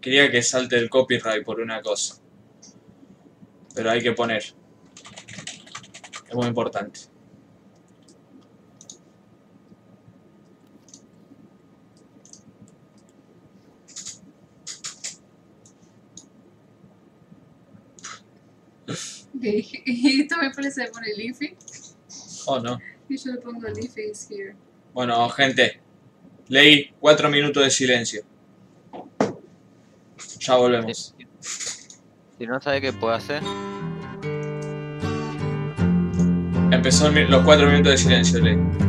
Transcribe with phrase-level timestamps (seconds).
[0.00, 2.16] Quería que salte el copyright por una cosa.
[3.74, 4.42] Pero hay que poner.
[6.28, 7.00] Es muy importante.
[19.42, 21.56] Y también parece poner Leafy.
[22.46, 22.78] Oh, no.
[23.08, 24.54] Y yo le pongo Leafy is here.
[24.92, 25.80] Bueno, gente.
[26.48, 28.22] Leí cuatro minutos de silencio.
[30.40, 31.14] Ya volvemos.
[32.38, 33.42] Si no sabe qué puede hacer,
[36.72, 38.79] Empezó los cuatro minutos de silencio, Leí.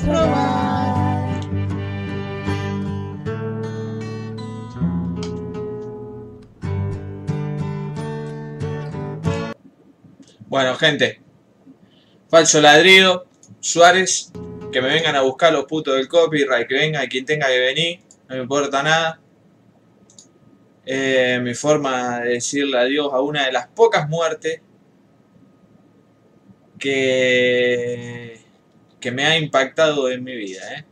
[0.00, 1.40] Probar.
[10.46, 11.20] Bueno, gente.
[12.28, 13.26] Falso ladrido.
[13.60, 14.32] Suárez.
[14.72, 16.68] Que me vengan a buscar los putos del copyright.
[16.68, 18.00] Que venga quien tenga que venir.
[18.28, 19.20] No me importa nada.
[20.86, 24.60] Eh, mi forma de decirle adiós a una de las pocas muertes
[26.78, 28.43] que,
[29.04, 30.62] que me ha impactado en mi vida.
[30.74, 30.84] ¿eh?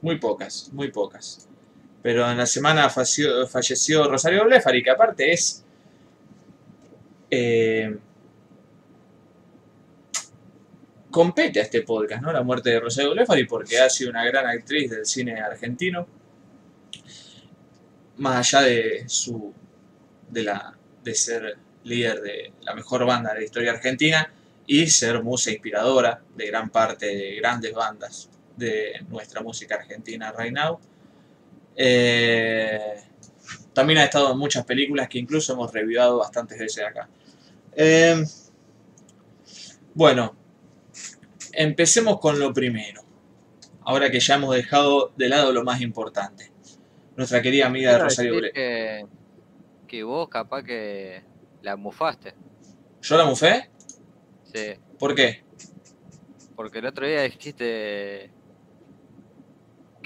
[0.00, 1.48] Muy pocas, muy pocas.
[2.00, 5.64] Pero en la semana falleció, Rosario Blefari, que aparte es...
[7.28, 7.96] eh,
[11.10, 12.32] compete a este podcast, ¿no?
[12.32, 16.06] La muerte de Rosario Blefari, porque ha sido una gran actriz del cine argentino.
[18.18, 19.52] Más allá de su.
[20.30, 20.78] de la.
[21.02, 24.32] de ser líder de la mejor banda de la historia argentina,
[24.66, 30.52] y ser musa inspiradora de gran parte de grandes bandas de nuestra música argentina right
[30.52, 30.78] now.
[31.76, 32.96] Eh,
[33.72, 37.08] también ha estado en muchas películas que incluso hemos revivido bastantes veces acá.
[37.74, 38.24] Eh,
[39.94, 40.34] bueno,
[41.52, 43.02] empecemos con lo primero.
[43.82, 46.50] Ahora que ya hemos dejado de lado lo más importante.
[47.16, 48.52] Nuestra querida amiga de Rosario Ble.
[48.52, 49.06] que,
[49.86, 51.22] que vos capaz que
[51.62, 52.34] la mufaste.
[53.02, 53.70] ¿Yo la mufé?
[54.98, 55.44] ¿Por qué?
[56.54, 58.30] Porque el otro día dijiste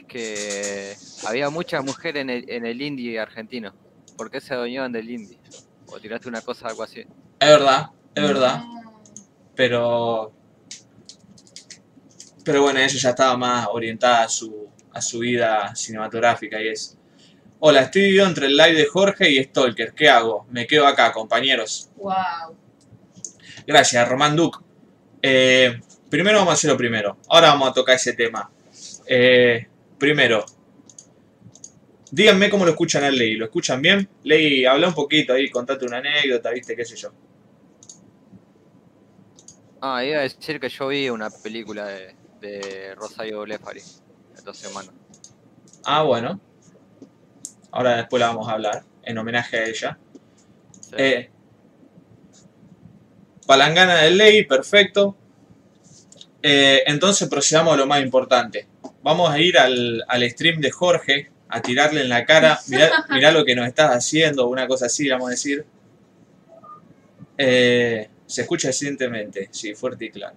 [0.09, 0.95] que
[1.27, 3.73] había muchas mujeres en el, en el indie argentino.
[4.17, 5.39] ¿Por qué se adueñaban del indie?
[5.87, 7.01] O tiraste una cosa, algo así.
[7.01, 8.63] Es verdad, es verdad.
[9.55, 10.33] Pero.
[12.45, 16.97] Pero bueno, ella ya estaba más orientada a su, a su vida cinematográfica y es.
[17.61, 19.93] Hola, estoy viviendo entre el live de Jorge y Stalker.
[19.93, 20.47] ¿Qué hago?
[20.51, 21.91] Me quedo acá, compañeros.
[21.97, 22.57] Wow.
[23.71, 24.61] Gracias, Román Duc.
[25.23, 27.19] Eh, primero vamos a hacer lo primero.
[27.29, 28.51] Ahora vamos a tocar ese tema.
[29.07, 29.65] Eh,
[29.97, 30.45] primero,
[32.11, 33.37] díganme cómo lo escuchan al Ley.
[33.37, 34.09] ¿Lo escuchan bien?
[34.25, 37.13] Ley, habla un poquito ahí, contate una anécdota, viste, qué sé yo.
[39.81, 43.83] Ah, iba a decir que yo vi una película de, de Rosario Blefari
[44.35, 44.91] esta semana.
[45.85, 46.41] Ah, bueno.
[47.71, 49.99] Ahora después la vamos a hablar, en homenaje a ella.
[50.83, 50.95] Sí.
[50.99, 51.31] Eh,
[53.47, 55.17] palangana de ley, perfecto.
[56.43, 58.67] Eh, entonces procedamos a lo más importante.
[59.03, 62.59] Vamos a ir al, al stream de Jorge a tirarle en la cara.
[62.69, 65.65] Mirá, mirá lo que nos estás haciendo, una cosa así, vamos a decir.
[67.37, 70.37] Eh, se escucha evidentemente, sí, fuerte y claro.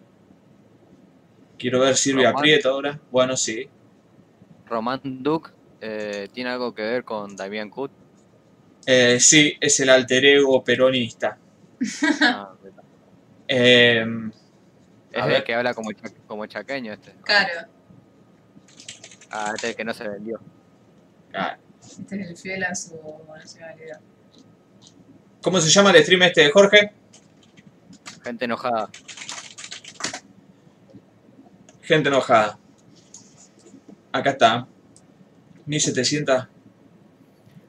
[1.57, 2.41] Quiero ver Silvia Román.
[2.41, 2.99] Prieto ahora.
[3.11, 3.69] Bueno, sí.
[4.65, 7.91] Román Duke eh, tiene algo que ver con Damián Kut.
[8.85, 11.37] Eh, sí, es el alter ego peronista.
[12.21, 12.52] Ah,
[13.47, 14.05] Eh,
[15.11, 15.89] es A el que habla como,
[16.27, 17.13] como chaqueño este.
[17.23, 17.67] Claro.
[19.31, 20.39] Ah, este es el que no se vendió.
[21.33, 22.95] ah, Este es el fiel a su
[23.35, 23.99] nacionalidad.
[25.41, 26.91] ¿Cómo se llama el stream este de Jorge?
[28.23, 28.89] Gente enojada.
[31.81, 32.57] Gente enojada.
[34.11, 34.67] Acá está.
[35.65, 36.47] 1700.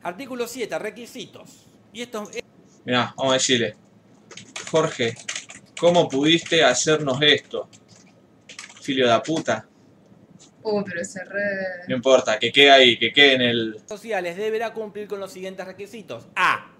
[0.02, 1.66] Artículo 7, requisitos.
[1.92, 2.42] Y esto es
[2.84, 3.76] Mirá, vamos a decirle.
[4.70, 5.14] Jorge,
[5.78, 7.68] ¿cómo pudiste hacernos esto?
[8.82, 9.66] Filio de puta.
[10.62, 11.84] Uh, pero ese re.
[11.88, 13.80] No importa, que quede ahí, que quede en el.
[13.86, 16.26] sociales deberá cumplir con los siguientes requisitos.
[16.36, 16.70] A.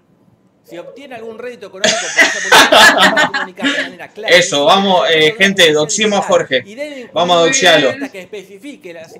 [0.63, 4.35] Si obtiene algún rédito económico por esa de manera clara.
[4.35, 6.63] Eso, vamos, eh, gente, doxiemos a Jorge.
[6.65, 7.89] Y debe incluir Vamos a doxiarlo.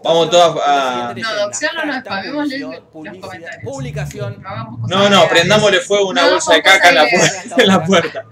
[0.04, 2.72] Vamos la a- No, doxiarlo no, Hashtag spamémosle publicidad-
[3.13, 3.63] los comentarios.
[3.63, 4.44] Publicación.
[4.88, 7.06] No No, prendámosle fuego una No, bolsa de caca la,
[7.60, 8.25] en la puerta.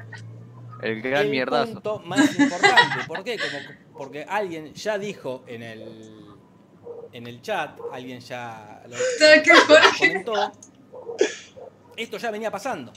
[0.83, 1.74] El gran el mierdazo.
[1.74, 3.06] punto más importante.
[3.07, 3.38] ¿Por qué?
[3.38, 6.19] Como- porque alguien ya dijo en el
[7.13, 10.07] en el chat, alguien ya lo, ¿Sabes qué, Jorge?
[10.07, 10.51] comentó.
[11.95, 12.91] Esto ya venía pasando.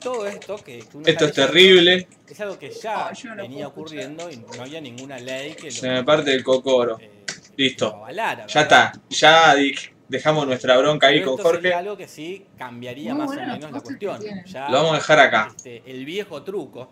[0.00, 2.06] Todo esto que Esto es terrible.
[2.28, 5.72] Es algo que ya Oh, no venía ocurriendo y no había ninguna ley que lo,
[5.72, 6.96] Se me parte el cocoro.
[7.00, 7.24] eh,
[7.56, 7.88] Listo.
[7.88, 8.46] lo avalara.
[8.46, 8.92] Ya está.
[9.10, 9.74] Ya di-
[10.08, 11.74] dejamos nuestra bronca ahí con esto sería Jorge.
[11.74, 14.20] algo que sí cambiaría Muy más o menos la cuestión.
[14.46, 15.48] Ya, Lo vamos a dejar acá.
[15.56, 16.88] este, el viejo truco,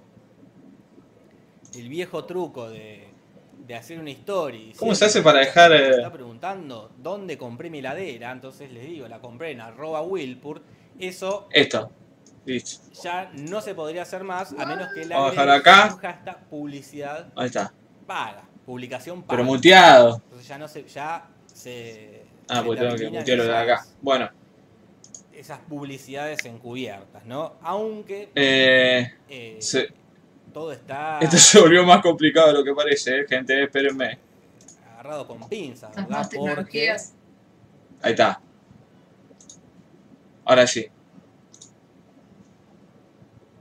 [1.75, 3.09] el viejo truco de,
[3.67, 4.73] de hacer una historia.
[4.79, 5.91] ¿Cómo se hace para dejar, me eh?
[5.91, 10.63] está preguntando dónde compré mi heladera, entonces les digo, la compré en arroba Wilpur.
[10.99, 11.91] Eso Esto.
[12.47, 12.81] Listo.
[13.03, 15.99] ya no se podría hacer más a menos que la Vamos a dejar acá.
[16.01, 17.75] hashtag publicidad Ahí está.
[18.07, 19.31] paga, publicación paga.
[19.37, 20.23] Pero muteado.
[20.25, 22.16] Entonces ya no se, ya se.
[22.49, 23.87] Ah, pues tengo que mutearlo de acá.
[24.01, 24.31] Bueno.
[25.35, 27.55] Esas publicidades encubiertas, ¿no?
[27.63, 29.89] Aunque Eh, eh, se-
[30.53, 33.27] todo está esto se volvió más complicado de lo que parece, ¿eh?
[33.29, 33.65] gente.
[33.65, 34.19] Espérenme.
[34.93, 36.23] agarrado con pinzas, Las ¿verdad?
[36.23, 37.13] Porque tecnologías.
[38.03, 38.41] Ahí está.
[40.45, 40.87] Ahora sí.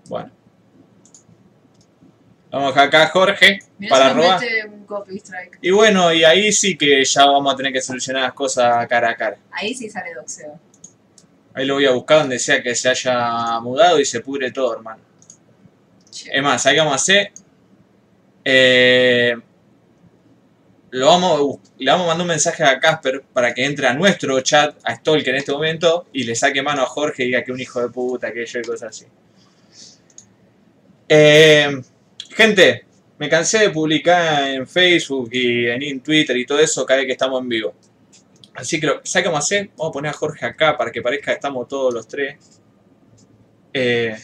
[0.07, 0.31] Bueno.
[2.51, 4.39] Vamos acá Jorge, Para si robar.
[4.41, 5.57] mete un copy strike.
[5.61, 9.09] Y bueno, y ahí sí que ya vamos a tener que solucionar las cosas cara
[9.09, 9.37] a cara.
[9.51, 10.59] Ahí sí sale doxeo.
[11.53, 14.73] Ahí lo voy a buscar donde sea que se haya mudado y se pudre todo,
[14.75, 15.01] hermano.
[16.11, 16.29] Che.
[16.35, 17.31] Es más, ahí vamos a hacer.
[18.43, 19.35] eh,
[20.91, 24.39] lo vamos, le vamos a mandar un mensaje a Casper para que entre a nuestro
[24.41, 27.51] chat, a Stolk en este momento, y le saque mano a Jorge y diga que
[27.51, 29.05] un hijo de puta, que yo y cosas así.
[31.09, 31.81] Eh,
[32.31, 32.85] gente,
[33.17, 37.13] me cansé de publicar en Facebook y en, Twitter y todo eso cada vez que
[37.13, 37.73] estamos en vivo.
[38.53, 39.69] Así que, ¿sabes qué vamos a hacer?
[39.77, 42.37] Vamos a poner a Jorge acá para que parezca que estamos todos los tres.
[43.73, 44.15] Eh,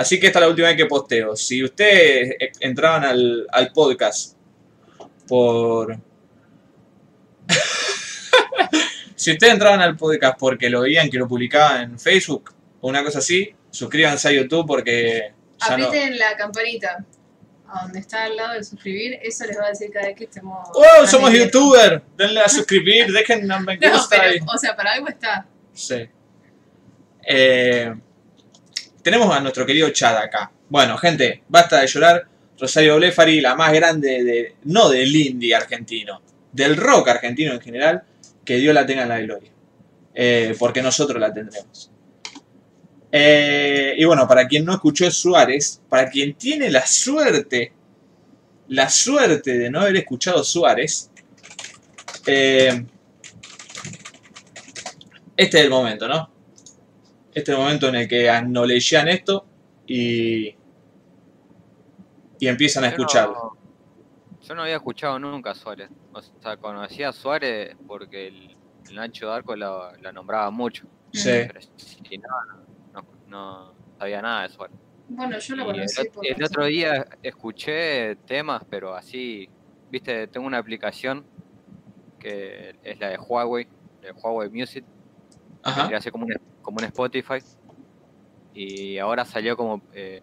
[0.00, 1.36] Así que esta es la última vez que posteo.
[1.36, 4.34] Si ustedes eh, entraban al, al podcast
[5.28, 5.94] por...
[9.14, 13.04] si ustedes entraban al podcast porque lo veían que lo publicaba en Facebook o una
[13.04, 15.34] cosa así, suscríbanse a YouTube porque.
[15.60, 17.04] Aprieten la campanita.
[17.72, 20.24] A donde está al lado de suscribir, eso les va a decir cada vez que
[20.24, 20.68] estemos.
[20.74, 21.06] ¡Wow!
[21.06, 22.02] Somos youtuber.
[22.16, 24.16] Denle a suscribir, dejen un me No, gusta.
[24.20, 25.46] pero, y- o sea, para algo está.
[25.72, 26.08] Sí.
[27.26, 27.94] Eh,
[29.02, 30.50] tenemos a nuestro querido Chad acá.
[30.68, 32.26] Bueno, gente, basta de llorar.
[32.58, 34.56] Rosario Blefari, la más grande de.
[34.64, 36.20] no del indie argentino,
[36.52, 38.02] del rock argentino en general,
[38.44, 39.50] que Dios la tenga en la gloria.
[40.14, 41.90] Eh, porque nosotros la tendremos.
[43.12, 47.72] Eh, y bueno, para quien no escuchó Suárez, para quien tiene la suerte,
[48.68, 51.10] la suerte de no haber escuchado Suárez,
[52.26, 52.86] eh,
[55.36, 56.30] este es el momento, ¿no?
[57.34, 59.46] Este es el momento en el que anolechean esto
[59.86, 60.54] y,
[62.38, 63.56] y empiezan a Yo no- escucharlo.
[64.42, 65.88] Yo no había escuchado nunca a Suárez.
[66.12, 68.56] O sea, conocía a Suárez porque el,
[68.88, 70.86] el Nacho Darko la, la nombraba mucho.
[71.12, 71.28] Sí.
[71.30, 72.66] Pero no,
[73.30, 74.76] no, sabía nada de Suárez.
[75.08, 79.48] Bueno, yo lo Y el, conocí por el otro día escuché temas, pero así,
[79.90, 81.24] viste, tengo una aplicación
[82.18, 83.66] que es la de Huawei,
[84.02, 84.84] de Huawei Music,
[85.62, 85.96] Ajá.
[85.96, 87.38] a ser como un, como un Spotify,
[88.52, 90.22] y ahora salió como, eh,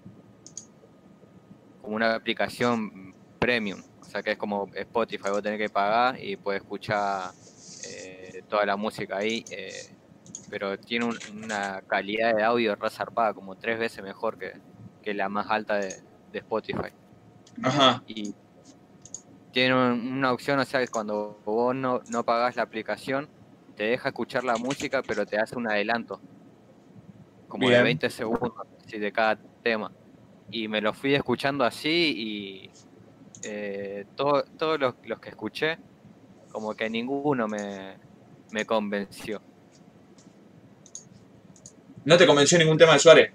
[1.82, 6.36] como una aplicación premium, o sea que es como Spotify, vos tenés que pagar y
[6.38, 7.32] puedes escuchar
[7.90, 9.97] eh, toda la música ahí, eh,
[10.50, 14.54] pero tiene un- una calidad de audio resarpada, como tres veces mejor que,
[15.02, 15.96] que la más alta de,
[16.32, 16.90] de Spotify.
[17.64, 18.04] Ajá.
[18.08, 18.34] Y
[19.52, 23.28] tiene un- una opción, o sea, que cuando vos no, no pagás la aplicación,
[23.76, 26.20] te deja escuchar la música, pero te hace un adelanto.
[27.48, 27.80] Como Bien.
[27.80, 28.54] de 20 segundos
[28.86, 29.92] así, de cada tema.
[30.52, 32.72] Y me lo fui escuchando así y
[33.44, 35.78] eh, todo- todos los, los que escuché,
[36.52, 37.98] como que ninguno me,
[38.52, 39.42] me convenció.
[42.08, 43.32] ¿No te convenció ningún tema de Suárez?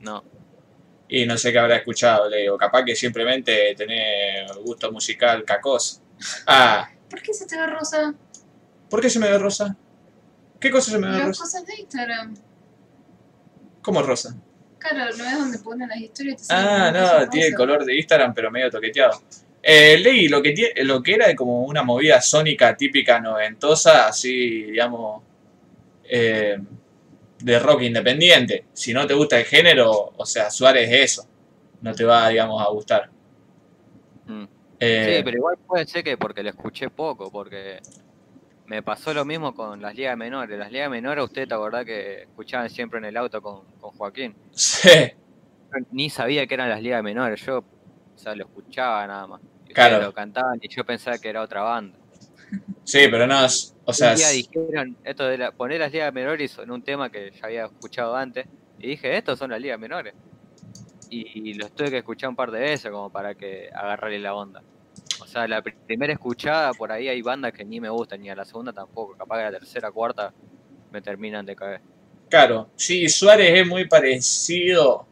[0.00, 0.24] No,
[1.08, 2.56] Y no sé qué habrá escuchado, le digo.
[2.56, 6.00] Capaz que simplemente tenés gusto musical cacos.
[6.46, 8.14] Ah, ¿Por qué se te ve rosa?
[8.88, 9.76] ¿por qué se me ve rosa?
[10.58, 11.42] ¿Qué cosa se me ve Las rosa?
[11.42, 12.34] cosas de Instagram.
[13.82, 14.34] ¿Cómo rosa?
[14.78, 16.48] Claro, ¿no es donde ponen las historias?
[16.48, 19.22] Te Ah, no, tiene el color de Instagram, pero medio toqueteado.
[19.62, 25.22] Eh, leí lo que, lo que era como una movida sónica típica noventosa, así, digamos,
[26.04, 26.58] eh,
[27.44, 28.64] de rock independiente.
[28.72, 31.28] Si no te gusta el género, o sea, Suárez es eso.
[31.82, 33.10] No te va, digamos, a gustar.
[34.26, 34.44] Mm.
[34.80, 37.80] Eh, Sí, pero igual puede ser que porque lo escuché poco, porque
[38.64, 40.58] me pasó lo mismo con las ligas menores.
[40.58, 44.34] Las ligas menores, usted te acordás que escuchaban siempre en el auto con, con Joaquín.
[44.52, 44.88] sí,
[45.70, 49.40] Yo ni sabía que eran las ligas menores, yo o sea, lo escuchaba nada más.
[49.74, 50.00] Claro.
[50.00, 51.98] lo cantaban y yo pensaba que era otra banda.
[52.84, 56.12] Sí, pero no, es- o sea, un día dijeron esto de la, poner las ligas
[56.12, 58.46] menores en un tema que ya había escuchado antes,
[58.78, 60.14] y dije, estos son las ligas menores.
[61.10, 64.34] Y, y los tuve que escuchar un par de veces como para que agarrarle la
[64.34, 64.62] onda.
[65.20, 68.30] O sea, la pri- primera escuchada, por ahí hay bandas que ni me gustan, ni
[68.30, 69.14] a la segunda tampoco.
[69.16, 70.32] Capaz que la tercera, cuarta
[70.90, 71.80] me terminan de caer.
[72.28, 75.06] Claro, sí, Suárez es muy parecido.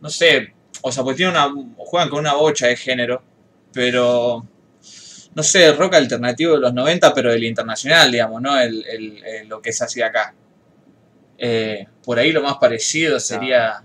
[0.00, 1.52] No sé, o sea, pues tiene una.
[1.76, 3.22] juegan con una bocha de género,
[3.72, 4.44] pero.
[5.36, 8.58] No sé, rock alternativo de los 90, pero del internacional, digamos, ¿no?
[8.58, 10.34] El, el- el- lo que se hacía acá.
[11.38, 13.82] Eh, por ahí lo más parecido sería.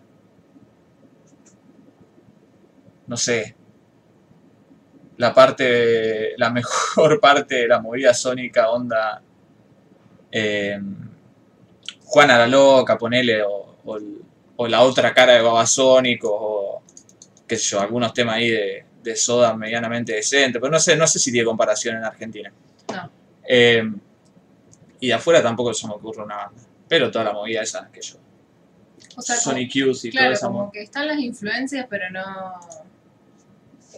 [3.08, 3.56] No sé.
[5.18, 6.34] La parte.
[6.38, 9.22] La mejor parte de la movida sónica, onda
[10.32, 10.80] eh,
[12.06, 13.78] Juana la Loca, ponele, o,
[14.58, 16.82] o la otra cara de Babasónicos, o
[17.48, 21.08] qué sé yo, algunos temas ahí de, de soda medianamente decente, pero no sé, no
[21.08, 22.52] sé si tiene comparación en Argentina.
[22.94, 23.10] No.
[23.48, 23.84] Eh,
[25.00, 28.02] y de afuera tampoco se me ocurre una banda, pero toda la movida esa que
[28.02, 28.18] yo.
[29.18, 30.72] O sea, como- Sonic Youth y claro, toda esa como movida.
[30.74, 32.24] que están las influencias, pero no.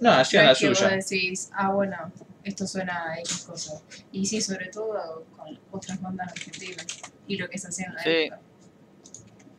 [0.01, 0.89] No, hacían no la es que vos suya.
[0.95, 2.11] decís, ah, bueno,
[2.43, 3.81] esto suena a X cosa.
[4.11, 6.85] Y sí, sobre todo con otras bandas argentinas
[7.27, 8.09] y lo que se hacía en la Sí.
[8.09, 8.39] época.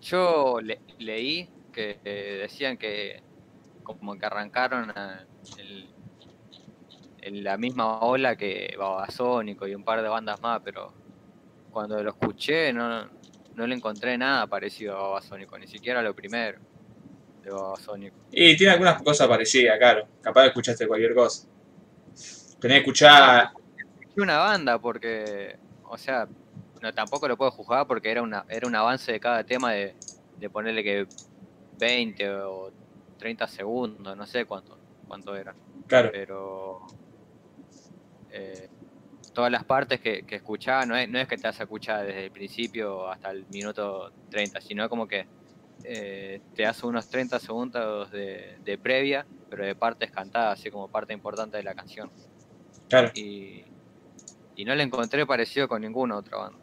[0.02, 3.22] Yo le- leí que eh, decían que
[3.82, 5.24] como que arrancaron a-
[5.58, 5.88] el-
[7.22, 10.92] en la misma ola que Babasónico y un par de bandas más, pero
[11.70, 13.08] cuando lo escuché no,
[13.54, 16.58] no le encontré nada parecido a Babasónico, ni siquiera lo primero
[17.42, 18.16] de Babasónico.
[18.30, 20.06] Y tiene algunas cosas parecidas, claro.
[20.20, 21.48] Capaz escuchaste cualquier cosa.
[22.60, 23.50] Tenés que escuchar.
[24.16, 26.28] Una banda porque, o sea,
[26.80, 29.94] no, tampoco lo puedo juzgar porque era una era un avance de cada tema de,
[30.38, 31.06] de ponerle que
[31.78, 32.70] 20 o
[33.18, 34.78] 30 segundos, no sé cuánto,
[35.14, 35.54] cuánto era.
[35.86, 36.10] Claro.
[36.12, 36.86] Pero
[38.32, 38.68] eh,
[39.32, 42.24] todas las partes que, que escuchaba no es, no es que te a escuchar desde
[42.24, 45.26] el principio hasta el minuto 30, sino como que
[45.84, 50.88] eh, te hace unos 30 segundos de, de previa, pero de partes cantadas, así como
[50.88, 52.10] parte importante de la canción.
[52.88, 53.12] Claro.
[53.14, 53.64] Y,
[54.56, 56.58] y no le encontré parecido con ninguna otra banda.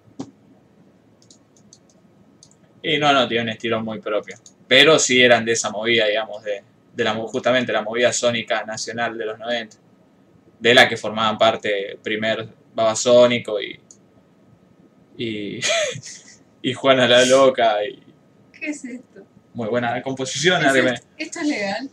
[2.83, 4.35] Y no, no, tiene un estilo muy propio.
[4.67, 9.17] Pero sí eran de esa movida, digamos, de, de la, justamente la movida sónica nacional
[9.17, 9.77] de los 90.
[10.59, 13.79] De la que formaban parte primer Babasónico y.
[15.17, 15.59] Y.
[16.61, 17.83] y Juana la Loca.
[17.85, 18.01] Y
[18.51, 19.21] ¿Qué es esto?
[19.53, 20.61] muy buena composición.
[20.61, 20.91] ¿Es Arme.
[20.93, 21.07] esto?
[21.17, 21.89] ¿Esto es legal?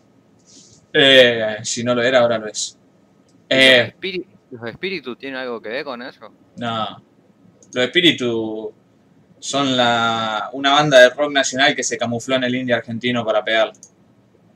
[0.92, 2.78] Eh, si no lo era, ahora lo es.
[3.50, 6.32] ¿Los, Eh, espíritus, ¿Los espíritus tienen algo que ver con eso?
[6.56, 7.02] no.
[7.74, 8.72] Los Espíritu
[9.40, 13.44] son la, una banda de rock nacional que se camufló en el indie argentino para
[13.44, 13.72] pegar.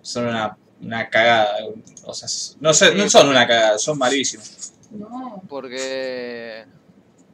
[0.03, 1.57] Son una, una cagada.
[2.05, 2.29] O sea,
[2.61, 4.73] no, sé, no son una cagada, son malísimos.
[4.91, 5.43] No.
[5.49, 6.67] Porque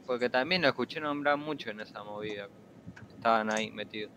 [0.09, 2.47] porque también lo escuché nombrar mucho en esa movida.
[3.15, 4.11] Estaban ahí metidos.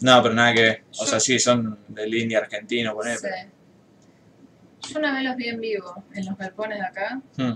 [0.00, 0.84] No, pero nada que ver.
[0.98, 3.18] O sea, sí, son del indie argentino, poner.
[3.18, 3.28] Sí.
[4.88, 7.20] Yo una vez los vi en vivo, en los galpones de acá.
[7.36, 7.52] Hmm.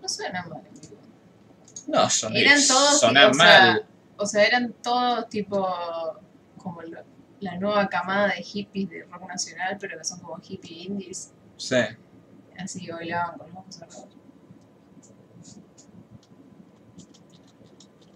[0.00, 0.96] No suenan mal en vivo.
[1.88, 3.86] No, son Eran todos, sonan o sea, mal.
[4.16, 5.68] o sea, eran todos tipo
[6.56, 7.04] como la,
[7.40, 11.32] la nueva camada de hippies de rock nacional, pero que son como hippie indies.
[11.56, 11.76] Sí.
[12.58, 14.08] Así que bailaban con los ojos cerrados.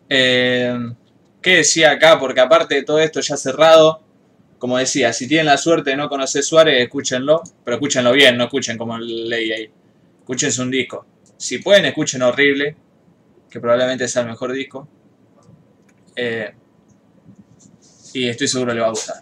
[0.09, 0.95] Eh,
[1.41, 2.19] ¿Qué decía acá?
[2.19, 4.03] Porque aparte de todo esto ya cerrado,
[4.59, 8.45] como decía, si tienen la suerte de no conocer Suárez, escúchenlo, pero escúchenlo bien, no
[8.45, 9.71] escuchen como leí ahí.
[10.21, 11.07] Escúchense un disco.
[11.37, 12.77] Si pueden, escuchen Horrible,
[13.51, 14.87] que probablemente sea el mejor disco.
[16.15, 16.55] Eh,
[18.15, 19.17] y estoy seguro le va a gustar.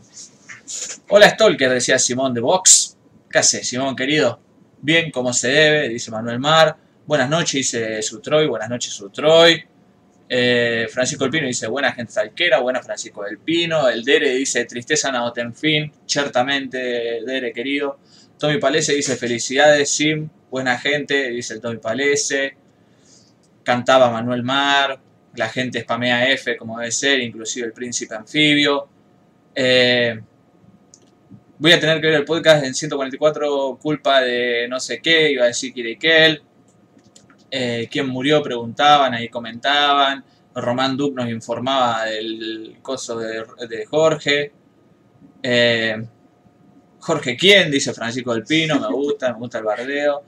[1.08, 2.96] Hola Stalker, decía Simón de Vox.
[3.28, 4.40] ¿Qué hace, Simón querido?
[4.80, 6.76] Bien, como se debe, dice Manuel Mar.
[7.06, 8.46] Buenas noches, dice Sutroy.
[8.46, 9.64] Buenas noches, Sutroy.
[10.28, 13.88] Eh, Francisco del Pino dice, buena gente talquera, buena Francisco del Pino.
[13.88, 15.90] El Dere dice, tristeza no ten fin.
[16.06, 16.78] Ciertamente,
[17.26, 17.98] Dere querido.
[18.38, 20.28] Tommy Palese dice, felicidades, Sim.
[20.50, 22.56] Buena gente, dice el Tommy Palese.
[23.64, 25.00] Cantaba Manuel Mar.
[25.34, 28.88] La gente spamea F como debe ser, inclusive el príncipe anfibio.
[29.54, 30.20] Eh,
[31.58, 35.44] voy a tener que ver el podcast en 144, culpa de no sé qué, iba
[35.44, 36.42] a decir Kirikel.
[37.50, 40.24] Eh, quién murió, preguntaban, ahí comentaban.
[40.54, 44.52] Román Duke nos informaba del coso de, de Jorge.
[45.42, 45.96] Eh,
[47.00, 47.70] Jorge, ¿quién?
[47.70, 50.22] Dice Francisco del Pino, me gusta, me gusta el bardeo.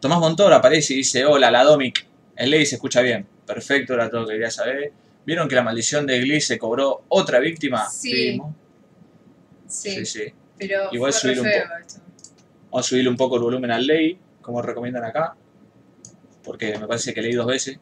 [0.00, 2.06] Tomás Montoro aparece y dice, hola, la Domic.
[2.36, 3.26] El ley se escucha bien.
[3.52, 4.92] Perfecto, era todo lo que quería saber.
[5.26, 7.88] ¿Vieron que la maldición de Glee se cobró otra víctima?
[7.90, 8.40] Sí.
[9.66, 10.32] Sí, sí, sí.
[10.56, 11.98] pero Igual fue subir un poco.
[12.70, 15.34] Vamos a subirle un poco el volumen al ley, como recomiendan acá.
[16.44, 17.80] Porque me parece que leí dos veces.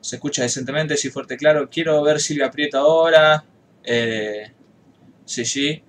[0.00, 1.68] Se escucha decentemente, sí, fuerte, claro.
[1.68, 3.44] Quiero ver Silvia Prieto ahora.
[3.82, 4.52] Eh,
[5.24, 5.82] sí, sí.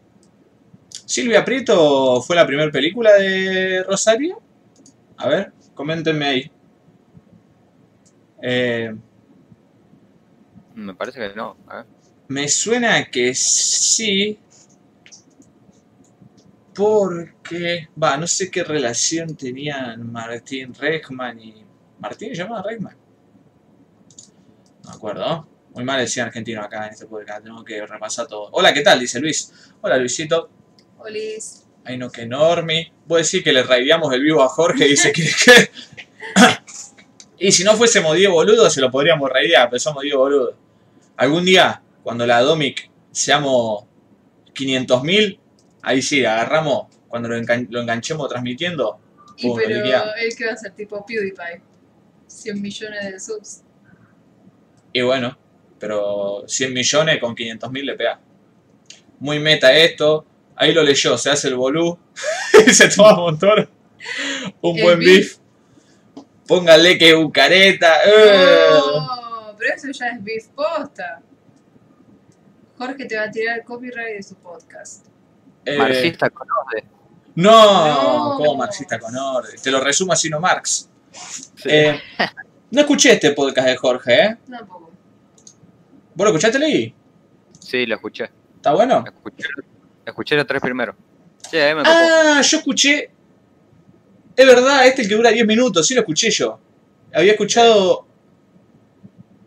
[1.05, 4.41] Silvia Prieto fue la primera película de Rosario.
[5.17, 6.51] A ver, coméntenme ahí.
[8.41, 8.93] Eh,
[10.75, 11.57] Me parece que no.
[11.71, 11.83] ¿eh?
[12.29, 14.39] me suena que sí.
[16.75, 21.65] Porque, va, no sé qué relación tenían Martín Reichman y...
[21.99, 22.95] ¿Martín se llamaba Reichman?
[24.83, 25.47] No me acuerdo.
[25.73, 28.49] Muy mal decía argentino acá en este podcast, tengo que repasar todo.
[28.51, 28.99] Hola, ¿qué tal?
[28.99, 29.51] Dice Luis.
[29.81, 30.49] Hola, Luisito.
[30.99, 31.65] Olis.
[31.83, 32.91] Ay, no, que Normi.
[33.07, 35.23] Voy a decir que le raideamos el vivo a Jorge, dice que...
[37.39, 40.55] y si no fuésemos 10 boludos, se lo podríamos raidear, pero somos 10 boludos.
[41.17, 43.85] Algún día, cuando la Domic seamos
[44.53, 45.39] 500.000,
[45.81, 48.99] ahí sí, agarramos, cuando lo, engan- lo enganchemos transmitiendo,
[49.37, 49.69] Y pero
[50.15, 51.61] él que va a ser tipo PewDiePie.
[52.27, 53.63] 100 millones de subs.
[54.93, 55.37] y bueno,
[55.79, 58.19] pero 100 millones con 500.000 le pega.
[59.19, 61.97] Muy meta esto, ahí lo leyó, se hace el bolú,
[62.67, 63.69] y se toma un montón.
[64.61, 65.07] Un El buen beef.
[65.09, 65.37] beef.
[66.47, 67.97] Póngale que bucareta.
[68.05, 68.67] ¡eh!
[68.71, 71.21] No, pero eso ya es beef posta.
[72.77, 75.07] Jorge te va a tirar el copyright de su podcast.
[75.65, 76.85] Eh, Marxista con orden.
[77.35, 78.37] No, No.
[78.37, 79.59] como marxista con orden.
[79.61, 80.89] Te lo resumo así no Marx.
[81.65, 81.99] Eh,
[82.71, 84.37] no escuché este podcast de Jorge, ¿eh?
[84.49, 84.91] Tampoco.
[86.15, 86.95] ¿Vos lo escuchaste, Leí?
[87.59, 88.29] Sí, lo escuché.
[88.55, 89.03] ¿Está bueno?
[89.05, 89.43] Escuché,
[90.05, 90.95] escuché los tres primeros.
[91.49, 91.83] Sí, a mí me.
[91.87, 93.11] Ah, yo escuché.
[94.37, 96.59] Es verdad, este el que dura 10 minutos, sí lo escuché yo.
[97.11, 98.05] Había escuchado.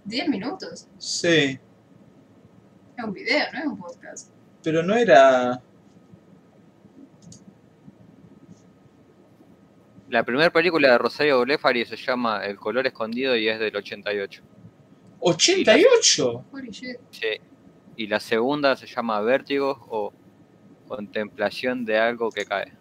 [0.05, 0.89] 10 minutos.
[0.99, 1.61] Sí.
[2.99, 4.31] Es un video, no es un podcast.
[4.65, 5.63] Pero no era...
[10.09, 14.43] La primera película de Rosario Blefari se llama El color escondido y es del 88.
[15.21, 16.45] ¿88?
[16.51, 16.97] Holy shit.
[17.13, 17.41] Sí.
[17.95, 20.13] Y la segunda se llama Vértigo o
[20.89, 22.73] Contemplación de algo que cae.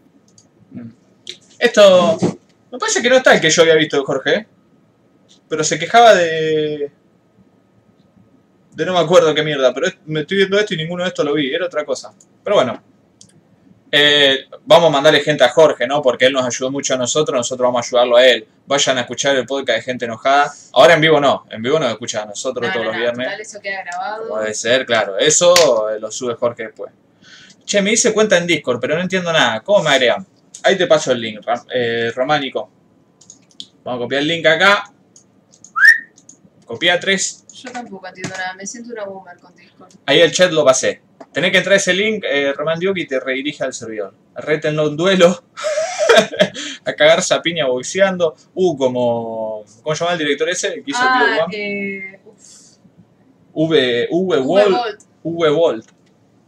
[1.59, 2.17] Esto...
[2.71, 4.35] Me parece que no está el que yo había visto de Jorge.
[4.35, 4.47] ¿eh?
[5.47, 6.91] Pero se quejaba de...
[8.71, 11.25] De no me acuerdo qué mierda, pero me estoy viendo esto y ninguno de estos
[11.25, 12.13] lo vi, era otra cosa.
[12.43, 12.81] Pero bueno.
[13.91, 16.01] Eh, vamos a mandarle gente a Jorge, ¿no?
[16.01, 18.47] Porque él nos ayudó mucho a nosotros, nosotros vamos a ayudarlo a él.
[18.67, 20.53] Vayan a escuchar el podcast de Gente Enojada.
[20.73, 23.01] Ahora en vivo no, en vivo nos escucha a nosotros No, todos no, los no,
[23.01, 23.27] viernes.
[23.27, 24.29] total, eso queda grabado.
[24.29, 25.17] Puede ser, claro.
[25.17, 26.91] Eso eh, lo sube Jorge después.
[27.65, 29.61] Che, me dice cuenta en Discord, pero no entiendo nada.
[29.61, 30.25] ¿Cómo me agregan?
[30.63, 31.39] Ahí te paso el link,
[31.73, 32.69] eh, Románico.
[33.83, 34.91] Vamos a copiar el link acá.
[36.65, 37.45] Copia 3.
[37.63, 39.91] Yo tampoco entiendo nada, me siento una boomer con Discord.
[40.05, 41.01] Ahí el chat lo pasé.
[41.33, 44.13] Tenés que entrar a ese link, eh, Román Diuk, y te redirige al servidor.
[44.35, 45.43] Rétenlo un duelo.
[46.85, 48.35] a cagarse a piña boxeando.
[48.53, 49.63] Uh, como.
[49.83, 50.73] ¿Cómo se llama el director ese?
[50.75, 51.57] Que hizo Ah, One?
[51.57, 52.19] eh,
[53.53, 54.07] V.
[54.11, 54.39] V.
[54.39, 55.49] Volt, V.
[55.49, 55.85] Volt.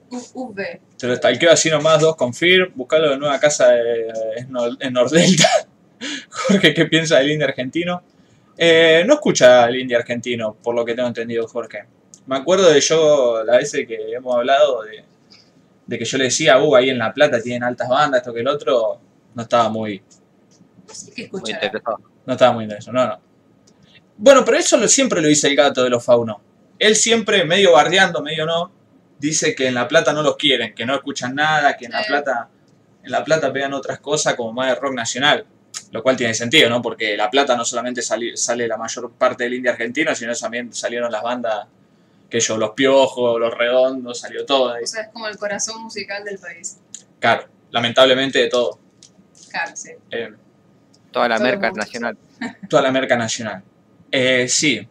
[0.10, 0.82] V.
[1.02, 5.50] Te lo stalkeo así nomás, dos confirm, buscalo de nueva casa en, Nor- en Nordelta.
[6.30, 8.04] Jorge, ¿qué piensa del indie argentino?
[8.56, 11.86] Eh, no escucha el indie argentino, por lo que tengo entendido, Jorge.
[12.28, 15.04] Me acuerdo de yo, la vez que hemos hablado, de,
[15.88, 18.42] de que yo le decía, uh, ahí en La Plata tienen altas bandas, esto que
[18.42, 19.00] el otro,
[19.34, 20.04] no estaba muy,
[21.16, 22.00] qué Muy interesado.
[22.28, 23.20] no estaba muy interesado, no, no.
[24.18, 26.38] Bueno, pero eso lo, siempre lo dice el gato de los faunos.
[26.78, 28.72] Él siempre, medio bardeando, medio no,
[29.22, 32.04] dice que en La Plata no los quieren, que no escuchan nada, que en La.
[32.04, 32.50] Plata,
[33.04, 35.46] en La Plata pegan otras cosas como más de rock nacional.
[35.92, 36.82] Lo cual tiene sentido, ¿no?
[36.82, 40.74] Porque La Plata no solamente sali- sale la mayor parte del indie argentino, sino también
[40.74, 41.68] salieron las bandas,
[42.30, 44.84] que yo, Los Piojos, Los Redondos, salió todo ahí.
[44.84, 46.78] O sea, es como el corazón musical del país.
[47.20, 48.80] Claro, lamentablemente de todo.
[49.50, 49.92] Claro, sí.
[50.12, 50.34] Eh,
[51.12, 52.18] Toda la merca nacional.
[52.70, 53.62] toda la merca nacional.
[54.12, 54.88] Eh, sí.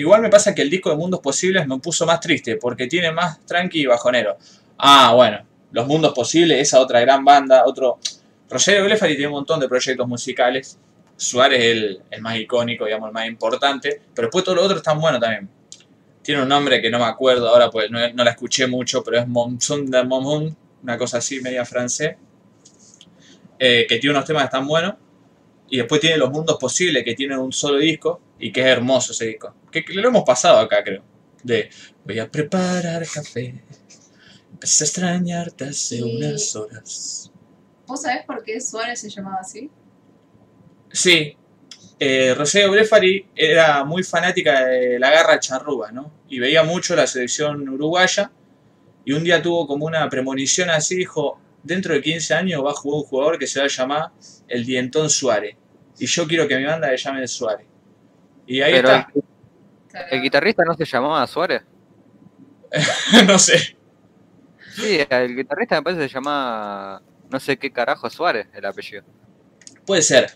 [0.00, 3.12] Igual me pasa que el disco de Mundos Posibles me puso más triste, porque tiene
[3.12, 4.36] más tranqui y bajonero.
[4.78, 5.38] Ah, bueno.
[5.72, 7.98] Los Mundos Posibles, esa otra gran banda, otro...
[8.48, 10.78] Rogerio Blefari tiene un montón de proyectos musicales.
[11.16, 14.00] Suárez es el, el más icónico, digamos, el más importante.
[14.14, 15.48] Pero después todo lo otro está bueno también.
[16.22, 19.18] Tiene un nombre que no me acuerdo ahora, pues no, no la escuché mucho, pero
[19.18, 22.16] es Monson de Momon, una cosa así, media francés.
[23.58, 24.94] eh, que tiene unos temas que están buenos.
[25.68, 29.12] Y después tiene Los Mundos Posibles, que tiene un solo disco y que es hermoso
[29.12, 29.54] ese disco.
[29.70, 31.02] Que, que lo hemos pasado acá, creo.
[31.42, 31.70] De
[32.04, 33.62] voy a preparar café.
[34.52, 37.32] Empecé a extrañarte hace unas horas.
[37.86, 39.70] ¿Vos sabés por qué Suárez se llamaba así?
[40.92, 41.36] Sí,
[42.02, 46.10] eh, Rosario Blefari era muy fanática de la garra charrúa, ¿no?
[46.28, 48.32] Y veía mucho la selección uruguaya.
[49.04, 52.74] Y un día tuvo como una premonición así, dijo, dentro de 15 años va a
[52.74, 54.10] jugar un jugador que se va a llamar
[54.48, 55.56] el Dientón Suárez.
[55.98, 57.66] Y yo quiero que mi banda le llame Suárez.
[58.46, 59.12] Y ahí Pero está.
[60.10, 61.62] El, guitarrista no se llamaba Suárez.
[63.26, 63.76] no sé.
[64.74, 69.04] Sí, el guitarrista me parece que se llamaba no sé qué carajo Suárez el apellido.
[69.86, 70.30] Puede ser.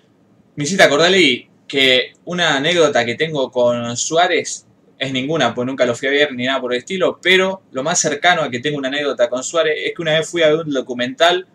[0.57, 4.67] Me hiciste acordarle que una anécdota que tengo con Suárez
[4.99, 7.83] es ninguna, pues nunca lo fui a ver ni nada por el estilo, pero lo
[7.83, 10.49] más cercano a que tengo una anécdota con Suárez es que una vez fui a
[10.49, 11.49] ver un documental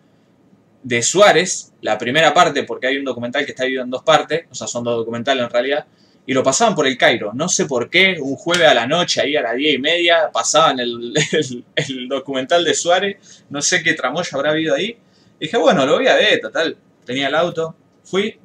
[0.82, 4.46] de Suárez, la primera parte, porque hay un documental que está dividido en dos partes,
[4.50, 5.86] o sea, son dos documentales en realidad,
[6.30, 7.32] y lo pasaban por el Cairo.
[7.34, 10.30] No sé por qué, un jueves a la noche, ahí a las diez y media,
[10.32, 13.16] pasaban el, el- el documental de Suárez,
[13.50, 14.96] no sé qué tramoya habrá habido ahí.
[15.40, 16.76] Y dije, bueno, lo voy a ver, total.
[17.04, 18.38] Tenía el auto, fui.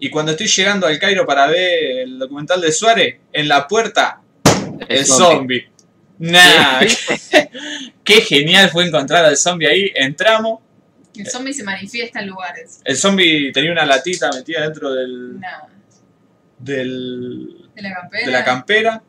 [0.00, 4.20] Y cuando estoy llegando al Cairo para ver el documental de Suárez, en la puerta,
[4.88, 5.68] el zombie.
[6.18, 6.80] Nah,
[8.02, 9.92] qué genial fue encontrar al zombie ahí.
[9.94, 10.58] Entramos,
[11.16, 12.80] El zombie se manifiesta en lugares.
[12.84, 15.67] el zombie tenía una latita metida dentro del, Nada.
[16.68, 18.26] Del, De la campera.
[18.26, 19.02] de la campera.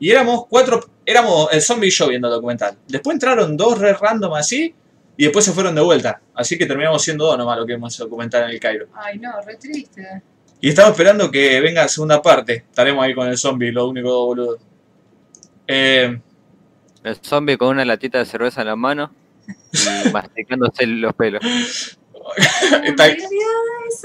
[0.00, 2.76] Y éramos cuatro, éramos el zombie y yo viendo el documental.
[2.86, 4.74] Después entraron dos re random así
[5.16, 6.20] y después se fueron de vuelta.
[6.34, 8.86] Así que terminamos siendo dos nomás lo que vimos el documental en el Cairo.
[8.94, 10.22] Ay, no, re triste.
[10.60, 12.64] Y estamos esperando que venga la segunda parte.
[12.68, 14.60] Estaremos ahí con el zombie, lo único dos boludos.
[15.66, 16.20] Eh,
[17.02, 19.12] El zombie con una latita de cerveza en la mano
[19.72, 21.97] y masticándose los pelos.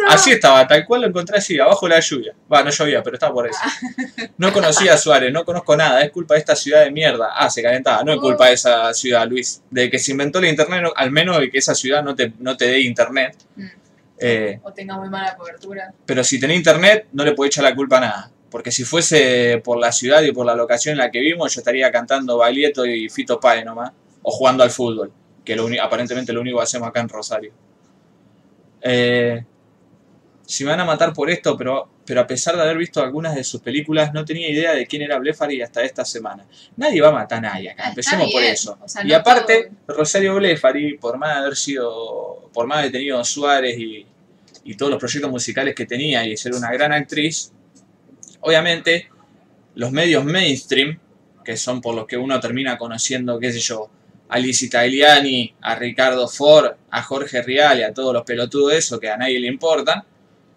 [0.07, 2.33] Así estaba, tal cual lo encontré así, abajo de la lluvia.
[2.51, 3.59] Va, no llovía, pero estaba por eso.
[4.37, 7.31] No conocía a Suárez, no conozco nada, es culpa de esta ciudad de mierda.
[7.35, 9.61] Ah, se calentaba, no es culpa de esa ciudad, Luis.
[9.69, 12.33] De que se inventó el internet, no- al menos de que esa ciudad no te,
[12.39, 13.35] no te dé internet.
[13.55, 13.65] Mm.
[14.19, 15.91] Eh, O tenga muy mala cobertura.
[16.05, 18.31] pero si tenés internet, no le puedes echar la culpa a nada.
[18.49, 21.59] Porque si fuese por la ciudad y por la locación en la que vimos, yo
[21.61, 23.91] estaría cantando Baglietto y Fito Páez nomás.
[24.21, 25.11] O jugando al fútbol,
[25.43, 27.51] que lo aparentemente lo único que hacemos acá en Rosario.
[28.83, 29.43] Eh,
[30.45, 33.33] si me van a matar por esto, pero, pero a pesar de haber visto algunas
[33.33, 36.45] de sus películas, no tenía idea de quién era Blefari hasta esta semana.
[36.75, 38.77] Nadie va a matar a nadie acá, Ah, empecemos por eso.
[38.81, 42.91] o sea, y aparte, Rosario Blefari, por más de haber sido, por más de haber
[42.91, 44.05] tenido Suárez y,
[44.65, 47.51] y todos los proyectos musicales que tenía y ser una gran actriz,
[48.41, 49.09] obviamente
[49.75, 50.99] los medios mainstream,
[51.43, 53.89] que son por los que uno termina conociendo, qué sé yo,
[54.33, 58.99] a Lizzie Tagliani, a Ricardo Ford, a Jorge Rial y a todos los pelotudos eso
[58.99, 60.03] que a nadie le importan,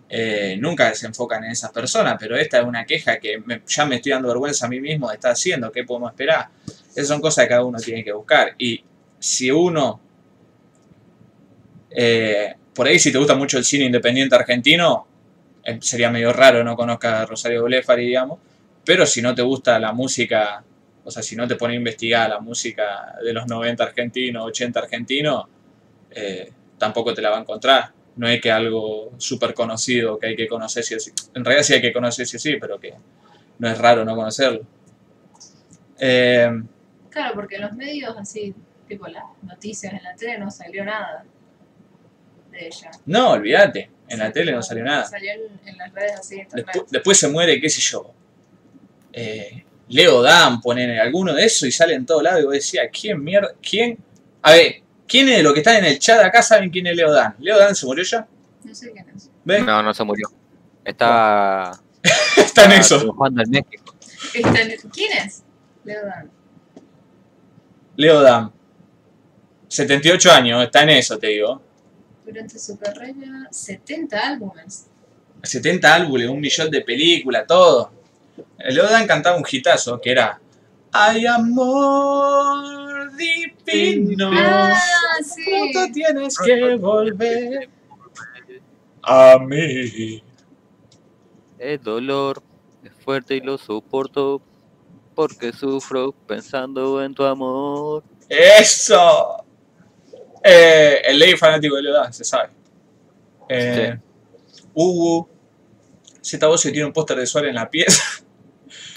[0.09, 3.97] eh, nunca se enfocan en esas personas, pero esta es una queja que ya me
[3.97, 6.49] estoy dando vergüenza a mí mismo de estar haciendo, ¿qué podemos esperar?
[6.95, 8.55] Esas son cosas que cada uno tiene que buscar.
[8.57, 8.83] Y
[9.19, 10.01] si uno,
[11.91, 15.07] eh, por ahí si te gusta mucho el cine independiente argentino,
[15.63, 18.39] eh, sería medio raro no conozca a Rosario Blefari, digamos,
[18.87, 20.65] pero si no te gusta la música,
[21.07, 24.81] o sea, si no te pone a investigar la música de los 90 argentinos, 80
[24.81, 25.47] argentinos,
[26.11, 27.93] eh, tampoco te la va a encontrar.
[28.17, 31.13] No es que algo súper conocido que hay que conocer sí o sí.
[31.35, 32.95] En realidad sí hay que conocer sí o sí, pero que
[33.59, 34.61] no es raro no conocerlo.
[35.99, 36.51] Eh,
[37.11, 38.55] Claro, porque en los medios así,
[38.89, 41.25] tipo las noticias en la tele, no salió nada
[42.51, 42.91] de ella.
[43.07, 45.05] no, olvídate, en la tele no salió nada.
[45.05, 46.67] Salió en, en las redes así, internet.
[46.75, 48.13] Despu- después se muere, qué sé yo.
[49.13, 52.87] eh, Leo Dan, ponen alguno de eso y sale en todo lado y vos decías,
[52.93, 53.53] ¿quién mierda?
[53.63, 53.97] ¿Quién?
[54.43, 57.13] A ver, ¿quiénes de los que están en el chat acá saben quién es Leo
[57.13, 57.37] Dan?
[57.39, 58.27] ¿Leo Dan se murió ya?
[58.65, 59.31] No sé quién es.
[59.45, 59.65] ¿Ves?
[59.65, 60.29] No, no se murió.
[60.85, 61.71] Está,
[62.37, 62.99] Está en eso.
[62.99, 63.95] triunfando en México.
[64.35, 65.43] Está en- ¿Quién es?
[65.85, 66.31] Leo Dan.
[67.97, 68.53] Leo Dan.
[69.69, 71.61] 78 años, está en eso, te digo.
[72.25, 74.87] Durante su carrera, 70 álbumes.
[75.43, 77.93] 70 álbumes, un millón de películas, todo.
[78.59, 80.41] Leo Dan cantaba un hitazo que era
[80.93, 84.31] Hay amor divino.
[84.33, 84.75] Ah,
[85.23, 85.45] sí.
[85.45, 87.69] Pronto tienes que volver
[89.03, 90.23] a mí.
[91.59, 92.43] El dolor
[92.85, 94.43] es fuerte y lo soporto
[95.15, 98.05] porque sufro pensando en tu amor.
[98.29, 99.45] ¡Eso!
[100.43, 102.51] Eh, el ley fanático de Leo Dan, se sabe.
[103.49, 103.99] Eh,
[104.75, 105.29] Hugo.
[106.21, 108.03] Z tiene un póster de Suárez en la pieza.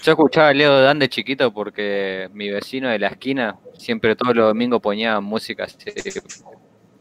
[0.02, 4.34] Yo escuchaba a Leo Dan de chiquito porque mi vecino de la esquina siempre todos
[4.34, 5.76] los domingos ponía música así,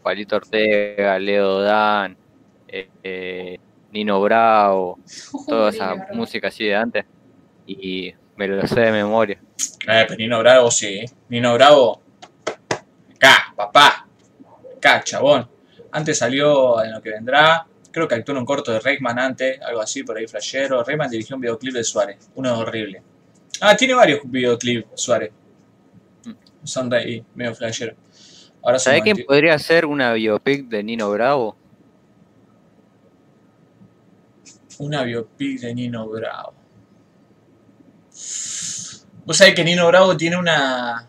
[0.04, 2.18] Palito Ortega, Leo Dan,
[2.68, 3.58] eh, eh,
[3.92, 5.00] Nino Bravo,
[5.48, 7.06] toda esa música así de antes.
[7.66, 9.40] Y me lo sé de memoria.
[9.88, 11.06] Eh, pero Nino Bravo sí.
[11.30, 12.02] Nino Bravo.
[13.16, 14.08] Acá, papá.
[14.78, 15.48] Acá, chabón.
[15.92, 17.66] Antes salió en lo que vendrá.
[17.92, 20.84] Creo que actuó en un corto de Reikman antes, algo así, por ahí flashero.
[20.84, 22.30] Reikman dirigió un videoclip de Suárez.
[22.36, 23.02] Uno horrible.
[23.62, 25.32] Ah, tiene varios videoclips Suárez.
[26.64, 27.96] Son de ahí, medio flashero.
[28.62, 31.56] Ahora ¿Sabés quién podría hacer una biopic de Nino Bravo?
[34.80, 36.54] Una biopic de Nino Bravo.
[39.26, 41.08] Vos sabés que Nino Bravo tiene una,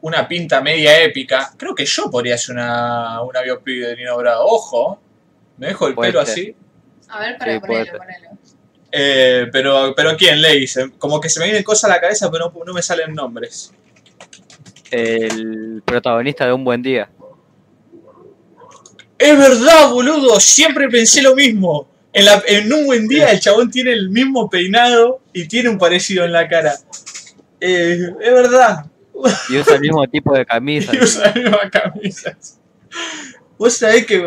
[0.00, 1.52] una pinta media épica.
[1.56, 4.44] Creo que yo podría hacer una, una biopic de Nino Bravo.
[4.46, 5.00] Ojo,
[5.58, 6.32] me dejo el Puede pelo ser.
[6.32, 6.56] así.
[7.08, 7.98] A ver, para Sí, ponerlo, ser.
[7.98, 8.28] ponelo.
[8.96, 10.90] Eh, pero, pero ¿quién le dice?
[10.98, 13.72] Como que se me vienen cosas a la cabeza, pero no, no me salen nombres.
[14.90, 17.08] El protagonista de Un Buen Día.
[19.18, 20.38] Es verdad, boludo.
[20.40, 21.88] Siempre pensé lo mismo.
[22.12, 25.78] En, la- en un buen día el chabón tiene el mismo peinado y tiene un
[25.78, 26.74] parecido en la cara.
[27.60, 28.86] Eh, es verdad.
[29.48, 30.92] Y usa el mismo tipo de camisa.
[30.94, 32.36] Y usa la misma camisa.
[33.58, 34.24] Vos sabés que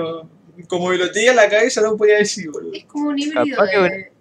[0.67, 2.74] como me lo tenía en la cabeza no podía decir, boludo.
[2.74, 4.12] Es como un híbrido Capaz que de...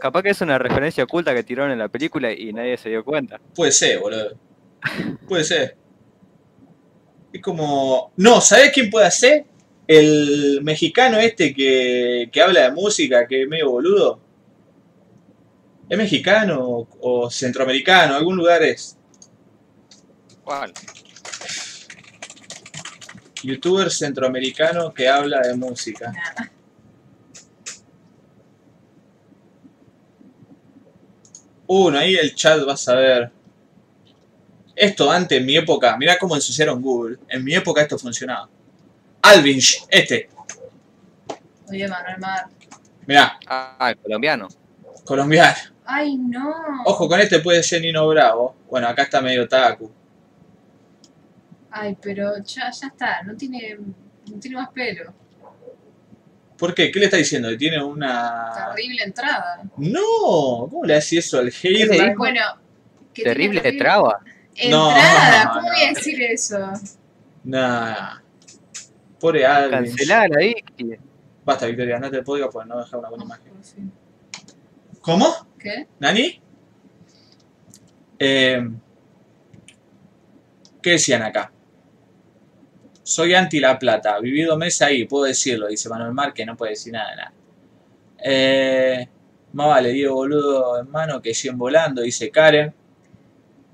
[0.00, 3.04] Capaz que es una referencia oculta que tiraron en la película y nadie se dio
[3.04, 3.38] cuenta.
[3.54, 4.38] Puede ser, boludo.
[5.28, 5.76] Puede ser.
[7.32, 8.12] Es como...
[8.16, 9.44] No, ¿sabés quién puede hacer?
[9.86, 14.20] El mexicano este que, que habla de música, que es medio boludo.
[15.88, 18.14] ¿Es mexicano o, o centroamericano?
[18.14, 18.96] Algún lugar es.
[20.44, 20.72] ¿Cuál?
[23.42, 26.12] Youtuber centroamericano que habla de música.
[31.66, 33.30] Uno, ahí el chat vas a ver.
[34.74, 37.18] Esto antes, en mi época, mirá cómo ensuciaron Google.
[37.28, 38.48] En mi época esto funcionaba.
[39.22, 40.30] Alvin, Sh- este,
[41.68, 42.46] Oye, Manuel Mar.
[43.06, 44.48] mirá, Ah, el colombiano.
[45.04, 45.56] colombiano.
[45.84, 46.54] Ay, no.
[46.86, 48.56] Ojo, con este puede ser Nino Bravo.
[48.70, 49.90] Bueno, acá está medio Taku.
[51.70, 53.22] Ay, pero ya, ya está.
[53.22, 53.78] No tiene,
[54.30, 55.12] no tiene más pelo.
[56.58, 56.90] ¿Por qué?
[56.90, 57.48] ¿Qué le está diciendo?
[57.48, 58.50] ¿Que tiene una...?
[58.74, 59.62] Terrible entrada.
[59.78, 62.14] No, ¿cómo le hace eso al hater?
[62.16, 62.40] Bueno,
[63.14, 64.20] que Terrible terrible- traba.
[64.54, 65.72] Entrada, no, ¿cómo no.
[65.72, 66.72] voy a decir eso?
[67.44, 68.18] Nah.
[69.18, 69.70] Pobre Alvin.
[69.70, 70.54] Cancelar ahí.
[71.44, 73.52] Basta, Victoria, no te puedo porque no dejar una buena imagen.
[73.54, 73.92] Por fin.
[75.00, 75.34] ¿Cómo?
[75.58, 75.86] ¿Qué?
[75.98, 76.42] ¿Nani?
[78.18, 78.68] Eh,
[80.82, 81.50] ¿Qué decían acá?
[83.10, 84.20] Soy anti La Plata.
[84.20, 87.32] Vivido mes ahí, puedo decirlo, dice Manuel Mar, que no puede decir nada de nada.
[88.22, 89.08] Eh,
[89.52, 92.72] más vale, Diego boludo en mano que 100 volando, dice Karen.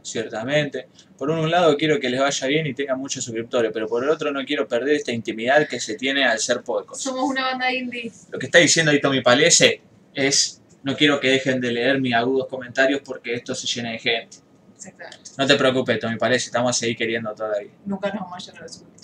[0.01, 0.88] Ciertamente.
[1.18, 4.09] Por un lado quiero que les vaya bien y tengan muchos suscriptores, pero por el
[4.09, 6.99] otro no quiero perder esta intimidad que se tiene al ser pocos.
[6.99, 8.11] Somos una banda indie.
[8.31, 9.83] Lo que está diciendo ahí Tommy Palese
[10.14, 13.99] es no quiero que dejen de leer mis agudos comentarios porque esto se llena de
[13.99, 14.38] gente.
[14.77, 15.31] Exactamente.
[15.37, 17.72] No te preocupes, Tommy Palese, estamos a seguir queriendo todavía.
[17.85, 18.95] Nunca nos vamos a llenar de.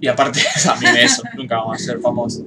[0.00, 2.42] Y aparte, a mí me eso, nunca vamos a ser famosos.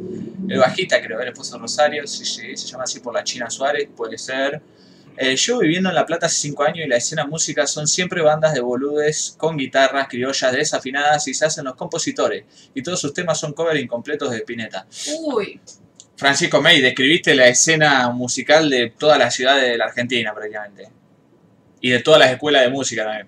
[0.48, 3.88] El bajista, creo, el esposo Rosario, sí, sí, se llama así por la China Suárez,
[3.96, 4.62] puede ser.
[5.16, 8.22] Eh, yo viviendo en La Plata hace 5 años y la escena música son siempre
[8.24, 12.46] bandas de boludes con guitarras criollas desafinadas y se hacen los compositores.
[12.74, 14.88] Y todos sus temas son covers incompletos de Spinetta.
[15.22, 15.62] Uy,
[16.16, 20.90] Francisco May, describiste la escena musical de todas las ciudades de la Argentina prácticamente.
[21.80, 23.28] Y de todas las escuelas de música también.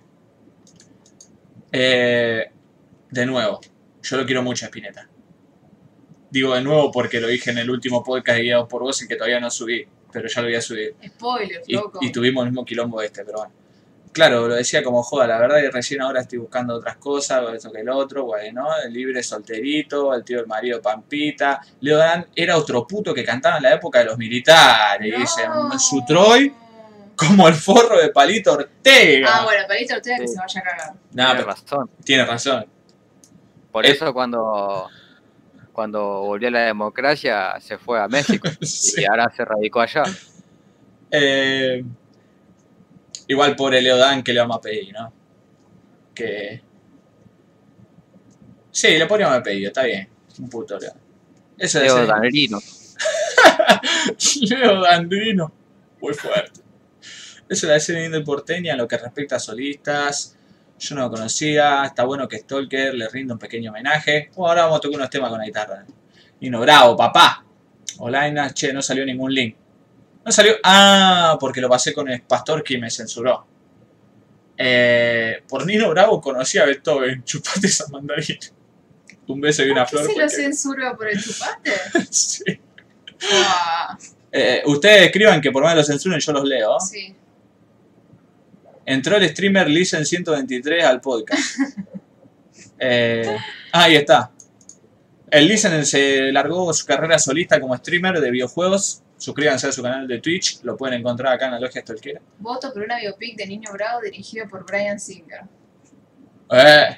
[1.72, 2.46] Eh,
[3.12, 3.60] de nuevo,
[4.06, 5.08] yo lo quiero mucho a Spinetta.
[6.30, 9.16] Digo de nuevo porque lo dije en el último podcast guiado por vos y que
[9.16, 10.96] todavía no subí, pero ya lo voy a subir.
[11.06, 12.00] spoiler, Y, loco.
[12.02, 13.54] y tuvimos el mismo quilombo este, pero bueno.
[14.12, 17.50] Claro, lo decía como joda, la verdad que recién ahora estoy buscando otras cosas, o
[17.54, 21.60] esto que el otro, bueno, el libre solterito, el tío del marido Pampita.
[21.82, 25.20] Leo Dan era otro puto que cantaba en la época de los militares, No.
[25.20, 26.54] dicen, su Troy
[27.18, 29.30] como el forro de Palito Ortega.
[29.34, 30.94] Ah, bueno, Palito Ortega que se vaya a cagar.
[31.12, 31.90] Nah, Tiene pero razón.
[32.06, 32.66] tiene razón.
[33.76, 33.90] Por Eh.
[33.92, 34.88] eso cuando,
[35.74, 39.02] cuando volvió la democracia se fue a México Sí.
[39.02, 40.04] y ahora se radicó allá.
[41.12, 41.84] Eh,
[43.28, 45.12] igual pobre Leo Dan que le vamos a pedir, ¿no?
[46.14, 46.62] Que...
[48.72, 50.08] Sí, le podríamos pedido, está bien.
[50.40, 50.94] Un puto Leo.
[51.58, 52.60] Eso Leo Danrino.
[54.42, 55.52] Leo Dandino.
[56.00, 56.62] Muy fuerte.
[57.50, 60.38] Eso es la escena porteña en lo que respecta a solistas.
[60.80, 61.86] Yo no lo conocía.
[61.86, 64.30] Está bueno que Stalker le rinda un pequeño homenaje.
[64.36, 65.86] Oh, ahora vamos a tocar unos temas con la guitarra.
[66.42, 67.46] Nino Bravo, papá.
[68.00, 69.56] Olaina, che, no salió ningún link.
[70.26, 70.56] No salió.
[70.64, 73.46] Ah, porque lo pasé con el pastor que me censuró.
[74.58, 77.24] Eh, por Nino Bravo conocí a Beethoven.
[77.26, 78.40] Chupate esa mandarina.
[79.28, 80.16] Un beso y una ¿Por qué flor.
[80.16, 81.72] se lo censuró por el chupate?
[82.12, 82.44] Sí.
[83.32, 83.98] Ah,
[84.32, 86.80] Eh, ustedes escriban que por más los censuren, yo los leo.
[86.80, 87.16] sí.
[88.86, 91.60] Entró el streamer Listen 123 al podcast.
[92.78, 93.38] Eh,
[93.72, 94.32] ah, ahí está.
[95.32, 99.02] El Listen se largó su carrera solista como streamer de videojuegos.
[99.18, 102.20] Suscríbanse a su canal de Twitch, lo pueden encontrar acá en la logia Stolquera.
[102.38, 105.44] Voto por una biopic de Niño Bravo dirigido por Brian Singer.
[106.52, 106.98] Eh,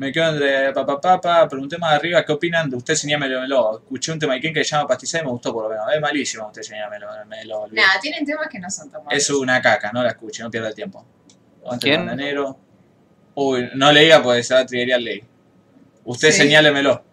[0.00, 3.78] me quedo entre papá papá, pregunté más arriba qué opinan de usted señámelo.
[3.80, 5.84] Escuché un tema de Ken que se llama Pastizal y me gustó por lo menos.
[5.94, 7.06] Es malísimo usted señámelo.
[7.26, 7.82] Me lo olvidé.
[7.82, 9.22] Nada, tienen temas que no son tan malos.
[9.22, 11.04] Es una caca, no la escuche, no pierda el tiempo.
[11.78, 12.00] ¿Quién?
[12.00, 12.58] el bananero.
[13.34, 15.22] Uy, no leía porque se va a triggerear ley.
[16.04, 16.38] Usted Sí.
[16.38, 17.04] señálemelo.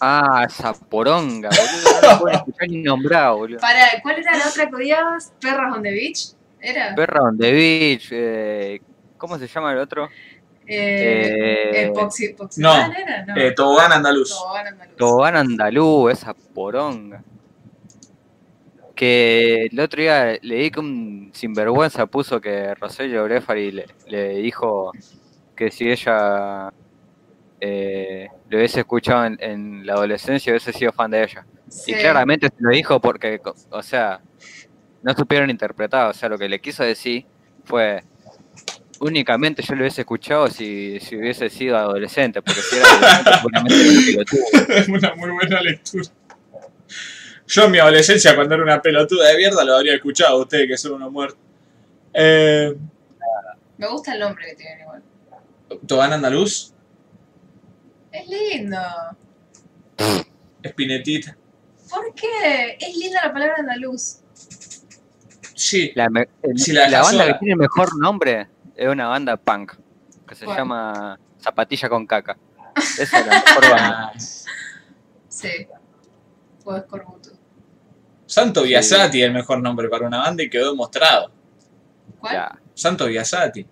[0.00, 2.12] Ah, esa poronga, boludo.
[2.12, 3.60] No pueden escuchar ni nombrado, boludo.
[3.60, 5.32] Para, ¿cuál era la otra que odiabas?
[5.40, 6.32] ¿Perras on the Beach?
[6.60, 6.94] ¿Era?
[6.94, 8.08] Perra on the Beach.
[8.10, 8.80] eh,
[9.16, 10.08] ¿Cómo se llama el otro?
[10.66, 12.74] Eh, Eh, Poxy, Poxy no.
[12.74, 13.24] Era?
[13.26, 13.36] No.
[13.36, 14.30] Eh, Tobogán andaluz.
[14.30, 14.96] Tobogán andaluz.
[14.96, 17.22] Tobogán Andaluz, esa poronga.
[18.94, 24.92] Que el otro día leí que un sinvergüenza puso que Rogelio Brefari le, le dijo
[25.56, 26.72] que si ella
[27.60, 31.44] eh, lo hubiese escuchado en, en la adolescencia hubiese sido fan de ella.
[31.68, 31.92] Sí.
[31.92, 34.20] Y claramente se lo dijo porque, o sea,
[35.02, 36.10] no supieron interpretar.
[36.10, 37.24] O sea, lo que le quiso decir
[37.64, 38.04] fue
[39.02, 44.24] únicamente yo lo hubiese escuchado si, si hubiese sido adolescente, porque si era adolescente.
[44.68, 46.04] Es una muy buena lectura.
[47.46, 50.68] Yo en mi adolescencia, cuando era una pelotuda de mierda, lo habría escuchado a ustedes
[50.68, 51.38] que son unos muertos.
[52.14, 52.74] Eh,
[53.78, 55.02] Me gusta el nombre que tienen igual.
[55.86, 56.72] Tobogán andaluz,
[58.12, 58.78] Es lindo.
[60.62, 61.36] Espinetita.
[61.90, 62.76] ¿Por qué?
[62.80, 64.18] Es linda la palabra andaluz.
[65.54, 67.26] Sí, La, me- el- Si la banda sola.
[67.26, 69.72] que tiene el mejor nombre es una banda punk
[70.26, 72.36] que se llama Zapatilla con Caca.
[72.76, 74.12] Esa es la mejor banda.
[75.28, 75.66] Sí.
[76.64, 77.30] O Escorbuto.
[78.26, 78.68] Santo Sí.
[78.68, 81.30] Biasati es el mejor nombre para una banda y quedó demostrado.
[82.20, 82.32] ¿Cuál?
[82.34, 82.58] Ya.
[82.74, 83.66] Santo Biasati.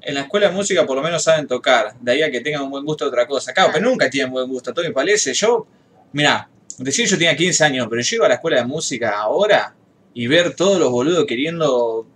[0.00, 2.62] En la escuela de música por lo menos saben tocar, de ahí a que tengan
[2.62, 3.52] un buen gusto otra cosa.
[3.52, 3.72] Claro, Ah.
[3.74, 5.32] pero nunca tienen buen gusto, todo me parece.
[5.34, 5.66] Yo,
[6.12, 9.74] mira, Decir yo tenía 15 años, pero yo iba a la escuela de música ahora
[10.12, 12.06] y ver todos los boludos queriendo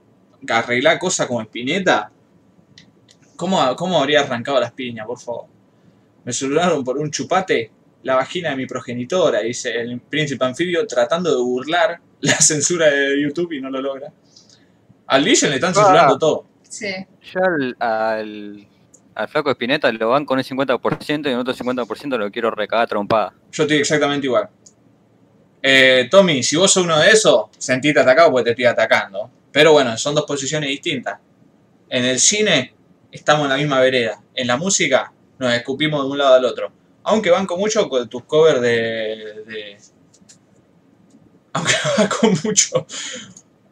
[0.48, 2.10] arreglar cosas como Spinetta.
[3.36, 5.46] ¿Cómo, ¿Cómo habría arrancado las piñas, por favor?
[6.24, 7.70] Me saludaron por un chupate
[8.02, 13.20] la vagina de mi progenitora, dice el príncipe anfibio, tratando de burlar la censura de
[13.22, 14.12] YouTube y no lo logra.
[15.06, 16.18] Al Legion le están censurando Ah.
[16.18, 16.46] todo.
[16.62, 16.86] Sí.
[17.32, 18.68] Yo al, al,
[19.14, 22.86] al flaco Espineta lo van con un 50% y en otro 50% lo quiero recagar
[22.88, 23.34] trompada.
[23.50, 24.48] Yo estoy exactamente igual.
[25.62, 29.30] Eh, Tommy, si vos sos uno de esos, sentite atacado porque te estoy atacando.
[29.52, 31.18] Pero bueno, son dos posiciones distintas.
[31.88, 32.74] En el cine
[33.12, 34.22] estamos en la misma vereda.
[34.34, 36.72] En la música nos escupimos de un lado al otro.
[37.04, 39.78] Aunque banco mucho con tus covers de, de-
[41.52, 42.86] Aunque banco mucho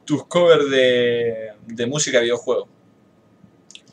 [0.04, 2.68] tus covers de, de música de videojuego.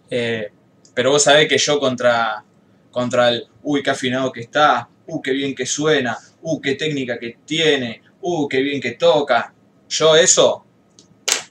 [0.09, 0.51] Eh,
[0.93, 2.43] pero vos sabés que yo contra,
[2.91, 7.17] contra el uy, qué afinado que está, uh, qué bien que suena, uh, qué técnica
[7.19, 9.53] que tiene, uh, qué bien que toca.
[9.89, 10.64] Yo eso,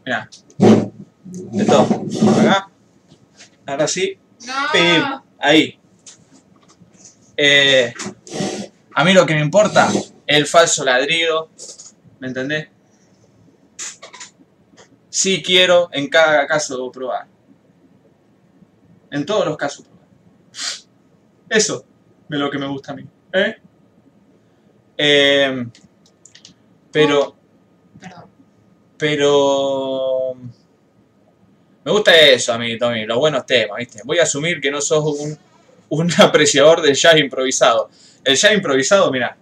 [0.04, 0.28] mira,
[1.54, 2.04] esto,
[2.38, 2.70] acá,
[3.66, 4.18] ahora sí,
[4.72, 5.02] pim,
[5.38, 5.78] ahí.
[7.36, 7.92] Eh,
[8.94, 11.50] a mí lo que me importa es el falso ladrido,
[12.20, 12.68] ¿me entendés?
[15.08, 17.26] Sí quiero en cada caso probar.
[19.10, 20.08] En todos los casos probar.
[21.48, 21.84] Eso
[22.30, 23.06] es lo que me gusta a mí.
[23.32, 23.56] ¿eh?
[24.96, 25.66] Eh,
[26.90, 27.36] pero.
[28.98, 30.34] Pero...
[31.84, 34.00] Me gusta eso a mí, Tommy, los buenos temas, ¿viste?
[34.04, 35.38] Voy a asumir que no sos un,
[35.90, 37.90] un apreciador del jazz improvisado.
[38.24, 39.36] El jazz improvisado, mira.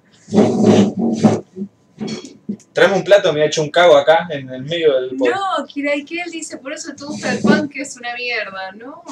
[2.72, 5.30] Traeme un plato, me ha hecho un cago acá en el medio del bol.
[5.30, 8.72] No, Kira Ikel dice, por eso te gusta el punk que es una mierda.
[8.72, 9.02] No.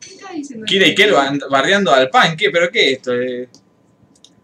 [0.00, 0.66] ¿Qué estás diciendo?
[0.66, 1.14] Kira y Kel
[1.48, 2.50] bardeando al pan, ¿qué?
[2.50, 3.14] ¿Pero qué es esto?
[3.14, 3.48] Eh,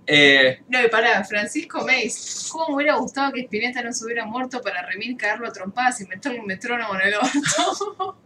[0.06, 2.48] eh, No, y pará, Francisco Meis.
[2.52, 6.00] ¿Cómo me hubiera gustado que Spinetta no se hubiera muerto para Remil cagarlo a trompadas
[6.00, 8.18] y meterle un metrónomo en el orto?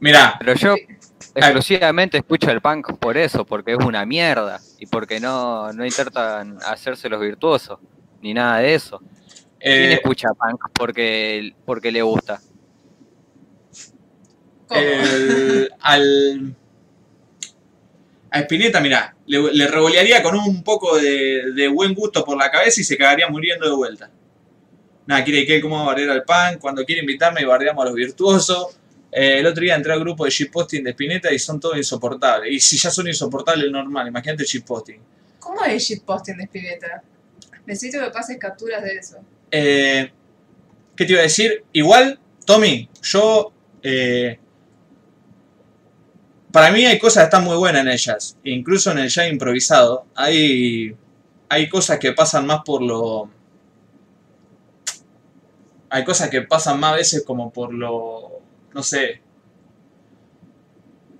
[0.00, 0.74] mira, Pero yo
[1.34, 6.58] exclusivamente escucho el punk por eso, porque es una mierda y porque no, no intentan
[6.66, 7.80] hacerse los virtuosos,
[8.20, 9.00] ni nada de eso.
[9.60, 12.40] ¿Quién eh, escucha punk porque, porque le gusta?
[14.68, 14.80] ¿Cómo?
[14.80, 16.54] el- al
[18.30, 22.50] a Spinetta, mira, le, le revolearía con un poco de, de buen gusto por la
[22.50, 24.10] cabeza y se cagaría muriendo de vuelta.
[25.06, 27.86] Nada, quiere que cómo va a bardear al pan, cuando quiere invitarme y bardeamos a
[27.88, 28.78] los virtuosos.
[29.12, 32.50] Eh, el otro día entré al grupo de shitposting de Spinetta y son todos insoportables.
[32.52, 35.00] Y si ya son insoportables normal, imagínate el shitposting.
[35.38, 37.02] ¿Cómo es shitposting de Spinetta?
[37.66, 39.18] Necesito que pases capturas de eso.
[39.50, 40.10] Eh,
[40.96, 41.64] ¿Qué te iba a decir?
[41.72, 43.52] Igual, Tommy, yo.
[43.82, 44.38] eh,
[46.54, 48.36] para mí hay cosas que están muy buenas en el jazz.
[48.44, 50.06] Incluso en el jazz improvisado.
[50.14, 50.94] Hay,
[51.48, 53.28] hay cosas que pasan más por lo.
[55.90, 58.40] Hay cosas que pasan más a veces como por lo.
[58.72, 59.20] No sé.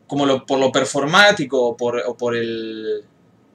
[0.06, 3.02] Como lo, por lo performático o por, el.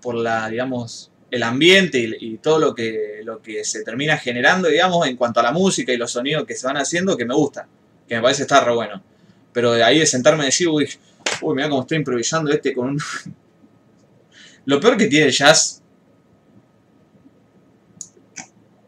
[0.01, 5.07] Por la, digamos, el ambiente y, todo lo que, lo que se termina generando, digamos,
[5.07, 7.69] en cuanto a la música y los sonidos que se van haciendo, que me gusta,
[8.05, 9.01] que me parece estar bueno.
[9.53, 10.89] Pero de ahí de sentarme y decir, uy,
[11.41, 12.99] uy, mira cómo estoy improvisando este con un...
[14.65, 15.81] lo peor que tiene el jazz...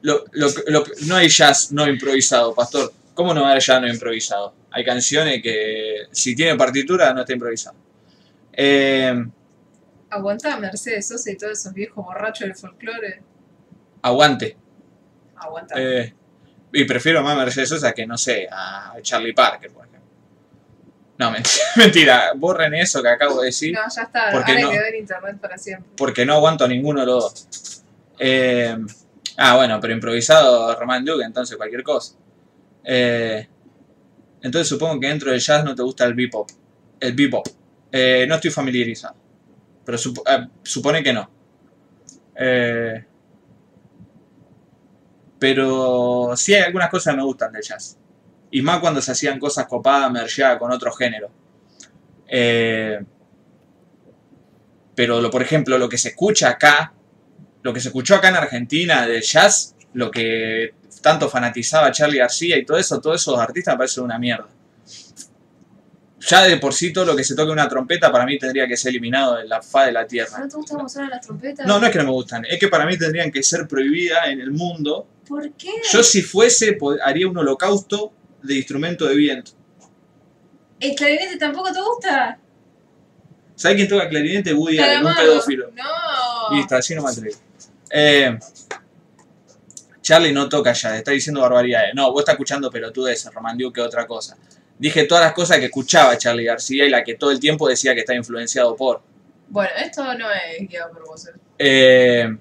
[0.01, 2.91] Lo, lo- lo- no hay jazz no improvisado, pastor.
[3.13, 4.53] ¿Cómo no va a haber jazz no improvisado?
[4.71, 7.75] Hay canciones que si tiene partitura no está improvisado.
[8.53, 9.13] Eh,
[10.09, 13.21] Aguantá a Mercedes Sosa y todos esos viejos borrachos del folclore.
[14.01, 14.57] aguante.
[15.35, 15.75] Aguantá.
[15.77, 16.13] Eh,
[16.73, 19.90] y prefiero más Mercedes Sosa que, no sé, a Charlie Parker, ejemplo.
[21.22, 21.32] No,
[21.76, 22.32] mentira.
[22.36, 24.32] Borren eso que acabo de decir, no, ya está.
[24.32, 24.72] ¿por qué Ahora no?
[24.72, 25.89] quedó en internet para siempre.
[25.95, 27.84] porque no aguanto ninguno de los dos.
[28.17, 28.76] Eh,
[29.38, 32.15] ah, bueno, pero improvisado Román Duke, entonces cualquier cosa.
[32.84, 33.47] Eh,
[34.41, 36.49] entonces supongo que dentro del jazz no te gusta el bebop.
[36.99, 37.47] El bebop.
[37.91, 39.15] Eh, no estoy familiarizado.
[39.86, 41.30] Pero sup- eh, supone que no.
[45.39, 47.97] Pero sí hay algunas cosas que me gustan del jazz.
[48.51, 51.31] Y más cuando se hacían cosas copadas, mergeadas con otro género.
[52.27, 52.99] Eh,
[54.95, 56.93] pero, lo, por ejemplo, lo que se escucha acá,
[57.61, 62.57] lo que se escuchó acá en Argentina del jazz, lo que tanto fanatizaba Charlie García
[62.57, 64.47] y todo eso, todos esos artistas me parece una mierda.
[66.19, 68.77] Ya de por sí todo lo que se toque una trompeta para mí tendría que
[68.77, 70.37] ser eliminado de la faz de la tierra.
[70.37, 71.65] ¿No te gusta cómo suenan las trompetas?
[71.65, 74.27] No, no es que no me gustan, es que para mí tendrían que ser prohibidas
[74.27, 75.07] en el mundo.
[75.27, 75.71] ¿Por qué?
[75.91, 79.51] Yo si fuese, haría un holocausto de instrumento de viento.
[80.79, 82.39] ¿El clarinete tampoco te gusta?
[83.55, 84.53] ¿Sabes quién toca clarinete?
[84.53, 85.71] Woody Allen, un pedófilo.
[85.75, 87.37] No, Listo, así no me atrevo.
[87.91, 88.37] Eh,
[90.01, 91.93] Charlie no toca ya, está diciendo barbaridades.
[91.93, 94.35] No, vos estás escuchando pelotudeces, Román Duke, que otra cosa.
[94.79, 97.93] Dije todas las cosas que escuchaba Charlie García y la que todo el tiempo decía
[97.93, 99.01] que está influenciado por.
[99.49, 101.27] Bueno, esto no es guiado por vos.
[101.27, 101.31] ¿eh?
[101.59, 102.37] Eh,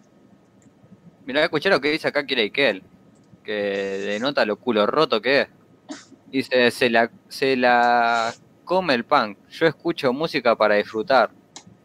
[1.27, 2.83] Mirá, escuché lo que dice acá Kirei Kel,
[3.45, 5.49] que denota lo culo roto que es.
[6.31, 8.33] Dice, se la, se la
[8.65, 9.37] come el punk.
[9.49, 11.31] Yo escucho música para disfrutar.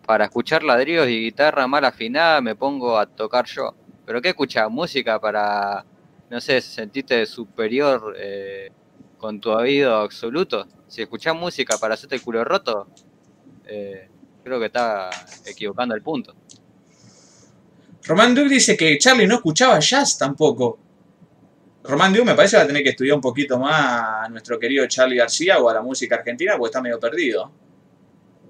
[0.05, 3.73] Para escuchar ladrillos y guitarra mal afinada me pongo a tocar yo.
[4.05, 4.69] ¿Pero qué escuchas?
[4.69, 5.83] ¿Música para,
[6.29, 8.71] no sé, sentirte superior eh,
[9.17, 10.67] con tu oído absoluto?
[10.87, 12.87] Si escuchás música para hacerte el culo roto,
[13.65, 14.07] eh,
[14.43, 15.09] creo que está
[15.47, 16.35] equivocando el punto.
[18.03, 20.77] Román Duke dice que Charlie no escuchaba jazz tampoco.
[21.87, 24.57] Román Duke me parece que va a tener que estudiar un poquito más a nuestro
[24.59, 27.51] querido Charlie García o a la música argentina porque está medio perdido.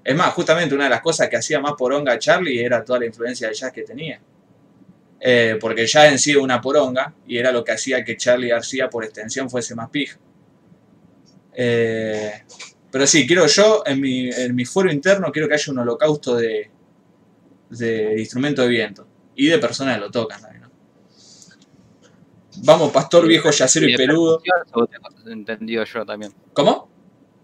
[0.02, 3.06] Es más, justamente una de las cosas que hacía más poronga Charlie era toda la
[3.06, 4.20] influencia de jazz que tenía.
[5.18, 8.48] Eh, porque ya en sí era una poronga y era lo que hacía que Charlie
[8.48, 10.18] García por extensión fuese más pija.
[11.52, 12.32] Eh,
[12.90, 16.36] pero sí, quiero yo, en mi, en mi fuero interno, quiero que haya un holocausto
[16.36, 16.70] de,
[17.70, 20.40] de instrumento de viento y de personas que lo tocan.
[22.64, 24.42] Vamos, pastor viejo, yacero y de peludo.
[25.26, 26.32] entendido yo también.
[26.52, 26.88] ¿Cómo?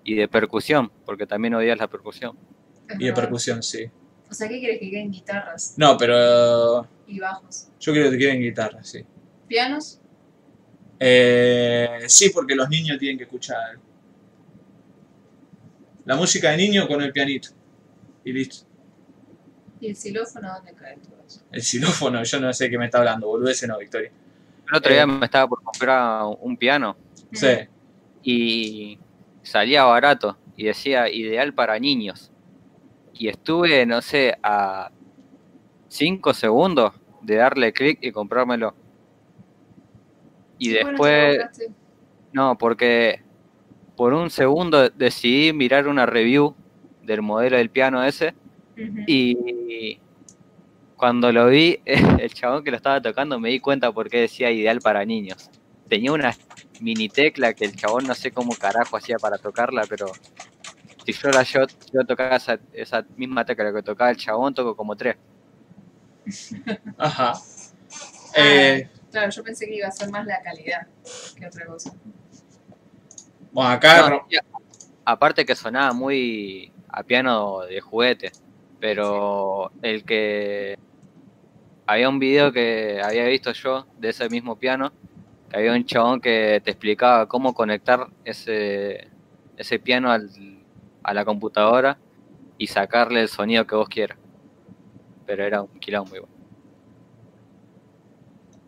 [0.04, 2.36] Y de percusión, porque también odias la percusión.
[2.88, 3.86] Es Y de percusión, sí.
[4.30, 7.68] O sea, ¿qué quieres que queden guitarras No, pero y bajos?
[7.78, 9.04] yo quiero que queden guitarra, sí.
[9.46, 10.00] ¿Pianos?
[10.98, 13.78] Eh, sí, porque los niños tienen que escuchar
[16.04, 17.50] la música de niño con el pianito.
[18.24, 18.66] Y listo.
[19.80, 21.42] ¿Y el xilófono dónde cae todo eso?
[21.50, 24.10] El xilófono, yo no sé qué me está hablando, boludece no, Victoria.
[24.72, 25.06] El otro día Eh.
[25.06, 26.96] me estaba por comprar un piano
[27.32, 27.46] Sí.
[28.22, 28.98] y
[29.42, 32.32] salía barato y decía ideal para niños.
[33.12, 34.90] Y estuve, no sé, a
[35.88, 38.74] 5 segundos de darle clic y comprármelo.
[40.56, 41.38] Y después,
[42.32, 43.20] no, porque
[43.94, 46.54] por un segundo decidí mirar una review
[47.02, 48.32] del modelo del piano ese
[49.06, 49.98] y
[51.02, 54.52] cuando lo vi, el chabón que lo estaba tocando me di cuenta por qué decía
[54.52, 55.50] ideal para niños.
[55.88, 56.32] Tenía una
[56.80, 60.06] mini tecla que el chabón no sé cómo carajo hacía para tocarla, pero
[61.04, 64.76] si yo la yo, yo tocaba esa, esa misma tecla que tocaba el chabón, toco
[64.76, 65.16] como tres.
[66.96, 67.32] Ajá.
[67.32, 67.42] Ah,
[68.36, 70.86] Eh, claro, yo pensé que iba a ser más la calidad
[71.36, 71.92] que otra cosa.
[73.50, 74.22] bueno, acá No,
[75.04, 78.30] aparte que sonaba muy a piano de juguete,
[78.78, 80.76] pero el que
[81.86, 84.92] había un video que había visto yo de ese mismo piano,
[85.50, 89.08] que había un chabón que te explicaba cómo conectar ese,
[89.56, 91.98] ese piano a la computadora
[92.58, 94.18] y sacarle el sonido que vos quieras.
[95.26, 96.34] Pero era un quilombo muy bueno.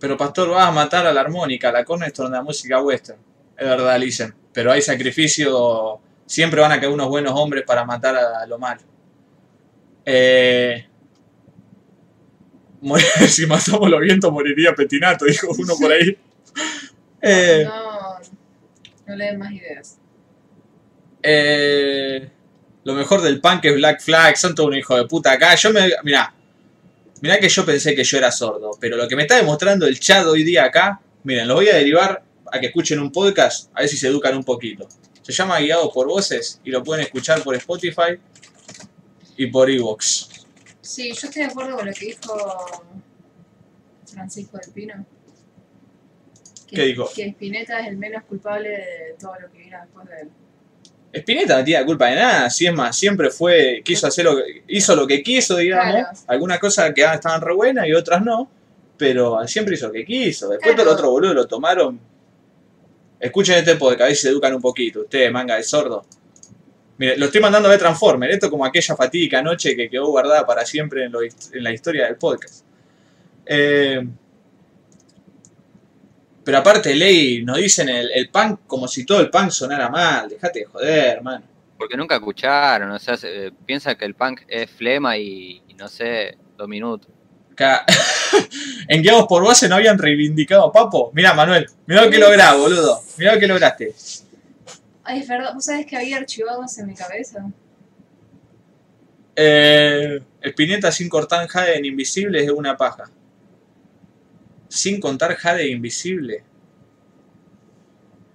[0.01, 3.19] Pero Pastor, vas a matar a la armónica, a la cornerstone de la música western.
[3.57, 4.35] Es verdad, dicen.
[4.53, 6.01] Pero hay sacrificio.
[6.27, 8.83] Siempre van a caer unos buenos hombres para matar a lo malo.
[10.05, 10.87] Eh,
[13.29, 16.17] si matamos los vientos, moriría Petinato, dijo uno por ahí.
[17.27, 18.19] Eh, No,
[19.07, 19.97] no le den más ideas.
[21.23, 22.29] eh,
[22.85, 25.55] lo mejor del punk es Black Flag, son todo un hijo de puta acá.
[25.55, 25.91] Yo me.
[26.03, 26.35] Mirá,
[27.23, 29.99] mirá que yo pensé que yo era sordo, pero lo que me está demostrando el
[29.99, 32.23] chat hoy día acá, miren, lo voy a derivar
[32.53, 34.87] a que escuchen un podcast, a ver si se educan un poquito.
[35.23, 38.19] Se llama Guiado por Voces y lo pueden escuchar por Spotify
[39.39, 40.29] y por Evox.
[40.85, 42.83] Sí, yo estoy de acuerdo con lo que dijo
[44.07, 45.07] Francisco del Pino.
[46.69, 47.11] Que, ¿Qué dijo?
[47.15, 50.29] Que Spinetta es el menos culpable de todo lo que vino después de él.
[51.13, 54.65] Spinetta no tiene culpa de nada, si es más, siempre fue, quiso hacer lo que,
[54.69, 55.95] hizo lo que quiso, digamos.
[55.95, 56.19] Claro.
[56.27, 58.51] Algunas cosas que estaban re buenas y otras no,
[58.99, 60.49] pero siempre hizo lo que quiso.
[60.51, 60.77] Después Claro.
[60.77, 61.99] todos los otros boludos lo tomaron.
[63.21, 65.01] Escuchen este podcast, a ver si se educan un poquito.
[65.01, 66.05] Ustedes, manga de sordo.
[66.99, 68.31] Mire, lo estoy mandando a ver Transformer.
[68.31, 71.73] Esto es como aquella fatídica noche que quedó guardada para siempre en, lo en la
[71.73, 72.65] historia del podcast.
[73.47, 74.07] Eh,
[76.45, 80.29] pero aparte, Ley, nos dicen el, el punk como si todo el punk sonara mal.
[80.29, 81.45] Dejate de joder, hermano.
[81.79, 85.89] Porque nunca escucharon, o sea, se- piensa que el punk es flema y, y no
[85.89, 87.09] sé, dos minutos.
[88.89, 91.11] En Guiados por Base no habían reivindicado Papo.
[91.15, 93.01] Mirá, Manuel, mirá lo que lográs, boludo.
[93.17, 93.95] Mirá lo que lograste.
[95.05, 97.45] Ay, es verdad, ¿vos sabés que había archivados en mi cabeza?
[99.37, 103.11] Eh, Spinetta sin cortar Jade en Invisible es una paja.
[104.69, 106.43] Sin contar Jade Invisible.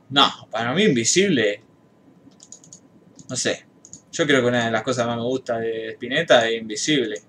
[0.09, 1.63] No, para mí Invisible.
[3.27, 3.65] No sé.
[4.11, 7.19] Yo creo que una de las cosas más me gusta de Spinetta es Invisible.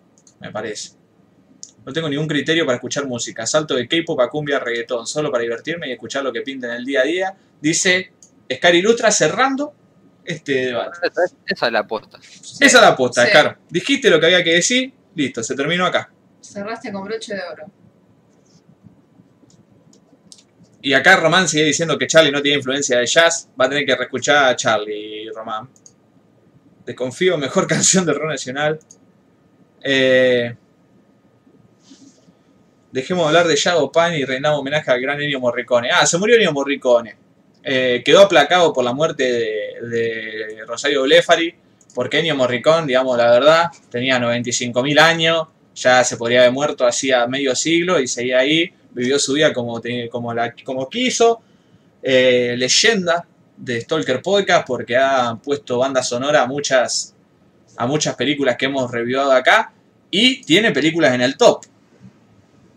[0.40, 0.92] Me parece.
[1.86, 3.46] No tengo ningún criterio para escuchar música.
[3.46, 6.74] Salto de K-pop a cumbia, reggaetón, solo para divertirme y escuchar lo que pinta en
[6.74, 7.36] el día a día.
[7.60, 8.12] Dice
[8.52, 9.74] Scar Ilustra cerrando
[10.24, 10.98] este debate.
[11.46, 12.18] Esa, es la aposta.
[12.18, 13.30] Esa es la aposta, Sí.
[13.30, 13.58] Scar.
[13.68, 16.12] Dijiste lo que había que decir, listo, se terminó acá.
[16.40, 17.66] Cerraste con broche de oro.
[20.82, 23.48] Y acá Román sigue diciendo que Charlie no tiene influencia de jazz.
[23.60, 25.68] Va a tener que reescuchar a Charlie, Román.
[26.86, 28.80] Desconfío, mejor canción del rock nacional.
[29.82, 30.54] Eh,
[32.92, 35.90] dejemos de hablar de Yago Pan y reinamos homenaje al gran Ennio Morricone.
[35.90, 37.16] Ah, se murió Ennio Morricone.
[37.62, 39.24] Eh, quedó aplacado por la muerte
[39.82, 41.54] de, Rosario Blefari.
[41.94, 45.48] Porque Ennio Morricone, digamos la verdad, tenía 95.000 años.
[45.74, 49.80] Ya se podría haber muerto hacía medio siglo y seguía ahí vivió su vida como,
[50.10, 50.34] como,
[50.64, 51.40] como quiso.
[52.02, 57.14] Eh, leyenda de Stalker Podcast porque ha puesto banda sonora a muchas,
[57.76, 59.72] a muchas películas que hemos reviewado acá
[60.10, 61.64] y tiene películas en el top.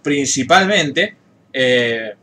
[0.01, 1.15] Principalmente.
[1.53, 2.15] eh,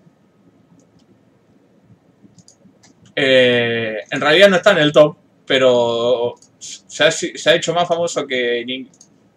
[3.22, 5.14] eh, en realidad no está en el top,
[5.46, 8.86] pero se ha, hecho más famoso que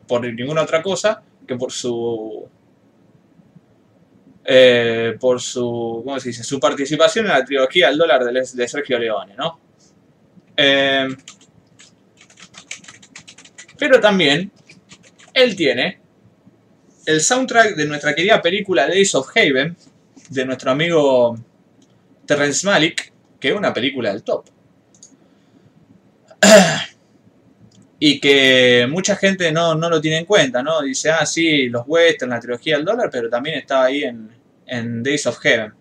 [0.07, 2.47] por ninguna otra cosa que por su
[4.45, 6.43] eh, por su, ¿cómo se dice?
[6.43, 9.59] su participación en la trilogía El dólar de, de Sergio Leone, ¿no?
[10.55, 11.07] Eh,
[13.77, 14.49] pero también
[15.33, 15.99] él tiene
[17.05, 19.75] el soundtrack de nuestra querida película Days of Haven,
[20.29, 21.37] de nuestro amigo
[22.25, 23.12] Terrence Malick,
[23.43, 24.45] que una película del top.
[27.99, 30.81] Y que mucha gente no, no lo tiene en cuenta, ¿no?
[30.81, 34.29] Dice, ah, sí, los western, la trilogía del dólar, pero también estaba ahí en,
[34.65, 35.73] en Days of Heaven.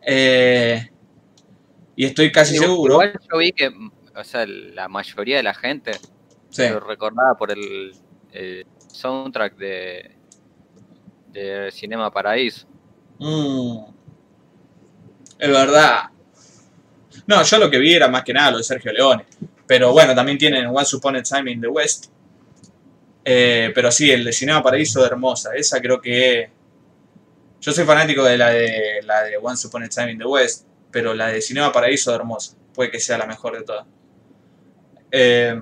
[0.00, 0.88] Eh,
[1.96, 2.92] y estoy casi Igual- seguro.
[2.94, 3.70] Igual yo vi que,
[4.16, 5.92] o sea, la mayoría de la gente
[6.48, 6.66] Sí.
[6.70, 7.92] lo recordaba por el,
[8.32, 10.12] el soundtrack de,
[11.32, 12.66] de Cinema Paraíso.
[13.18, 13.80] Mm.
[15.38, 16.04] Es verdad.
[17.26, 19.24] No, yo lo que vi era más que nada lo de Sergio Leone.
[19.66, 22.06] Pero bueno, también tienen Once Upon a Time in the West.
[23.24, 25.54] Eh, pero sí, el de Cinema Paraíso de Hermosa.
[25.54, 26.50] Esa creo que.
[27.60, 30.66] Yo soy fanático de la de la de Once Upon a Time in the West.
[30.90, 32.56] Pero la de Cinema Paraíso de Hermosa.
[32.74, 33.86] Puede que sea la mejor de todas.
[35.10, 35.60] Eh,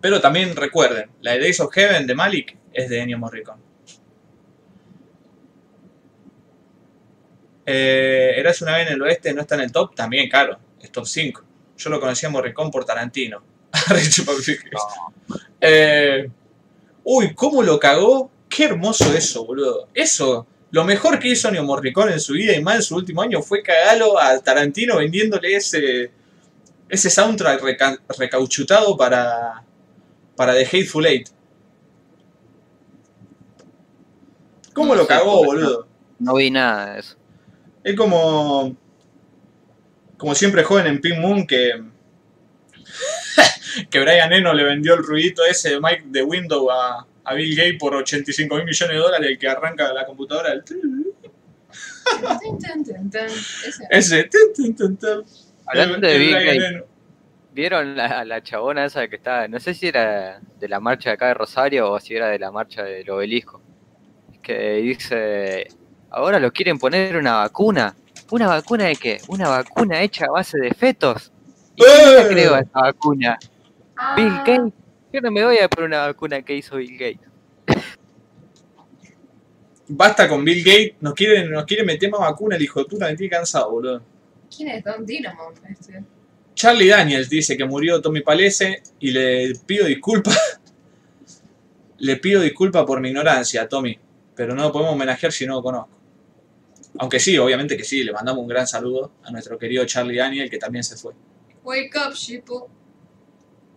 [0.00, 3.65] pero también recuerden, la de Days of Heaven de Malik es de Ennio Morricone.
[7.66, 10.90] Eh, Eras una vez en el oeste, no está en el top, también, claro, es
[10.92, 11.42] top 5.
[11.76, 13.42] Yo lo conocí a Morricone por Tarantino.
[13.88, 14.70] Pacific.
[15.60, 16.30] Eh,
[17.04, 18.30] uy, ¿cómo lo cagó?
[18.48, 19.88] Qué hermoso eso, boludo.
[19.92, 23.20] Eso, lo mejor que hizo Ennio Morricone en su vida y más en su último
[23.22, 26.10] año fue cagarlo a Tarantino vendiéndole ese,
[26.88, 29.62] ese soundtrack reca- recauchutado para,
[30.36, 31.28] para The Hateful Eight.
[34.72, 35.88] ¿Cómo No lo cagó, porque no- boludo?
[36.18, 37.16] No vi nada de eso.
[37.86, 38.76] Es como.
[40.16, 41.84] Como siempre joven en Pink Moon que.
[43.90, 47.54] que Brian Eno le vendió el ruidito ese de Mike de Windows a, a Bill
[47.54, 50.52] Gates por 85 mil millones de dólares, el que arranca la computadora.
[50.52, 50.64] el.
[53.90, 54.30] Ese.
[55.66, 56.84] Hablando de Bill Gates.
[57.52, 59.46] ¿vieron la, la chabona esa que estaba?
[59.46, 62.40] No sé si era de la marcha de acá de Rosario o si era de
[62.40, 63.62] la marcha del obelisco.
[64.42, 65.68] Que dice,
[66.16, 67.94] ahora lo quieren poner una vacuna.
[68.30, 69.20] ¿Una vacuna de qué?
[69.28, 71.30] Una vacuna hecha a base de fetos.
[71.76, 72.26] ¿Y ¡Eh!
[72.28, 73.38] creó esa vacuna?
[74.16, 74.72] Bill Ah, Gates.
[75.12, 77.28] Yo no me voy a poner una vacuna que hizo Bill Gates.
[79.88, 83.06] Basta con Bill Gates, nos quiere, nos quiere meter más vacuna, el hijo de puta
[83.06, 84.02] me tiene cansado, boludo.
[84.54, 85.52] ¿Quién es Don Dynamo?
[85.68, 86.02] Este?
[86.54, 90.60] Charlie Daniels dice que murió Tommy Palese y le pido disculpas.
[91.98, 93.96] le pido disculpas por mi ignorancia, Tommy.
[94.34, 95.95] Pero no lo podemos homenajear si no lo conozco.
[96.98, 100.50] Aunque sí, obviamente que sí, le mandamos un gran saludo a nuestro querido Charlie Daniel,
[100.50, 101.12] que también se fue.
[101.62, 102.56] Wake up, sheeple.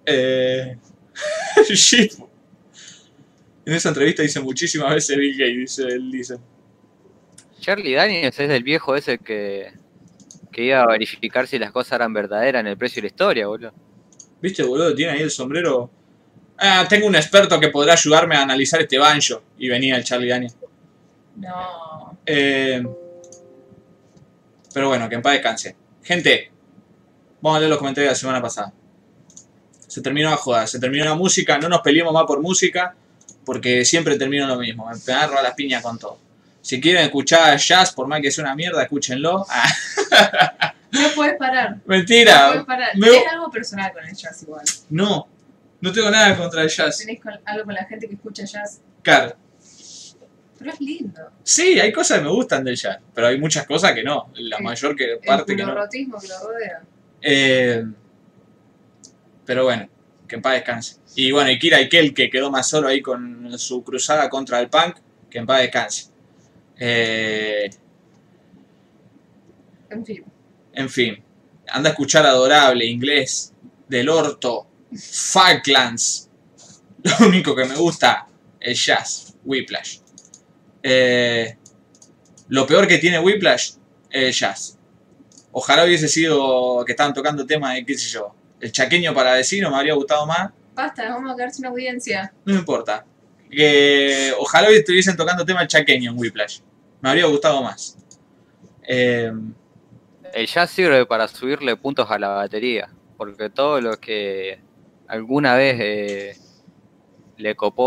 [0.05, 0.77] Eh...
[1.69, 2.13] shit.
[3.65, 6.37] En esa entrevista dice muchísimas veces Bill Gates, dice, él dice.
[7.59, 9.73] Charlie Daniels es el viejo ese que,
[10.51, 13.47] que iba a verificar si las cosas eran verdaderas en el precio de la historia,
[13.47, 13.73] boludo.
[14.41, 14.95] ¿Viste, boludo?
[14.95, 15.91] Tiene ahí el sombrero.
[16.57, 19.43] Ah, tengo un experto que podrá ayudarme a analizar este banjo.
[19.57, 20.53] Y venía el Charlie Daniel.
[21.35, 22.17] No.
[22.25, 22.83] Eh,
[24.73, 25.75] pero bueno, que en paz descanse.
[26.03, 26.51] Gente,
[27.41, 28.73] vamos a leer los comentarios de la semana pasada.
[29.87, 32.95] Se terminó la joda, se terminó la música, no nos peleemos más por música,
[33.45, 36.19] porque siempre termino lo mismo, me a las piñas con todo.
[36.61, 39.45] Si quieren escuchar jazz, por más que sea una mierda, escúchenlo.
[39.49, 41.75] Ah, No puedes parar.
[41.75, 42.89] No mentira, puedes parar.
[42.95, 44.65] me- algo personal con el jazz igual.
[44.89, 45.27] no,
[45.81, 46.97] no tengo nada contra el jazz.
[46.97, 48.81] Tenés algo con la gente que escucha jazz.
[49.03, 49.35] Claro.
[50.59, 51.21] Pero es lindo.
[51.43, 54.29] Sí, hay cosas que me gustan del jazz, pero hay muchas cosas que no.
[54.35, 55.73] La El- mayor que, El parte que no.
[55.73, 56.81] rotismo que lo rodea.
[57.21, 57.85] Eh,
[59.45, 59.89] pero bueno,
[60.27, 60.97] que en paz descanse.
[61.15, 64.69] Y bueno, y Kira Ikel, que quedó más solo ahí con su cruzada contra el
[64.69, 64.97] punk,
[65.29, 66.09] que en paz descanse.
[66.77, 67.69] Eh,
[69.89, 70.23] En fin.
[70.73, 71.23] en fin,
[71.67, 73.53] anda a escuchar Adorable, inglés,
[73.87, 76.29] del orto, Falklands.
[77.03, 78.27] Lo único que me gusta
[78.59, 79.99] es jazz, Whiplash.
[80.83, 81.57] Eh,
[82.47, 83.73] lo peor que tiene Whiplash
[84.09, 84.77] es jazz.
[85.51, 89.69] Ojalá hubiese sido que estaban tocando temas de, qué sé yo, el chaqueño para vecino
[89.69, 90.51] me habría gustado más.
[90.75, 92.33] Basta, vamos a quedar sin audiencia.
[92.45, 93.05] No me importa.
[93.49, 96.59] Que ojalá hoy estuviesen tocando tema el chaqueño en Whiplash.
[97.01, 97.97] Me habría gustado más.
[98.87, 99.31] Eh,
[100.33, 104.59] El jazz sirve para subirle puntos a la batería, porque todos los que
[105.07, 106.37] alguna vez eh,
[107.39, 107.83] le copó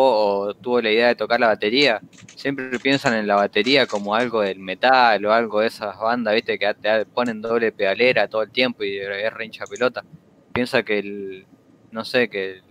[0.49, 2.01] o tuvo la idea de tocar la batería,
[2.37, 6.59] siempre piensan en la batería como algo del metal o algo de esas bandas, viste,
[6.59, 10.05] que te ponen doble pedalera todo el tiempo y es hincha pelota.
[10.53, 11.47] Piensa que el,
[11.91, 12.63] no sé, que el,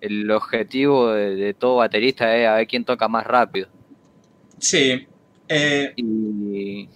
[0.00, 3.68] el objetivo de, de todo baterista es a ver quién toca más rápido.
[4.58, 5.06] sí.
[5.48, 6.88] Eh, Y,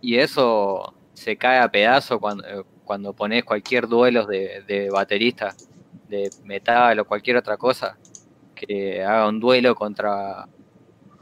[0.00, 2.44] y eso se cae a pedazos cuando,
[2.84, 5.54] cuando pones cualquier duelo de, de baterista,
[6.10, 7.96] de metal o cualquier otra cosa,
[8.54, 10.46] que haga un duelo contra,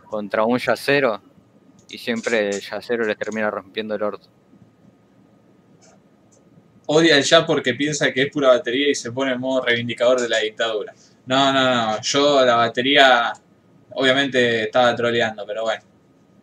[0.06, 1.22] contra un yacero
[1.88, 4.28] y siempre el yacero les termina rompiendo el orto.
[6.90, 10.20] odia el jazz porque piensa que es pura batería y se pone en modo reivindicador
[10.20, 10.94] de la dictadura.
[11.26, 12.00] No, no, no.
[12.00, 13.32] Yo la batería,
[13.92, 15.82] obviamente estaba troleando, pero bueno.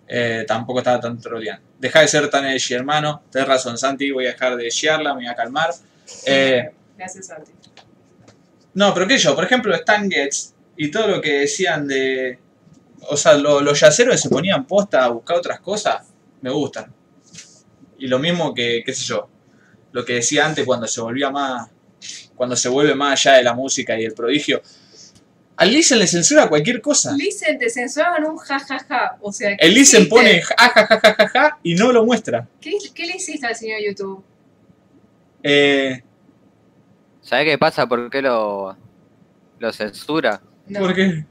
[0.08, 1.66] Eh, tampoco estaba tan troleando.
[1.80, 3.24] Deja de ser tan edgy, hermano.
[3.32, 4.12] Tenés razón, Santi.
[4.12, 5.72] Voy a dejar de edgearla, me voy a calmar.
[6.28, 7.52] Eh, Gracias, Santi.
[8.76, 12.38] No, pero qué yo, por ejemplo, Stan Getz y todo lo que decían de.
[13.10, 16.08] O sea, lo- los yaceros que se ponían posta a buscar otras cosas,
[16.42, 16.94] me gustan.
[17.98, 19.28] Y lo mismo que, qué sé yo,
[19.92, 21.70] lo que decía antes cuando se volvía más.
[22.36, 24.62] Cuando se vuelve más allá de la música y el prodigio.
[25.58, 27.14] Al Listen le censura cualquier cosa.
[27.14, 29.18] Listen, te censuraban un jajaja.
[29.22, 30.10] O sea, ¿qué El Listen hiciste?
[30.10, 32.46] pone ja, ja, ja, ja, ja, ja, y no lo muestra.
[32.60, 34.22] ¿Qué, qué le hiciste al señor YouTube?
[35.44, 36.04] Eh,
[37.26, 37.88] ¿Sabes qué pasa?
[37.88, 38.78] ¿Por qué lo,
[39.58, 40.40] lo censura?
[40.68, 40.82] No.
[40.82, 41.26] ¿Por qué?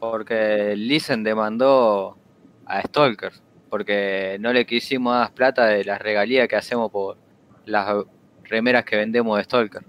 [0.00, 2.18] Porque Listen demandó
[2.66, 3.32] a Stalker,
[3.68, 7.16] porque no le quisimos dar plata de las regalías que hacemos por
[7.64, 8.04] las
[8.42, 9.82] remeras que vendemos de Stalker.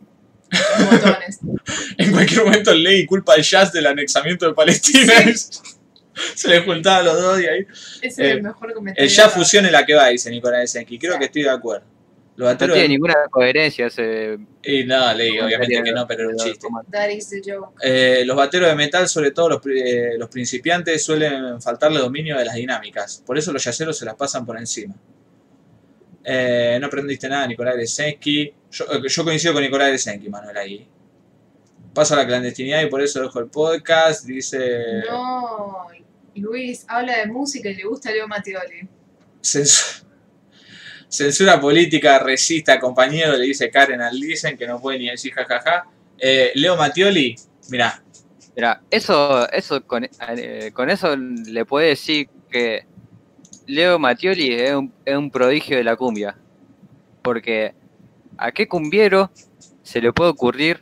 [1.97, 5.13] En cualquier momento ley culpa al jazz del anexamiento de Palestina.
[6.35, 7.65] se le juntaban los dos y ahí.
[8.03, 9.09] Ese es Eh, el mejor comentario.
[9.09, 10.99] El jazz fusión es la que va, dice Nicolás Senki.
[10.99, 11.87] Creo que estoy de acuerdo.
[12.41, 12.73] Los No bateros.
[12.73, 14.39] tiene ninguna coherencia ese...
[14.63, 16.67] Y no, leí, obviamente que no, pero era un chiste.
[16.91, 17.75] That is the joke.
[17.83, 22.45] Eh, los bateros de metal, sobre todo los, eh, los principiantes, suelen faltarle dominio de
[22.45, 23.21] las dinámicas.
[23.23, 24.95] Por eso los yaceros se las pasan por encima.
[26.23, 27.75] Eh, no aprendiste nada, Nicolás.
[27.95, 28.49] Yo, eh,
[29.07, 30.87] yo coincido con Nicolás Lesenki, Manuel, ahí.
[31.93, 34.25] Paso a la clandestinidad y por eso dejo el podcast.
[34.25, 35.03] Dice.
[35.07, 35.89] No,
[36.33, 38.87] Luis habla de música y le gusta Leo Mattioli.
[39.43, 40.05] Censu-
[41.11, 45.85] Censura política, resista, compañero, le dice Karen al Dicen, que no puede ni decir jajaja.
[46.17, 47.35] Eh, Leo Mattioli,
[47.69, 48.01] mirá,
[48.55, 52.85] Mira, eso, eso con, eh, con eso le puede decir que
[53.65, 56.37] Leo un, es un prodigio de la cumbia.
[57.21, 57.73] Porque
[58.37, 59.31] a qué cumbiero
[59.83, 60.81] se le puede ocurrir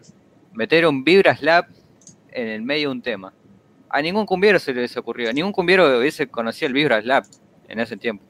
[0.53, 1.69] meter un vibra slap
[2.31, 3.33] en el medio de un tema.
[3.89, 5.31] A ningún cumbiero se le hubiese ocurrido.
[5.31, 7.25] A ningún cumbiero hubiese conocido el vibra slap
[7.67, 8.28] en ese tiempo.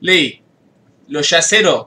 [0.00, 0.42] Leí,
[1.08, 1.86] los yaceros,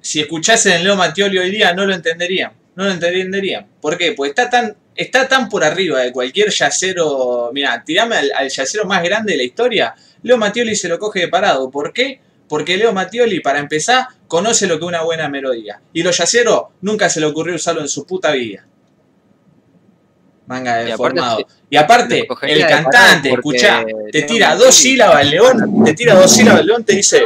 [0.00, 2.52] si escuchasen Leo Mattioli hoy día, no lo entenderían.
[2.76, 3.66] No lo entenderían.
[3.80, 4.12] ¿Por qué?
[4.12, 7.50] Pues está tan, está tan por arriba de cualquier yacero.
[7.52, 9.94] Mira, tirame al, al yacero más grande de la historia.
[10.22, 11.70] Leo Mattioli se lo coge de parado.
[11.70, 12.20] ¿Por qué?
[12.48, 15.80] Porque Leo Mattioli, para empezar, conoce lo que es una buena melodía.
[15.92, 18.66] Y los yaceros nunca se le ocurrió usarlo en su puta vida.
[20.46, 21.20] Manga Y aparte
[21.70, 26.30] Y aparte, el de cantante, escuchá, te tira dos sílabas el león, te tira dos
[26.30, 27.24] sílabas el león, te dice.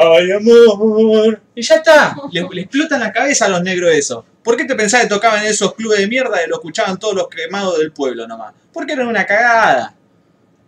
[0.00, 1.40] Ay, amor.
[1.54, 2.14] Y ya está.
[2.30, 4.24] Le, le explotan la cabeza a los negros eso.
[4.44, 7.14] ¿Por qué te pensás que tocaban en esos clubes de mierda y lo escuchaban todos
[7.14, 8.54] los quemados del pueblo nomás?
[8.72, 9.94] Porque eran una cagada.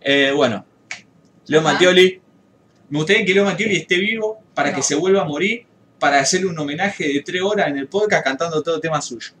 [0.01, 0.65] Eh, bueno,
[1.47, 1.61] Leo.
[1.61, 2.21] Mattioli.
[2.89, 4.75] Me gustaría que Leo Mattioli esté vivo para No.
[4.75, 5.65] que se vuelva a morir,
[5.97, 9.31] para hacerle un homenaje de tres horas en el podcast cantando todo tema suyo.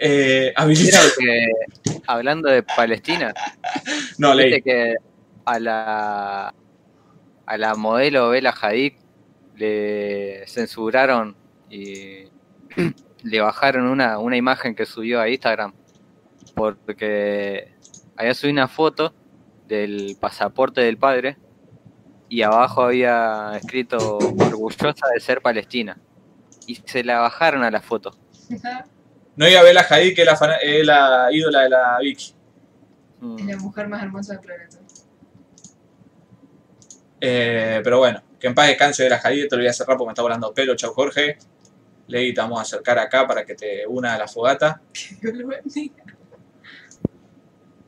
[0.00, 1.28] Eh, habilita- Creo
[1.84, 3.34] que, hablando de Palestina,
[4.18, 4.60] No, leí.
[4.62, 4.94] que
[5.44, 6.54] a la,
[7.46, 8.92] a la modelo Bella Hadid
[9.56, 11.36] le censuraron
[11.70, 12.28] y
[13.24, 15.72] le bajaron una, una imagen que subió a Instagram
[16.54, 17.72] porque
[18.16, 19.14] había subido una foto
[19.66, 21.36] del pasaporte del padre
[22.28, 25.98] y abajo había escrito orgullosa de ser palestina.
[26.66, 28.16] Y se la bajaron a la foto.
[29.38, 31.98] No iba a ver a Hadid, que es la, fana- es la ídola de la
[32.00, 32.34] Vicky.
[33.20, 33.38] Mm.
[33.38, 34.78] Es la mujer más hermosa del planeta.
[37.20, 39.96] Eh, pero bueno, que en paz descanse de la Hadid, te lo voy a cerrar
[39.96, 40.74] porque me está volando pelo.
[40.76, 41.38] Chau Jorge.
[42.08, 44.80] Ley, te vamos a acercar acá para que te una a la fogata.
[45.20, 46.02] Dios lo bendiga.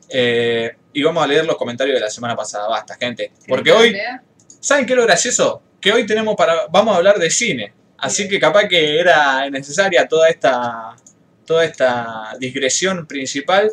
[0.08, 2.68] Eh, y vamos a leer los comentarios de la semana pasada.
[2.68, 3.32] Basta, gente.
[3.48, 4.56] Porque ¿Querés que hoy?
[4.60, 5.62] ¿saben qué es lo gracioso?
[5.80, 6.66] Que hoy tenemos para.
[6.68, 7.72] Vamos a hablar de cine.
[7.98, 10.94] Así que capaz que era necesaria toda esta.
[11.50, 13.72] Toda esta digresión principal.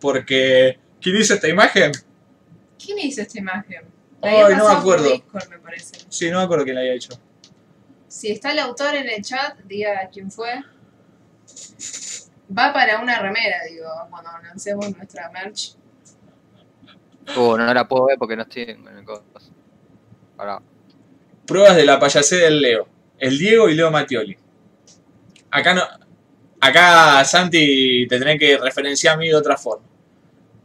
[0.00, 0.78] Porque.
[1.02, 1.92] ¿Quién hizo esta imagen?
[2.82, 3.82] ¿Quién hizo esta imagen?
[4.22, 5.12] La Ay, no me acuerdo.
[5.12, 5.98] Discord, me parece.
[6.08, 7.10] Sí, no me acuerdo quién la había hecho.
[8.08, 10.64] Si está el autor en el chat, diga quién fue.
[12.56, 15.74] Va para una remera, digo, cuando lancemos nuestra merch.
[17.36, 19.24] Uh, no la puedo ver porque no estoy en el coso.
[20.38, 20.62] Pará.
[21.46, 22.88] Pruebas de la payasé del Leo.
[23.18, 24.38] El Diego y Leo Mattioli.
[25.50, 25.82] Acá no.
[26.60, 29.84] Acá Santi te tenés que referenciar a mí de otra forma.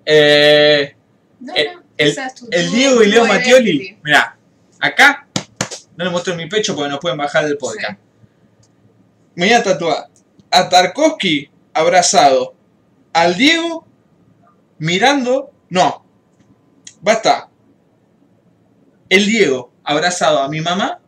[0.05, 0.95] Eh,
[1.39, 3.25] No, no, el- Diego y Leo.
[3.25, 3.97] Mattioli.
[4.03, 4.37] Mirá,
[4.79, 5.27] acá
[5.95, 7.97] no le muestro mi pecho porque nos pueden bajar del podcast.
[9.35, 10.09] Me voy a tatuar
[10.51, 12.53] a Tarkovsky abrazado,
[13.13, 13.85] al Diego
[14.79, 15.51] mirando.
[15.69, 16.05] No,
[17.01, 17.49] basta.
[19.09, 20.99] El Diego abrazado a mi mamá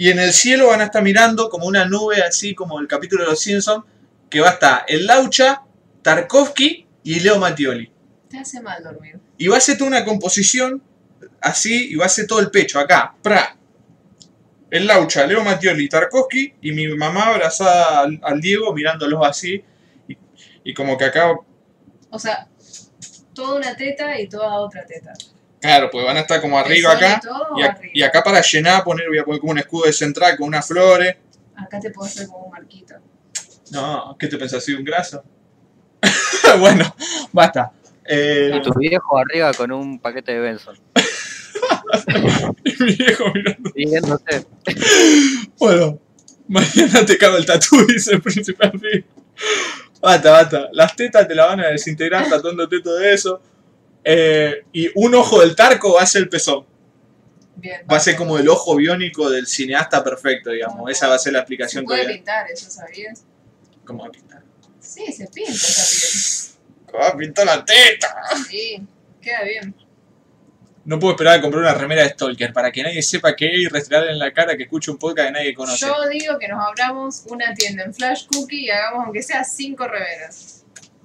[0.00, 3.22] y en el cielo van a estar mirando como una nube así como el capítulo
[3.22, 3.84] de los Simpsons
[4.30, 5.60] que va a estar el Laucha,
[6.00, 7.92] Tarkovsky y Leo Mattioli.
[8.30, 9.20] Te hace mal dormir.
[9.36, 10.82] Y va a hacer toda una composición
[11.42, 13.14] así y va a hacer todo el pecho acá.
[13.20, 13.54] Pra.
[14.70, 19.62] El Laucha, Leo Mattioli, Tarkovsky y mi mamá abrazada al, al Diego mirándolos así.
[20.08, 20.16] Y,
[20.64, 21.30] y como que acá,
[22.08, 22.48] O sea,
[23.34, 25.12] toda una teta y toda otra teta.
[25.60, 27.20] Claro, pues van a estar como arriba ¿Pezón y acá.
[27.24, 27.90] Y, o a- arriba?
[27.94, 30.66] y acá para llenar poner, voy a poner como un escudo de central con unas
[30.66, 31.16] flores.
[31.56, 32.94] Acá te puedo hacer como un marquito.
[33.70, 34.64] No, ¿qué te pensás?
[34.64, 35.22] ¿Soy un graso?
[36.58, 36.94] bueno,
[37.32, 37.72] basta.
[38.04, 40.76] Eh, Y tu viejo arriba con un paquete de Benson.
[42.80, 43.70] mi viejo mirando.
[43.74, 44.46] Siguiéndose.
[45.58, 45.98] Bueno,
[46.48, 49.04] mañana te cago el tatú, dice el príncipe.
[50.00, 50.68] Basta, basta.
[50.72, 53.42] Las tetas te la van a desintegrar tatuándote todo eso.
[54.04, 56.66] Eh, y un ojo del tarco va a ser el pezón.
[57.56, 57.82] Bien.
[57.90, 60.90] Va a ser como el ojo biónico del cineasta perfecto, digamos.
[60.90, 63.24] Esa va a ser la Se explicación que puede pintar eso, ¿sabías?
[63.84, 64.42] ¿Cómo va a pintar?
[64.80, 66.58] Sí, se pinta esa
[66.90, 68.16] ¿Cómo va a pintar la teta?
[68.30, 68.46] piel.
[68.48, 68.82] Sí,
[69.20, 69.74] queda bien.
[70.84, 73.58] No puedo esperar a comprar una remera de Stalker para que nadie sepa qué es
[73.58, 75.86] y restregarle en la cara que escuche un podcast que nadie conoce.
[75.86, 79.86] Yo digo que nos abramos una tienda en Flash Cookie y hagamos aunque sea cinco
[79.86, 80.59] remeras.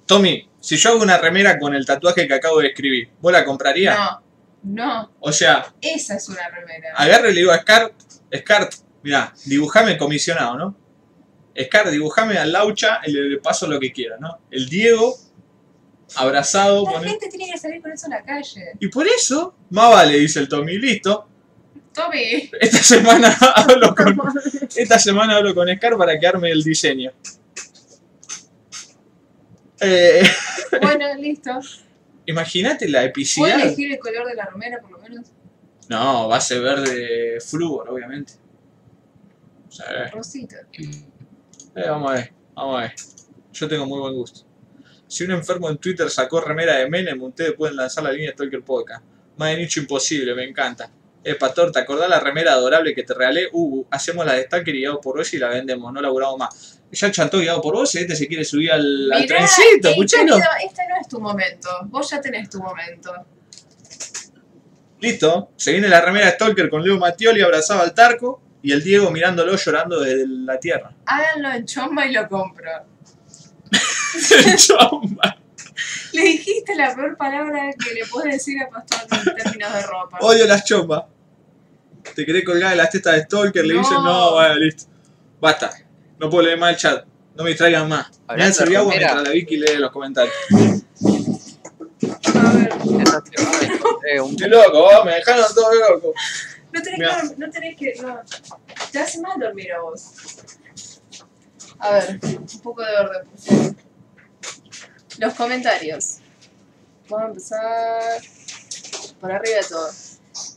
[0.05, 3.43] Tommy, si yo hago una remera con el tatuaje que acabo de escribir, ¿vos la
[3.45, 3.97] comprarías?
[3.97, 4.21] No,
[4.63, 6.89] no, O sea, esa es una remera.
[6.95, 7.93] agarro y le digo a Scar,
[8.35, 8.69] Scar,
[9.03, 10.75] mirá, dibujame comisionado, ¿no?
[11.59, 14.39] Scar, dibujame al Laucha y le, le paso lo que quiera, ¿no?
[14.51, 15.15] El Diego,
[16.15, 18.73] abrazado, La pone- gente tiene que salir con eso a la calle.
[18.79, 21.27] Y por eso, más vale, dice el Tommy, listo.
[21.93, 22.49] Tommy.
[22.59, 24.17] Esta semana hablo con,
[24.75, 27.11] esta semana hablo con Scar para que arme el diseño.
[29.81, 30.23] Eh,
[30.81, 31.51] Bueno, listo.
[32.25, 33.59] Imagínate la ¿Puedo epicidad.
[33.61, 35.27] elegir el color de la remera por lo menos?
[35.89, 38.33] No, va a ser verde flúor, obviamente.
[39.69, 39.83] Sí.
[40.11, 40.57] Rosita.
[40.73, 42.93] Eh, vamos a ver, vamos a ver.
[43.53, 44.41] Yo tengo muy buen gusto.
[45.07, 48.63] Si un enfermo en Twitter sacó remera de Menem, ustedes pueden lanzar la línea Stalker
[48.63, 49.03] Podcast.
[49.37, 50.89] Más de nicho imposible, me encanta.
[51.23, 53.47] Eh, Pastor, ¿te acordás la remera adorable que te regalé?
[53.51, 56.74] Uh, hacemos la de Stalker y por vos y la vendemos, no laburamos más.
[56.91, 59.93] Ya chantó guiado por vos y este se quiere subir al, al Mirá, trencito, ey,
[59.93, 60.35] escuchalo.
[60.35, 61.69] querido, este no es tu momento.
[61.85, 63.13] Vos ya tenés tu momento.
[65.01, 68.83] Listo, se viene la remera de Stalker con Leo Mattioli abrazado al tarco y el
[68.83, 70.91] Diego mirándolo llorando desde la tierra.
[71.05, 72.71] Háganlo en chomba y lo compro.
[74.57, 75.37] Chomba.
[76.13, 80.17] Le dijiste la peor palabra que le puedes decir a Pastor en términos de ropa.
[80.21, 81.03] Odio las chombas.
[82.15, 84.85] Te querés colgar de las tetas de Stalker, le dicen, no, bueno, listo.
[85.41, 85.71] Basta.
[86.19, 87.05] No puedo leer más el chat.
[87.35, 88.07] No me distraigan más.
[88.29, 90.33] Me de servir agua mientras la Vicky lee los comentarios.
[92.33, 92.73] A ver,
[94.21, 96.13] un Estoy loco, vos, me dejaron todo loco.
[96.71, 97.93] no tenés, que, no tenés que.
[98.01, 98.21] No.
[98.91, 100.13] Te hace mal dormir a vos.
[101.79, 103.75] A ver, un poco de orden, por favor.
[105.17, 106.17] Los comentarios.
[107.09, 108.21] Vamos a empezar
[109.19, 109.89] por arriba de todo.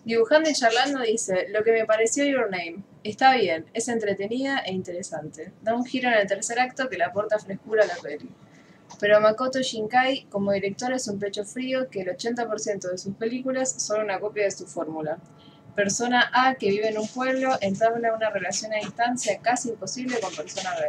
[0.05, 2.83] Dibujando y charlando dice, lo que me pareció Your Name.
[3.05, 5.53] Está bien, es entretenida e interesante.
[5.63, 8.29] Da un giro en el tercer acto que le aporta frescura a la peli.
[8.99, 13.71] Pero Makoto Shinkai, como director, es un pecho frío que el 80% de sus películas
[13.71, 15.19] son una copia de su fórmula.
[15.77, 20.35] Persona A, que vive en un pueblo, entabla una relación a distancia casi imposible con
[20.35, 20.89] persona B.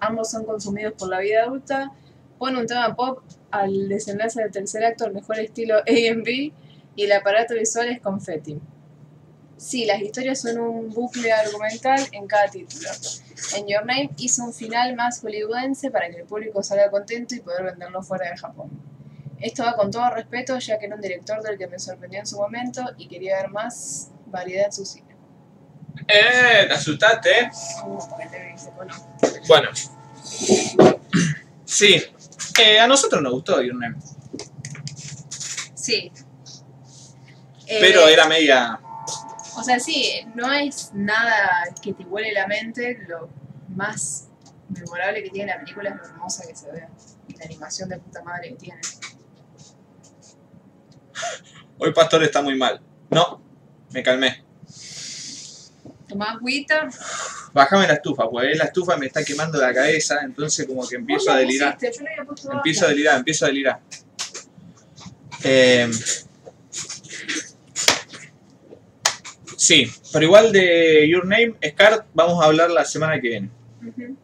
[0.00, 1.90] Ambos son consumidos por la vida adulta,
[2.38, 6.52] pone un tema pop al desenlace del tercer acto al mejor estilo A&B
[6.96, 8.60] y el aparato visual es confetti.
[9.60, 12.88] Sí, las historias son un bucle argumental en cada título.
[13.56, 17.40] En Your Name hizo un final más hollywoodense para que el público salga contento y
[17.40, 18.70] poder venderlo fuera de Japón.
[19.38, 22.26] Esto va con todo respeto, ya que era un director del que me sorprendió en
[22.26, 25.14] su momento y quería ver más variedad en su cine.
[26.08, 26.64] ¡Eh!
[26.66, 27.50] Te asustaste.
[29.46, 29.68] Bueno.
[31.66, 32.02] Sí.
[32.58, 33.96] Eh, a nosotros nos gustó Your Name.
[35.74, 36.10] Sí.
[37.66, 38.80] Pero Eh, era media...
[39.60, 42.98] O sea, sí, no es nada que te huele la mente.
[43.06, 43.28] Lo
[43.68, 44.28] más
[44.70, 46.88] memorable que tiene la película es lo hermosa que se ve.
[47.28, 48.80] Y la animación de puta madre que tiene.
[51.76, 52.80] Hoy Pastor está muy mal.
[53.10, 53.42] No,
[53.90, 54.42] me calmé.
[56.08, 56.88] Tomás agüita.
[57.52, 61.30] Bájame la estufa, porque la estufa me está quemando la cabeza, entonces como que empiezo
[61.30, 61.76] a delirar.
[61.78, 62.50] yo había puesto.
[62.50, 63.80] Empiezo a delirar, empiezo a delirar.
[65.44, 65.90] Eh,
[69.60, 73.50] sí, pero igual de Your Name, Scar, vamos a hablar la semana que viene.
[73.86, 74.16] Ujú.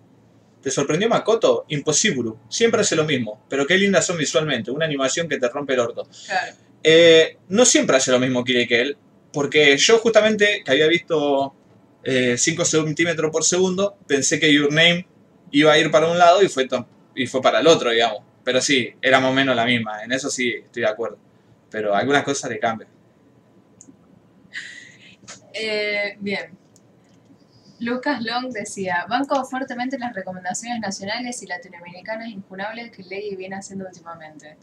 [0.62, 1.64] ¿Te sorprendió Makoto?
[1.68, 2.32] Imposible.
[2.48, 4.70] Siempre hace lo mismo, pero qué lindas son visualmente.
[4.70, 6.08] Una animación que te rompe el orto.
[6.26, 6.56] Claro.
[6.82, 8.96] Eh, no siempre hace lo mismo Kiri que él,
[9.32, 11.54] porque yo justamente que había visto
[12.02, 15.06] eh, 5 centímetros por segundo, pensé que Your Name
[15.50, 16.66] iba a ir para un lado y fue,
[17.14, 18.22] y fue para el otro, digamos.
[18.42, 21.18] Pero sí, era más o menos la misma, en eso sí estoy de acuerdo.
[21.70, 22.88] Pero algunas cosas le cambian.
[25.58, 26.50] Eh, bien.
[27.78, 33.86] Lucas Long decía, banco fuertemente las recomendaciones nacionales y latinoamericanas incunables que Ley viene haciendo
[33.86, 34.56] últimamente.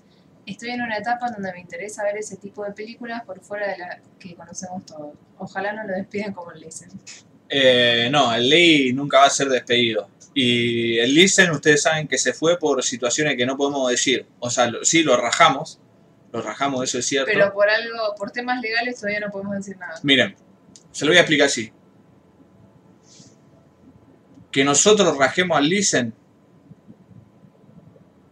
[0.45, 3.77] Estoy en una etapa donde me interesa ver ese tipo de películas por fuera de
[3.77, 5.13] las que conocemos todos.
[5.37, 6.89] Ojalá no lo despidan como le dicen.
[7.49, 10.09] Eh, no, el Lee nunca va a ser despedido.
[10.33, 14.25] Y el Listen, ustedes saben que se fue por situaciones que no podemos decir.
[14.39, 15.79] O sea, lo- sí, lo rajamos.
[16.31, 17.29] Lo rajamos, eso es cierto.
[17.31, 19.99] Pero por algo, por temas legales todavía no podemos decir nada.
[20.01, 20.35] Miren,
[20.93, 21.73] se lo voy a explicar así.
[24.49, 26.13] Que nosotros rajemos al Listen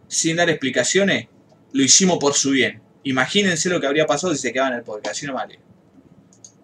[0.06, 1.28] sin dar explicaciones,
[1.72, 2.80] lo hicimos por su bien.
[3.02, 5.58] Imagínense lo que habría pasado si se quedaba en el podcast, así no vale.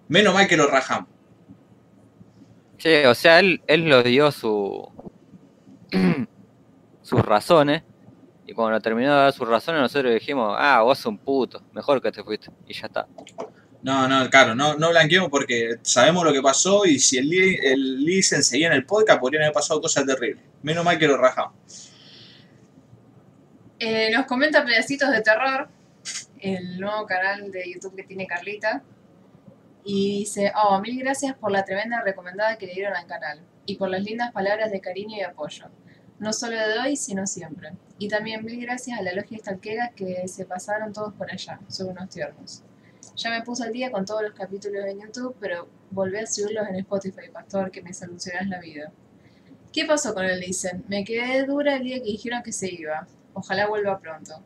[0.09, 1.11] Menos mal que lo rajamos.
[2.79, 4.89] Sí, o sea, él, él nos dio su
[7.03, 7.83] sus razones.
[8.47, 12.01] Y cuando terminó de dar sus razones, nosotros dijimos, ah, vos sos un puto, mejor
[12.01, 12.51] que te fuiste.
[12.67, 13.07] Y ya está.
[13.81, 17.59] No, no, claro, no, no blanqueemos porque sabemos lo que pasó y si el, Li-
[17.63, 18.09] el
[18.53, 20.45] en el podcast podrían haber pasado cosas terribles.
[20.63, 21.55] Menos mal que lo rajamos.
[23.79, 25.69] Eh, nos comenta Pedacitos de Terror,
[26.41, 28.83] el nuevo canal de YouTube que tiene Carlita.
[29.85, 33.41] Y dice, oh, mil gracias por la tremenda recomendada que le dieron al canal.
[33.65, 35.67] Y por las lindas palabras de cariño y apoyo.
[36.19, 37.71] No solo de hoy, sino siempre.
[37.99, 41.61] Y también mil gracias a la logia estalquera que se pasaron todos por allá.
[41.69, 42.65] Son unos tiernos.
[43.17, 46.69] Ya me puse al día con todos los capítulos en YouTube, pero volví a subirlos
[46.69, 48.93] en Spotify, Pastor, que me solucionás la vida.
[49.73, 50.85] ¿Qué pasó con el Listen?
[50.89, 53.07] Me quedé dura el día que dijeron que se iba.
[53.35, 54.43] Ojalá vuelva pronto.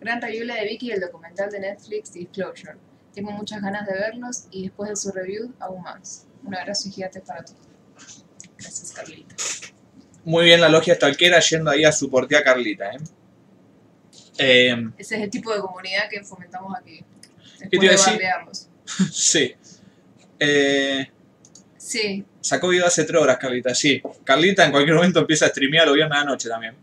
[0.00, 2.76] Gran review de Vicky y el documental de Netflix Disclosure.
[3.14, 6.26] Tengo muchas ganas de verlos y después de su review aún más.
[6.44, 8.24] Un abrazo gigante para todos.
[8.56, 9.34] Gracias, Carlita.
[10.24, 12.98] Muy bien la logia estalquera yendo ahí a soportear a Carlita, ¿eh?
[14.38, 17.04] Eh, Ese es el tipo de comunidad que fomentamos aquí.
[17.68, 19.12] Te Después iba a de decir?
[19.12, 19.54] sí.
[20.38, 21.10] Eh,
[21.90, 24.00] Sí, sacó video hace tres horas, Carlita, sí.
[24.22, 26.76] Carlita en cualquier momento empieza a streamear los viernes a la noche también.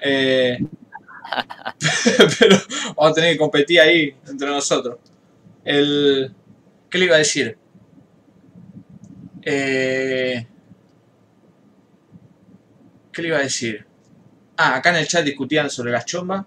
[0.00, 0.58] Eh,
[2.40, 2.56] pero
[2.96, 4.98] vamos a tener que competir ahí entre nosotros.
[5.64, 6.34] El,
[6.90, 7.56] ¿Qué le iba a decir?
[9.42, 10.44] Eh,
[13.12, 13.86] ¿Qué le iba a decir?
[14.56, 16.44] Ah, acá en el chat discutían sobre las chombas.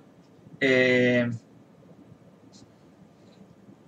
[0.59, 1.31] Eh,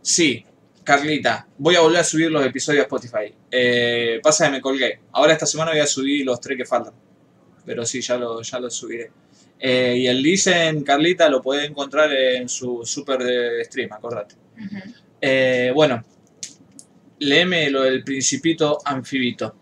[0.03, 0.45] sí,
[0.83, 3.33] Carlita, voy a volver a subir los episodios a Spotify.
[3.49, 4.99] Eh, pasa que me colgué.
[5.13, 6.93] Ahora esta semana voy a subir los tres que faltan.
[7.65, 9.09] Pero sí, ya lo, ya lo subiré.
[9.57, 14.35] Eh, y el Listen, Carlita, lo puede encontrar en su super de stream, acordate.
[15.21, 16.03] Eh, bueno,
[17.19, 19.55] léeme lo del principito anfibito.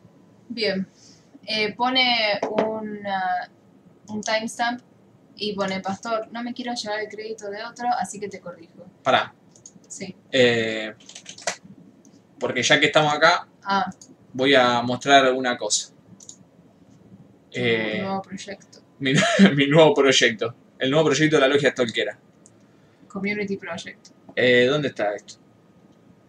[0.49, 0.87] bien.
[1.45, 3.49] Eh, pone una-
[4.09, 4.81] un timestamp
[5.35, 8.85] y pone, Pastor, no me quiero llevar el crédito de otro, así que te corrijo.
[9.03, 9.33] Pará.
[9.91, 10.15] Sí.
[10.31, 10.93] eh,
[12.39, 13.91] porque ya que estamos acá, Ah,
[14.33, 15.93] voy a mostrar una cosa.
[17.51, 18.79] Eh, nuevo proyecto.
[18.99, 19.13] mi,
[19.55, 20.55] mi nuevo proyecto.
[20.79, 22.17] el nuevo proyecto de la logia Tolkera.
[23.07, 24.07] Community Project.
[24.35, 25.35] Eh, ¿Dónde está esto?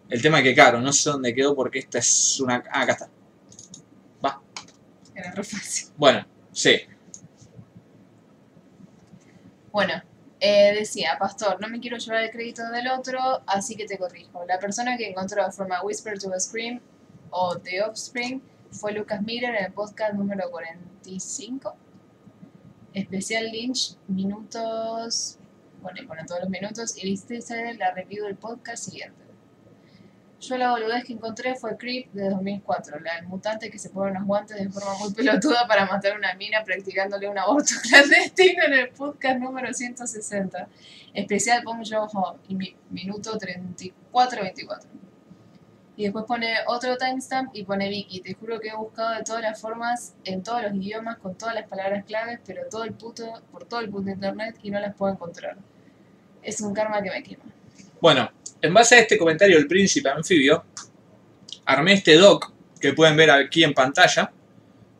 [0.09, 2.61] El tema que caro, no sé dónde quedó porque esta es una...
[2.69, 3.09] Ah, acá está.
[5.15, 5.89] Era re fácil.
[5.95, 6.81] Bueno, sí.
[9.71, 9.93] Bueno,
[10.45, 13.17] eh, decía, Pastor, no me quiero llevar el crédito del otro,
[13.47, 14.43] así que te corrijo.
[14.45, 16.81] La persona que encontró From a Whisper to a Scream
[17.29, 21.73] o The Offspring fue Lucas Miller en el podcast número 45.
[22.93, 25.37] Especial Lynch, minutos.
[25.81, 27.01] Bueno, pone todos los minutos.
[27.01, 27.39] Y viste
[27.77, 29.22] la review del podcast siguiente.
[30.45, 34.11] Yo la boludez que encontré fue Creep de 2004, la del mutante que se pone
[34.11, 38.63] unos guantes de forma muy pelotuda para matar a una mina practicándole un aborto clandestino
[38.65, 40.67] en el podcast número 160.
[41.13, 42.07] Especial Pong Joe
[42.49, 43.37] y mi- minuto
[44.11, 44.81] 34-24.
[45.95, 48.19] Y después pone otro timestamp y pone Vicky.
[48.21, 51.53] Te juro que he buscado de todas las formas, en todos los idiomas, con todas
[51.55, 54.95] las palabras claves, pero todo el puto, por todo el puto internet y no las
[54.95, 55.55] puedo encontrar.
[56.41, 57.43] Es un karma que me quema.
[58.01, 58.29] Bueno,
[58.63, 60.63] en base a este comentario del príncipe anfibio,
[61.65, 64.31] armé este doc que pueden ver aquí en pantalla,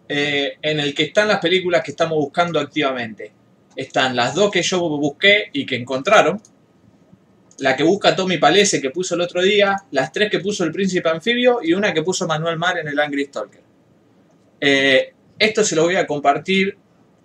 [0.09, 3.31] eh, en el que están las películas que estamos buscando activamente.
[3.73, 6.41] Están las dos que yo busqué y que encontraron,
[7.59, 10.73] la que busca Tommy Palese que puso el otro día, las tres que puso el
[10.73, 13.61] príncipe anfibio y una que puso Manuel Mar en el Angry Stalker.
[14.59, 16.75] Eh, esto se lo voy a compartir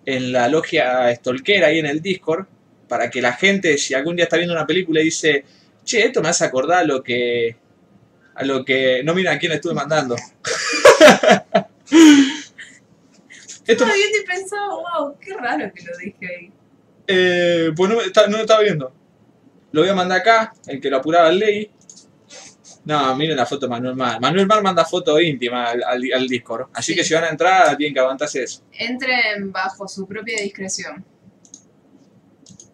[0.07, 2.47] en la logia stalkera ahí en el Discord,
[2.86, 5.45] para que la gente, si algún día está viendo una película y dice,
[5.89, 7.57] che, esto me hace acordar a lo que.
[8.34, 9.03] a lo que.
[9.05, 10.14] No miren a quién estuve mandando.
[10.16, 11.66] esto.
[13.66, 16.53] Estaba viendo y pensaba, wow, qué raro que lo dije ahí.
[17.07, 18.93] Eh, pues no, me está- no lo estaba viendo.
[19.72, 21.70] Lo voy a mandar acá, el que lo apuraba el ley.
[22.84, 24.18] No, miren la foto de Manuel Mar.
[24.20, 26.68] Manuel Mar manda foto íntima al, al, al Discord.
[26.72, 26.99] Así Sí.
[26.99, 28.62] que si van a entrar, tienen que aguantarse eso.
[28.72, 31.05] Entren bajo su propia discreción.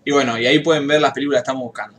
[0.04, 1.98] Y bueno, y ahí pueden ver las películas que estamos buscando.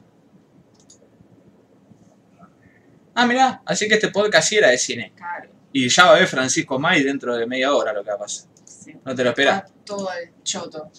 [3.16, 5.14] Ah, mirá, así que este podcast sí era de cine.
[5.16, 5.50] Claro.
[5.72, 8.20] Y ya va a ver Francisco May dentro de media hora lo que va a
[8.20, 8.50] pasar.
[8.66, 8.94] Sí.
[9.04, 9.72] No te lo esperas.
[9.86, 10.92] Todo el choto.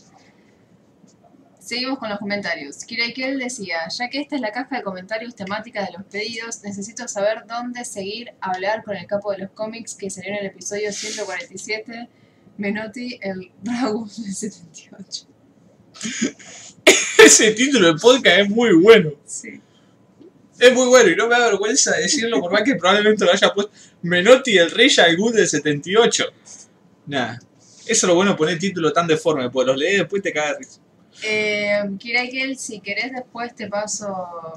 [1.61, 2.85] Seguimos con los comentarios.
[2.85, 7.07] Kiraikel decía, ya que esta es la caja de comentarios temática de los pedidos, necesito
[7.07, 10.47] saber dónde seguir a hablar con el capo de los cómics que salió en el
[10.47, 12.09] episodio 147,
[12.57, 15.27] Menotti, el Bravo del 78.
[17.19, 19.11] Ese título de podcast es muy bueno.
[19.27, 19.61] Sí.
[20.59, 23.53] Es muy bueno y no me da vergüenza decirlo por más que probablemente lo haya
[23.53, 26.25] puesto Menotti el Rey Good del 78.
[27.07, 27.39] Nada.
[27.87, 30.81] Eso es lo bueno poner título tan deforme, pues los lees después te cagas risa.
[31.23, 34.55] Eh, Kiraikel, si querés después te paso...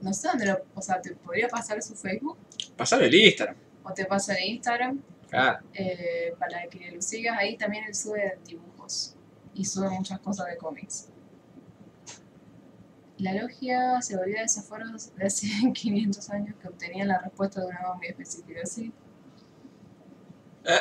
[0.00, 0.58] No sé dónde lo...
[0.74, 2.38] O sea, te podría pasar su Facebook
[2.76, 3.56] Pasar el Instagram.
[3.82, 5.02] o te paso el Instagram.
[5.28, 5.58] Claro.
[5.74, 9.16] eh, para que lo sigas ahí también él sube dibujos
[9.54, 11.08] y sube muchas cosas de cómics.
[13.18, 17.60] La logia se volvió de esos foros de hace 500 años que obtenían la respuesta
[17.60, 18.92] de una voz muy específica, ¿sí?
[20.64, 20.80] Eh.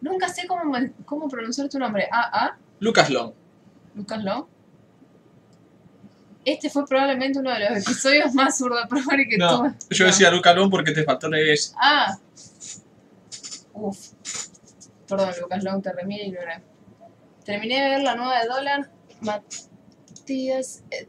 [0.00, 0.72] Nunca sé cómo,
[1.04, 2.08] cómo pronunciar tu nombre.
[2.10, 3.32] Ah, ah, Lucas Long.
[3.94, 4.46] Lucas Long.
[6.44, 9.74] Este fue probablemente uno de los episodios más surdaprogre que No, tuve.
[9.90, 10.10] yo No.
[10.10, 11.74] decía Lucas Long porque te faltó la S.
[11.78, 12.16] Ah.
[13.74, 14.12] Uf.
[15.06, 16.62] Perdón, Lucas Long, te remil ignoré.
[17.44, 18.90] Terminé de ver la nueva de Dolan.
[19.20, 20.82] Matías.
[20.90, 21.08] eh,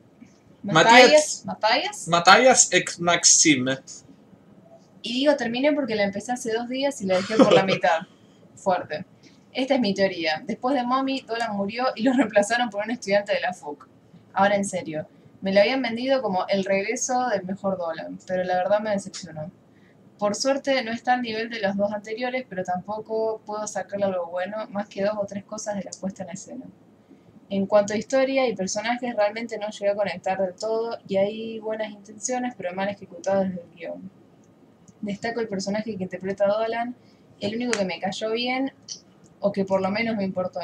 [0.63, 1.43] Matías.
[1.45, 1.45] Matías.
[1.45, 2.07] Matías.
[2.07, 3.65] Matthias ex Maxim.
[5.01, 8.01] Y digo terminé porque la empecé hace dos días y la dejé por la mitad.
[8.55, 9.05] Fuerte.
[9.53, 10.41] Esta es mi teoría.
[10.45, 13.87] Después de Mommy, Dolan murió y lo reemplazaron por un estudiante de la FUC.
[14.33, 15.07] Ahora en serio.
[15.41, 19.49] Me lo habían vendido como el regreso del mejor Dolan, pero la verdad me decepcionó.
[20.19, 24.27] Por suerte no está al nivel de los dos anteriores, pero tampoco puedo sacarle algo
[24.27, 26.65] bueno, más que dos o tres cosas de la puesta en escena.
[27.51, 31.59] En cuanto a historia y personajes, realmente no llegué a conectar del todo y hay
[31.59, 34.11] buenas intenciones, pero mal ejecutadas desde el guion.
[35.01, 36.95] Destaco el personaje que interpreta Dolan,
[37.41, 38.71] el único que me cayó bien,
[39.41, 40.61] o que por lo menos me importó.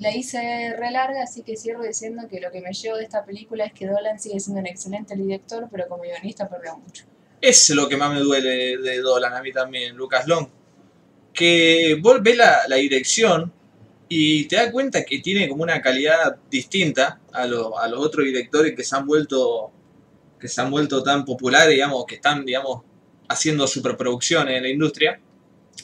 [0.00, 3.24] La hice re larga, así que cierro diciendo que lo que me llevo de esta
[3.24, 7.06] película es que Dolan sigue siendo un excelente director, pero como guionista perdió mucho.
[7.40, 10.46] Es lo que más me duele de Dolan, a mí también, Lucas Long.
[11.32, 13.50] Que vos ves la dirección
[14.16, 18.24] y te das cuenta que tiene como una calidad distinta a, lo- a los otros
[18.26, 19.72] directores que se han vuelto
[20.40, 22.82] que se han vuelto tan populares, digamos, que están, digamos,
[23.28, 25.20] haciendo superproducciones en la industria,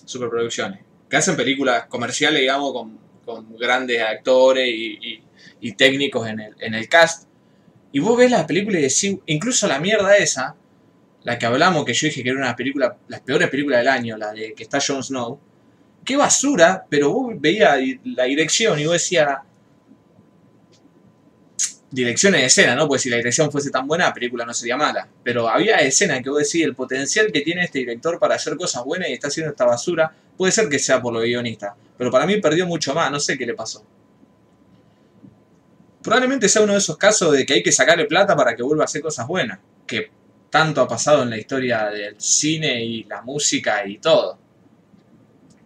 [0.04, 5.22] superproducciones, que hacen películas comerciales, digamos, con, con grandes actores y,
[5.60, 7.28] y- técnicos en el, en el cast.
[7.92, 10.56] Y vos ves las películas y decís, incluso la mierda esa,
[11.24, 14.16] la que hablamos, que yo dije que era una película, las peores películas del año,
[14.16, 15.40] la de que está Jon Snow,
[16.04, 19.38] qué basura, pero vos veías la dirección y vos decías,
[21.90, 22.86] direcciones de escena, ¿no?
[22.86, 25.08] Pues si la dirección fuese tan buena, la película no sería mala.
[25.22, 28.84] Pero había escenas que vos decís, el potencial que tiene este director para hacer cosas
[28.84, 31.74] buenas y está haciendo esta basura, puede ser que sea por lo guionista.
[31.98, 33.84] Pero para mí perdió mucho más, no sé qué le pasó.
[36.02, 38.84] Probablemente sea uno de esos casos de que hay que sacarle plata para que vuelva
[38.84, 39.58] a hacer cosas buenas.
[39.86, 40.10] Que
[40.48, 44.38] tanto ha pasado en la historia del cine y la música y todo.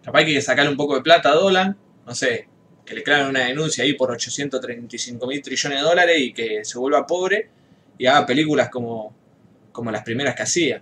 [0.05, 1.75] Capaz que hay que sacarle un poco de plata a Dolan,
[2.05, 2.47] no sé,
[2.85, 6.77] que le claven una denuncia ahí por 835 mil trillones de dólares y que se
[6.77, 7.49] vuelva pobre
[7.97, 9.15] y haga películas como,
[9.71, 10.81] como las primeras que hacía.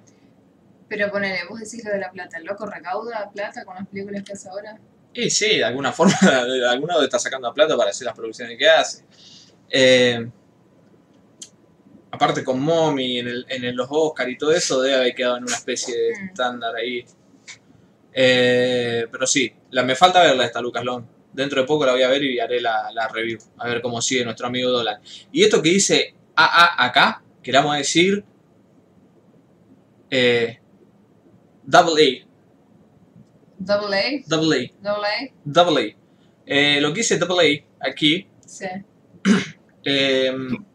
[0.89, 2.37] Pero ponele, vos decís lo de la plata.
[2.37, 4.77] ¿El loco recauda plata con las películas que hace ahora?
[5.13, 8.57] Y sí, de alguna forma, de alguna lado está sacando plata para hacer las producciones
[8.57, 9.03] que hace.
[9.69, 10.27] Eh,
[12.11, 15.37] aparte con Mommy, en, el, en el- los Oscar y todo eso, debe haber quedado
[15.37, 16.25] en una especie de Mm.
[16.27, 17.05] estándar ahí.
[18.13, 21.03] Eh, pero sí, la, me falta verla esta Lucas Long.
[21.31, 23.39] Dentro de poco la voy a ver y haré la, la review.
[23.57, 25.01] A ver cómo sigue nuestro amigo Dolan.
[25.31, 28.23] Y esto que dice AA acá, que le vamos a decir
[30.09, 30.59] eh,
[31.63, 32.27] Double
[33.57, 35.97] Double A, Double A, Double A, Double A.
[36.45, 38.65] Eh, lo que dice Double A aquí sí.
[39.83, 40.31] Eh,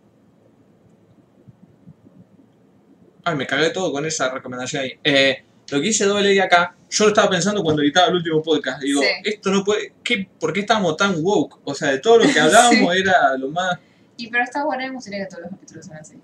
[3.25, 4.99] ay, me cagué todo con esa recomendación ahí.
[5.05, 8.43] Eh, lo que hice doble A acá, yo lo estaba pensando cuando editaba el último
[8.43, 8.83] podcast.
[8.83, 9.09] Digo, Sí.
[9.25, 9.93] esto no puede.
[10.03, 11.61] ¿qué, ¿Por qué estábamos tan woke?
[11.65, 13.79] O sea, de todo lo que hablábamos era lo más.
[14.17, 16.17] Y pero está bueno, me gustaría que todos los capítulos sean así.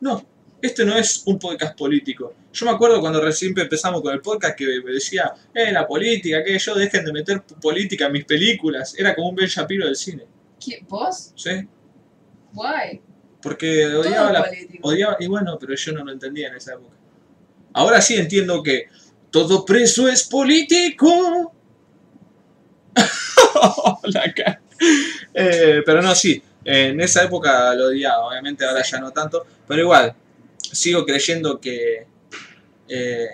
[0.00, 0.24] No,
[0.60, 2.34] este no es un podcast político.
[2.52, 6.42] Yo me acuerdo cuando recién empezamos con el podcast que me decía, eh, la política,
[6.44, 8.94] que yo dejen de meter política en mis películas.
[8.98, 10.24] Era como un Ben Shapiro del cine.
[10.62, 10.84] ¿Qué?
[10.88, 11.32] ¿Vos?
[11.36, 11.66] ¿Sí?
[12.52, 13.00] Guay.
[13.40, 14.88] Porque odiaba Todo la, político.
[14.88, 16.96] Odiaba, y bueno, pero yo no lo entendía en esa época.
[17.72, 18.88] Ahora sí entiendo que
[19.30, 21.52] todo preso es político.
[24.04, 24.60] La cara.
[25.34, 28.92] Eh, pero no, sí, en esa época lo odiaba, obviamente ahora Sí.
[28.92, 30.14] ya no tanto, pero igual,
[30.58, 32.06] sigo creyendo que
[32.88, 33.28] eh,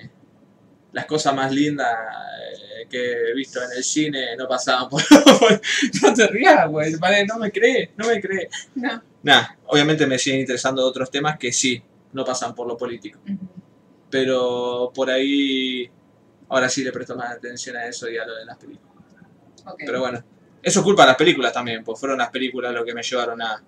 [0.93, 5.02] las cosas más lindas eh, que he visto en el cine no pasaban por...
[6.02, 8.48] no te rías, güey, vale, no me crees, no me crees.
[8.74, 9.02] No.
[9.23, 11.82] Nah, obviamente me siguen interesando otros temas que sí,
[12.12, 13.20] no pasan por lo político.
[14.16, 15.90] Pero por ahí,
[16.48, 19.05] ahora sí le presto más atención a eso y a lo de las películas.
[19.76, 20.24] Pero bueno,
[20.62, 23.43] eso es culpa de las películas también, pues fueron las películas lo que me llevaron
[23.43, 23.62] a...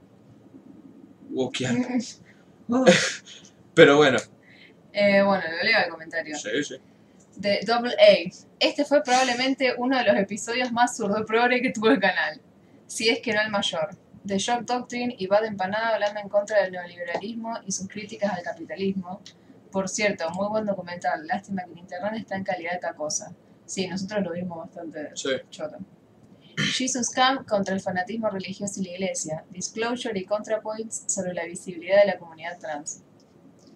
[1.30, 1.74] wokear.
[3.74, 4.18] Pero bueno,
[4.92, 6.34] Eh, bueno, lo leo el comentario.
[6.36, 6.76] sí, sí.
[7.36, 8.30] De Double A.
[8.58, 12.40] Este fue probablemente uno de los episodios más surdo-progre que tuvo el canal.
[12.86, 13.90] Si es que no el mayor.
[14.26, 18.42] The Shock Doctrine y Bad Empanada hablando en contra del neoliberalismo y sus críticas al
[18.42, 19.20] capitalismo.
[19.70, 21.26] Por cierto, muy buen documental.
[21.26, 23.34] Lástima que en internet está en calidad cacosa.
[23.66, 25.30] Sí, nosotros lo vimos bastante sí.
[25.50, 25.78] choto.
[26.56, 29.44] Jesus Camp contra el fanatismo religioso y la iglesia.
[29.50, 33.02] Disclosure y ContraPoints sobre la visibilidad de la comunidad trans.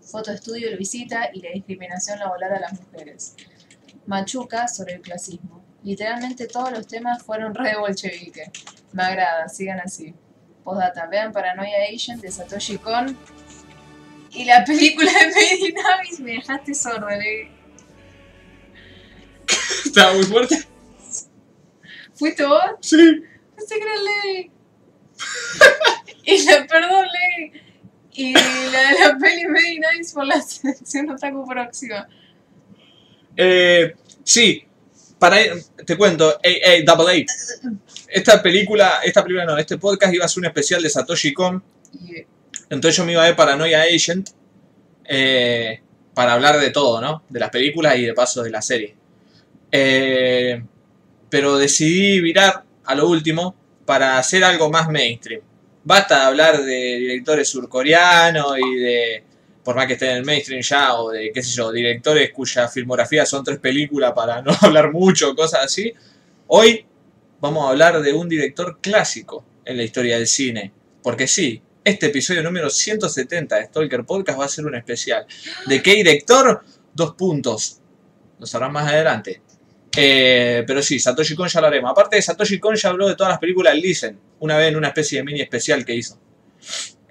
[0.01, 3.37] Foto estudio el visita y la discriminación laboral a las mujeres.
[4.07, 5.63] Machuca sobre el clasismo.
[5.85, 8.51] Literalmente todos los temas fueron re de bolchevique.
[8.93, 10.15] Me agrada, sigan así.
[10.65, 13.17] Postdata, vean Paranoia Agent de Satoshi Kon.
[14.35, 17.51] Y la película de Made in me dejaste sordo, le-
[19.85, 20.57] Estaba muy fuerte.
[22.15, 22.63] ¿Fuiste vos?
[22.81, 23.23] Sí.
[23.57, 24.51] Pensé que era Ley.
[26.25, 27.53] y la, perdón, Ley.
[28.15, 32.09] Y la de la peli Made in Abyss por la sección Otaku próxima.
[33.37, 34.65] Eh, sí,
[35.19, 35.39] para,
[35.87, 37.25] te cuento, AA, Double A.
[38.09, 41.63] Esta película, esta película no, este podcast iba a ser un especial de Satoshi Kon
[41.95, 42.27] Y
[42.73, 44.31] Entonces yo me iba a ver Paranoia Agent
[45.05, 45.83] eh,
[46.15, 47.23] para hablar de todo, ¿no?
[47.29, 48.97] De las películas y de paso de la serie.
[49.71, 50.63] Eh,
[51.29, 53.55] pero decidí virar a lo último
[53.85, 55.43] para hacer algo más mainstream.
[55.85, 59.25] Basta de hablar de directores surcoreanos y de,
[59.63, 62.69] por más que estén en el mainstream ya, o de, qué sé yo, directores cuya
[62.69, 65.93] filmografía son tres películas para no hablar mucho, cosas así.
[66.47, 66.87] Hoy
[67.39, 70.73] vamos a hablar de un director clásico en la historia del cine.
[71.03, 75.27] Porque sí, este episodio número 170 de Stalker Podcast va a ser un especial.
[75.67, 76.63] ¿De qué director?
[76.95, 77.81] Dos puntos.
[78.39, 79.43] Lo sabrán más adelante.
[79.97, 81.91] Eh, pero sí, Satoshi Kon ya lo haremos.
[81.91, 84.19] Aparte de Satoshi Kon ya habló de todas las películas Listen.
[84.41, 86.19] Una vez en una especie de mini especial que hizo.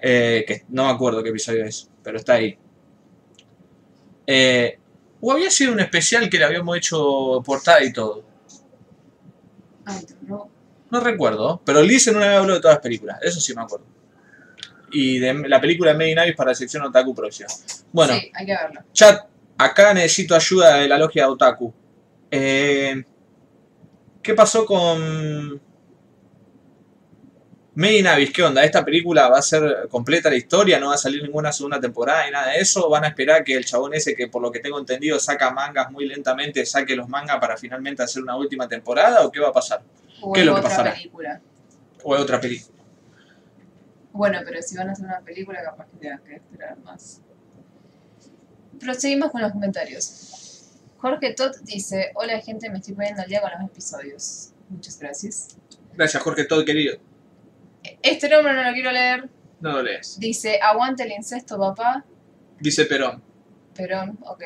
[0.00, 2.58] Eh, que no me acuerdo qué episodio es, pero está ahí.
[4.26, 4.78] Eh,
[5.20, 8.24] o había sido un especial que le habíamos hecho portada y todo.
[9.84, 10.50] Ay, no.
[10.90, 13.86] No recuerdo, pero Listen una vez habló de todas las películas, eso sí me acuerdo.
[14.92, 17.48] Y de la película de Made in Abyss para la sección Otaku próxima.
[17.92, 18.80] Bueno, Sí, hay que verlo.
[18.92, 19.26] chat,
[19.58, 21.72] acá necesito ayuda de la logia de Otaku.
[22.30, 23.02] Eh,
[24.22, 25.60] ¿Qué pasó con
[27.74, 28.32] Made in Abyss?
[28.32, 28.62] ¿Qué onda?
[28.64, 30.78] ¿Esta película va a ser completa la historia?
[30.78, 32.86] ¿No va a salir ninguna segunda temporada y nada de eso?
[32.86, 35.50] ¿O ¿Van a esperar que el chabón ese que por lo que tengo entendido saca
[35.50, 39.24] mangas muy lentamente, saque los mangas para finalmente hacer una última temporada?
[39.24, 39.82] ¿O qué va a pasar?
[40.20, 40.92] O ¿Qué es lo que pasará?
[40.92, 41.40] película.
[42.04, 42.81] ¿O es otra película?
[44.12, 47.22] Bueno, pero si van a hacer una película, capaz que tengan que esperar más.
[48.78, 50.72] Proseguimos con los comentarios.
[50.98, 54.50] Jorge Tot dice: Hola gente, me estoy poniendo al día con los episodios.
[54.68, 55.56] Muchas gracias.
[55.94, 56.96] Gracias, Jorge, todo querido.
[58.02, 59.28] Este nombre no lo quiero leer.
[59.60, 60.18] No lo lees.
[60.18, 62.04] Dice: Aguante el incesto, papá.
[62.60, 63.22] Dice Perón.
[63.74, 64.42] Perón, ok.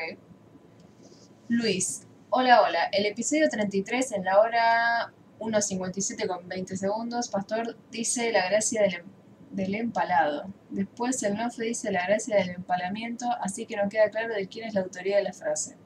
[1.49, 2.85] Luis, hola, hola.
[2.91, 8.95] El episodio 33 en la hora 1.57 con 20 segundos, Pastor dice la gracia del,
[8.95, 9.05] em-
[9.51, 10.53] del empalado.
[10.69, 14.67] Después el Nofe dice la gracia del empalamiento, así que no queda claro de quién
[14.67, 15.77] es la autoría de la frase.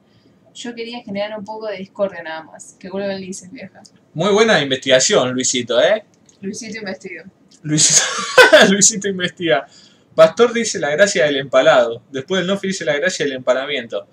[0.54, 2.76] Yo quería generar un poco de discordia nada más.
[2.78, 3.82] Que vuelva el dice, vieja.
[4.12, 6.04] Muy buena investigación, Luisito, ¿eh?
[6.40, 7.24] Luisito investiga.
[7.62, 8.02] Luisito,
[8.70, 9.66] Luisito investiga.
[10.14, 12.02] Pastor dice la gracia del empalado.
[12.10, 14.06] Después el Nofi dice la gracia del empalamiento.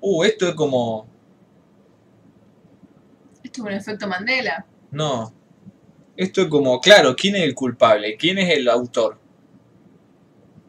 [0.00, 1.06] Uh, esto es como.
[3.42, 4.64] Esto es un efecto Mandela.
[4.90, 5.32] No.
[6.16, 8.16] Esto es como, claro, ¿quién es el culpable?
[8.16, 9.18] ¿Quién es el autor?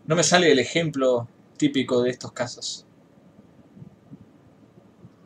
[0.06, 2.86] No me sale el ejemplo típico de estos casos.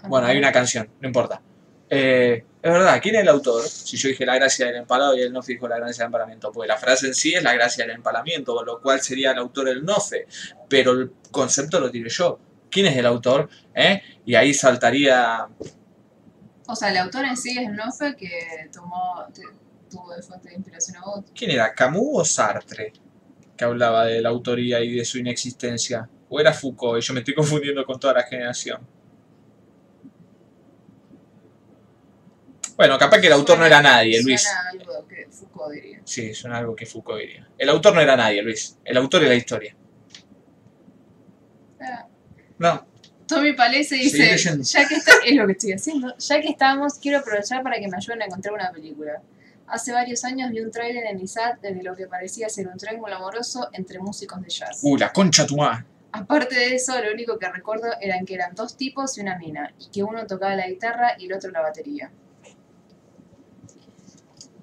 [0.07, 1.41] Bueno, hay una canción, no importa.
[1.89, 3.63] Eh, es verdad, ¿quién es el autor?
[3.63, 6.51] Si yo dije la gracia del empalado y él no dijo la gracia del empalamiento,
[6.51, 9.37] pues la frase en sí es la gracia del empalamiento, con lo cual sería el
[9.37, 10.27] autor el nofe,
[10.67, 12.39] pero el concepto lo tiré yo.
[12.69, 13.49] ¿Quién es el autor?
[13.73, 14.01] ¿Eh?
[14.25, 15.47] Y ahí saltaría.
[16.67, 19.25] O sea, el autor en sí es Nofe que tomó,
[19.87, 21.25] tuvo de fuente de inspiración a vos.
[21.35, 21.73] ¿Quién era?
[21.73, 22.93] ¿Camus o Sartre?
[23.55, 26.09] Que hablaba de la autoría y de su inexistencia.
[26.29, 27.01] ¿O era Foucault?
[27.01, 28.85] Y yo me estoy confundiendo con toda la generación.
[32.75, 34.43] Bueno, capaz que el autor no era nadie, Luis.
[34.43, 36.01] Suena algo que Foucault diría.
[36.05, 37.49] Sí, suena algo que Foucault diría.
[37.57, 38.77] El autor no era nadie, Luis.
[38.85, 39.75] El autor es la historia.
[41.81, 42.07] Ah.
[42.59, 42.87] No.
[43.27, 47.19] Tommy Palese dice, ya que está, es lo que estoy haciendo, ya que estamos, quiero
[47.19, 49.21] aprovechar para que me ayuden a encontrar una película.
[49.67, 53.15] Hace varios años vi un tráiler en ISAT desde lo que parecía ser un triángulo
[53.15, 54.79] amoroso entre músicos de jazz.
[54.81, 55.83] Uh, la concha tu madre.
[56.13, 59.73] Aparte de eso, lo único que recuerdo eran que eran dos tipos y una mina,
[59.77, 62.09] y que uno tocaba la guitarra y el otro la batería.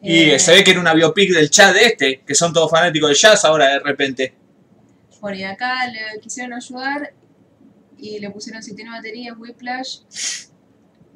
[0.01, 2.71] Y Eh, se ve que era una biopic del chat de este, que son todos
[2.71, 4.35] fanáticos de jazz ahora de repente.
[5.21, 7.13] Bueno, y acá le quisieron ayudar
[7.99, 10.01] y le pusieron si tiene batería es Whiplash.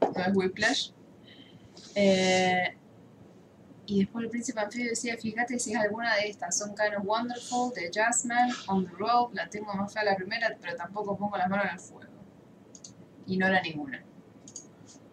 [0.01, 0.90] No es Whiplash.
[1.94, 2.77] Eh,
[3.89, 6.59] y después el príncipe anfibio decía, fíjate si es alguna de estas.
[6.59, 9.31] Son Kind Wonderful, The Jazzman, On the Road.
[9.32, 12.12] La tengo más fea la primera, pero tampoco pongo las manos en el fuego.
[13.27, 14.05] Y no era ninguna.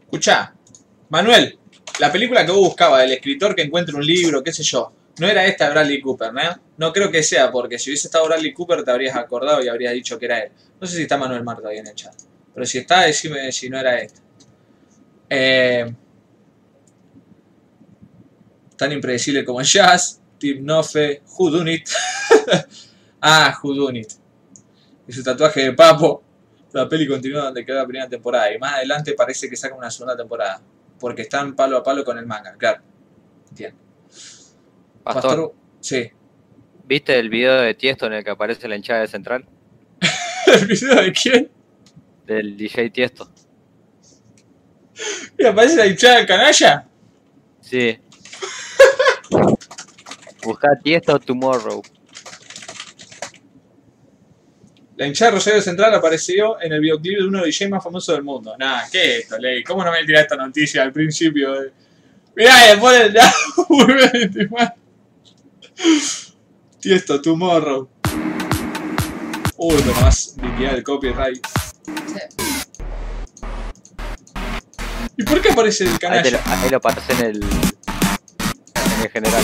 [0.02, 0.54] Escuchá,
[1.08, 1.58] Manuel,
[2.00, 5.28] la película que vos buscabas, el escritor que encuentra un libro, qué sé yo, no
[5.30, 6.42] era esta de Bradley Cooper, ¿no?
[6.78, 9.94] No creo que sea, porque si hubiese estado Bradley Cooper te habrías acordado y habrías
[9.94, 10.52] dicho que era él.
[10.82, 12.14] No sé si está Manuel Marta ahí en el chat.
[12.54, 14.20] Pero si está, decime si no era esta.
[15.30, 15.96] Eh,
[18.76, 21.90] tan impredecible como el jazz, Tim Nofe, Who Done It.
[23.22, 24.12] ah, Who Done It.
[25.08, 26.24] Y su tatuaje de papo.
[26.74, 29.90] La peli continúa donde quedó la primera temporada y más adelante parece que saca una
[29.90, 30.62] segunda temporada.
[31.00, 32.82] Porque están palo a palo con el manga, claro.
[33.50, 33.80] Entiendo.
[35.04, 36.10] Pastor, Sí.
[36.86, 39.46] ¿viste el video de Tiesto en el que aparece la hinchada de Central?
[40.48, 41.52] ¿El video de quién?
[42.26, 43.30] Del DJ Tiesto.
[45.38, 46.88] ¿Y aparece la hinchada del canalla?
[47.62, 48.00] Sí.
[50.46, 51.82] Busca Tiesto Tomorrow.
[54.98, 57.84] La hinchada de Rosario Central apareció en el videoclip de uno de los DJs más
[57.84, 58.56] famosos del mundo.
[58.58, 59.62] Nah, ¿qué es esto, Ley?
[59.64, 61.54] ¿Cómo no me tirás esta noticia al principio?
[62.36, 63.18] Mirá, después el
[63.70, 64.30] vuelve.
[66.80, 67.90] Tiesto, Tomorrow.
[69.58, 71.46] Uy, pero más liquidar el copyright.
[75.18, 76.30] ¿Y por qué aparece el Ahí, canalla?
[76.32, 79.44] lo, ahí lo pasé en el, en el general.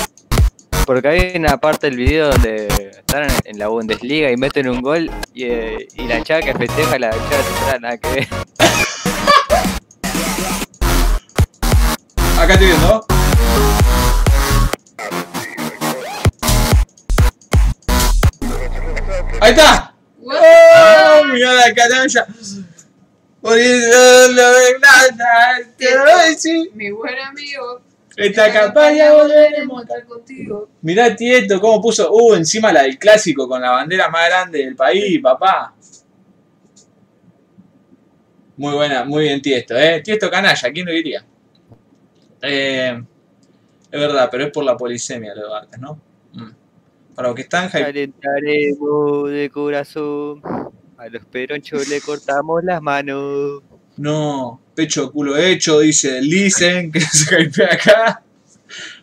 [0.85, 5.09] Porque hay una parte del video donde están en, la Bundesliga y meten un gol
[5.33, 8.27] y, eh, y la hinchada que festeja la Central, nada que ver.
[12.39, 13.05] Acá estoy viendo.
[19.41, 19.95] ¡Ahí está!
[20.19, 20.37] What?
[20.37, 21.25] ¡Oh!
[21.25, 22.27] Mirá la canalla.
[23.41, 25.11] Poniendo la verdad,
[25.77, 26.71] te lo voy a decir.
[26.75, 27.81] Mi buen amigo.
[28.15, 29.79] Esta campaña volveremos.
[29.79, 30.69] a estar contigo.
[30.81, 32.11] Mirá Tiesto, cómo puso.
[32.11, 35.73] Uh, encima la del clásico con la bandera más grande del país, papá.
[38.57, 40.01] Muy buena, muy bien Tiesto, ¿eh?
[40.01, 41.25] Tiesto canalla, ¿quién lo diría?
[42.41, 43.01] Eh,
[43.91, 45.99] es verdad, pero es por la polisemia lo de Bartes, ¿no?
[46.33, 46.51] Mm.
[47.15, 50.41] Para los que están Calentaremos de corazón.
[50.97, 53.63] A los peronchos le cortamos las manos.
[53.97, 58.23] No, pecho culo hecho, dice Listen, que se hypea acá.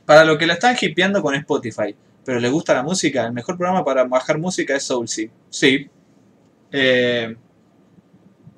[0.05, 1.95] Para los que la están hipeando con Spotify,
[2.25, 5.29] pero les gusta la música, el mejor programa para bajar música es Soulsea.
[5.49, 5.89] Sí.
[6.73, 7.37] Eh,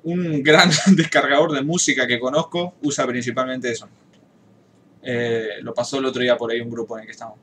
[0.03, 3.87] un gran descargador de música que conozco usa principalmente eso.
[5.03, 7.37] Eh, lo pasó el otro día por ahí un grupo en el que estamos.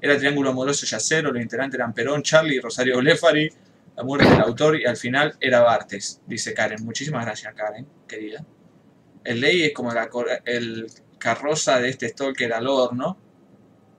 [0.00, 3.48] Era Triángulo Amoroso Yacero, los integrantes eran Perón, Charlie, Rosario Blefari,
[3.96, 6.84] la muerte del autor y al final era Bartes, dice Karen.
[6.84, 8.44] Muchísimas gracias, Karen, querida.
[9.24, 10.08] El ley es como la
[10.44, 10.86] el
[11.18, 13.18] carroza de este stalker al horno,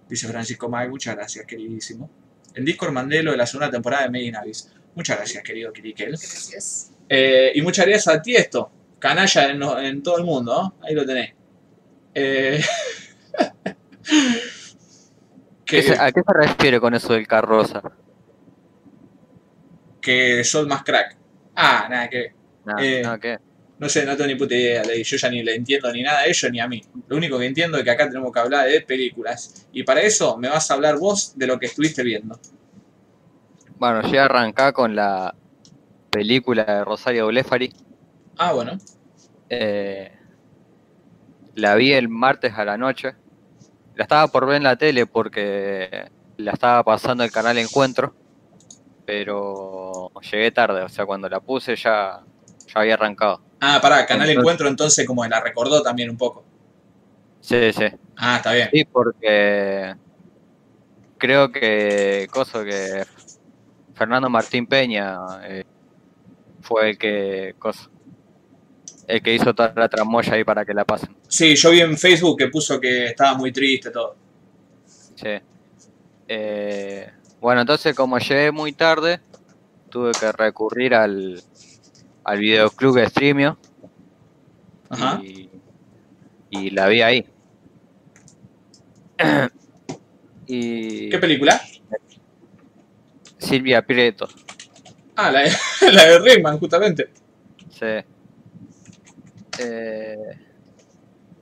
[0.08, 0.88] dice Francisco May.
[0.88, 2.10] Muchas gracias, queridísimo.
[2.54, 4.72] El Discord Mandelo de la segunda temporada de Made in Abyss.
[4.96, 6.10] Muchas gracias, querido Kirikel.
[6.10, 6.92] Gracias.
[7.10, 10.86] Eh, y muchas gracias a ti esto, canalla en, en todo el mundo, ¿no?
[10.86, 11.34] Ahí lo tenés.
[12.14, 12.64] Eh,
[15.66, 17.82] ¿Qué se- que, ¿A qué se refiere con eso del carroza?
[20.02, 21.18] que Sol más crack.
[21.56, 22.34] Ah, nada que ver.
[22.66, 23.40] No, Eh, ¿qué?
[23.78, 24.84] No sé, no tengo ni puta idea.
[24.84, 26.82] Yo ya ni le entiendo ni nada a ellos ni a mí.
[27.08, 29.68] Lo único que entiendo es que acá tenemos que hablar de películas.
[29.74, 32.40] Y para eso me vas a hablar vos de lo que estuviste viendo.
[33.78, 35.36] Bueno, yo arrancar con la
[36.10, 37.74] película de Rosario Blefari.
[38.38, 38.78] Ah, bueno.
[39.50, 40.12] Eh,
[41.56, 43.14] la vi el martes a la noche.
[43.96, 48.16] La estaba por ver en la tele porque la estaba pasando el canal Encuentro.
[49.06, 52.24] Pero llegué tarde, o sea, cuando la puse ya,
[52.68, 53.45] ya había arrancado.
[53.60, 56.44] Ah, pará, Canal Entonces- Encuentro entonces como la recordó también un poco.
[57.42, 57.86] Sí, sí.
[58.18, 58.70] Ah, está bien.
[58.72, 59.96] Sí, porque
[61.18, 63.04] creo que cosa que
[63.94, 65.64] Fernando Martín Peña eh,
[66.62, 67.90] fue el que cosa,
[69.08, 71.16] el que hizo toda la tramoya ahí para que la pasen.
[71.28, 74.16] Sí, yo vi en Facebook que puso que estaba muy triste todo.
[75.16, 75.30] Sí.
[76.28, 77.10] Eh,
[77.40, 79.20] bueno, entonces como llegué muy tarde,
[79.90, 81.42] tuve que recurrir al,
[82.26, 83.58] al videoclub de Streamio
[84.90, 85.22] Ajá.
[85.24, 85.50] y,
[86.50, 87.26] y la vi ahí.
[90.48, 91.62] y ¿Qué película?
[93.38, 94.28] Silvia Prieto.
[95.16, 95.52] Ah, la de,
[95.94, 97.10] la de Rayman, justamente.
[97.70, 98.04] Sí.
[99.60, 100.18] Eh,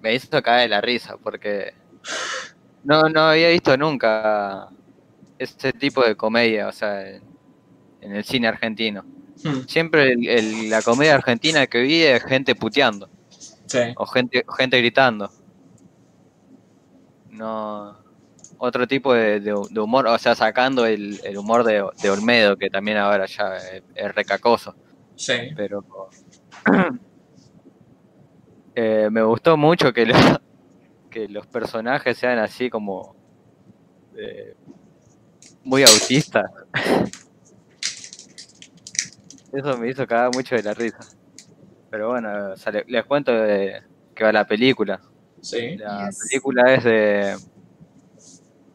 [0.02, 1.74] me hizo caer la risa porque
[2.84, 4.68] no, no había visto nunca
[5.40, 7.24] este tipo de comedia, o sea, en,
[8.02, 9.06] en el cine argentino.
[9.44, 13.10] Hmm, Siempre el- el- la comedia argentina que vi es gente puteando
[13.66, 13.80] Sí.
[13.98, 15.30] o gente, gente gritando.
[17.30, 17.98] No.
[18.58, 22.56] Otro tipo de, de- de humor, o sea, sacando el, el humor de, de Olmedo,
[22.56, 24.76] que también ahora ya es, es recacoso.
[25.16, 25.34] Sí.
[25.56, 25.84] pero
[28.76, 30.16] eh, me gustó mucho que, lo-
[31.10, 33.16] que los personajes sean así como
[34.16, 34.56] eh,
[35.64, 36.46] muy autistas.
[39.54, 41.00] Eso me hizo cagar mucho de la risa.
[41.92, 43.84] Pero bueno, o sea, les cuento de
[44.16, 45.00] que va la película.
[45.42, 45.78] Sí.
[45.78, 46.20] La Yes.
[46.28, 47.36] película es de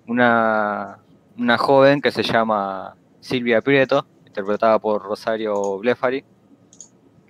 [0.07, 0.99] una,
[1.37, 6.25] una joven que se llama Silvia Prieto, interpretada por Rosario Blefari,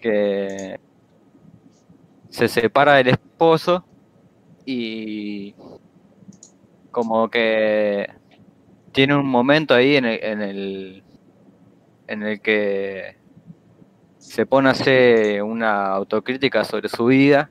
[0.01, 0.79] que
[2.29, 3.85] se separa del esposo
[4.67, 5.55] y
[6.91, 8.11] como que
[8.93, 11.03] tiene un momento ahí en el, en el,
[12.09, 13.17] en el que
[14.29, 17.51] se pone a hacer una autocrítica sobre su vida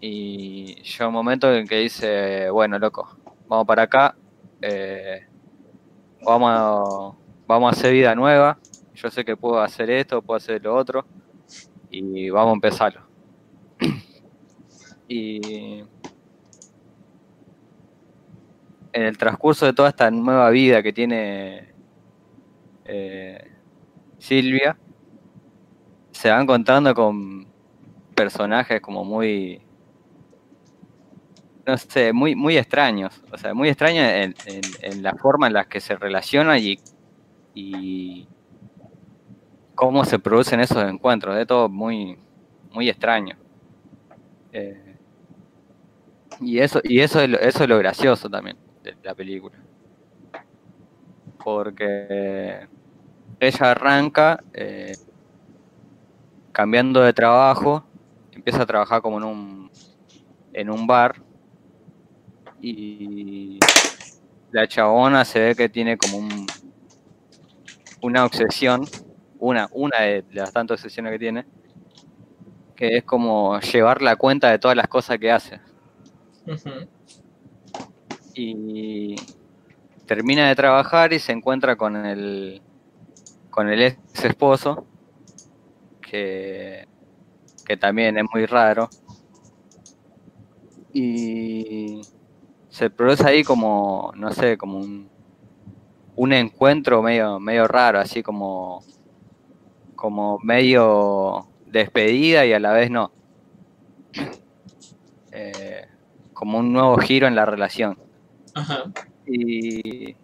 [0.00, 3.14] y llega un momento en que dice, bueno, loco,
[3.46, 4.16] vamos para acá,
[4.62, 5.26] eh,
[6.24, 7.14] vamos, a,
[7.46, 8.58] vamos a hacer vida nueva,
[8.94, 11.04] yo sé que puedo hacer esto, puedo hacer lo otro,
[11.90, 13.02] y vamos a empezarlo.
[15.08, 15.80] y
[18.94, 21.74] en el transcurso de toda esta nueva vida que tiene
[22.86, 23.50] eh,
[24.18, 24.78] Silvia,
[26.22, 27.48] se van encontrando con
[28.14, 29.60] personajes como muy
[31.66, 33.20] no sé, muy, muy extraños.
[33.32, 36.78] O sea, muy extraños en, la forma en la que se relacionan y,
[37.54, 38.28] y
[39.74, 41.36] cómo se producen esos encuentros.
[41.36, 42.16] Es todo muy,
[42.70, 43.36] muy extraño.
[44.52, 44.96] Eh,
[46.40, 49.56] y eso, y eso es, lo, eso es lo gracioso también de la película.
[51.42, 52.68] Porque
[53.40, 54.92] ella arranca eh,
[56.52, 57.84] cambiando de trabajo,
[58.30, 59.70] empieza a trabajar como en un,
[60.52, 61.16] en un bar
[62.60, 63.58] y
[64.52, 66.46] la chabona se ve que tiene como un,
[68.02, 68.84] una obsesión,
[69.38, 71.46] una, una de las tantas obsesiones que tiene,
[72.76, 75.60] que es como llevar la cuenta de todas las cosas que hace.
[78.34, 79.16] Y
[80.06, 82.62] termina de trabajar y se encuentra con el
[83.50, 84.86] con el ex esposo
[86.12, 86.86] que,
[87.64, 88.90] que también es muy raro.
[90.92, 92.02] Y
[92.68, 95.08] se produce ahí como no sé como un,
[96.16, 98.82] un encuentro medio medio raro así como
[99.96, 103.10] como medio despedida y a la vez no.
[105.34, 105.86] Eh,
[106.34, 107.96] como un nuevo giro en la relación.
[108.54, 108.84] Ajá.
[109.26, 110.14] y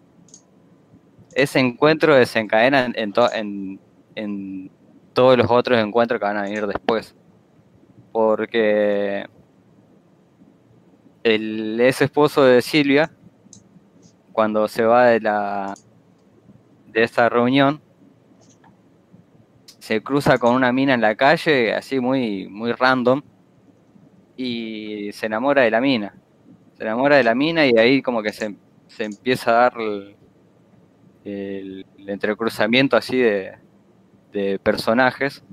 [1.33, 3.79] ese encuentro desencadena en, en-
[4.13, 4.71] en
[5.19, 7.13] todos los otros encuentros que van a venir después.
[8.13, 9.25] Porque
[11.23, 13.11] el ex esposo de Silvia,
[14.31, 15.73] cuando se va de la
[16.87, 17.81] de esta reunión,
[19.79, 23.21] se cruza con una mina en la calle, así muy, muy random,
[24.37, 26.15] y se enamora de la mina.
[26.77, 28.55] Se enamora de la mina y ahí como que se,
[28.87, 29.73] se empieza a dar
[31.25, 33.57] el entrecruzamiento así de,
[34.31, 35.43] de personajes.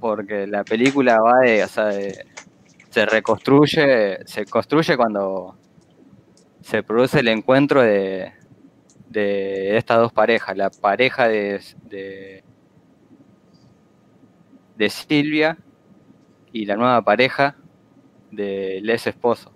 [0.00, 2.26] Porque la película va de, o sea, de-
[2.90, 5.56] se reconstruye, se construye cuando
[6.60, 8.32] se produce el encuentro de,
[9.08, 12.44] de estas dos parejas, la pareja de, de,
[14.76, 15.56] de Silvia
[16.52, 17.56] y la nueva pareja
[18.30, 19.52] del ex esposo.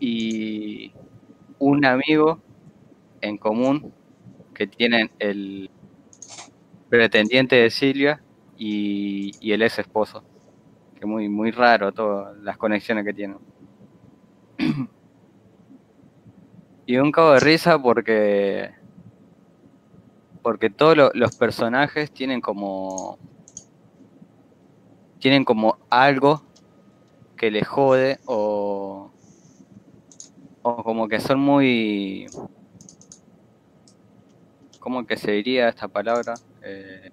[0.00, 0.92] Y
[1.58, 2.40] un amigo
[3.20, 3.92] en común
[4.54, 5.70] que tienen el
[6.88, 8.22] pretendiente de Silvia
[8.56, 10.22] y, y el ex esposo.
[10.98, 13.38] Que muy, muy raro todas las conexiones que tienen.
[16.86, 18.70] y un cabo de risa porque
[20.42, 23.18] porque todos lo- los personajes tienen como
[25.18, 26.42] tienen como algo
[27.36, 29.10] que les jode o
[30.62, 32.26] o como que son muy
[34.82, 36.34] ¿cómo que se diría esta palabra?
[36.62, 37.10] Eh,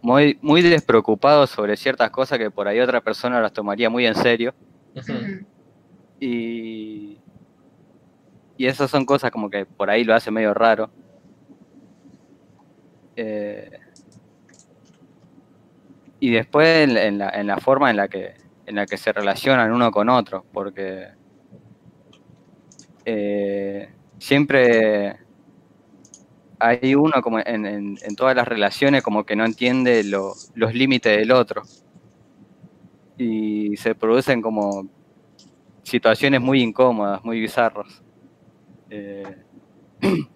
[0.00, 4.14] muy, muy despreocupados sobre ciertas cosas que por ahí otra persona las tomaría muy en
[4.14, 4.54] serio.
[6.18, 7.18] Y,
[8.56, 10.90] y esas son cosas como que por ahí lo hace medio raro.
[13.16, 13.78] Eh,
[16.20, 18.34] y después en, en la, en la forma en la que
[18.66, 21.08] en la que se relacionan uno con otro, porque
[23.04, 23.88] eh,
[24.18, 25.25] siempre
[26.58, 31.16] hay uno como en, en- todas las relaciones como que no entiende lo- los límites
[31.18, 31.62] del otro.
[33.18, 34.88] Y se producen como
[35.84, 38.02] situaciones muy incómodas, muy bizarras.
[38.90, 39.24] Eh,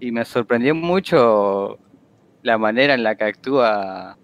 [0.00, 1.78] y me sorprendió mucho
[2.42, 4.18] la manera en la que actúa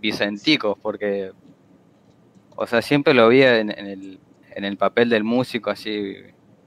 [0.00, 1.32] Vicentico, porque,
[2.56, 3.70] o sea, siempre lo vi en
[4.64, 6.14] el papel del músico, así,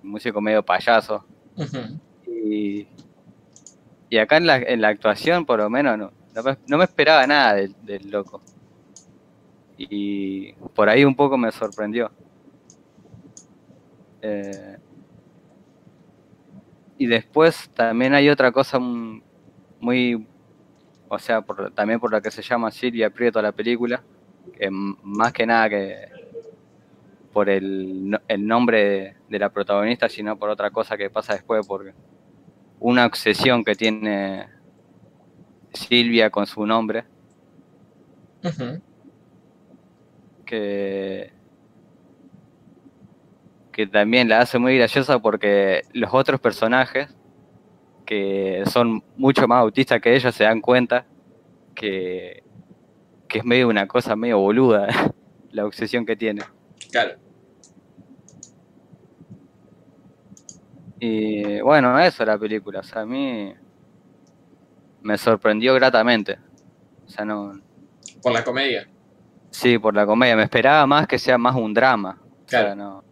[0.03, 1.25] músico medio payaso.
[2.25, 2.87] Y,
[4.09, 6.83] y acá en la, en la actuación, por lo menos, no, no, me, no me
[6.85, 8.41] esperaba nada del, del loco.
[9.77, 12.11] Y por ahí un poco me sorprendió.
[14.21, 14.77] Eh,
[16.97, 20.27] y después también hay otra cosa muy,
[21.07, 24.03] o sea, por, también por la que se llama Silvia Prieto la película,
[24.57, 26.09] que más que nada que
[27.33, 31.65] por el, el nombre de, de la protagonista, sino por otra cosa que pasa después,
[31.67, 31.93] porque
[32.79, 34.47] una obsesión que tiene
[35.73, 37.03] Silvia con su nombre,
[40.45, 41.31] que,
[43.71, 47.15] que también la hace muy graciosa porque los otros personajes,
[48.05, 51.05] que son mucho más autistas que ella, se dan cuenta
[51.75, 52.43] que,
[53.27, 54.87] que es medio una cosa medio boluda
[55.51, 56.41] la obsesión que tiene.
[56.91, 57.17] Claro.
[60.99, 62.79] Y bueno, eso es la película.
[62.79, 63.53] O sea, a mí
[65.01, 66.37] me sorprendió gratamente.
[67.05, 67.59] O sea, no.
[68.21, 68.87] Por la comedia.
[69.51, 70.35] Sí, por la comedia.
[70.35, 72.19] Me esperaba más que sea más un drama.
[72.21, 72.75] O sea, Claro.
[72.75, 73.03] no.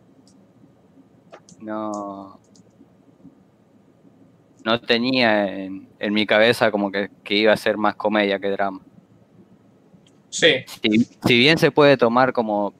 [1.59, 2.39] No.
[4.65, 8.49] No tenía en, en mi cabeza como que, que iba a ser más comedia que
[8.49, 8.81] drama.
[10.29, 10.55] Sí.
[10.83, 12.73] Si, si bien se puede tomar como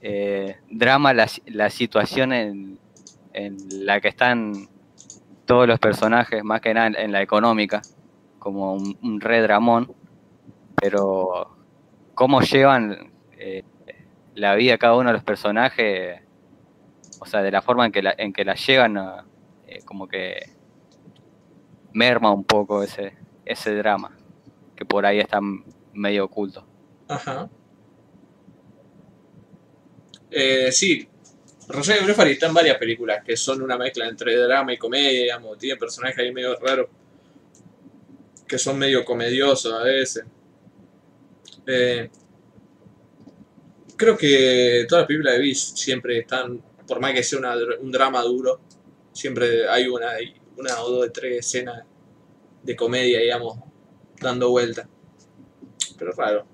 [0.00, 2.78] eh, drama la, la situación en,
[3.32, 4.68] en la que están
[5.44, 7.82] todos los personajes, más que nada en, la económica,
[8.38, 9.92] como un, un re dramón,
[10.76, 11.56] pero
[12.14, 13.64] cómo llevan eh,
[14.34, 16.20] la vida cada uno de los personajes,
[17.20, 18.96] o sea, de la forma en que la, en que la llevan,
[19.66, 20.52] eh, como que
[21.92, 23.14] merma un poco ese,
[23.44, 24.16] ese drama
[24.76, 26.64] que por ahí están medio ocultos.
[27.08, 27.50] Ajá.
[30.30, 31.08] Eh, sí,
[31.68, 35.58] Rosario Blefari está en varias películas que son una mezcla entre drama y comedia, digamos.
[35.58, 36.88] Tiene personajes ahí medio raros
[38.50, 40.24] que son medio comediosos a veces.
[41.66, 42.10] Eh,
[43.96, 47.38] creo que todas las películas de Beast siempre están, por más que sea
[47.80, 48.60] un drama duro,
[49.12, 50.08] siempre hay una,
[50.82, 51.84] o dos de tres escenas
[52.64, 53.56] de comedia, digamos,
[54.20, 54.88] dando vuelta.
[55.96, 56.49] Pero raro.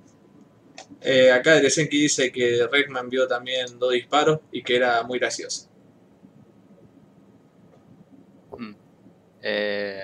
[1.01, 5.69] Eh, acá Deresenki dice que Redman vio también dos disparos y que era muy gracioso.
[9.49, 10.03] Eh,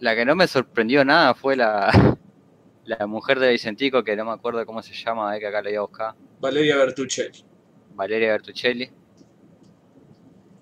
[0.00, 1.90] la que no me sorprendió nada fue la,
[2.84, 5.68] la mujer de Vicentico, que no me acuerdo cómo se llama, eh, que acá la
[5.68, 6.14] voy a buscar.
[6.40, 7.44] Valeria Bertuccelli.
[7.94, 8.84] Valeria Bertuccelli.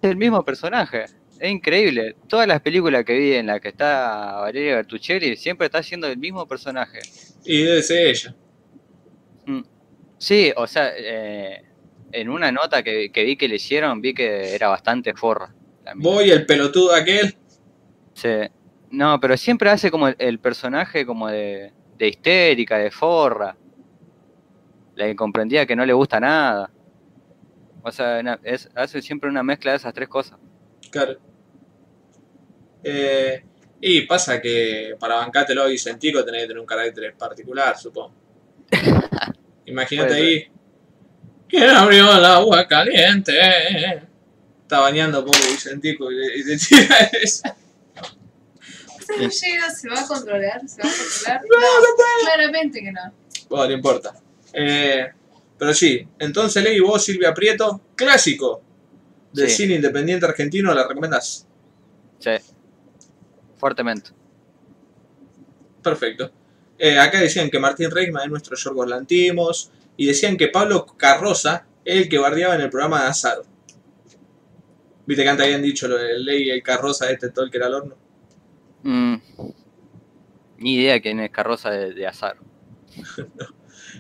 [0.03, 1.07] Es el mismo personaje.
[1.39, 2.17] Es increíble.
[2.29, 6.17] Todas las películas que vi en las que está Valeria Bertuccelli siempre está haciendo el
[6.17, 7.01] mismo personaje.
[7.45, 8.35] Y debe ser ella.
[10.19, 11.63] Sí, o sea, eh,
[12.13, 15.55] en una nota que, que vi que le hicieron, vi que era bastante forra.
[15.97, 17.37] Voy, el pelotudo aquel.
[18.15, 18.29] Sí.
[18.91, 23.57] No, pero siempre hace como el, el personaje como de, de histérica, de forra.
[24.95, 26.71] La incomprendida que no le gusta nada.
[27.83, 30.39] O sea, es, hace siempre una mezcla de esas tres cosas.
[32.83, 33.43] Eh,
[33.81, 38.15] y pasa que para bancártelo a Vicentico tenés que tener un carácter particular, supongo.
[39.67, 40.47] Imagínate ahí.
[41.49, 43.33] ¿Quién abrió el agua caliente?
[44.63, 47.43] Está bañando pobre Vicentico y, le- y te tira eso.
[48.99, 50.69] ¿Usted no llega, se va a controlar?
[50.69, 51.41] ¿Se va a controlar?
[51.49, 53.13] No, claramente que no.
[53.49, 54.15] Bueno, no importa.
[54.53, 55.07] Eh,
[55.59, 58.63] pero sí, entonces leí vos, Silvia Prieto, clásico
[59.37, 59.49] Sí.
[59.49, 61.47] cine independiente argentino, ¿la recomendás?
[62.19, 62.31] Sí.
[63.57, 64.11] Fuertemente.
[65.83, 66.31] Perfecto.
[66.79, 69.71] Eh, acá decían que Martín Reisman es nuestro Yorgos Lantimos.
[69.97, 73.39] Y decían que Pablo Carroza es el que bardeaba en el programa de Azar.
[75.07, 77.57] Viste que antes habían dicho lo de Ley y el Carroza, este todo el que
[77.57, 77.97] era al horno.
[78.83, 79.17] Mm,
[80.59, 82.37] ni idea quién es carroza de, de azar.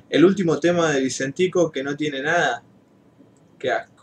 [0.09, 2.63] El último tema de Vicentico que no tiene nada.
[3.59, 3.96] Qué asco.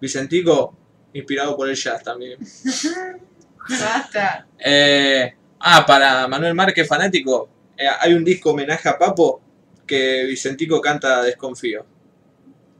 [0.00, 0.76] Vicentico,
[1.12, 2.38] inspirado por el jazz también.
[3.68, 4.46] Basta.
[4.58, 9.40] Eh, ah, para Manuel Márquez fanático, eh, hay un disco homenaje a Papo
[9.86, 11.84] que Vicentico canta Desconfío.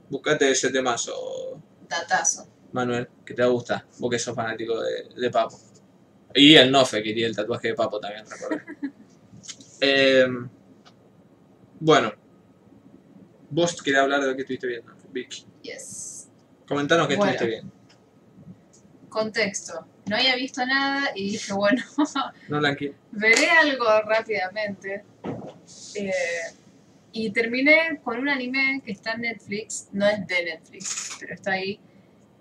[0.09, 1.59] Buscate ese temazo,
[1.89, 2.47] Datazo.
[2.71, 5.59] Manuel, que te va a gustar, vos que sos fanático de, de Papo.
[6.33, 8.63] Y el Nofe, que tiene el tatuaje de Papo también, recuerdo.
[9.81, 10.25] Eh,
[11.79, 12.13] bueno,
[13.49, 15.45] vos querés hablar de lo que estuviste viendo, Vicky.
[15.61, 16.14] Yes.
[16.67, 17.23] Comentanos Bueno.
[17.25, 17.73] estuviste viendo.
[19.09, 19.85] Contexto.
[20.07, 21.81] No había visto nada y dije, bueno,
[22.49, 22.59] No,
[23.11, 25.03] veré algo rápidamente.
[25.95, 26.11] Eh,
[27.11, 29.87] y terminé con un anime que está en Netflix.
[29.93, 31.79] No es de Netflix, pero está ahí.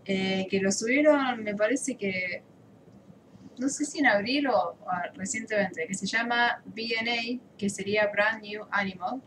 [0.04, 2.42] eh, que lo subieron, me parece que.
[3.56, 4.76] No sé si en abril o, o
[5.14, 5.86] recientemente.
[5.86, 9.22] Que se llama BNA, que sería Brand New Animal.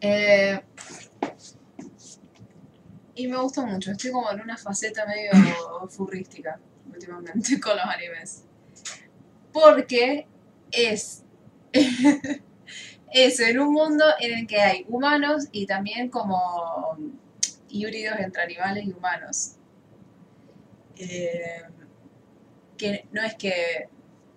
[0.00, 0.60] Eh,
[3.18, 3.90] y me gustó mucho.
[3.90, 5.32] Estoy como en una faceta medio
[5.88, 6.58] furrística
[6.88, 8.44] últimamente con los animes.
[9.52, 10.26] Porque
[10.70, 11.24] es.
[13.12, 16.96] es en un mundo en el que hay humanos y también como
[17.68, 19.52] híbridos entre animales y humanos.
[20.96, 21.62] Eh,
[22.76, 23.88] que no es que.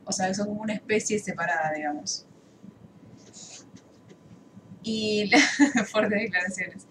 [0.06, 2.26] O sea, son como una especie separada, digamos.
[4.82, 5.30] Y.
[5.30, 6.88] la- fuertes declaraciones.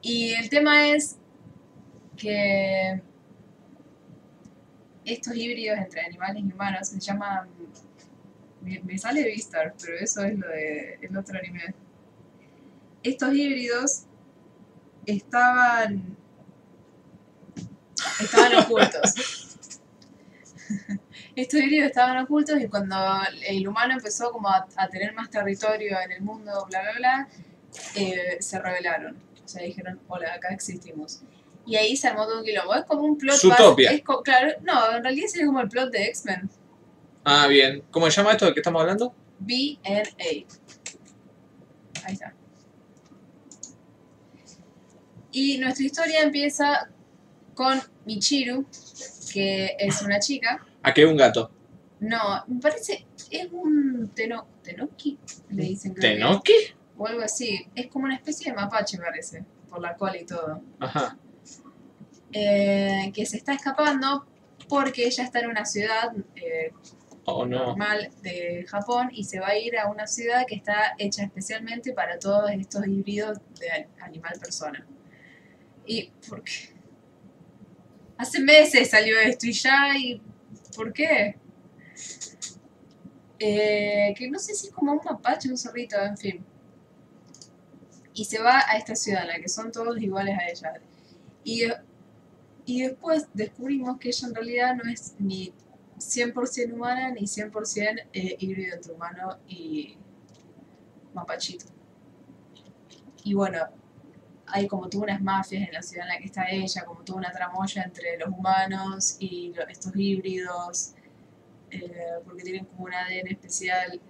[0.00, 1.16] Y el tema es
[2.16, 3.02] que
[5.04, 7.48] estos híbridos entre animales y humanos se llaman.
[8.60, 11.74] Me, me sale Vistar, pero eso es lo de el otro anime.
[13.02, 14.04] Estos híbridos
[15.06, 16.16] estaban.
[18.20, 19.56] estaban ocultos.
[21.36, 22.96] Estos híbridos estaban ocultos y cuando
[23.46, 27.28] el humano empezó como a, a tener más territorio en el mundo, bla bla bla,
[27.94, 29.27] eh, se rebelaron.
[29.48, 31.22] O sea, dijeron, hola, acá existimos.
[31.64, 32.74] Y ahí se armó todo un quilombo.
[32.74, 33.88] Es como un plot Zootopia.
[33.88, 36.50] base- es co- claro, no, en realidad sería como el plot de X-Men.
[37.24, 37.82] Ah, bien.
[37.90, 39.14] ¿Cómo se llama esto del que estamos hablando?
[39.38, 40.44] BNA.
[42.04, 42.34] Ahí está.
[45.32, 46.90] Y nuestra historia empieza
[47.54, 48.66] con Michiru,
[49.32, 50.64] que es una chica.
[50.82, 51.50] Aquí hay un gato.
[52.00, 55.18] No, me parece, es un teno, tenoki,
[55.50, 56.52] le dicen ¿Tenoki?
[56.98, 57.66] O algo así.
[57.74, 60.60] Es como una especie de mapache, parece, por la cola y todo.
[60.80, 61.16] Ajá.
[62.32, 64.26] eh, que se está escapando
[64.68, 66.72] porque ella está en una ciudad eh,
[67.30, 67.58] Oh, no.
[67.66, 71.92] normal de Japón y se va a ir a una ciudad que está hecha especialmente
[71.92, 74.86] para todos estos híbridos de animal-persona.
[75.86, 76.70] ¿Y por qué?
[78.16, 80.22] Hace meses salió esto y ya, ¿y
[80.74, 81.36] por qué?
[83.38, 86.44] Eh, que no sé si es como un mapache, un zorrito, en fin.
[88.18, 90.72] Y se va a esta ciudad en la que son todos iguales a ella.
[91.44, 91.62] Y,
[92.66, 95.52] y después descubrimos que ella en realidad no es ni
[95.98, 99.96] 100% humana ni 100% eh, híbrido entre humano y
[101.14, 101.66] mapachito.
[103.22, 103.60] Y bueno,
[104.46, 107.18] hay como todas unas mafias en la ciudad en la que está ella, como toda
[107.20, 110.94] una tramoya entre los humanos y estos híbridos,
[111.70, 114.00] eh, porque tienen como un ADN especial.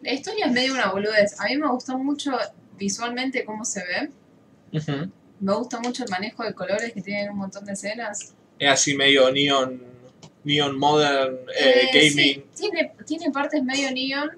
[0.00, 1.38] La historia es medio una boludez.
[1.38, 2.32] A mí me gustó mucho
[2.78, 4.10] visualmente cómo se ve.
[5.40, 8.34] Me gusta mucho el manejo de colores que tienen un montón de escenas.
[8.58, 9.80] Es así medio neon,
[10.44, 12.44] neon modern, eh, Eh, gaming.
[12.52, 14.30] sí, tiene, tiene partes medio neon,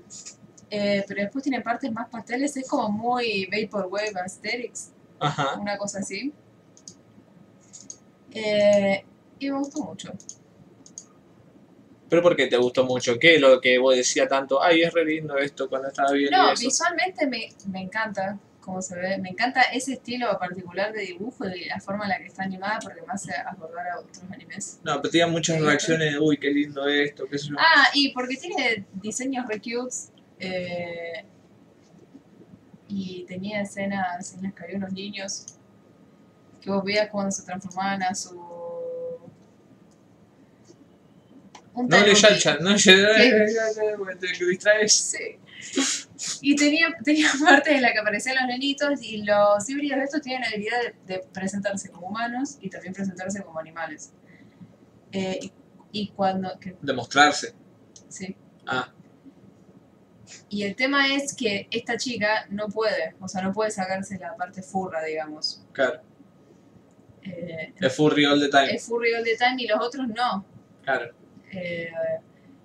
[0.71, 2.57] eh, pero después tiene partes más pasteles.
[2.57, 5.55] Es como muy Vaporwave Aesthetics, Ajá.
[5.59, 6.33] una cosa así.
[8.33, 9.05] Eh,
[9.39, 10.13] y me gustó mucho.
[12.11, 13.19] Pero ¿por qué te gustó mucho?
[13.19, 14.63] ¿Qué lo que vos decías tanto?
[14.63, 16.65] Ay, es re lindo esto cuando estaba viendo No, eso.
[16.65, 19.19] visualmente me, me encanta cómo se ve.
[19.19, 22.81] Me encanta ese estilo particular de dibujo y la forma en la que está animada
[22.83, 24.81] porque me hace acordar a otros animes.
[24.83, 27.57] No, pero tenía muchas reacciones de, uy, qué lindo esto, qué sé yo.
[27.59, 29.61] Ah, y porque tiene diseños re
[30.41, 31.25] eh,
[32.89, 35.47] y tenía escenas en las que había unos niños
[36.61, 38.37] que vos veías cuando se transformaban a su.
[41.59, 44.93] Un no le yalcha, no le te distraes.
[44.93, 46.39] Sí.
[46.43, 50.21] Y tenía, tenía partes en las que aparecían los nenitos y los híbridos de estos
[50.23, 50.77] tienen la habilidad
[51.07, 54.13] de, de presentarse como humanos y también presentarse como animales.
[55.13, 55.53] Eh, y,
[55.93, 56.59] y cuando...
[56.59, 57.55] que- Demostrarse.
[58.09, 58.37] sí.
[58.67, 58.93] Ah,
[60.49, 64.37] Y el tema es que esta chica no puede, o sea, no puede sacarse la
[64.37, 65.65] parte furra, digamos.
[65.73, 66.01] claro.
[67.23, 68.75] Eh, Es furry all the time.
[68.75, 70.45] es furry all the time y los otros no.
[70.83, 71.13] Claro.
[71.53, 71.91] Eh,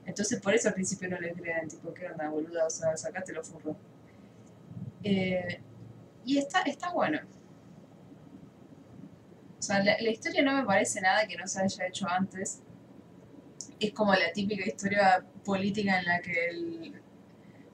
[0.05, 2.65] entonces por eso al principio no le creen, tipo, ¿qué onda, boluda?
[2.65, 3.75] O sea, sacate lo furro.
[5.03, 5.59] Eh,
[6.25, 7.19] y está, está bueno.
[9.59, 12.61] O sea, la, historia no me parece nada que no se haya hecho antes.
[13.79, 16.93] Es como la típica historia política en la que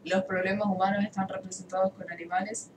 [0.06, 2.72] los problemas humanos están representados con animales.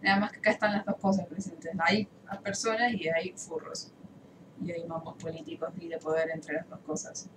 [0.00, 1.70] Nada más que acá están las dos cosas presentes.
[1.80, 2.08] Hay
[2.42, 3.92] personas y hay furros.
[4.64, 7.28] Y hay mamos políticos y de poder entre las dos cosas.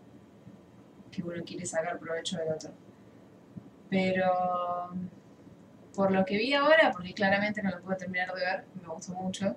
[1.21, 2.71] Que uno quiere sacar provecho del otro.
[3.89, 4.89] Pero
[5.93, 9.13] por lo que vi ahora, porque claramente no lo puedo terminar de ver, me gustó
[9.13, 9.55] mucho.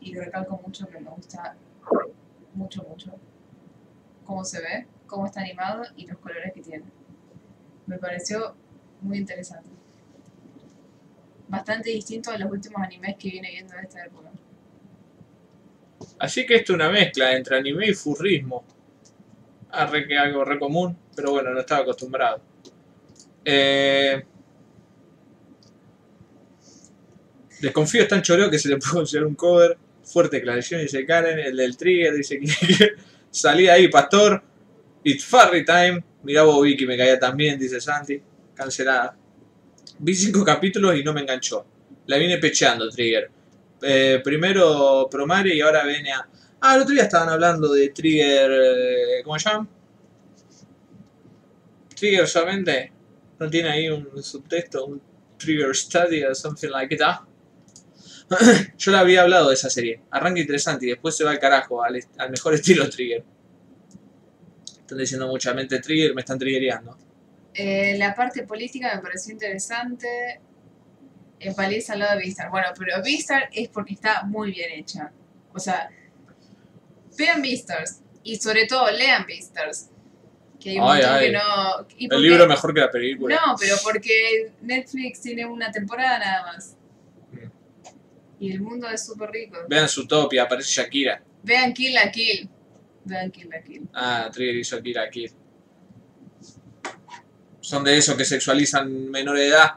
[0.00, 1.56] Y recalco mucho que me gusta
[2.54, 3.18] mucho, mucho
[4.24, 6.84] cómo se ve, cómo está animado y los colores que tiene.
[7.86, 8.54] Me pareció
[9.00, 9.68] muy interesante.
[11.48, 14.30] Bastante distinto a los últimos animes que viene viendo de esta época.
[16.18, 18.64] Así que esto es una mezcla entre anime y furrismo.
[19.70, 22.40] Ah, re que algo re común, pero bueno, no estaba acostumbrado.
[23.44, 24.24] Eh...
[27.60, 29.76] Desconfío es tan choreo que se le puede considerar un cover.
[30.04, 31.38] Fuerte aclaración, dice Karen.
[31.38, 32.46] El del Trigger dice que
[33.30, 34.42] salí ahí, pastor.
[35.02, 36.04] It's Farry Time.
[36.22, 38.20] Mirá Bobby que me caía también, dice Santi.
[38.54, 39.16] Cancelada.
[39.98, 41.66] Vi cinco capítulos y no me enganchó.
[42.06, 43.30] La vine pecheando, Trigger.
[43.82, 46.26] Eh, primero Promare y ahora viene a...
[46.68, 48.50] Ah, el otro día estaban hablando de Trigger...
[48.50, 49.68] eh, ¿Cómo se llama?
[51.94, 52.92] Trigger solamente.
[53.38, 54.84] ¿No tiene ahí un subtexto?
[54.86, 55.00] Un
[55.38, 57.20] Trigger Study o something like that.
[58.78, 60.02] Yo le había hablado de esa serie.
[60.10, 63.24] Arranca interesante y después se va al carajo, al, al mejor estilo Trigger.
[64.80, 66.98] Están diciendo mucha mente Trigger, me están triggereando.
[67.54, 70.40] Eh, la parte política me pareció interesante.
[71.38, 72.50] Empaliza al lado de Beastar.
[72.50, 75.12] Bueno, pero Beastar es porque está muy bien hecha.
[75.54, 75.90] O sea,
[77.16, 78.00] vean Beastars.
[78.22, 79.90] Y sobre todo lean Beastars.
[80.60, 81.26] Que hay un Ay, montón ay.
[81.26, 81.86] que no.
[81.98, 83.36] y El libro mejor que la película.
[83.46, 86.76] No, pero porque Netflix tiene una temporada nada más.
[87.32, 87.38] Mm.
[88.40, 89.58] Y el mundo es súper rico.
[89.68, 91.22] Vean Zootopia, aparece Shakira.
[91.42, 92.48] Vean Kill la Kill.
[93.04, 93.88] Vean Kill la Kill.
[93.94, 95.30] Ah, Trigger hizo Kira Kid.
[97.60, 99.74] Son de esos que sexualizan menor de edad.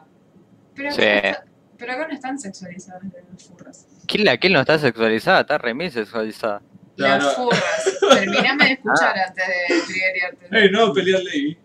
[0.76, 1.02] Pero acá, Sí.
[1.08, 1.46] no, está-
[1.78, 3.88] pero acá no están sexualizadas las furras.
[4.06, 6.62] Kill la Kill no está sexualizada, está remil sexualizada.
[7.00, 7.36] Las Claro.
[7.36, 7.98] furras.
[8.20, 10.48] Terminame de escuchar antes de triggerarte.
[10.52, 10.94] ¡Ey, no!
[10.94, 11.58] Pelear ley.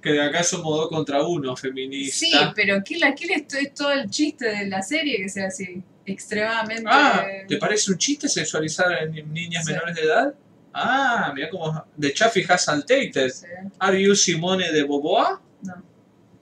[0.00, 2.52] Que de acá somos dos contra uno, Sí, feminista.
[2.56, 5.46] pero Kill la Kill es, to- es todo el chiste de la serie que sea
[5.46, 5.80] así.
[6.04, 6.82] Extremadamente.
[6.90, 9.72] Ah, ¿te parece un chiste sexualizar a ni- niñas Sí.
[9.72, 10.34] menores de edad?
[10.74, 11.84] Ah, mira cómo.
[11.96, 13.30] De Chaffee has saltated.
[13.30, 13.46] Sí.
[13.78, 15.40] Are you Simone de Boboa?
[15.62, 15.74] No.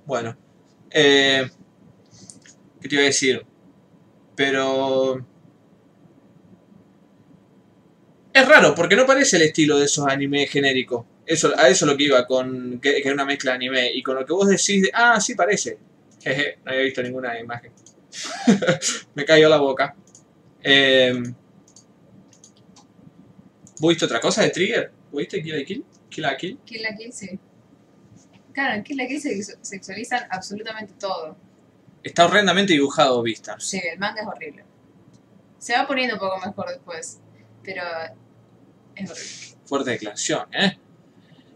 [0.06, 0.34] Bueno.
[0.90, 1.46] Eh,
[2.80, 3.44] ¿Qué te iba a decir?
[4.34, 5.26] Pero.
[8.32, 11.04] Es raro, porque no parece el estilo de esos animes genéricos.
[11.26, 13.92] Eso, a eso es lo que iba, con que, que era una mezcla de anime.
[13.92, 14.90] Y con lo que vos decís de.
[14.92, 15.78] Ah, sí parece.
[16.22, 17.72] Jeje, no había visto ninguna imagen.
[19.14, 19.94] Me cayó la boca.
[20.62, 21.12] Eh,
[23.80, 24.92] ¿Vos viste otra cosa de Trigger?
[25.10, 25.84] ¿Vos viste Kill la Kill?
[26.10, 26.58] Kill la Kill.
[26.64, 27.38] Kill la Kill, sí.
[28.52, 31.36] Claro, en Kill la Kill se sexualizan absolutamente todo.
[32.02, 33.64] Está horrendamente dibujado Vistas.
[33.64, 34.64] Sí, el manga es horrible.
[35.58, 37.20] Se va poniendo un poco mejor después,
[37.64, 37.82] pero
[38.94, 39.60] es horrible.
[39.64, 40.78] Fuerte declaración, ¿eh?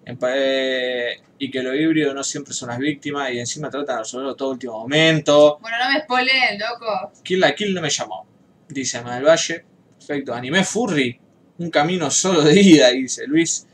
[0.07, 4.37] Eh, y que los híbridos no siempre son las víctimas y encima tratan de resolverlo
[4.37, 5.59] todo último momento.
[5.61, 7.13] Bueno, no me spoileen, loco.
[7.23, 8.27] Kill la Kill no me llamó.
[8.69, 9.65] Dice Ana del Valle.
[9.99, 10.35] Perfecto.
[10.35, 11.21] Anime Furry.
[11.59, 13.67] Un camino solo de ida, dice Luis.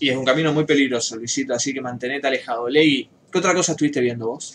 [0.00, 2.68] Y es un camino muy peligroso, Luisito, así que mantenete alejado.
[2.68, 4.52] Legui, ¿qué otra cosa estuviste viendo vos?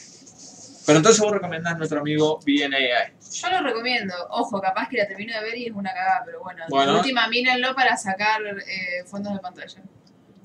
[0.85, 3.13] Pero entonces vos recomendás nuestro amigo BNAI.
[3.31, 4.13] Yo lo recomiendo.
[4.29, 6.63] Ojo, capaz que la termino de ver y es una cagada, pero bueno.
[6.69, 6.93] Bueno.
[6.93, 9.81] De última, mírenlo para sacar eh, fondos de pantalla.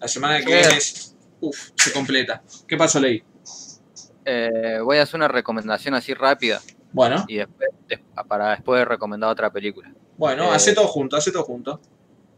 [0.00, 1.14] La semana que viene es...
[1.40, 2.42] Uf, se completa.
[2.66, 3.22] ¿Qué pasó, Legui?
[4.24, 6.60] Eh, voy a hacer una recomendación así rápida
[6.92, 9.92] Bueno, y después, des- para después recomendar otra película.
[10.16, 11.80] bueno, Eh, hace todo junto, hace todo junto.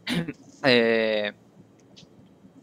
[0.67, 1.31] Eh,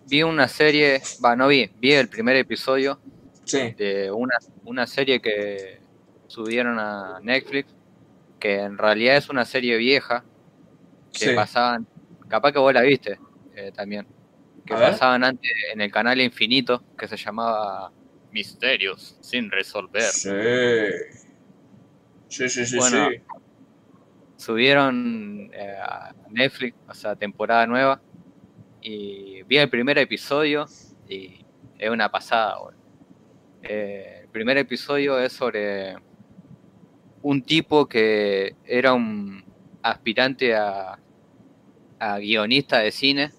[0.08, 2.98] vi una serie, va, no vi, vi el primer episodio
[3.44, 3.72] Sí.
[3.78, 4.34] de una,
[4.64, 5.78] una serie que
[6.32, 7.74] subieron a Netflix,
[8.40, 10.24] que en realidad es una serie vieja,
[11.12, 11.34] que Sí.
[11.34, 11.86] pasaban,
[12.26, 13.18] capaz que vos la viste
[13.54, 14.06] eh, también,
[14.64, 14.90] que A ver.
[14.92, 17.92] pasaban antes en el canal Infinito, que se llamaba
[18.30, 20.04] Misterios sin resolver.
[20.04, 20.30] Sí.
[22.28, 23.20] Sí, sí, sí, Bueno, sí.
[24.38, 28.00] subieron eh, a Netflix, o sea, temporada nueva,
[28.80, 30.64] y vi el primer episodio
[31.06, 31.44] y
[31.78, 32.56] es una pasada.
[33.62, 35.94] Eh, el primer episodio es sobre
[37.22, 39.44] un tipo que era un
[39.82, 40.98] aspirante a,
[42.18, 43.30] guionista de cine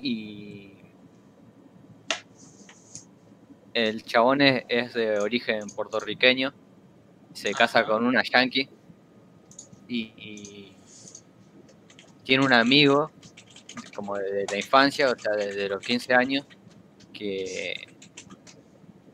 [0.00, 0.72] y
[3.72, 6.52] el chabón es, de origen puertorriqueño,
[7.32, 8.68] se casa con una yankee
[9.86, 10.72] y,
[12.24, 13.12] tiene un amigo
[13.94, 16.46] como de, de la infancia, o sea, desde los 15 años,
[17.12, 17.88] que,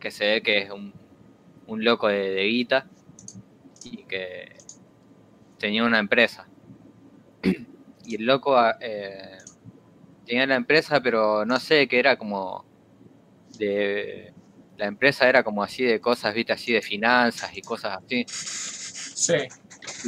[0.00, 0.92] que se ve que es un,
[1.66, 2.88] un loco de, de guita
[3.84, 4.56] y que
[5.58, 6.48] tenía una empresa.
[8.06, 9.38] Y el loco eh,
[10.26, 12.64] tenía la empresa, pero no sé, que era como
[13.58, 14.32] de...
[14.76, 18.24] La empresa era como así de cosas, viste, así de finanzas y cosas así.
[18.28, 19.36] Sí.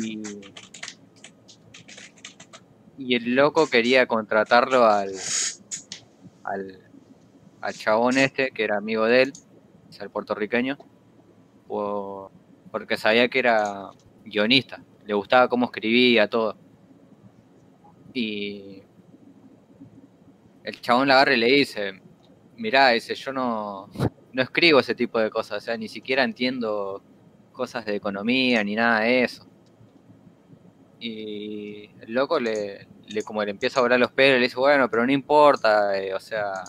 [0.03, 0.23] Y,
[2.99, 5.13] y el loco quería contratarlo al,
[6.43, 6.81] al,
[7.61, 9.33] al chabón este, que era amigo de él,
[9.89, 10.77] o sea, el puertorriqueño,
[11.69, 12.33] por-
[12.71, 13.91] porque sabía que era
[14.25, 16.57] guionista, le gustaba cómo escribía, todo.
[18.13, 18.83] Y
[20.65, 22.01] el chabón la agarra y le dice,
[22.57, 23.89] mirá, dice, yo no,
[24.33, 27.03] no escribo ese tipo de cosas, o sea, ni siquiera entiendo
[27.53, 29.47] cosas de economía ni nada de eso.
[30.99, 34.91] Y el loco le, le como le empieza a volar los pelos, le dice, bueno,
[34.91, 36.65] pero no importa, eh, o sea,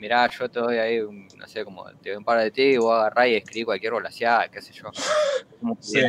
[0.00, 2.62] mirá, yo te doy ahí, un- no sé, como te doy un par de ti
[2.62, 4.90] y vos agarrás y escribís cualquier volaseada, qué sé yo.
[5.60, 6.00] Como que, Sí.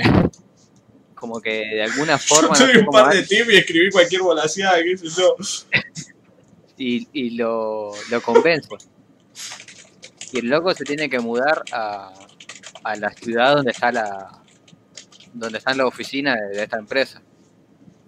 [1.13, 2.47] como que de alguna Yo forma...
[2.49, 5.35] no te doy sé un par de tips y escribí cualquier volaseada, qué sé yo.
[6.77, 8.67] y, y lo, lo convence.
[10.31, 12.13] Y el loco se tiene que mudar a,
[12.83, 14.37] a la ciudad donde está la
[15.33, 17.21] donde están las oficinas de, de esta empresa.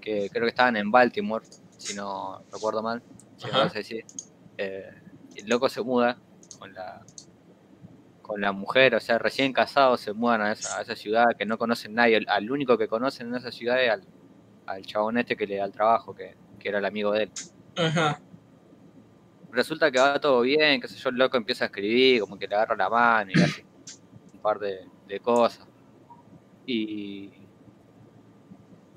[0.02, 1.46] Que creo que estaban en Baltimore,
[1.78, 3.02] si no recuerdo mal.
[3.38, 4.00] Si no sé si.
[4.58, 4.90] Eh,
[5.36, 6.18] el loco se muda
[6.60, 7.02] con la
[8.22, 11.46] con la mujer, o sea, recién casados se mudan a esa, a esa ciudad que
[11.46, 12.16] no conocen nadie.
[12.16, 14.04] Al, al único que conocen en esa ciudad es al,
[14.66, 17.32] al chabón este que le da el trabajo, que, que era el amigo de él
[17.76, 18.22] Ajá.
[19.52, 22.48] resulta que va todo bien, qué sé yo, el loco empieza a escribir, como que
[22.48, 23.66] le agarra la mano y hace
[24.34, 25.68] un par de, de cosas.
[26.66, 27.30] Y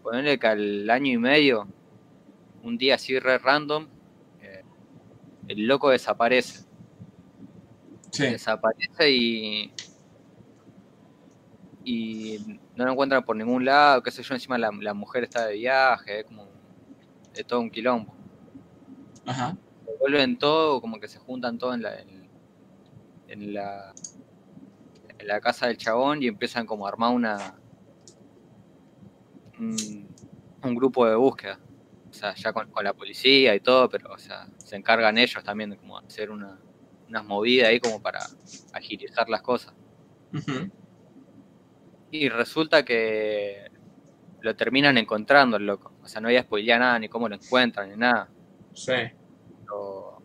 [0.04, 1.66] ponerle que al año y medio,
[2.62, 3.88] un día así re random,
[5.48, 6.64] el loco desaparece.
[8.10, 8.22] Sí.
[8.24, 9.72] Desaparece y.
[11.84, 15.46] Y no lo encuentran por ningún lado, qué sé yo, encima la, la mujer está
[15.46, 16.48] de viaje, es como.
[17.34, 18.14] Es todo un quilombo
[19.26, 19.56] Ajá.
[20.00, 22.30] vuelven todo, como que se juntan todos en la, en,
[23.28, 23.92] en la
[25.18, 27.54] en la casa del chabón y empiezan como a armar una
[29.58, 30.08] un,
[30.62, 31.58] un grupo de búsqueda.
[32.18, 35.70] Sea, ya con, con la policía y todo, pero, o sea, se encargan ellos también
[35.70, 36.58] de como hacer una,
[37.08, 38.20] unas movidas ahí como para
[38.72, 39.74] agilizar las cosas.
[42.10, 43.70] Y resulta que
[44.40, 45.92] lo terminan encontrando el loco.
[46.02, 48.28] O sea, no había spoileado nada, ni cómo lo encuentran, ni nada.
[48.72, 48.92] Sí.
[49.66, 50.22] Lo,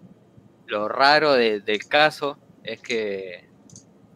[0.68, 3.50] lo raro de- del caso es que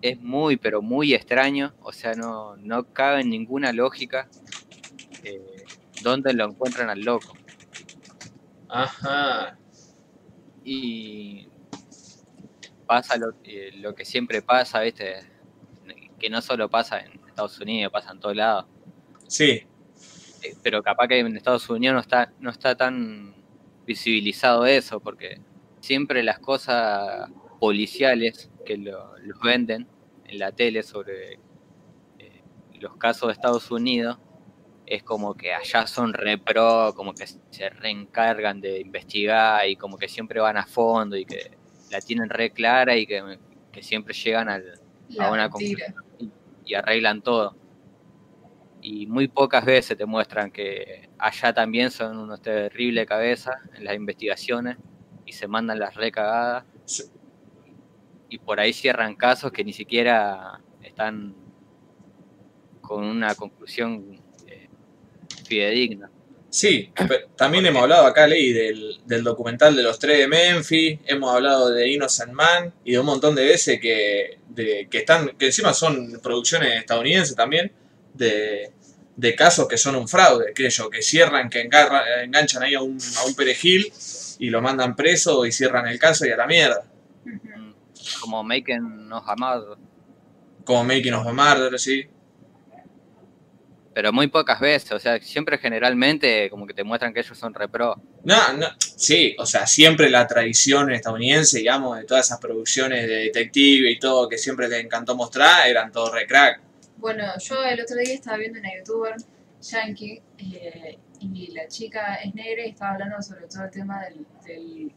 [0.01, 1.73] es muy, pero muy extraño.
[1.81, 4.29] O sea, no, no cabe en ninguna lógica
[5.23, 5.63] eh,
[6.03, 7.33] dónde lo encuentran al loco.
[8.69, 9.57] Ajá.
[10.63, 11.47] Y
[12.85, 15.15] pasa lo, eh, lo que siempre pasa, ¿viste?
[16.19, 18.65] Que no solo pasa en Estados Unidos, pasa en todos lados.
[19.27, 19.63] Sí.
[20.43, 23.35] Eh, Pero capaz que en Estados Unidos no está, no está tan
[23.85, 25.39] visibilizado eso, porque
[25.79, 27.29] siempre las cosas
[27.59, 29.87] policiales que lo- los venden
[30.27, 31.33] en la tele sobre
[32.19, 32.41] eh,
[32.79, 34.17] los casos de Estados Unidos
[34.85, 39.97] es como que allá son re pro, como que se reencargan de investigar y como
[39.97, 41.51] que siempre van a fondo y que
[41.91, 43.39] la tienen re clara y que,
[43.71, 44.79] que siempre llegan al,
[45.19, 45.93] a una mentira.
[45.93, 46.05] conclusión
[46.65, 47.55] y arreglan todo.
[48.81, 53.95] Y muy pocas veces te muestran que allá también son unos terribles cabezas en las
[53.95, 54.77] investigaciones
[55.25, 56.65] y se mandan las recagadas.
[56.85, 57.03] Sí.
[58.29, 61.35] Y por ahí cierran casos que ni siquiera están
[62.81, 64.21] con una conclusión
[65.45, 66.09] fidedigna.
[66.49, 70.99] Sí, pero también hemos hablado acá, Ley, del, del documental de los tres de Memphis,
[71.05, 75.35] hemos hablado de Innocent Man y de un montón de veces que, de, que están,
[75.37, 77.73] que encima son producciones estadounidenses también,
[78.13, 78.71] de,
[79.17, 82.81] de casos que son un fraude, que ellos, que cierran, que engarra- enganchan ahí a
[82.81, 83.91] un, a un perejil
[84.39, 86.85] y lo mandan preso y cierran el caso y a la mierda.
[88.21, 89.77] Como Making of a Murder.
[90.63, 92.05] Como Making of a Murder, sí.
[93.95, 97.53] Pero muy pocas veces, o sea, siempre generalmente como que te muestran que ellos son
[97.53, 97.95] repro.
[98.25, 103.15] No, no, sí, o sea, siempre la tradición estadounidense, digamos, de todas esas producciones de
[103.15, 106.59] detective y todo que siempre te encantó mostrar, eran todos re crack.
[106.97, 109.15] Bueno, yo el otro día estaba viendo una youtuber
[109.61, 114.25] yankee eh, y la chica es negra y estaba hablando sobre todo el tema del,
[114.45, 114.91] del-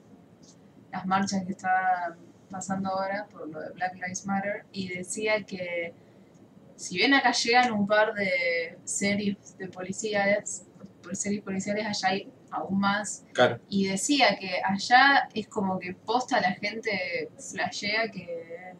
[0.90, 2.16] las marchas que estaban
[2.50, 5.92] pasando ahora por lo de Black Lives Matter y decía que
[6.78, 10.64] si bien acá llegan un par de series de policías,
[11.02, 13.58] por series policiales allá hay aún más Claro.
[13.68, 18.74] y decía que allá es como que posta la gente flashea que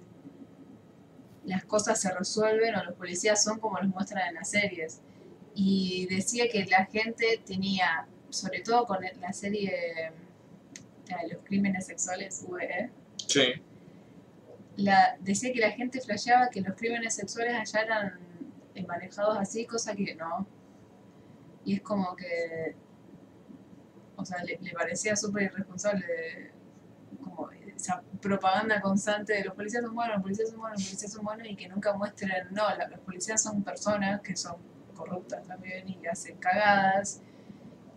[1.44, 5.00] las cosas se resuelven o los policías son como los muestran en las series.
[5.54, 10.12] Y decía que la gente tenía, sobre todo con la serie
[11.06, 12.90] de los crímenes sexuales, VE,
[13.26, 13.54] Sí.
[14.78, 18.18] La, decía que la gente flasheaba que los crímenes sexuales allá eran
[18.74, 20.46] eh, manejados así, cosa que no.
[21.64, 22.74] Y es como que,
[24.16, 26.50] o sea, le, le parecía súper irresponsable de-
[27.22, 31.12] como esa propaganda constante de los policías son buenos, los policías son buenos, los policías
[31.12, 34.56] son buenos y que nunca muestren, no, los policías son personas que son
[34.96, 37.22] corruptas también y hacen cagadas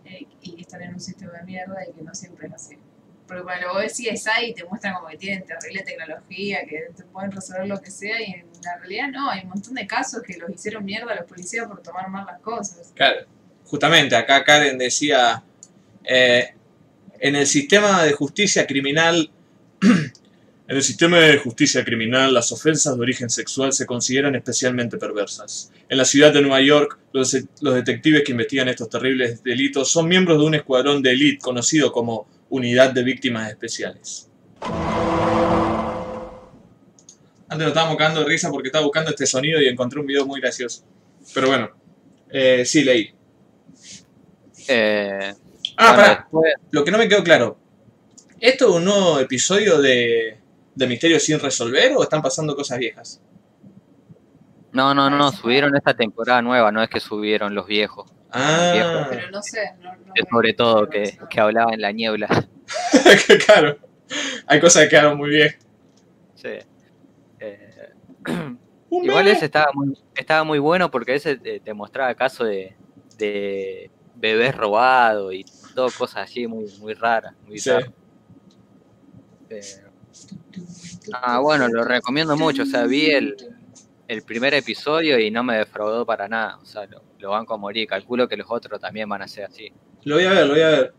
[0.04, 2.78] eh, y están en un sistema de mierda y que no siempre es así.
[3.26, 7.32] Porque cuando vos decís ahí te muestran como que tienen terrible tecnología, que te pueden
[7.32, 10.36] resolver lo que sea, y en la realidad no, hay un montón de casos que
[10.36, 12.92] los hicieron mierda a los policías por tomar mal las cosas.
[12.94, 13.26] Claro.
[13.64, 15.42] Justamente acá Karen decía,
[16.04, 16.54] eh,
[17.20, 19.30] en el sistema de justicia criminal,
[19.80, 25.72] en el sistema de justicia criminal, las ofensas de origen sexual se consideran especialmente perversas.
[25.88, 30.08] En la ciudad de Nueva York, los, los detectives que investigan estos terribles delitos son
[30.08, 34.30] miembros de un escuadrón de élite conocido como Unidad de Víctimas Especiales.
[37.48, 40.26] Antes nos estábamos cagando de risa porque estaba buscando este sonido y encontré un video
[40.26, 40.84] muy gracioso.
[41.34, 41.70] Pero bueno,
[42.30, 43.14] eh, sí, leí.
[44.68, 45.34] Eh,
[45.76, 47.58] Ah, bueno, pará, lo que no me quedó claro.
[48.38, 50.38] ¿Esto es un nuevo episodio de,
[50.74, 53.20] de Misterio sin resolver o están pasando cosas viejas?
[54.72, 58.10] no, no, no, subieron esta temporada nueva, no es que subieron los viejos.
[58.32, 62.28] Ah, Pero no sé, no, no sobre todo que, que hablaba en la niebla.
[63.46, 63.78] claro.
[64.46, 65.54] Hay cosas que quedaron muy bien.
[66.34, 66.58] Sí.
[67.40, 67.90] Eh,
[68.90, 72.74] igual ese estaba muy, estaba muy bueno porque ese te, te mostraba casos de,
[73.18, 75.44] de bebés robados y
[75.74, 77.34] todo cosas así muy, muy raras.
[77.46, 77.70] Muy Sí.
[79.50, 79.60] Eh,
[81.12, 82.62] ah, bueno, lo recomiendo mucho.
[82.62, 83.36] O sea, vi el,
[84.08, 86.58] el primer episodio y no me defraudó para nada.
[86.58, 87.88] O sea, lo, lo banco a morir.
[87.88, 89.72] Calculo que los otros también van a ser así.
[90.04, 90.94] Lo voy a ver, lo voy a ver.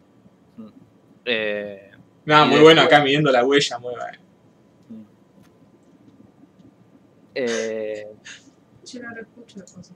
[1.25, 1.91] Eh,
[2.25, 4.17] Nada, muy bueno acá midiendo la huella, muy bueno.
[7.35, 8.07] eh,
[8.85, 9.91] Yo no lo escucho de cosas.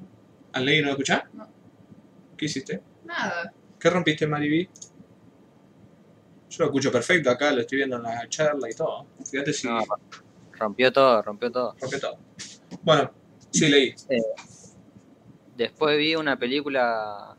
[0.53, 1.23] ¿Al ley no lo escuchás?
[1.33, 1.47] No.
[2.35, 2.81] ¿Qué hiciste?
[3.05, 3.53] Nada.
[3.79, 4.69] ¿Qué rompiste, Mariví?
[6.49, 9.05] Yo lo escucho perfecto acá, lo estoy viendo en la charla y todo.
[9.29, 9.79] Fíjate si No,
[10.53, 11.75] rompió todo, rompió todo.
[11.79, 12.17] rompe todo.
[12.81, 13.11] Bueno,
[13.51, 13.93] sí leí.
[15.57, 17.35] Después vi una película,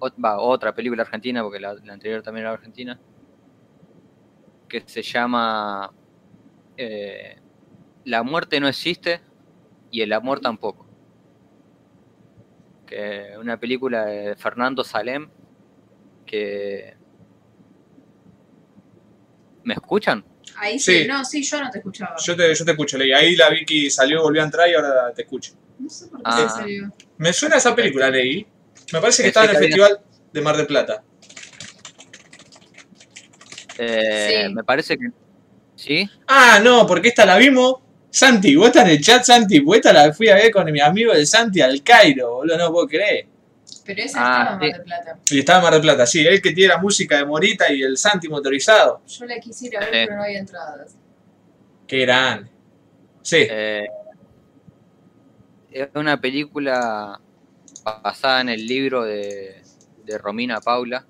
[0.00, 2.98] ot- va, otra película argentina, porque la, la anterior también era argentina,
[4.68, 5.92] que se llama
[6.76, 7.36] eh,
[8.04, 9.20] La muerte no existe
[9.92, 10.86] y el amor tampoco.
[12.84, 15.28] Que es una película de Fernando Salem,
[16.26, 16.96] que...
[19.62, 20.24] ¿Me escuchan?
[20.56, 21.02] Ahí sí.
[21.02, 21.08] Sí.
[21.08, 22.16] no, sí, yo no te escuchaba.
[22.22, 23.12] Yo te, yo te escucho, leí.
[23.12, 25.54] Ahí la Vicky salió, volvió a entrar y ahora te escucho.
[25.78, 26.48] No sé por qué Ah.
[26.48, 26.92] se salió.
[27.18, 28.46] Me suena esa película, leí.
[28.92, 30.00] Me parece que estaba en el había- Festival
[30.32, 31.02] de Mar del Plata.
[33.78, 34.54] Eh, Sí.
[34.54, 35.08] Me parece que...
[35.76, 36.08] ¿Sí?
[36.26, 37.76] Ah, no, porque esta la vimos.
[38.10, 39.60] Santi, vos estás en el chat, Santi.
[39.60, 42.70] Pues esta la fui a ver con mi amigo de Santi al Cairo, boludo, no
[42.72, 43.26] puedo creer.
[43.84, 45.18] Pero esa Ah, estaba en Mar del Plata.
[45.30, 47.82] Y estaba en Mar del Plata, sí, él que tiene la música de Morita y
[47.82, 49.02] el Santi motorizado.
[49.06, 50.94] Yo la quisiera ver, pero no había entradas.
[51.88, 52.50] Qué grande.
[53.22, 53.86] Sí, Eh,
[55.74, 57.20] es una película
[58.02, 59.60] basada en el libro de,
[60.04, 61.04] de Romina Paula,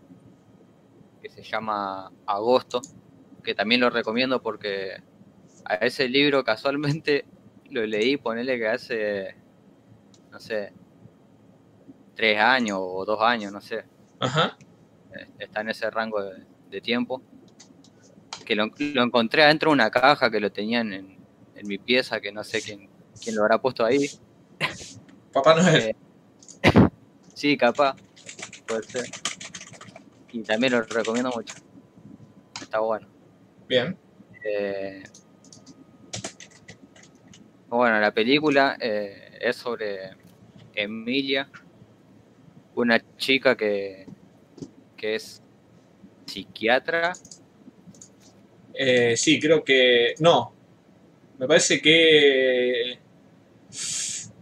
[1.22, 2.80] que se llama Agosto,
[3.42, 5.02] que también lo recomiendo porque
[5.66, 7.26] a ese libro casualmente
[7.70, 9.36] lo leí, ponele que hace,
[10.30, 10.72] no sé,
[12.14, 13.84] tres años o dos años, no sé,
[14.18, 14.56] ajá.
[15.14, 17.22] eh, está en ese rango de, de tiempo.
[18.46, 21.18] Que lo, lo encontré adentro de una caja que lo tenían en,
[21.54, 22.88] en mi pieza, que no sé quién,
[23.22, 24.06] quién lo habrá puesto ahí.
[25.32, 25.96] Papá Noel.
[26.62, 26.70] Eh,
[27.34, 27.96] sí, capaz,
[28.66, 29.06] puede ser.
[30.32, 31.54] Y también lo recomiendo mucho.
[32.60, 33.08] Está bueno.
[33.68, 33.96] Bien.
[34.44, 35.02] Eh,
[37.68, 40.10] bueno, la película eh, es sobre
[40.74, 41.50] Emilia,
[42.74, 44.06] una chica que,
[44.96, 45.42] que es
[46.26, 47.12] psiquiatra.
[48.74, 50.14] Eh, sí, creo que.
[50.18, 50.52] No.
[51.38, 52.98] Me parece que.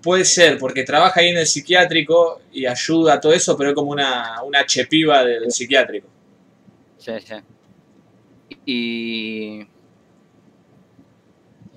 [0.03, 3.75] Puede ser, porque trabaja ahí en el psiquiátrico y ayuda a todo eso, pero es
[3.77, 6.09] como una, una chepiva del psiquiátrico.
[6.99, 7.35] Sí, sí.
[8.67, 9.67] Y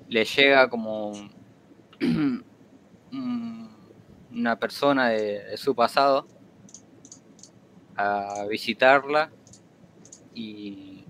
[0.08, 1.12] le llega como
[2.00, 2.44] un-
[4.32, 6.26] una persona de, de su pasado
[7.96, 9.30] a visitarla
[10.34, 11.04] y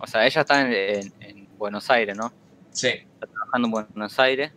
[0.00, 2.32] o sea ella está en, en- en Buenos Aires no
[2.70, 2.88] Sí.
[2.88, 4.52] está trabajando en Buenos Aires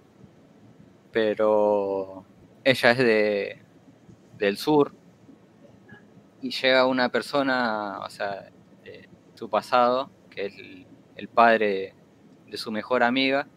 [1.11, 2.25] pero
[2.63, 3.59] ella es de
[4.38, 4.93] del sur
[6.41, 8.49] y llega una persona o sea
[8.83, 10.53] de su pasado que es
[11.15, 11.93] el, padre
[12.47, 13.47] de su mejor amiga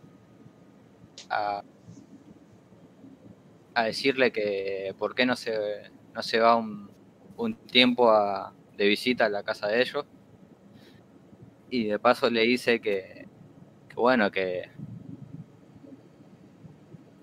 [1.31, 1.63] a,
[3.75, 6.91] a decirle que por qué no se, no se va un,
[7.37, 10.05] un tiempo a- de visita a la casa de ellos.
[11.71, 13.27] Y de paso le dice que,
[13.89, 14.71] que bueno, que,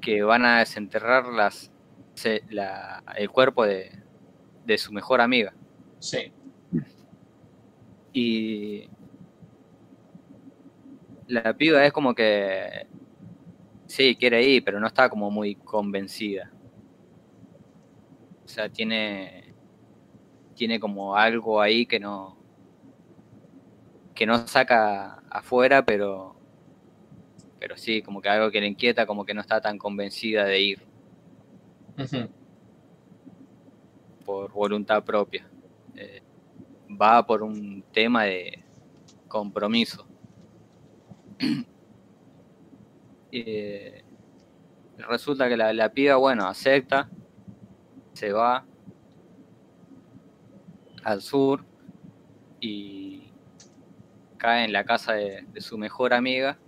[0.02, 1.72] que van a desenterrar las,
[2.16, 3.92] se- la- el cuerpo de,
[4.66, 5.54] de su mejor amiga.
[6.00, 6.34] Sí.
[8.14, 8.90] Y
[11.28, 12.88] la piba es como que
[13.88, 16.52] sí, quiere ir, pero no está como muy convencida.
[18.46, 19.54] O sea, tiene
[20.56, 22.38] tiene como algo ahí que no
[24.14, 26.36] que no saca afuera, pero
[27.62, 30.60] pero sí, como que algo que le inquieta, como que no está tan convencida de
[30.60, 30.82] ir
[34.26, 35.48] por voluntad propia.
[35.96, 36.24] Eh,
[37.00, 38.64] va por un tema de
[39.28, 40.08] compromiso.
[43.34, 44.04] Eh,
[44.98, 47.10] resulta que la, la piba, bueno, acepta,
[48.12, 48.66] se va
[51.02, 51.64] al sur
[52.60, 53.32] y
[54.38, 56.60] cae en la casa de, de su mejor amiga.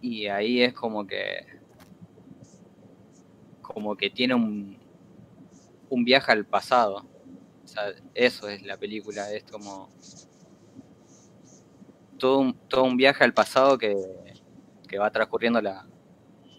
[0.00, 1.60] Y ahí es como que
[3.60, 4.78] como que tiene un,
[5.88, 7.06] un viaje al pasado.
[7.64, 9.88] O sea, eso es la película, es como
[12.18, 13.96] todo un, todo un viaje al pasado que,
[14.88, 15.86] que va transcurriendo la,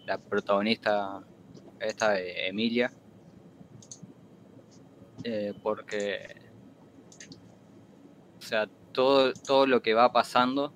[0.06, 1.22] la protagonista
[1.80, 2.92] esta de Emilia.
[5.24, 6.42] Eh, porque
[8.38, 10.72] o sea, todo, todo lo que va pasando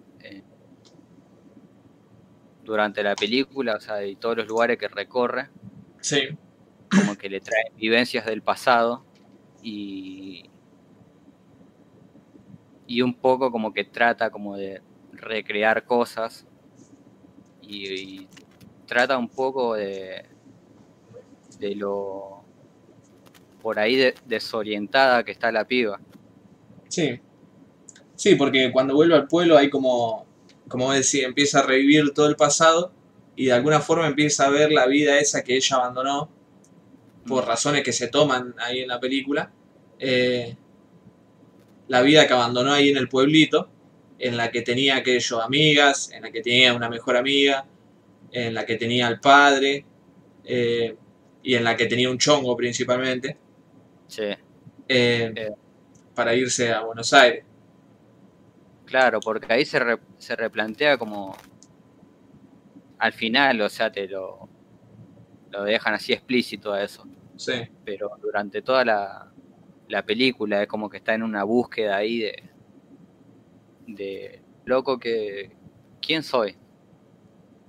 [2.67, 5.49] durante la película, o sea, y todos los lugares que recorre,
[6.01, 6.21] Sí.
[6.91, 9.05] como que le trae vivencias del pasado
[9.63, 10.51] y
[12.89, 14.81] y un poco como que trata como de
[15.13, 16.47] recrear cosas
[17.61, 17.89] y,
[18.23, 18.29] y
[18.87, 20.25] trata un poco de
[21.59, 22.45] de lo
[23.61, 25.99] por ahí de- desorientada que está la piba
[26.89, 27.21] Sí.
[28.15, 30.26] Sí, porque cuando vuelve al pueblo hay como,
[30.69, 32.93] como decía, empieza a revivir todo el pasado
[33.37, 36.31] y de alguna forma empieza a ver la vida esa que ella abandonó
[37.27, 39.53] por razones que se toman ahí en la película.
[39.99, 40.57] eh,
[41.89, 43.69] la vida que abandonó ahí en el pueblito,
[44.19, 47.67] en la que tenía aquello amigas, en la que tenía una mejor amiga,
[48.33, 49.85] en la que tenía al padre
[50.45, 50.97] eh,
[51.43, 53.37] y en la que tenía un chongo principalmente,
[54.09, 54.25] Sí,
[54.89, 55.51] Eh.
[56.15, 57.45] para irse a Buenos Aires.
[58.87, 61.37] Claro, porque ahí se, re- se replantea como
[62.99, 64.49] al final, o sea, te lo,
[65.51, 67.07] lo dejan así explícito a eso.
[67.37, 67.53] Sí,
[67.85, 69.33] pero durante toda la,
[69.89, 72.51] la película es como que está en una búsqueda ahí de,
[73.87, 75.53] de loco que
[76.01, 76.57] quién soy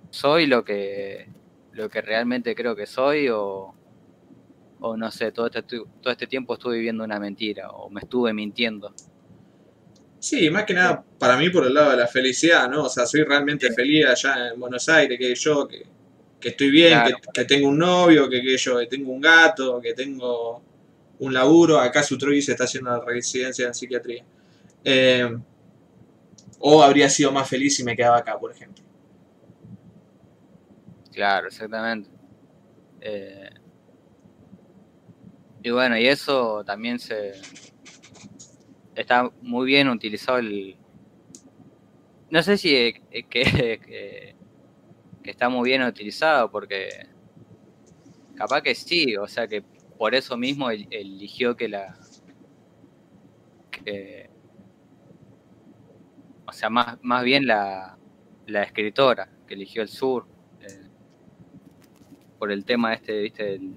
[0.10, 1.28] soy lo que
[1.72, 3.76] lo que realmente creo que soy o,
[4.80, 8.34] o no sé todo este todo este tiempo estuve viviendo una mentira o me estuve
[8.34, 8.94] mintiendo
[10.20, 12.86] Sí, más que nada para mí por el lado de la felicidad, ¿no?
[12.86, 15.84] O sea, soy realmente feliz allá en Buenos Aires, que yo, que,
[16.40, 17.18] que estoy bien, Claro.
[17.22, 20.64] que, que tengo un novio, que, que yo que tengo un gato, que tengo
[21.20, 21.80] un laburo.
[21.80, 24.24] Acá su se está haciendo la residencia en psiquiatría.
[24.84, 25.38] Eh,
[26.60, 28.84] o habría sido más feliz si me quedaba acá, por ejemplo.
[31.12, 32.10] Claro, exactamente.
[33.02, 33.50] Eh,
[35.64, 37.34] y bueno, y eso también se
[38.98, 40.78] está muy bien utilizado el.
[42.30, 42.94] No sé si
[43.30, 44.36] que,
[45.24, 46.90] está muy bien utilizado, porque
[48.36, 49.62] capaz que sí, o sea que
[49.98, 51.98] por eso mismo el- eligió que la.
[53.72, 54.30] que-
[56.46, 57.98] o sea, más, más bien la,
[58.46, 60.26] la escritora que eligió el sur.
[60.62, 60.88] eh,
[62.40, 63.76] por el tema este, viste, del,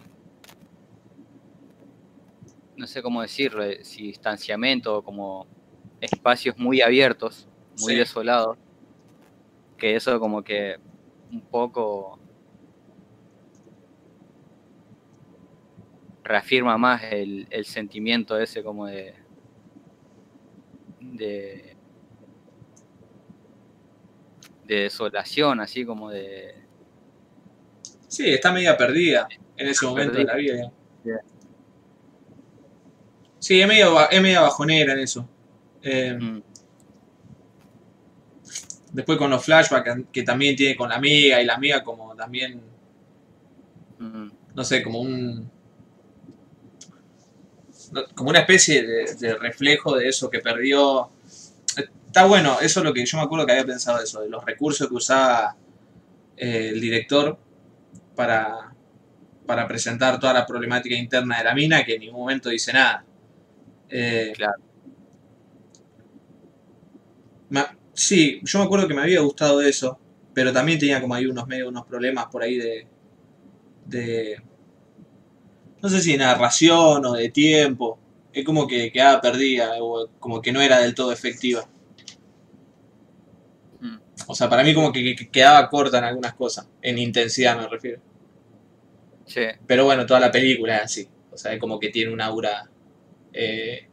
[2.80, 5.46] no sé cómo decirlo, eh, si distanciamiento o como
[6.00, 7.46] espacios muy abiertos,
[7.78, 7.98] muy Sí.
[7.98, 8.56] desolados,
[9.76, 10.76] que eso como que
[11.30, 12.18] un poco
[16.24, 19.14] reafirma más el, el sentimiento ese como de
[21.00, 21.76] de
[24.66, 26.54] de desolación, así como de
[28.08, 30.54] Sí, está media perdida en ese momento de la vida.
[30.54, 30.74] digamos.
[33.40, 35.28] Sí, es medio, es media bajonera en eso.
[35.82, 36.42] Eh, mm,
[38.92, 42.60] Después con los flashbacks que también tiene con la amiga y la amiga como también,
[43.98, 45.50] mm, no sé, como un...
[48.14, 51.10] como una especie de, de reflejo de eso que perdió.
[52.06, 54.28] Está bueno, eso es lo que yo me acuerdo que había pensado de eso, de
[54.28, 55.56] los recursos que usaba
[56.36, 57.38] eh, el director
[58.16, 58.72] para,
[59.46, 63.04] para presentar toda la problemática interna de la mina, que en ningún momento dice nada.
[63.90, 64.62] Eh, claro.
[67.50, 69.98] Ma- sí, yo me acuerdo que me había gustado eso,
[70.34, 72.86] pero también tenía como ahí unos medio unos problemas por ahí de,
[73.86, 74.42] de
[75.82, 77.98] no sé si de narración o de tiempo.
[78.32, 81.68] Es como que quedaba perdida o como que no era del todo efectiva.
[83.80, 83.96] mm.
[84.28, 87.68] O sea, para mí como que, que quedaba corta en algunas cosas, en intensidad me
[87.68, 88.00] refiero.
[89.24, 91.08] Sí, Pero bueno, toda la película es así.
[91.30, 92.69] O sea, es como que tiene un aura
[93.32, 93.88] eh,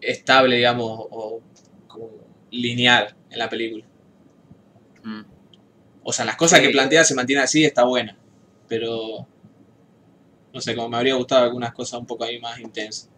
[0.00, 1.40] estable, digamos, o
[1.86, 2.10] como
[2.50, 3.84] lineal en la película.
[5.02, 5.20] mm.
[6.02, 6.66] O sea, las cosas Sí.
[6.66, 8.16] que plantea se mantienen así, está buena.
[8.68, 9.26] Pero,
[10.52, 13.10] no sé, como me habría gustado algunas cosas un poco ahí más intensas.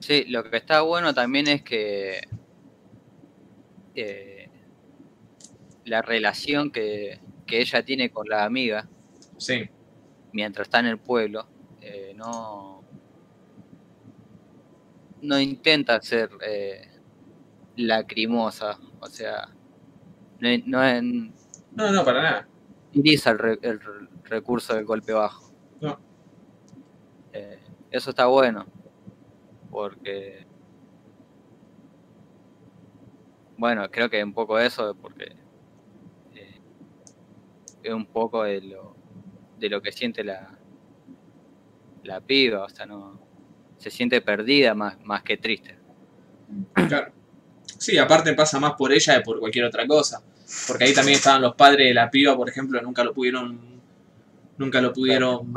[0.00, 2.20] Sí, lo que está bueno también es que
[3.94, 4.48] eh,
[5.84, 8.88] la relación que, que ella tiene con la amiga
[9.38, 9.68] Sí,
[10.32, 11.46] mientras está en el pueblo
[12.16, 12.82] no
[15.22, 16.88] no intenta ser eh,
[17.76, 19.48] lacrimosa, o sea,
[20.40, 21.34] no, no en-
[21.72, 22.48] no, no, para nada.
[22.90, 25.50] utiliza el, re- el re- recurso del golpe bajo.
[25.80, 25.98] No.
[27.32, 27.58] Eh,
[27.90, 28.66] eso está bueno,
[29.70, 30.46] porque,
[33.56, 35.34] bueno, creo que un poco eso, porque
[36.34, 36.60] eh,
[37.82, 38.94] es un poco de lo,
[39.58, 40.55] de lo que siente la,
[42.06, 43.20] la piba, o sea, no
[43.78, 45.76] se siente perdida más, más que triste.
[46.74, 47.12] Claro.
[47.78, 50.22] Sí, aparte pasa más por ella que por cualquier otra cosa.
[50.66, 53.76] Porque ahí también estaban los padres de la piba, por ejemplo, nunca lo pudieron.
[54.58, 55.52] Nunca lo pudieron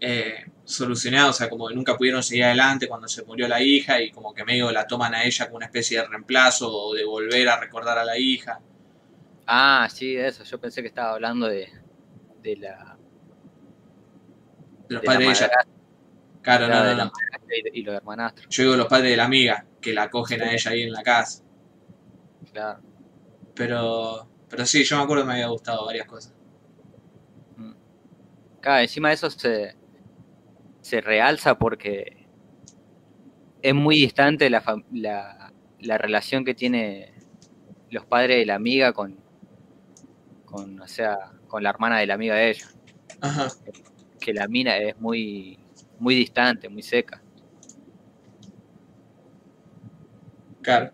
[0.00, 4.00] eh, solucionar, o sea, como que nunca pudieron seguir adelante cuando se murió la hija
[4.00, 7.04] y como que medio la toman a ella como una especie de reemplazo o de
[7.04, 8.60] volver a recordar a la hija.
[9.46, 11.68] Ah, sí, eso, yo pensé que estaba hablando de,
[12.42, 12.93] de la,
[14.88, 15.50] De los de padres de ella.
[16.42, 17.12] Claro, no, no,
[17.72, 18.46] y, y los hermanastros.
[18.50, 21.02] Yo digo los padres de la amiga, que la cogen a ella ahí en la
[21.02, 21.42] casa.
[22.52, 22.80] Claro.
[23.54, 26.34] Pero, pero sí, yo me acuerdo que me había gustado varias cosas.
[28.60, 29.76] Claro, encima de eso se,
[30.80, 32.26] se realza porque
[33.62, 34.62] es muy distante la,
[34.92, 37.14] la, la relación que tiene
[37.90, 39.18] los padres de la amiga con,
[40.46, 42.66] con, o sea, con la hermana de la amiga de ella.
[43.20, 43.48] Ajá.
[44.24, 45.58] Que la mina es muy,
[45.98, 47.20] muy distante, muy seca.
[50.62, 50.92] Claro.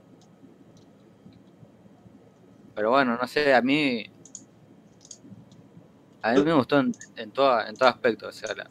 [2.75, 4.05] Pero bueno, no sé, a mí.
[6.23, 8.69] A mí me gustó en, en, toda, en todo aspecto, o sea, la,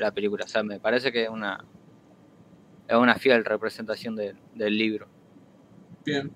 [0.00, 0.44] la película.
[0.44, 1.64] O sea, me parece que es una.
[2.88, 5.06] Es una fiel representación de- del libro.
[6.04, 6.32] Bien.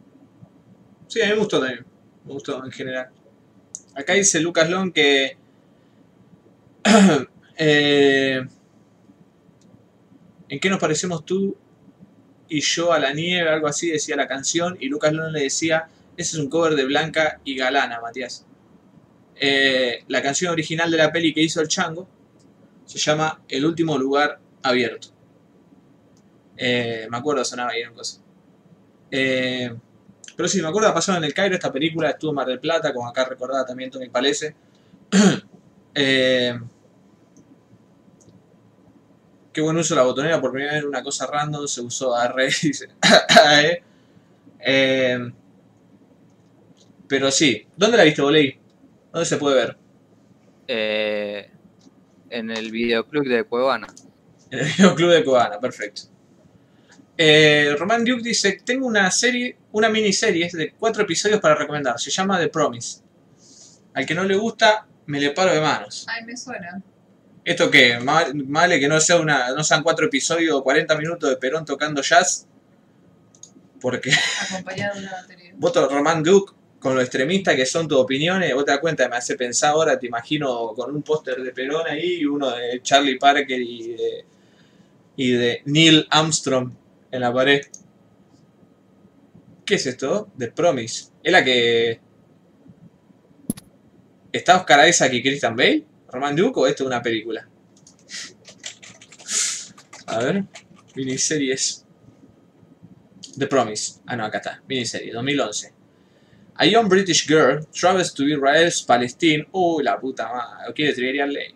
[1.08, 1.84] Sí, a mí me gustó también.
[2.24, 3.10] Me gustó en general.
[3.96, 5.36] Acá dice Lucas Long que.
[7.56, 8.46] eh,
[10.48, 11.56] ¿En qué nos parecemos tú
[12.48, 13.48] y yo a la nieve?
[13.48, 14.76] Algo así decía la canción.
[14.80, 18.46] Y Lucas Long le decía: Ese es un cover de Blanca y Galana, Matías.
[19.36, 22.08] Eh, la canción original de la peli que hizo el Chango
[22.84, 25.08] se llama El último lugar abierto.
[26.56, 27.82] Eh, me acuerdo, sonaba ahí
[30.36, 32.92] pero sí, me acuerdo pasó en el Cairo esta película, estuvo en Mar del Plata,
[32.92, 34.54] como acá recordaba también Tony Palese.
[39.54, 42.46] qué buen uso de la botonera, por primera vez una cosa random se usó ARE,
[42.62, 42.88] dice.
[43.42, 43.82] AE.
[44.58, 45.32] Eh,
[47.08, 48.58] pero sí, ¿dónde la viste, Boley?
[49.12, 49.76] ¿Dónde se puede ver?
[50.66, 51.50] Eh,
[52.30, 53.86] en el videoclub de Cuevana.
[54.50, 56.02] En el videoclub de Cubana, perfecto.
[57.16, 61.98] Eh, Roman Duke dice, tengo una serie, una miniserie de cuatro episodios para recomendar.
[62.00, 63.02] Se llama The Promise.
[63.94, 66.06] Al que no le gusta, me le paro de manos.
[66.08, 66.82] Ay, me suena.
[67.44, 67.98] ¿Esto qué?
[67.98, 71.64] Ma- ¿Vale que no, sea una, no sean cuatro episodios o 40 minutos de Perón
[71.64, 72.46] tocando jazz?
[73.80, 74.10] Porque
[74.50, 75.52] Acompañado de una batería.
[75.56, 79.16] voto Roman Duke con lo extremista que son tus opiniones, vos te das cuenta, me
[79.16, 83.18] hace pensar ahora, te imagino con un póster de Perón ahí y uno de Charlie
[83.18, 84.24] Parker y de,
[85.16, 86.72] y de Neil Armstrong
[87.10, 87.62] en la pared.
[89.64, 90.28] ¿Qué es esto?
[90.38, 91.06] The Promise.
[91.22, 92.00] ¿Es la que...
[94.32, 95.84] ¿Está Oscar Isaac y Christian Bale?
[96.14, 97.44] ¿Roman Duke o esto es una película?
[100.06, 100.44] A ver,
[100.94, 101.84] miniseries.
[103.36, 104.00] The Promise.
[104.06, 104.62] Ah, no, acá está.
[104.68, 105.72] Miniserie, 2011.
[106.54, 109.44] A young British girl travels to Israel's Palestine.
[109.52, 110.72] Uy, la puta madre.
[110.72, 111.52] Quiere trivial ley.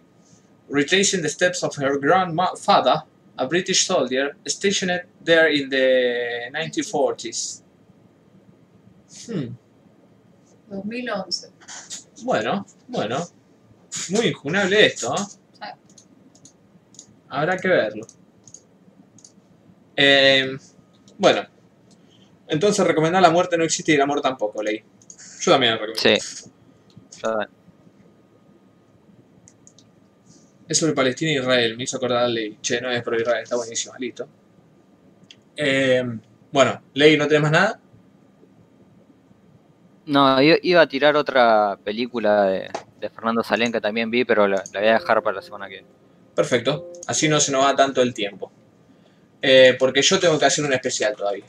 [0.69, 3.05] Retracing the steps of her grandfather,
[3.39, 7.63] a British soldier stationed there in the 1940s.
[9.25, 9.55] Hmm,
[10.69, 11.53] 2011.
[12.25, 13.38] Bueno, bueno.
[14.11, 15.15] Muy injunable esto.
[15.61, 15.75] Ah.
[17.29, 18.07] Habrá que verlo.
[19.97, 20.57] Eh,
[21.17, 21.47] bueno.
[22.47, 24.83] Entonces recomendar la muerte no existe y el amor tampoco, leí.
[25.41, 26.01] Yo también la recomiendo.
[26.01, 26.17] Sí.
[30.69, 31.77] Es sobre Palestina e Israel.
[31.77, 32.59] Me hizo acordar Ley.
[32.61, 33.43] Che, no es pro Israel.
[33.43, 33.95] Está buenísimo.
[33.99, 34.29] Listo.
[35.57, 36.05] Eh,
[36.53, 37.81] bueno, Ley, ¿no tenés más nada?
[40.07, 42.71] No, iba a tirar otra película de,
[43.01, 45.67] de Fernando Salén que también vi, pero la, la voy a dejar para la semana
[45.67, 45.89] que viene.
[46.35, 46.93] Perfecto.
[47.07, 48.53] Así no se nos va tanto el tiempo.
[49.41, 51.45] Eh, porque yo tengo que hacer un especial todavía.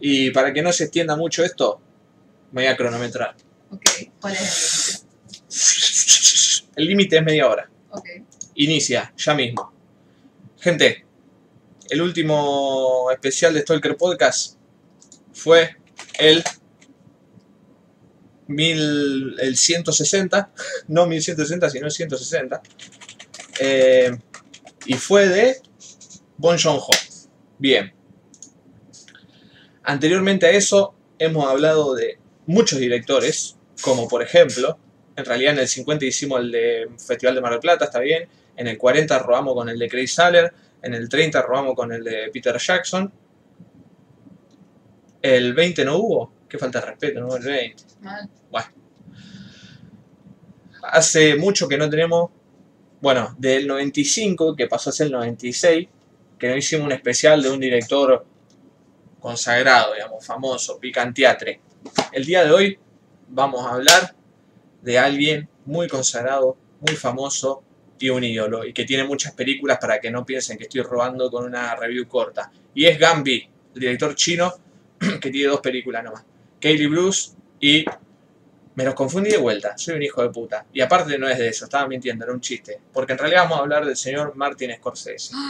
[0.00, 1.80] Y para que no se extienda mucho esto,
[2.52, 3.34] me voy a cronometrar.
[3.70, 3.82] Ok,
[4.20, 5.06] ¿cuál es
[5.56, 7.64] el El límite es media hora.
[7.64, 7.90] límite?
[7.90, 8.08] Ok.
[8.56, 9.72] Inicia, ya mismo.
[10.60, 11.06] Gente,
[11.88, 14.56] el último especial de Stalker Podcast
[15.32, 15.76] fue
[16.18, 16.42] el,
[18.46, 20.50] mil, el 160,
[20.88, 22.62] no 1160, sino el 160.
[23.60, 24.10] Eh,
[24.86, 25.56] y fue de
[26.36, 26.90] Bon Joon-ho.
[27.58, 27.92] Bien.
[29.82, 34.78] Anteriormente a eso, hemos hablado de muchos directores, como por ejemplo,
[35.16, 38.28] en realidad en el 50 hicimos el de Festival de Mar del Plata, está bien.
[38.54, 40.52] En el 40 robamos con el de Craig Saller.
[40.82, 43.10] En el 30 robamos con el de Peter Jackson.
[45.22, 46.32] El 20 no hubo.
[46.48, 47.84] Qué falta de respeto, no el 20.
[48.00, 48.30] Mal.
[50.82, 52.30] Hace mucho que no tenemos.
[53.00, 55.88] Bueno, del 95, que pasó a ser el 96,
[56.38, 58.24] que no hicimos un especial de un director
[59.20, 61.60] consagrado, digamos, famoso, Picanteatre.
[62.12, 62.78] El día de hoy
[63.28, 64.14] vamos a hablar
[64.82, 67.62] de alguien muy consagrado, muy famoso
[67.98, 71.30] y un ídolo, y que tiene muchas películas para que no piensen que estoy robando
[71.30, 72.50] con una review corta.
[72.74, 74.52] Y es Gambi, el director chino,
[75.20, 76.24] que tiene dos películas nomás.
[76.66, 77.30] Kaylee Bruce
[77.60, 77.84] y...
[78.74, 80.66] Me los confundí de vuelta, soy un hijo de puta.
[80.70, 82.78] Y aparte no es de eso, estaba mintiendo, era un chiste.
[82.92, 85.34] Porque en realidad vamos a hablar del señor Martin Scorsese.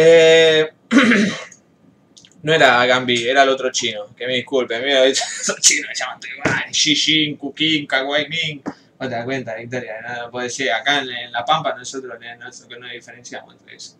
[0.00, 0.68] Eh,
[2.42, 4.14] no era Gambi, era el otro chino.
[4.14, 5.94] Que me disculpe, mira, esos chinos me
[6.44, 6.70] llaman.
[6.70, 8.62] Xi Kukin, Kawaii Ming.
[9.00, 9.94] No te das cuenta, Victoria.
[10.00, 10.70] No puede ser.
[10.70, 13.98] Acá en, en La Pampa nosotros no, no, no diferenciamos entre eso.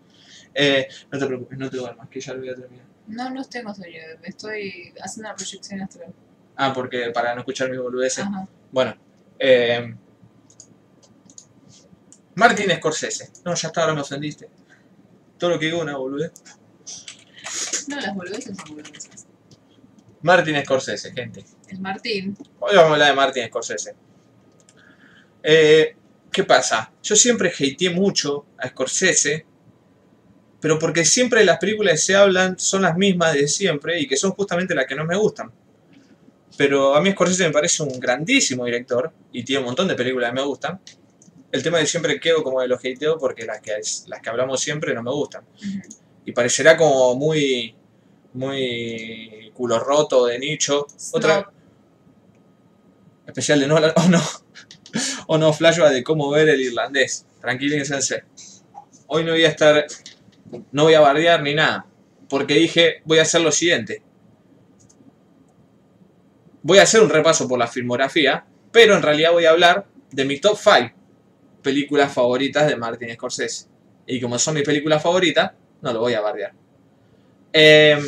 [0.55, 2.87] Eh, no te preocupes, no te duermas, que ya lo voy a terminar.
[3.09, 6.15] No, no tengo sueño, me estoy haciendo una proyección astral.
[6.57, 8.25] Ah, porque para no escuchar mis boludeces.
[8.25, 8.47] Ajá.
[8.71, 8.95] Bueno,
[9.39, 9.95] eh,
[12.35, 13.31] Martin Scorsese.
[13.45, 14.49] No, ya está, ahora me ofendiste.
[15.39, 16.33] Todo lo que digo una boludez.
[17.89, 19.27] No, las boludeces son boludeces.
[20.23, 21.45] Martin Scorsese, gente.
[21.69, 22.37] Es Martín.
[22.61, 23.95] Hoy vamos a hablar de Martin Scorsese.
[25.43, 25.97] Eh,
[26.31, 26.93] ¿Qué pasa?
[27.03, 29.47] Yo siempre hateé mucho a Scorsese,
[30.61, 34.17] pero porque siempre las películas que se hablan son las mismas de siempre y que
[34.17, 35.53] son justamente las que no me gustan.
[36.57, 40.31] Pero a mí Scorsese me parece un grandísimo director y tiene un montón de películas
[40.31, 40.81] que me gustan.
[41.53, 43.73] El tema de siempre quedo como de los hateo porque las que,
[44.07, 45.45] las que hablamos siempre no me gustan.
[46.25, 47.75] Y parecerá como muy,
[48.33, 50.87] muy culo roto de nicho.
[51.13, 51.51] Otra,
[53.27, 54.23] especial de Nolan, o no,
[55.29, 57.27] o no, flashback de cómo ver el irlandés.
[57.41, 58.25] Tranquilícense.
[59.07, 59.87] Hoy no voy a estar,
[60.73, 61.87] no voy a bardear ni nada,
[62.29, 64.03] porque dije, voy a hacer lo siguiente.
[66.63, 70.25] Voy a hacer un repaso por la filmografía, pero en realidad voy a hablar de
[70.25, 70.99] mi top 5
[71.63, 73.67] películas favoritas de Martin Scorsese.
[74.07, 75.53] Y como son mis películas favoritas,
[75.83, 76.53] no lo voy a bardear.
[77.53, 77.99] Eh,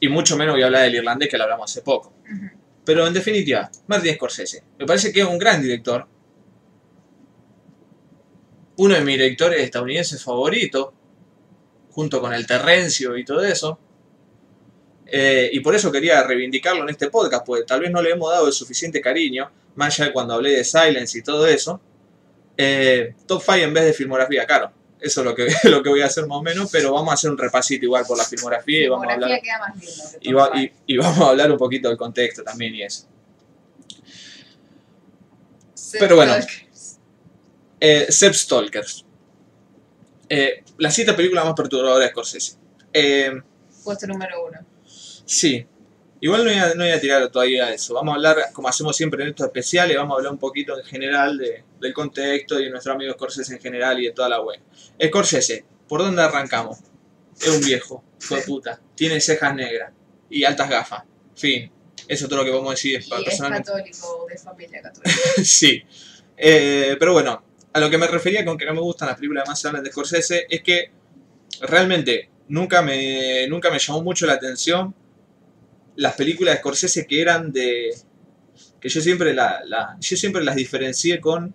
[0.00, 2.14] y mucho menos voy a hablar del irlandés que lo hablamos hace poco.
[2.84, 4.62] Pero en definitiva, Martin Scorsese.
[4.78, 6.06] Me parece que es un gran director.
[8.82, 10.88] Uno de mis directores estadounidenses favoritos.
[11.90, 13.78] Junto con el Terrencio y todo eso.
[15.06, 18.30] Eh, y por eso quería reivindicarlo en este podcast, porque tal vez no le hemos
[18.30, 21.80] dado el suficiente cariño, más allá de cuando hablé de Silence y todo eso.
[22.56, 24.70] Eh, top 5 en vez de filmografía, claro.
[25.00, 27.14] Eso es lo que, lo que voy a hacer más o menos, pero vamos a
[27.14, 30.20] hacer un repasito igual por la filmografía y vamos a hablar Filmografía queda más lindo.
[30.20, 30.74] que y, va- top y- five.
[30.86, 33.06] y vamos a hablar un poquito del contexto también y eso.
[35.98, 36.34] pero bueno.
[37.80, 39.04] Eh, Sepp Stalkers.
[40.28, 42.56] Eh, la cita película más perturbadora de Scorsese.
[42.92, 43.32] Eh,
[43.84, 44.58] Puesto número uno.
[45.24, 45.66] sí.
[46.22, 47.94] Igual no voy, a, no voy a tirar todavía eso.
[47.94, 50.84] Vamos a hablar, como hacemos siempre en estos especiales, vamos a hablar un poquito en
[50.84, 54.42] general de- del contexto y de nuestro amigo Scorsese en general y de toda la
[54.42, 54.60] web.
[55.02, 56.76] Scorsese, ¿por dónde arrancamos?
[57.40, 58.78] Es un viejo, de puta.
[58.94, 59.92] Tiene cejas negras
[60.28, 61.04] y altas gafas.
[61.34, 61.72] Fin.
[62.06, 65.10] Eso es todo lo que podemos decir Y es católico, de familia católica.
[65.42, 65.82] sí.
[66.36, 69.48] Eh, pero bueno, a lo que me refería con que no me gustan las películas
[69.48, 70.90] más hablan de Scorsese es que
[71.62, 74.94] realmente nunca me, nunca me llamó mucho la atención
[75.96, 77.90] las películas de Scorsese que eran de.
[78.80, 81.54] que yo siempre, la, la- yo siempre las diferencié con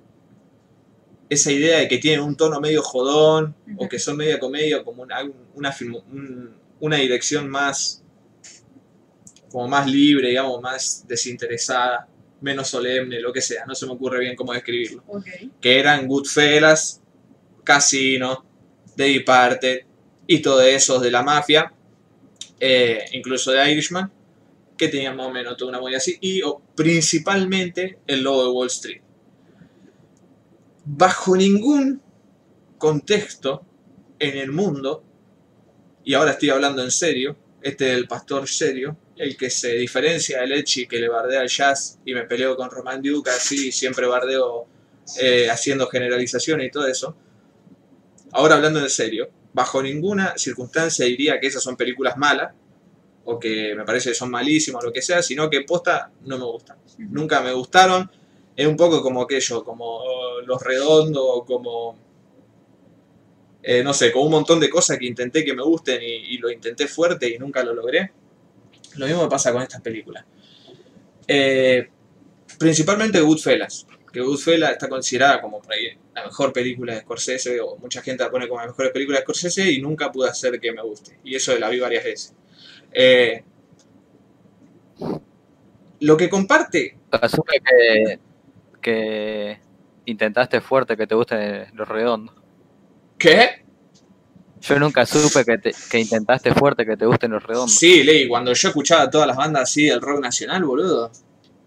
[1.30, 5.04] esa idea de que tienen un tono medio jodón o que son media comedia, como
[5.04, 5.18] una,
[5.56, 8.04] una, film- un- una dirección más.
[9.52, 12.08] como más libre, digamos, más desinteresada
[12.42, 15.04] menos solemne, lo que sea, no se me ocurre bien cómo describirlo.
[15.60, 17.02] Que eran Goodfellas,
[17.64, 18.46] Casino,
[18.96, 19.80] The Departed
[20.28, 21.74] y todo eso de la mafia,
[22.60, 24.12] eh, incluso de Irishman,
[24.78, 26.42] que tenían más o menos toda una movida así, y
[26.76, 29.02] principalmente el logo de Wall Street.
[30.86, 32.02] Bajo ningún
[32.78, 33.66] contexto
[34.20, 35.04] en el mundo,
[36.04, 40.42] y ahora estoy hablando en serio, este es el pastor serio, el que se diferencia
[40.42, 44.08] del Echi que le bardea al jazz y me peleo con Roman Duke así, siempre
[44.08, 44.68] bardeo
[45.20, 47.16] eh, haciendo generalizaciones y todo eso.
[48.32, 52.54] Ahora hablando en serio, bajo ninguna circunstancia diría que esas son películas malas
[53.24, 56.38] o que me parece que son malísimas o lo que sea, sino que posta no
[56.38, 56.78] me gustan.
[56.98, 58.10] Nunca me gustaron.
[58.56, 60.02] Es un poco como aquello, como
[60.46, 61.98] Los Redondos, como
[63.64, 66.38] eh, no sé, con un montón de cosas que intenté que me gusten y, y
[66.38, 68.12] lo intenté fuerte y nunca lo logré.
[68.98, 70.26] Lo mismo me pasa con estas películas.
[71.28, 71.88] Eh,
[72.58, 77.78] principalmente Goodfellas, que Goodfellas está considerada como por ahí la mejor película de Scorsese, o
[77.78, 80.72] mucha gente la pone como la mejor película de Scorsese y nunca pude hacer que
[80.72, 81.20] me guste.
[81.24, 82.36] Y eso la vi varias veces.
[82.92, 83.44] Eh,
[86.00, 88.20] lo que comparte Asume que,
[88.82, 89.60] que
[90.06, 92.36] intentaste fuerte que te gusten los redondos.
[93.18, 93.65] ¿Qué?
[94.68, 97.76] Yo nunca supe que, te- que intentaste fuerte que te gusten los redondos.
[97.76, 101.12] Sí, Ley, cuando yo escuchaba todas las bandas así del rock nacional, boludo,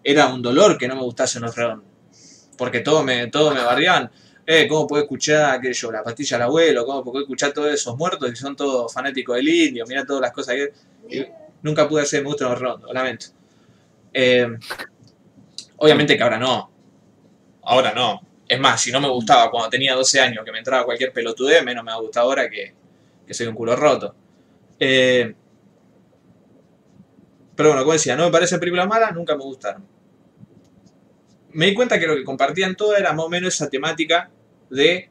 [0.03, 1.87] era un dolor que no me gustasen los redondos.
[2.57, 4.11] Porque todo me, todo me bardeaban.
[4.47, 6.85] Eh, ¿cómo puedo escuchar aquello, la pastilla del abuelo?
[6.87, 9.85] ¿Cómo puedo escuchar todos esos muertos que son todos fanáticos del indio?
[9.87, 10.57] Mira todas las cosas
[11.09, 11.33] que...
[11.62, 13.27] nunca pude hacer me gustan los redondos, lamento.
[14.12, 14.49] Eh,
[15.77, 16.70] obviamente que ahora no.
[17.62, 18.20] Ahora no.
[18.49, 21.62] Es más, si no me gustaba cuando tenía 12 años que me entraba cualquier pelotudez,
[21.62, 22.75] menos me gusta ahora que,
[23.29, 24.17] que soy un culo roto.
[24.81, 25.35] Eh,
[27.55, 29.85] pero bueno, como decía, no me parecen películas malas, nunca me gustaron.
[31.53, 34.31] Me di cuenta que lo que compartían todo era más o menos esa temática
[34.71, 35.11] de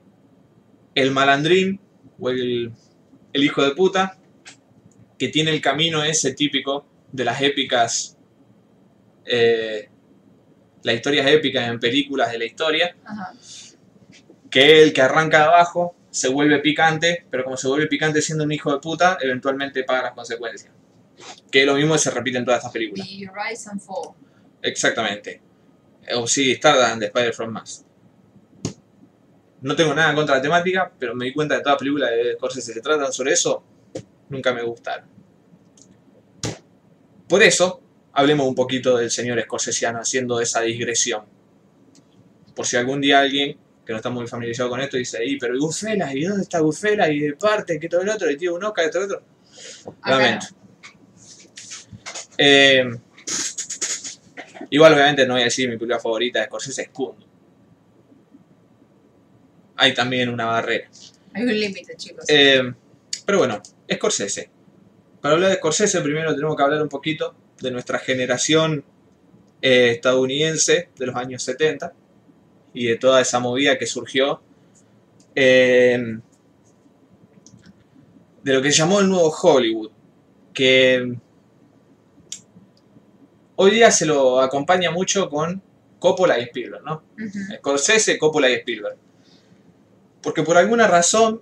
[0.96, 1.80] el malandrín
[2.20, 2.74] o el,
[3.34, 4.18] el hijo de puta
[5.20, 8.18] que tiene el camino ese típico de las épicas,
[9.26, 9.90] eh,
[10.84, 13.34] las historias épicas en películas de la historia, Ajá.
[14.50, 18.44] que el que arranca de abajo se vuelve picante, pero como se vuelve picante siendo
[18.44, 20.74] un hijo de puta, eventualmente paga las consecuencias.
[21.52, 23.08] Que lo mismo se repite en todas estas películas.
[23.08, 24.16] The Rise and Fall.
[24.64, 25.42] Exactamente.
[26.16, 27.86] O sí, Stardust de Spider-Man más.
[29.62, 31.80] No tengo nada en contra de la temática, pero me di cuenta de todas las
[31.80, 33.64] películas de Scorsese se tratan sobre eso,
[34.30, 35.08] nunca me gustaron.
[37.30, 37.82] Por eso,
[38.14, 41.26] hablemos un poquito del señor Scorsesiano haciendo esa digresión.
[42.56, 43.58] Por si algún día alguien
[43.88, 46.14] que no está muy familiarizado con esto dice, y pero ¿y Goodfellas?
[46.14, 47.10] ¿Y dónde está Goodfellas?
[47.10, 47.80] ¿Y de parte?
[47.80, 48.30] ¿Qué todo el otro?
[48.30, 48.86] ¿Y tiene un Oscar?
[48.86, 49.24] ¿Y todo el otro?
[50.02, 50.48] Acá Lamento.
[52.38, 52.84] Eh,
[54.72, 57.26] igual, obviamente, no voy a decir mi película favorita de Scorsese es Kundo.
[59.78, 60.90] Hay también una barrera.
[61.34, 62.26] Hay un límite, chicos.
[62.28, 62.62] Eh,
[63.26, 64.50] pero bueno, Scorsese.
[65.22, 68.84] Para hablar de Scorsese, primero tenemos que hablar un poquito de nuestra generación
[69.62, 71.94] eh, estadounidense de los años 70
[72.78, 74.40] y de toda esa movida que surgió
[75.34, 76.20] eh,
[78.44, 79.90] de lo que se llamó el nuevo Hollywood,
[80.54, 81.18] que
[83.56, 85.60] hoy día se lo acompaña mucho con
[85.98, 87.02] Coppola y Spielberg, ¿no?
[87.58, 88.98] Scorsese, Coppola y Spielberg.
[90.22, 91.42] Porque por alguna razón,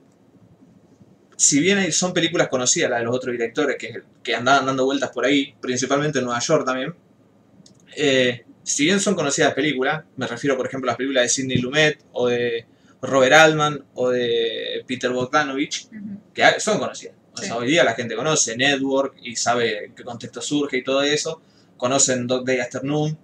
[1.36, 5.12] si bien son películas conocidas, las de los otros directores que, que andaban dando vueltas
[5.12, 6.96] por ahí, principalmente en Nueva York también,
[7.98, 11.58] eh, si bien son conocidas películas, me refiero por ejemplo a las películas de Sidney
[11.60, 12.66] Lumet o de
[13.02, 15.88] Robert Altman o de Peter Bogdanovich,
[16.34, 17.16] que son conocidas.
[17.34, 17.54] O sea, Sí.
[17.58, 21.42] hoy día la gente conoce Network y sabe en qué contexto surge y todo eso.
[21.78, 23.18] Conocen Dog Day Afternoon,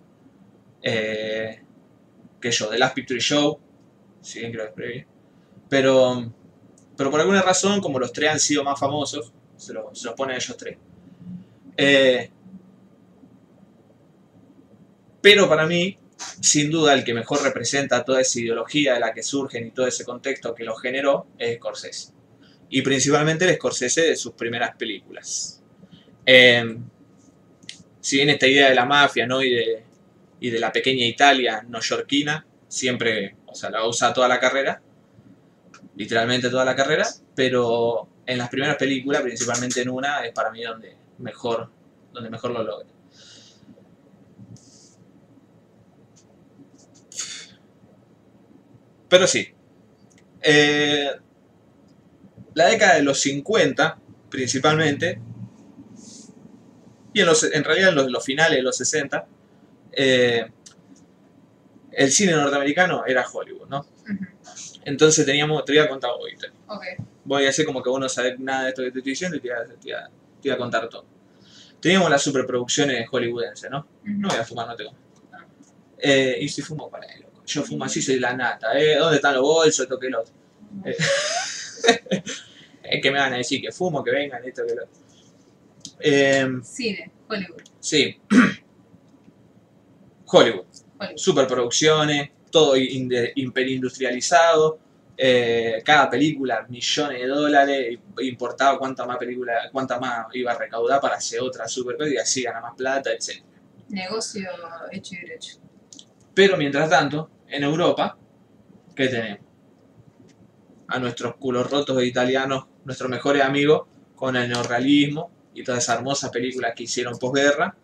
[0.83, 1.61] eh,
[2.39, 3.59] que yo, The Last Picture Show,
[4.21, 5.05] si bien creo que es previo.
[5.69, 6.31] Pero,
[6.97, 10.15] pero por alguna razón, como los tres han sido más famosos, se, lo- se los
[10.15, 10.77] ponen ellos tres.
[11.77, 12.29] Eh,
[15.21, 15.97] pero para mí,
[16.39, 19.87] sin duda, el que mejor representa toda esa ideología de la que surgen y todo
[19.87, 22.13] ese contexto que lo generó es Scorsese
[22.71, 25.61] y principalmente el Scorsese de sus primeras películas.
[26.25, 26.77] Eh,
[27.99, 29.43] si bien esta idea de la mafia ¿no?
[29.43, 29.83] y, de,
[30.39, 34.81] y de la pequeña Italia neoyorquina siempre, o sea, la usa toda la carrera,
[35.97, 40.63] literalmente toda la carrera, pero en las primeras películas, principalmente en una, es para mí
[40.63, 41.69] donde mejor,
[42.13, 42.87] donde mejor lo logra.
[49.11, 49.45] Pero sí,
[50.41, 51.11] eh,
[52.55, 55.19] la década de los 50, principalmente,
[57.13, 59.27] y en, los, en realidad en los, los finales de los 60,
[59.91, 60.49] eh,
[61.91, 63.85] el cine norteamericano era Hollywood, ¿no?
[64.85, 66.83] Entonces teníamos, te voy a contar hoy, te- Ok.
[67.25, 69.35] voy a hacer como que vos no sabés nada de esto que te estoy diciendo
[69.35, 70.07] y te voy a, te voy a-
[70.41, 71.05] te voy a contar todo.
[71.81, 73.85] Teníamos las superproducciones hollywoodenses, ¿no?
[74.05, 74.93] No voy a fumar, no tengo.
[75.97, 77.25] Eh, y si fumo para él.
[77.53, 78.95] Yo fumo así, soy la nata, ¿eh?
[78.97, 79.81] ¿Dónde están los bolsos?
[79.81, 80.33] Esto que lo otro.
[80.85, 80.95] Eh,
[82.83, 84.95] es que me van a decir que fumo, que vengan, esto que lo otro.
[85.99, 87.61] Eh, Cine, Hollywood.
[87.79, 88.17] sí.
[90.25, 90.65] Hollywood.
[90.97, 91.17] Hollywood.
[91.17, 94.79] Superproducciones, todo hiperindustrializado.
[95.17, 100.99] eh, cada película, millones de dólares, importaba cuánta más película, cuánta más iba a recaudar
[100.99, 103.43] para hacer otra super y así gana más plata, etc.
[103.89, 104.49] Negocio
[104.91, 105.57] hecho y derecho.
[106.33, 108.17] Pero mientras tanto, en Europa,
[108.95, 109.45] ¿qué tenemos?
[110.87, 116.29] A nuestros culos rotos italianos, nuestros mejores amigos, con el neorrealismo y todas esas hermosas
[116.31, 117.75] películas que hicieron posguerra.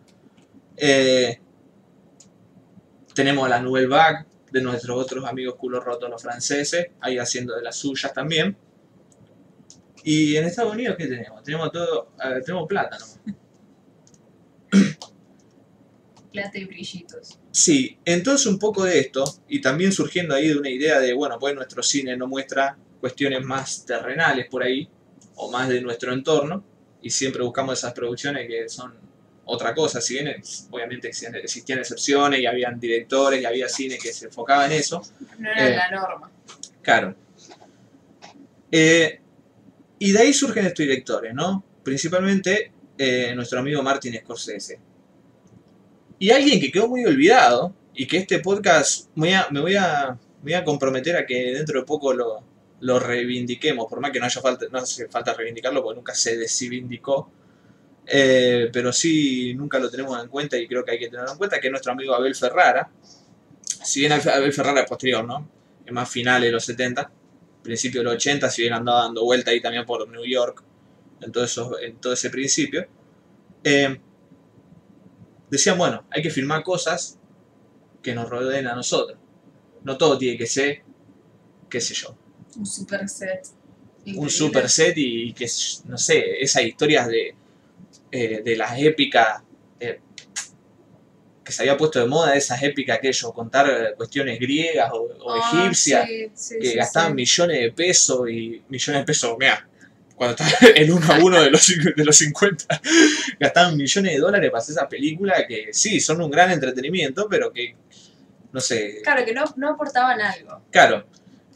[0.76, 1.40] Eh,
[3.14, 7.56] tenemos a la Nouvelle Vague de nuestros otros amigos culos rotos, los franceses, ahí haciendo
[7.56, 8.56] de las suyas también.
[10.04, 11.44] Y en Estados Unidos, ¿qué tenemos?
[11.44, 12.98] Tenemos todo, eh, tenemos plata.
[16.42, 17.40] Plata y brillitos.
[17.52, 21.38] Sí, entonces un poco de esto, y también surgiendo ahí de una idea de, bueno,
[21.40, 24.88] pues nuestro cine no muestra cuestiones más terrenales por ahí,
[25.36, 26.64] o más de nuestro entorno,
[27.02, 28.94] y siempre buscamos esas producciones que son
[29.46, 30.36] otra cosa, si bien
[30.72, 35.02] obviamente existían, existían excepciones y habían directores y había cine que se enfocaba en eso,
[35.40, 35.76] No era Eh.
[35.76, 36.32] la norma.
[36.82, 37.16] Claro.
[38.72, 39.20] Eh,
[40.00, 41.64] y de ahí surgen estos directores, ¿no?
[41.84, 44.80] Principalmente eh, nuestro amigo Martin Scorsese.
[46.20, 50.18] Y alguien que quedó muy olvidado y que este podcast voy a- me voy a
[50.44, 52.42] me voy a comprometer a que dentro de poco lo,
[52.82, 56.38] lo reivindiquemos, por más que no haya falta, no hace falta reivindicarlo, porque nunca se
[56.38, 57.32] desivindicó.
[58.06, 61.38] Eh, pero sí, nunca lo tenemos en cuenta y creo que hay que tenerlo en
[61.38, 62.90] cuenta, que es nuestro amigo Abel Ferrara.
[63.84, 65.50] Si bien Abel Ferrara es posterior, ¿no?
[65.86, 67.10] Es más final de los 70,
[67.64, 70.64] principio de los 80, si bien andaba dando vuelta ahí también por New York,
[71.22, 72.86] en todo, eso, en todo ese principio.
[73.64, 74.00] Eh,
[75.50, 77.18] decían, bueno, hay que filmar cosas
[78.02, 79.18] que nos rodeen a nosotros.
[79.84, 80.82] No todo tiene que ser,
[81.70, 82.16] qué sé yo,
[82.58, 83.48] Un super set.
[84.16, 85.48] un super set y que,
[85.86, 87.36] no sé, esas historias de,
[88.12, 89.42] eh, de las épicas
[89.80, 90.00] eh,
[91.44, 95.62] que se había puesto de moda, esas épicas aquello, contar cuestiones griegas o, o Ah,
[95.62, 99.68] egipcias, sí, sí, que sí, gastaban millones de pesos y millones de pesos, mira,
[100.18, 102.82] cuando estaba el 1 a 1 de los, de los 50,
[103.40, 107.54] gastaban millones de dólares para hacer esa película que sí, son un gran entretenimiento, pero
[107.54, 107.76] que,
[108.52, 110.64] no sé, Claro, que no, no aportaban algo.
[110.72, 111.06] claro.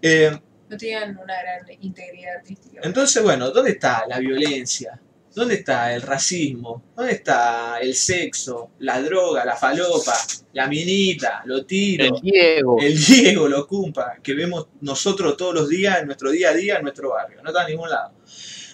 [0.01, 0.31] Eh,
[0.69, 2.79] No tenían una gran integridad artística.
[2.83, 4.99] Entonces, bueno, ¿dónde está la violencia?
[5.33, 6.83] ¿Dónde está el racismo?
[6.95, 10.13] ¿Dónde está el sexo, la droga, la falopa,
[10.53, 12.77] la minita, los El tiros, Diego.
[12.81, 16.77] el Diego, lo cumpa, que vemos nosotros todos los días en nuestro día a día
[16.77, 17.41] en nuestro barrio?
[17.41, 18.13] No está en ningún lado.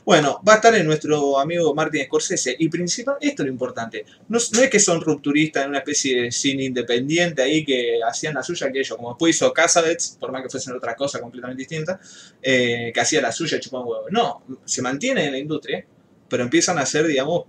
[0.07, 2.55] Bueno, va a estar en nuestro amigo Martin Scorsese.
[2.57, 4.05] Y principal, esto es lo importante.
[4.29, 8.33] No, no es que son rupturistas en una especie de cine independiente ahí que hacían
[8.33, 11.59] la suya que ellos, como después hizo Casabets, por más que fuesen otra cosa completamente
[11.59, 11.99] distinta,
[12.41, 14.05] eh, que hacía la suya chupan huevo.
[14.09, 15.85] No, se mantiene en la industria,
[16.29, 17.45] pero empiezan a hacer, digamos,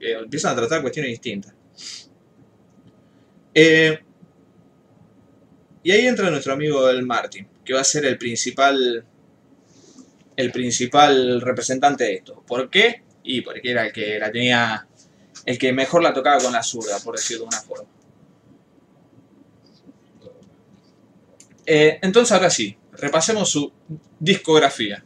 [0.00, 1.54] eh, empiezan a tratar cuestiones distintas.
[3.54, 3.98] Eh,
[5.82, 9.04] y ahí entra nuestro amigo el Martin, que va a ser el principal
[10.36, 12.42] el principal representante de esto.
[12.46, 13.02] ¿Por qué?
[13.24, 14.86] Y porque era el que la tenía,
[15.44, 17.88] el que mejor la tocaba con la zurda, por decirlo de una forma.
[21.64, 23.72] Eh, entonces ahora sí, repasemos su
[24.20, 25.04] discografía.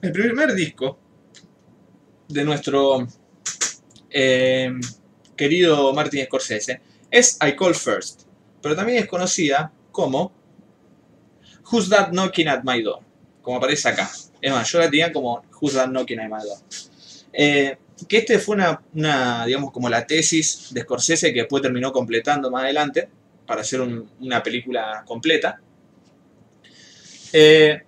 [0.00, 0.98] El primer disco
[2.28, 3.06] de nuestro
[4.10, 4.72] eh,
[5.36, 6.80] querido Martin Scorsese
[7.10, 8.22] es I Call First,
[8.62, 10.32] pero también es conocida como
[11.70, 13.00] Who's That Knocking at My Door,
[13.42, 14.10] como aparece acá.
[14.40, 16.58] Es más, yo la tenía como Who's That Knocking at My Door.
[17.32, 17.76] Eh,
[18.08, 22.50] que este fue una, una, digamos, como la tesis de Scorsese que después terminó completando
[22.50, 23.08] más adelante
[23.46, 25.60] para hacer un- una película completa.
[27.32, 27.82] Eh,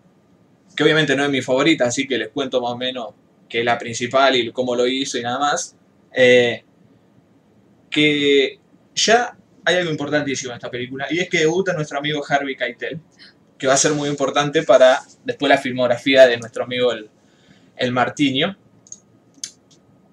[0.75, 3.15] que obviamente no es mi favorita, así que les cuento más o menos
[3.49, 5.77] que es la principal y cómo lo hizo y nada más.
[6.12, 6.65] Eh,
[7.91, 8.59] que
[8.94, 13.01] ya hay algo importantísimo en esta película y es que debuta nuestro amigo Harvey Keitel,
[13.57, 17.09] que va a ser muy importante para después la filmografía de nuestro amigo el,
[17.77, 17.94] el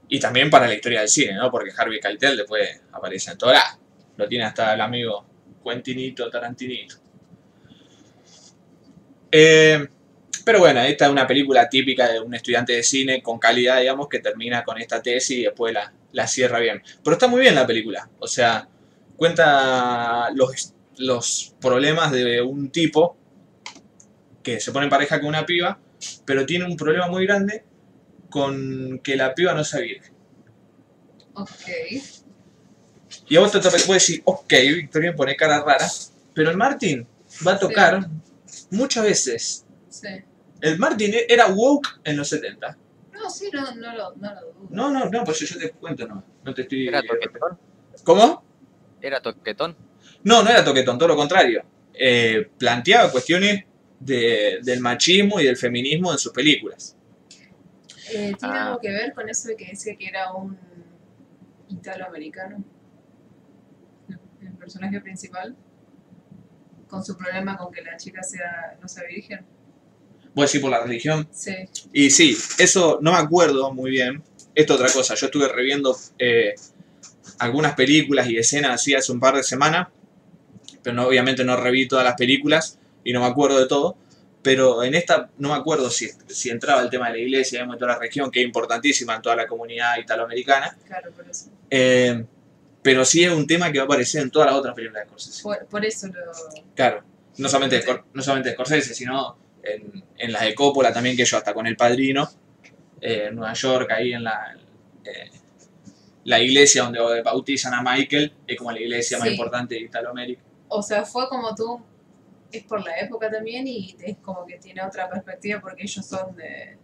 [0.08, 1.50] y también para la historia del cine, ¿no?
[1.50, 3.80] Porque Harvey Keitel después aparece en toda la...
[4.18, 5.26] Lo tiene hasta el amigo
[5.64, 6.96] Quentinito Tarantinito.
[9.32, 9.88] Eh,
[10.46, 14.08] pero bueno, esta es una película típica de un estudiante de cine con calidad, digamos,
[14.08, 16.84] que termina con esta tesis y después la, la cierra bien.
[17.04, 18.08] Pero está muy bien la película.
[18.20, 18.70] O sea,
[19.18, 23.18] cuenta los, los problemas de un tipo
[24.44, 25.80] que se pone en pareja con una piba,
[26.26, 27.64] pero tiene un problema muy grande
[28.30, 30.14] con que la piba no sea virgen.
[31.34, 31.50] Ok.
[33.28, 35.88] Y a vos te puedes decir, ok, Victoria pone cara rara,
[36.36, 37.08] pero el Martin
[37.46, 38.08] va a tocar
[38.70, 39.66] muchas veces.
[39.90, 40.08] Sí.
[40.62, 42.78] El Martin era woke en los 70.
[43.14, 44.68] No, sí, no, no, lo, no lo dudo.
[44.70, 46.24] No, no, no, pues yo te cuento, no.
[46.44, 46.88] No te estoy.
[46.88, 47.58] ¿Era toquetón?
[48.04, 48.44] ¿Cómo?
[49.02, 49.76] ¿Era toquetón?
[50.24, 51.64] No, no era toquetón, todo lo contrario.
[51.94, 53.64] Eh, planteaba cuestiones
[54.00, 56.96] de- del machismo y del feminismo en sus películas.
[58.12, 58.68] Eh, ¿Tiene Ah.
[58.68, 60.58] algo que ver con eso de que decía que era un
[61.70, 62.64] italoamericano?
[64.42, 65.56] El personaje principal.
[66.88, 69.46] Con su problema con que la chica sea no sea virgen.
[70.36, 71.28] Voy a decir por la religión.
[71.32, 71.54] Sí.
[71.94, 74.22] Y sí, eso no me acuerdo muy bien.
[74.54, 75.16] Esto es otra cosa.
[75.16, 76.56] Yo estuve reviendo eh,
[77.40, 79.88] algunas películas y escenas así hace un par de semanas.
[80.84, 83.96] Pero no, obviamente no reví todas las películas y no me acuerdo de todo.
[84.42, 87.78] Pero en esta no me acuerdo si, si entraba el tema de la iglesia, de
[87.78, 90.78] toda la región, que es importantísima en toda la comunidad italoamericana.
[90.86, 91.50] Claro, por eso.
[91.70, 92.26] Eh,
[92.84, 95.08] pero sí es un tema que va a aparecer en todas las otras películas de
[95.08, 95.44] Scorsese.
[95.44, 96.14] Por, por eso lo.
[96.76, 97.04] Claro,
[97.38, 101.24] no solamente, de no solamente de Scorsese, sino en, en las de Coppola también, que
[101.24, 102.30] ellos hasta con El Padrino,
[103.02, 104.56] eh, en Nueva York, ahí en la,
[105.04, 105.32] eh,
[106.26, 110.42] la iglesia donde bautizan a Michael, es como la iglesia más importante de Italoamérica.
[110.68, 111.82] O sea, fue como tú.
[112.52, 116.36] Es por la época también y es como que tiene otra perspectiva porque ellos son
[116.36, 116.78] de.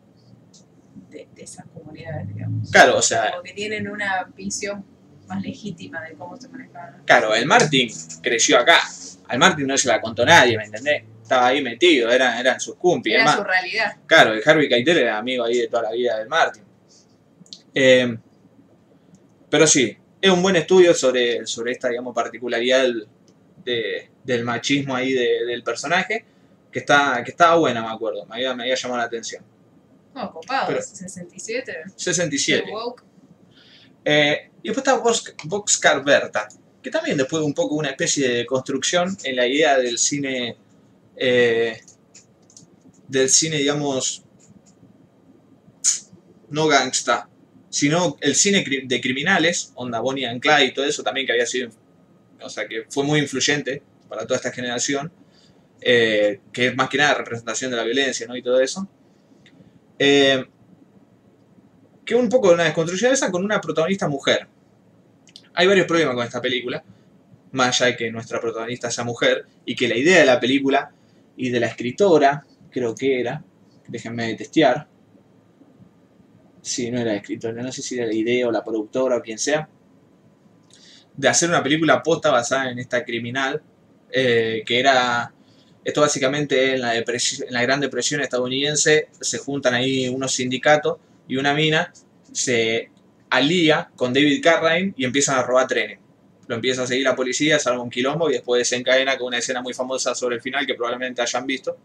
[1.10, 2.69] de, de esas comunidades, digamos.
[2.69, 4.84] Claro, o sea, Como que tienen una visión
[5.27, 6.98] más legítima de cómo se manejaba.
[7.06, 7.90] Claro, el Martin
[8.22, 8.80] creció acá.
[9.27, 11.03] Al Martin no se la contó nadie, ¿me entendés?
[11.32, 13.14] Estaba ahí metido, eran, eran sus cumpis.
[13.14, 13.38] Era además.
[13.38, 13.95] su realidad.
[14.06, 16.64] Claro, el Harvey Keitel era amigo ahí de toda la vida del Martin.
[17.74, 18.18] Eh,
[19.50, 23.08] pero sí, es un buen estudio sobre, sobre esta, digamos, particularidad del,
[23.64, 26.26] de- del machismo ahí de- del personaje,
[26.69, 29.42] que, está, que estaba buena, me acuerdo, me había, me había llamado la atención.
[30.14, 31.74] No, copado, Pero- 67.
[31.95, 32.66] 67.
[32.66, 33.03] de woke.
[34.03, 36.50] Eh, y después está Box, Boxcar Berta,
[36.84, 40.58] que también después un poco una especie de construcción en la idea del cine,
[41.15, 41.81] eh,
[43.07, 44.23] del cine, digamos,
[46.49, 47.30] no gangsta,
[47.69, 51.45] sino el cine de criminales, onda Bonnie and Clyde y todo eso también que había
[51.45, 51.69] sido,
[52.41, 55.11] o sea, que fue muy influyente para toda esta generación,
[55.80, 58.35] eh, que es más que nada representación de la violencia, ¿no?
[58.35, 58.88] Y todo eso.
[59.98, 60.45] Eh,
[62.06, 64.48] que un poco de una desconstrucción de esa con una protagonista mujer.
[65.53, 66.83] Hay varios problemas con esta película,
[67.51, 70.91] más allá de que nuestra protagonista sea mujer, y que la idea de la película
[71.42, 73.44] y de la escritora, creo que era,
[73.88, 74.88] déjenme testear,
[76.61, 79.40] si no era escritora, no sé si era la idea o la productora o quien
[79.40, 79.68] sea,
[81.18, 83.60] de hacer una película posta basada en esta criminal,
[84.11, 85.34] eh, que era,
[85.84, 87.06] esto básicamente en la, en
[87.50, 91.92] la Gran Depresión estadounidense, se juntan ahí unos sindicatos y una mina
[92.32, 92.92] se
[93.32, 96.01] alía con David Carradine y empiezan a robar trenes.
[96.52, 99.62] Lo empieza a seguir la policía, salva un quilombo y después desencadena con una escena
[99.62, 101.78] muy famosa sobre el final que probablemente hayan visto.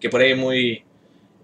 [0.00, 0.82] Que por ahí es muy.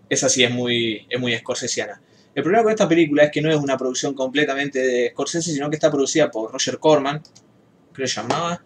[0.08, 2.00] Esa sí es muy, es muy scorsesiana.
[2.34, 5.68] El problema con esta película es que no es una producción completamente de Scorsese, sino
[5.68, 7.22] que está producida por Roger Corman,
[7.94, 8.64] que se llamaba.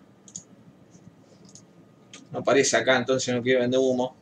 [2.30, 4.16] No aparece acá, entonces no quiero vender humo.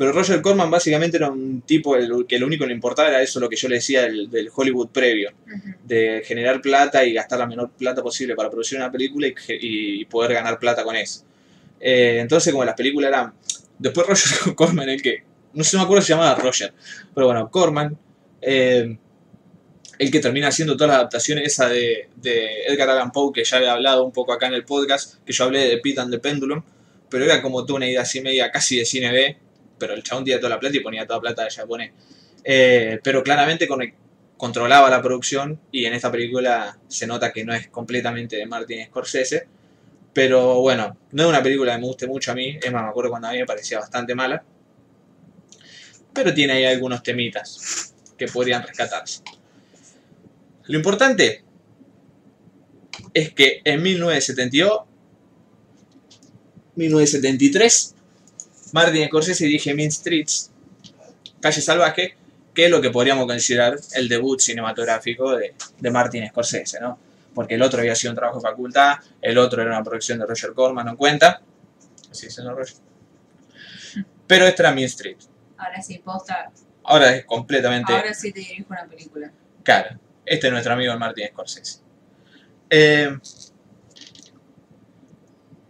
[0.00, 3.20] Pero Roger Corman básicamente era un tipo el- que lo único que le importaba era
[3.20, 5.30] eso, lo que yo le decía del, del Hollywood previo,
[5.84, 10.32] de generar plata y gastar la menor plata posible para producir una película y, poder
[10.32, 11.22] ganar plata con eso.
[11.78, 13.34] Eh, entonces, como las películas eran.
[13.78, 15.22] Después Roger Corman, el que.
[15.52, 16.72] No sé, no me acuerdo si se llamaba Roger,
[17.14, 17.98] pero bueno, Corman,
[18.40, 18.96] eh,
[19.98, 23.58] el que termina haciendo todas las adaptaciones, esa de, de Edgar Allan Poe, que ya
[23.58, 26.18] había hablado un poco acá en el podcast, que yo hablé de Pete and the
[26.18, 26.62] Pendulum,
[27.10, 29.36] pero era como toda una idea así media casi de cine B,
[29.80, 31.92] pero el chabón tenía toda la plata y ponía toda plata de japonés.
[32.44, 33.82] Eh, pero claramente con
[34.40, 38.86] controlaba la producción y en esta película se nota que no es completamente de Martin
[38.86, 39.46] Scorsese.
[40.14, 42.88] Pero bueno, no es una película que me guste mucho a mí, es más, me
[42.88, 44.42] acuerdo cuando a mí me parecía bastante mala.
[46.14, 49.22] Pero tiene ahí algunos temitas que podrían rescatarse.
[50.64, 51.44] Lo importante
[53.12, 54.80] es que en 1972,
[56.76, 57.94] 1973,
[58.72, 60.50] Martin Scorsese dirige Mean Streets,
[61.40, 62.16] Calle Salvaje,
[62.54, 66.98] que es lo que podríamos considerar el debut cinematográfico de, de Martin Scorsese, ¿no?
[67.34, 70.26] Porque el otro había sido un trabajo de facultad, el otro era una producción de
[70.26, 71.40] Roger Corman, no cuenta.
[72.10, 72.76] Así dice, ¿no, Roger?
[74.26, 75.18] Pero este era Mean Street.
[75.56, 76.50] Ahora sí, posta.
[76.84, 77.92] Ahora es completamente...
[77.92, 79.30] Ahora sí te dirijo una película.
[79.62, 81.80] Claro, este es nuestro amigo Martin Scorsese.
[82.68, 83.18] Eh,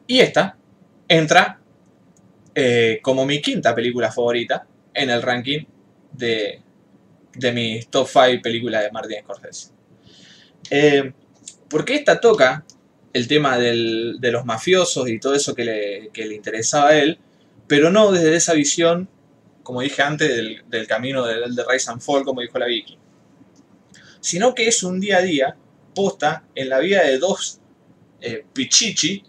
[0.07, 0.57] y esta
[1.09, 1.60] entra
[2.55, 5.65] eh, como mi quinta película favorita en el ranking
[6.13, 6.63] de,
[7.35, 9.71] de mis top 5 películas de Martin Scorsese.
[10.71, 11.13] Eh,
[11.69, 12.65] porque esta toca
[13.13, 16.99] el tema del- de los mafiosos y todo eso que le, que le interesaba a
[16.99, 17.19] él,
[17.67, 19.09] pero no desde esa visión,
[19.63, 22.99] como dije antes, del, del camino del de Rise and Fall, como dijo la Vicky
[24.21, 25.57] sino que es un día a día
[25.95, 27.61] posta en la vida de dos
[28.21, 29.23] eh, pichichi,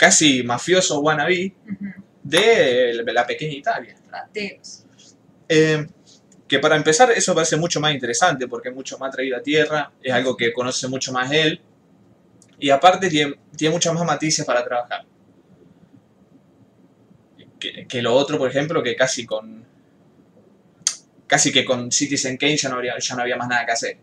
[0.00, 2.02] casi mafiosos wannabe, Ujú.
[2.22, 3.94] de la- pequeña Italia.
[4.10, 4.84] Rateros.
[5.46, 5.86] Eh,
[6.48, 9.92] que para empezar eso parece mucho más interesante porque es mucho más traído a tierra,
[10.02, 11.60] es algo que conoce mucho más él
[12.58, 15.04] y aparte tiene, tiene muchas más matices para trabajar.
[17.58, 19.64] Que, que lo otro, por ejemplo, que casi con
[21.26, 23.98] casi que con Citizen Kane ya no, habría, ya no había más nada que hacer.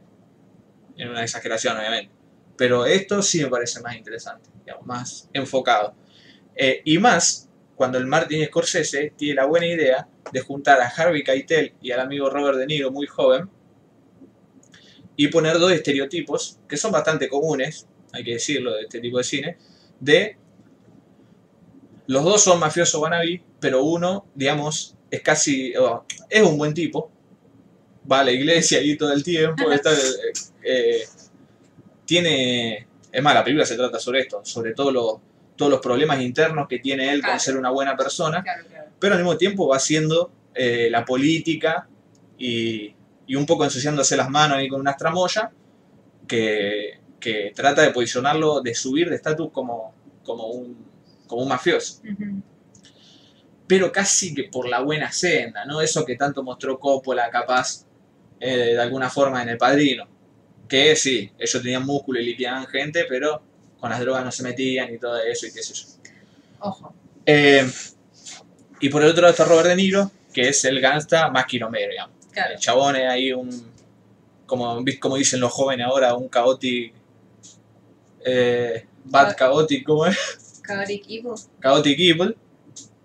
[0.96, 2.12] En una exageración, obviamente.
[2.58, 5.94] Pero esto sí me parece más interesante, digamos, más enfocado.
[6.56, 11.24] Eh, y más cuando el Martin Scorsese tiene la buena idea de juntar a Harvey
[11.24, 13.50] Keitel y al amigo Robert De Niro muy joven
[15.16, 19.24] y poner dos estereotipos que son bastante comunes, hay que decirlo, de este tipo de
[19.24, 19.58] cine,
[20.00, 20.38] de
[22.08, 25.74] los dos son mafiosos wannabe, pero uno, digamos, es casi,
[26.30, 27.12] es un buen tipo,
[28.10, 31.04] va a la iglesia ahí todo el tiempo, está, eh, eh,
[32.08, 35.22] tiene, es más, la película se trata sobre esto, sobre todo lo-
[35.56, 37.40] todos los problemas internos que tiene él con Claro.
[37.40, 38.90] ser una buena persona, Claro, claro.
[39.00, 41.88] pero al mismo tiempo va haciendo eh, la política
[42.38, 42.94] y,
[43.28, 45.50] y un poco ensuciándose las manos ahí con unas tramoyas
[46.28, 50.78] que, que trata de posicionarlo, de subir de estatus como, como, un,
[51.28, 52.02] como un mafioso.
[53.68, 55.82] Pero casi que por la buena senda, ¿no?
[55.82, 57.86] Eso que tanto mostró Coppola, capaz,
[58.40, 60.08] eh, de alguna forma en El Padrino.
[60.68, 63.42] Que sí, ellos tenían músculo y liquidaban gente, pero
[63.80, 65.86] con las drogas no se metían y todo eso y qué sé yo.
[66.60, 66.94] Ojo.
[67.26, 67.70] Eh,
[68.80, 71.92] y por el otro lado está Robert De Niro, que es el gangsta más quilombero,
[71.92, 72.16] digamos.
[72.32, 72.54] Claro.
[72.54, 73.72] El chabón es ahí un,
[74.46, 76.96] como, como dicen los jóvenes ahora, un caótico,
[78.26, 80.62] eh, bad chaotic, ¿cómo es?
[80.66, 81.32] Chaotic Evil.
[81.62, 82.38] Chaotic Evil.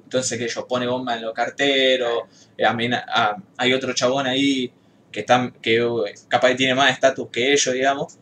[0.05, 2.24] Entonces que ellos pone bomba en los carteros,
[2.57, 4.70] eh, amena- ah, hay otro chabón ahí
[5.12, 8.18] que, está, que eh, capaz que tiene más estatus que ellos, digamos,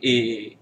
[0.00, 0.56] y,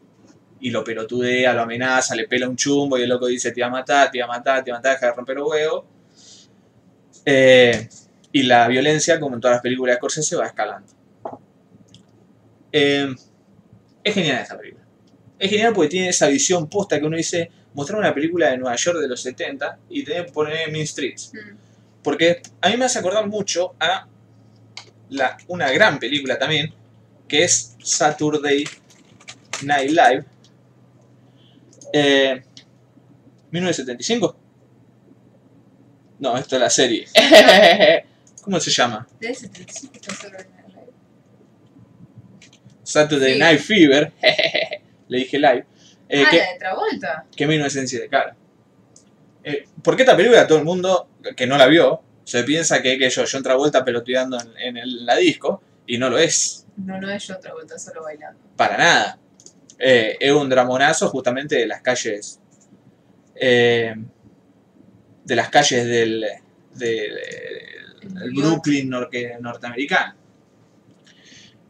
[0.61, 3.67] y lo pelotudea, lo amenaza, le pela un chumbo y el loco dice te iba
[3.67, 5.85] a matar, te iba a matar, te iba a matar, deja de romper los huevos.
[7.27, 7.89] Eh,
[8.33, 10.91] y la violencia, como en todas las películas de Scorsese, va escalando.
[12.73, 13.15] Eh,
[14.03, 14.85] es genial esta película.
[15.39, 18.77] Es genial porque tiene esa visión posta que uno dice, mostrar una película de Nueva
[18.77, 21.33] York de los 70 y tener que poner Mean Streets.
[21.35, 21.57] Mm.
[22.03, 24.09] Porque a mí me hace acordar mucho a
[25.11, 26.73] la, una gran película también,
[27.29, 28.65] que es Saturday
[29.63, 30.25] Night Live.
[31.93, 32.43] Eh,
[33.51, 34.37] 1975.
[36.19, 37.07] No, esto es la serie.
[38.43, 39.07] ¿Cómo se llama?
[39.21, 40.93] De 75 está solo en la live.
[42.83, 43.39] Saturday Sí.
[43.39, 44.13] Night Fever.
[45.09, 45.65] Le dije live.
[46.09, 47.27] Eh, ah, que, la de Travolta.
[47.35, 48.35] que 1907, claro.
[49.43, 52.99] Eh, ¿Por qué esta película todo el mundo que no la vio se piensa que,
[52.99, 56.67] que yo, John Travolta pelotudeando en, en el- la disco y no lo es?
[56.77, 58.41] No, no es yo Travolta, solo bailando.
[58.57, 59.19] Para nada.
[59.79, 62.41] Eh, es un dramonazo justamente de las calles.
[63.37, 63.95] eh,
[65.25, 66.25] de las calles del,
[66.75, 67.19] del-
[68.03, 70.15] del Brooklyn norque- norteamericano.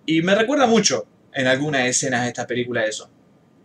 [0.07, 3.09] Y me recuerda mucho en algunas escenas de esta película eso.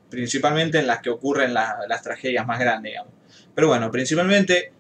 [0.10, 3.14] Principalmente en las que ocurren la- las tragedias más grandes, digamos.
[3.54, 4.72] Pero bueno, principalmente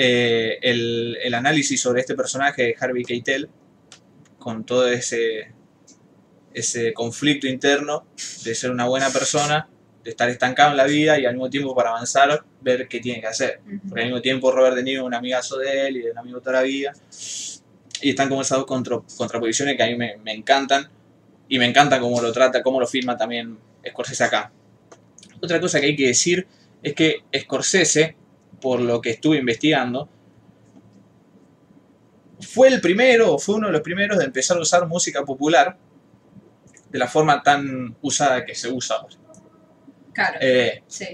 [0.00, 3.48] eh, el, el análisis sobre este personaje de Harvey Keitel,
[4.38, 5.52] con todo ese,
[6.54, 8.06] ese conflicto interno
[8.44, 9.68] de ser una buena persona,
[10.04, 13.20] de estar estancado en la vida y al mismo tiempo para avanzar, ver qué tiene
[13.20, 13.60] que hacer.
[13.88, 16.18] Porque al mismo tiempo Robert De Niro es un amigazo de él y de un
[16.18, 16.92] amigo toda la vida.
[18.00, 20.88] Y están como esas dos contra- contraposiciones que a mí me, me encantan.
[21.48, 24.52] Y me encanta cómo lo trata, cómo lo filma también Scorsese acá.
[25.42, 26.46] Otra cosa que hay que decir
[26.82, 28.16] es que Scorsese,
[28.60, 30.08] por lo que estuve investigando,
[32.40, 35.76] fue el primero, o fue uno de los primeros de empezar a usar música popular
[36.90, 39.16] de la forma tan usada que se usa ahora.
[40.12, 41.06] Claro, Eh, sí.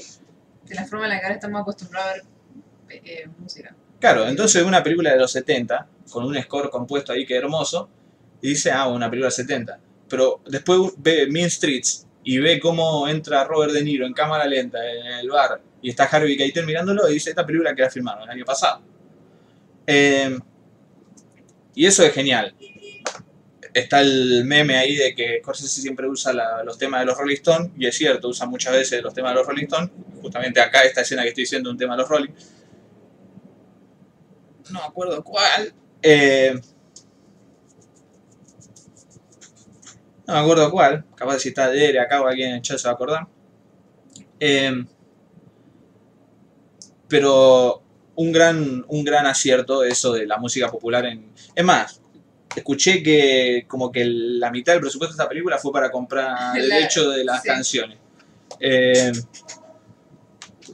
[0.65, 3.75] De la forma en la que ahora estamos acostumbrados a ver eh, música.
[4.01, 7.89] Claro, entonces una película de los 70, con un score compuesto ahí que hermoso,
[8.41, 9.79] y dice, ah, una película de 70.
[10.09, 14.79] Pero después ve Mean Streets y ve cómo entra Robert De Niro en cámara lenta
[14.87, 18.23] en el bar y está Harvey Keitel mirándolo y dice, esta película que la filmaron
[18.23, 18.81] el año pasado.
[19.87, 20.35] Eh,
[21.75, 22.55] y eso es genial.
[23.75, 26.33] Está el meme ahí de que Scorsese siempre usa
[26.65, 29.41] los temas de los Rolling Stones, y es cierto, usa muchas veces los temas de
[29.41, 29.91] los Rolling Stones.
[30.23, 32.33] Justamente acá, esta escena que estoy diciendo, un tema de los Rolling.
[34.71, 35.75] No me acuerdo cuál.
[36.01, 36.59] Eh,
[40.27, 41.05] no me acuerdo cuál.
[41.15, 43.27] Capaz si está Dere acá o alguien en el chat se va a acordar.
[44.41, 44.87] Eh,
[47.09, 47.83] pero
[48.17, 51.33] un gran, un gran acierto eso de la música popular en...
[51.55, 52.01] Es más,
[52.55, 56.77] escuché que como que la mitad del presupuesto de esta película fue para comprar La-
[56.77, 57.49] derecho de las sí.
[57.49, 57.99] canciones.
[58.61, 59.13] Eh,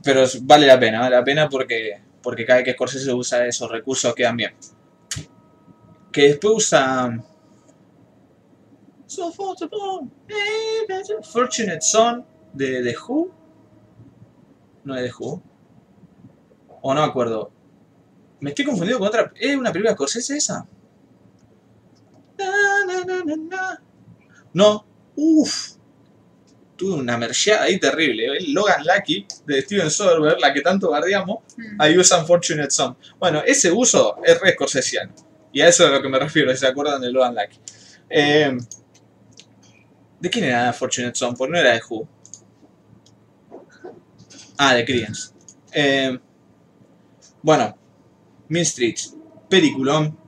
[0.04, 3.70] pero vale la pena, vale la pena porque, porque cada vez que Scorsese usa esos
[3.70, 4.54] recursos quedan bien.
[6.12, 7.22] Que después usa...
[9.06, 9.32] So
[11.22, 13.30] Fortunate Son de The Who.
[14.84, 15.42] No es The Who.
[16.82, 17.50] O no me acuerdo.
[18.40, 19.32] Me estoy confundiendo con otra.
[19.38, 20.66] ¿Es una película de Scorsese esa?
[22.38, 22.50] Na,
[22.86, 23.82] na, na, na, na.
[24.54, 24.86] No.
[25.16, 25.72] Uff.
[26.76, 28.24] Tuve una mercheada ahí terrible.
[28.38, 31.80] El Logan Lucky de Steven Soderbergh, la que tanto guardiamos, Mm.
[31.80, 32.96] ahí usan Fortunate Son.
[33.18, 35.12] Bueno, ese uso es re scorsesiano.
[35.52, 37.58] Y a eso es a lo que me refiero, si se acuerdan de Logan Lucky.
[38.08, 38.56] Eh,
[40.18, 41.34] ¿De quién era Fortunate Son?
[41.34, 42.08] Porque no era de Who.
[44.56, 45.32] Ah, de Creedence.
[45.72, 46.18] Eh,
[47.42, 47.76] bueno,
[48.48, 49.16] Mean Streets,
[49.48, 50.18] peliculón,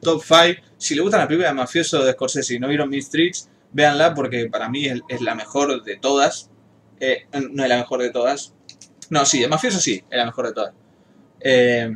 [0.00, 0.60] top 5.
[0.78, 4.14] Si le gustan las películas de mafioso de Scorsese y no vieron Mean Streets, véanla
[4.14, 6.50] porque para mí es, es la mejor de todas.
[7.00, 8.54] Eh, no es la mejor de todas.
[9.10, 10.74] No, sí, de mafioso sí, es la mejor de todas.
[11.40, 11.92] Eh,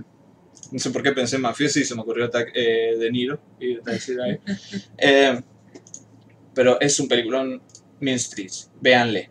[0.73, 3.41] no sé por qué pensé en mafioso y se me ocurrió eh, De Niro.
[3.61, 4.41] Y ahí.
[4.99, 5.41] Eh,
[6.55, 7.63] pero es un peliculón
[8.01, 8.71] Mean Streets.
[8.81, 9.31] Véanle.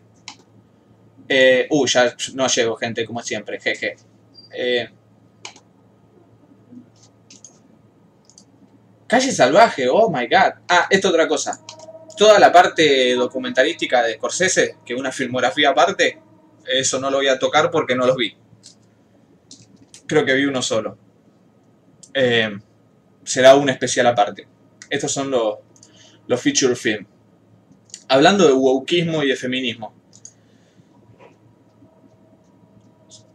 [1.28, 3.60] Eh, uh, ya no llego, gente, como siempre.
[3.60, 3.96] Jeje.
[4.52, 4.88] Eh,
[9.06, 10.62] Calle Salvaje, oh my god.
[10.68, 11.60] Ah, esto otra cosa.
[12.16, 16.20] Toda la parte documentalística de Scorsese, que es una filmografía aparte,
[16.66, 18.36] eso no lo voy a tocar porque no los vi.
[20.06, 20.98] Creo que vi uno solo.
[22.14, 22.58] Eh,
[23.22, 24.48] será un especial aparte.
[24.88, 25.56] Estos son los,
[26.26, 27.06] los feature film.
[28.08, 29.94] Hablando de wokismo y de feminismo.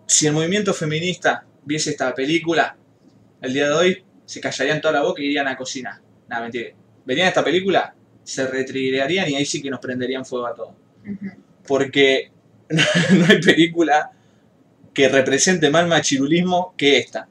[0.06, 2.78] Si el movimiento feminista viese esta película
[3.42, 6.00] el día de hoy, se callarían toda la boca y irían a cocinar.
[6.30, 6.70] Nada, mentira.
[7.04, 7.94] Verían esta película,
[8.24, 10.74] se retrigarían y ahí sí que nos prenderían fuego a todos.
[11.68, 12.32] Porque
[12.70, 14.10] no hay película
[14.94, 17.28] que represente más machirulismo que esta.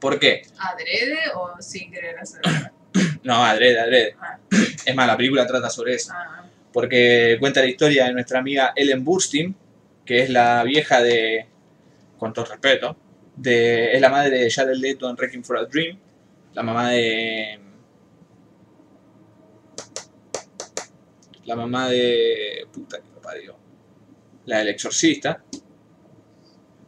[0.00, 0.44] ¿Por qué?
[0.58, 2.50] ¿Adrede o sin querer hacerlo?
[3.22, 4.16] No, adrede, adrede.
[4.18, 4.38] Ah.
[4.86, 6.12] Es más, la película trata sobre eso.
[6.14, 9.54] Ah, Porque cuenta la historia de nuestra amiga Ellen Burstyn,
[10.06, 11.44] que es la vieja de,
[12.18, 12.96] con todo respeto,
[13.36, 15.98] de, es la madre de Jared Leto en Wrecking for a Dream,
[16.54, 17.60] la mamá de...
[21.44, 22.66] La mamá de...
[22.72, 23.56] Puta que lo parió.
[24.46, 25.44] La del exorcista.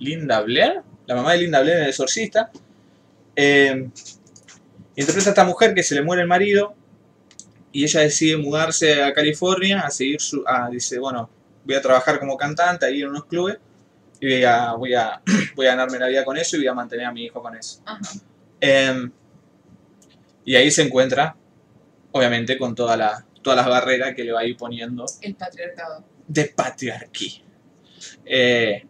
[0.01, 0.83] Linda Blair.
[1.07, 2.51] La mamá de Linda Blair en el exorcista.
[3.36, 3.89] Eh,
[4.97, 6.75] interpreta a esta mujer que se le muere el marido
[7.70, 10.44] y ella decide mudarse a California a seguir su...
[10.73, 11.31] dice, bueno,
[11.65, 13.59] voy a trabajar como cantante ahí en unos clubes
[14.21, 15.21] y voy a, voy a,
[15.55, 17.57] voy a ganarme la vida con eso y voy a mantener a mi hijo con
[17.57, 17.83] eso.
[18.61, 19.11] Em,
[20.45, 21.37] y ahí se encuentra,
[22.13, 26.05] obviamente, con toda la, todas las barreras que le va a ir poniendo El patriarcado.
[26.27, 27.43] de patriarquía.
[28.25, 28.85] Eh,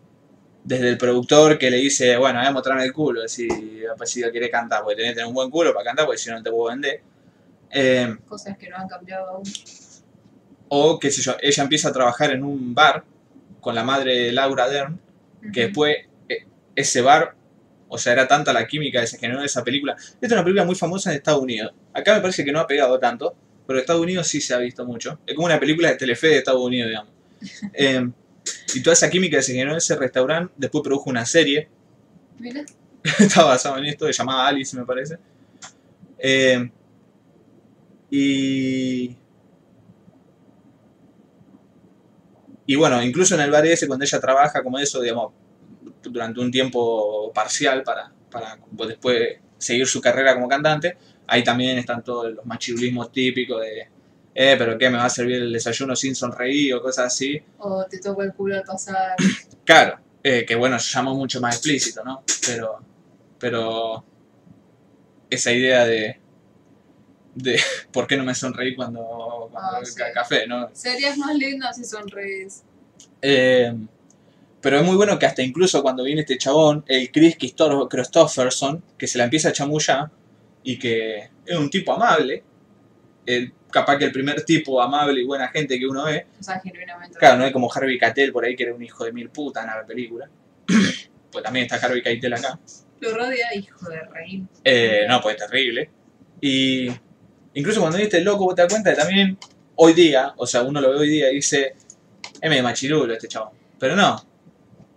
[0.64, 3.48] desde el productor que le dice, bueno, voy a mostrarme el culo, si,
[3.96, 6.28] pues, si quiere cantar, porque tenés que tener un buen culo para cantar, porque si
[6.30, 7.00] no no te puedo vender.
[7.70, 9.44] Em, Cosas que no han cambiado aún.
[10.68, 13.04] o, qué sé yo, ella empieza a trabajar en un bar
[13.60, 15.00] con la madre de Laura Dern,
[15.52, 15.96] que después
[16.28, 17.34] eh, ese bar,
[17.88, 19.94] o sea, era tanta la química que se generó en esa película.
[19.94, 21.72] Esta es una película muy famosa en Estados Unidos.
[21.92, 23.34] Acá me parece que no ha pegado tanto,
[23.66, 25.20] pero en Estados Unidos sí se ha visto mucho.
[25.26, 27.12] Es como una película de Telefe de Estados Unidos, digamos.
[27.72, 28.10] Eh,
[28.74, 31.68] y toda esa química que se generó en ese restaurante, después produjo una serie,
[32.38, 32.64] Mira,
[33.18, 35.18] está basado en esto, se llamaba Alice, me parece.
[36.18, 36.70] Eh,
[38.10, 39.16] y.
[42.68, 45.32] Y bueno, incluso en el bar ese, cuando ella trabaja como eso, digamos,
[46.02, 51.78] durante un tiempo parcial para, para pues, después seguir su carrera como cantante, ahí también
[51.78, 53.88] están todos los machirulismos típicos de,
[54.34, 54.90] eh, pero ¿qué?
[54.90, 57.42] ¿Me va a servir el desayuno sin sonreír o cosas así?
[57.56, 59.16] o te toco el culo al pasar.
[59.64, 62.22] Claro, eh, que bueno, se llamó mucho más explícito, ¿no?
[62.46, 62.80] Pero,
[63.38, 64.04] pero
[65.30, 66.20] esa idea de,
[67.38, 67.58] de
[67.92, 69.94] por qué no me sonreí cuando, cuando Ah, sí.
[70.12, 70.70] café, ¿no?
[70.72, 72.62] Serías más lindo si sonreís.
[73.22, 73.72] Eh,
[74.60, 79.06] pero es muy bueno que hasta incluso cuando viene este chabón, el Chris Christopherson, que
[79.06, 80.10] se la empieza a chamullar
[80.62, 82.42] y que es un tipo amable,
[83.70, 87.18] capaz que el primer tipo amable y buena gente que uno ve, O sea, genuinamente.
[87.18, 89.64] Claro, no es como Harvey Keitel por ahí que era un hijo de mil putas
[89.64, 90.28] en la película.
[91.30, 92.58] pues también está Harvey Keitel acá.
[93.00, 94.42] Lo rodea, hijo de reír.
[94.64, 95.90] Eh, no, pues es terrible.
[96.40, 96.88] Y
[97.58, 99.38] incluso cuando viste el loco, vos te das cuenta que también
[99.76, 101.74] hoy día, o sea, uno lo ve hoy día y dice,
[102.40, 103.50] es medio machirulo este chabón.
[103.78, 104.24] Pero no.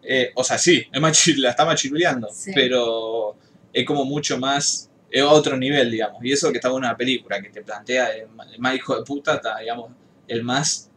[0.03, 2.51] Eh, o sea, sí, es machi- la está machiruleando, Sí.
[2.55, 3.35] pero
[3.73, 6.23] es como mucho más, es otro nivel, digamos.
[6.23, 9.03] Y eso que está en una película que te plantea el el más hijo de
[9.03, 9.91] puta, está, digamos,
[10.27, 10.89] el más...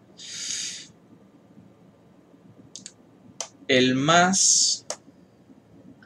[3.68, 4.86] El más...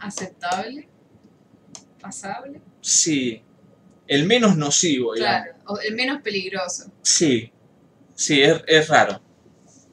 [0.01, 0.89] Aceptable.
[2.01, 2.61] Pasable.
[2.81, 3.43] Sí.
[4.09, 5.49] El menos nocivo, digamos.
[5.65, 5.81] Claro.
[5.87, 6.91] El menos peligroso.
[7.03, 7.53] Sí,
[8.15, 9.21] sí, es, es raro.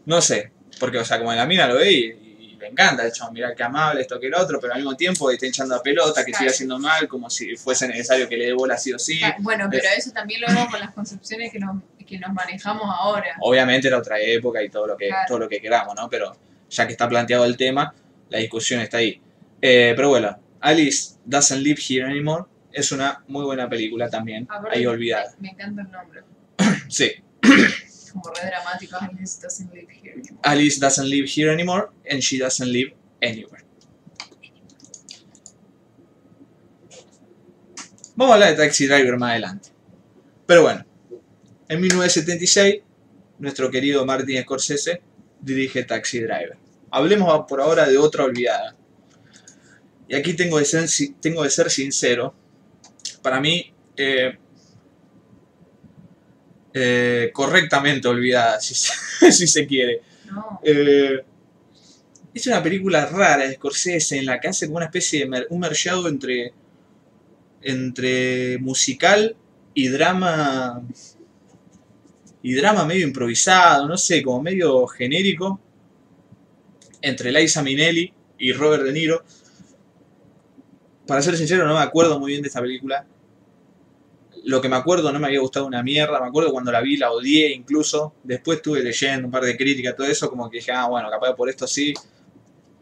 [0.06, 2.06] No sé, porque, o sea, como la mina lo ve y,
[2.54, 4.96] y le encanta, de hecho, mirar qué amable, esto que el otro, pero al mismo
[4.96, 6.52] tiempo está hinchando a pelota, que sigue Claro.
[6.52, 9.20] haciendo mal, como si fuese necesario que le dé bola sí o sí.
[9.24, 12.84] Ah, Bueno, pero eso también lo vemos con las concepciones que nos, que nos manejamos
[12.88, 13.36] ahora.
[13.42, 15.24] Obviamente era otra época y todo lo que, Claro.
[15.28, 16.08] todo lo que queramos, ¿no?
[16.10, 16.38] Pero
[16.70, 17.94] ya que está planteado el tema,
[18.30, 19.20] la discusión está ahí.
[19.62, 22.46] Eh, pero bueno, Alice Doesn't Live Here Anymore
[22.76, 25.34] es una muy buena película también, ahí olvidada.
[25.40, 26.22] Me, encanta el nombre.
[26.90, 27.12] Sí,
[28.12, 28.98] Como re dramático.
[28.98, 30.40] Alice doesn't live here anymore.
[30.44, 33.64] Alice doesn't live here anymore and she doesn't live anywhere.
[38.16, 39.70] Vamos a hablar de Taxi Driver más adelante.
[40.46, 40.86] Pero bueno,
[41.68, 42.82] en 1976,
[43.40, 45.02] nuestro querido Martin Scorsese
[45.42, 46.58] dirige Taxi Driver.
[46.92, 48.76] Hablemos por ahora de otra olvidada.
[50.08, 50.88] Y aquí tengo de ser,
[51.20, 52.36] tengo de ser sincero.
[53.26, 54.38] Para mí, eh,
[56.74, 60.02] eh, correctamente olvidada, si se, si se quiere.
[60.32, 60.60] No.
[60.64, 61.24] Eh,
[62.34, 65.48] es una película rara de Scorsese en la que hace como una especie de mer-
[65.50, 66.54] un mergeado entre,
[67.62, 69.36] entre musical
[69.74, 70.82] y drama
[72.42, 75.60] y drama medio improvisado, no sé, como medio genérico
[77.02, 79.24] entre Liza Minnelli y Robert De Niro.
[81.08, 83.06] Para ser sincero, no me acuerdo muy bien de esta película.
[84.46, 86.20] Lo que me acuerdo no me había gustado una mierda.
[86.22, 88.14] Me acuerdo cuando la vi, la odié incluso.
[88.24, 91.34] Después estuve leyendo un par de críticas, todo eso, como que dije, ah, bueno, capaz
[91.36, 91.94] por esto sí.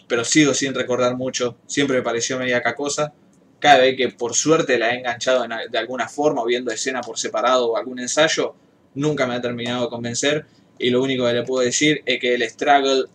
[0.08, 1.58] Pero sigo sin recordar mucho.
[1.67, 3.14] Siempre me pareció media cacosa.
[3.59, 7.01] Cada vez que por suerte la he enganchado en- de alguna forma, o viendo escena
[7.01, 8.56] por separado o algún ensayo,
[8.95, 10.45] nunca me ha terminado de convencer.
[10.80, 13.06] Y lo único que le puedo decir es que el struggle,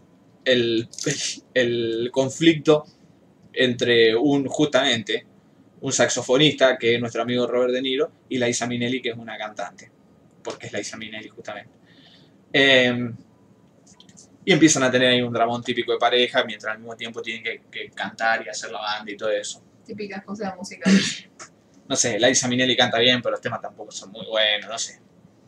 [0.44, 0.89] el,
[1.55, 2.85] el conflicto
[3.52, 5.27] entre un, justamente,
[5.81, 9.36] un saxofonista, que es nuestro amigo Robert De Niro, y Liza Minnelli, que es una
[9.36, 9.90] cantante,
[10.42, 11.70] porque es Liza Minnelli justamente.
[12.52, 13.10] Eh,
[14.44, 17.42] y empiezan a tener ahí un dramón típico de pareja, mientras al mismo tiempo tienen
[17.42, 19.62] que, que cantar y hacer la banda y todo eso.
[19.84, 21.28] Típicas cosas musicales.
[21.89, 25.00] No sé, Liza Minnelli canta bien, pero los temas tampoco son muy buenos, no sé.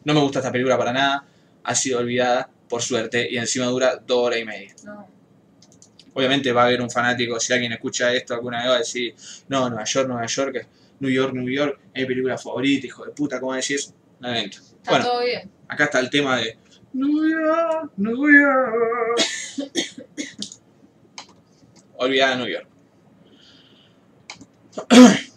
[0.04, 1.26] No me gusta esta película para nada,
[1.62, 4.74] ha sido olvidada, por suerte, y encima dura dos horas y media.
[4.84, 5.19] No.
[6.14, 9.14] Obviamente va a haber un fanático, si alguien escucha esto alguna vez va a decir,
[9.48, 10.66] no, Nueva York, Nueva York,
[11.00, 13.94] New York, New York, es mi película favorita, hijo de puta, ¿cómo decís eso?
[14.18, 14.58] No evento.
[14.58, 15.50] Está Bueno, todo bien.
[15.68, 16.58] acá está el tema de
[16.92, 19.20] New York, New York.
[21.96, 22.66] Olvidada New York.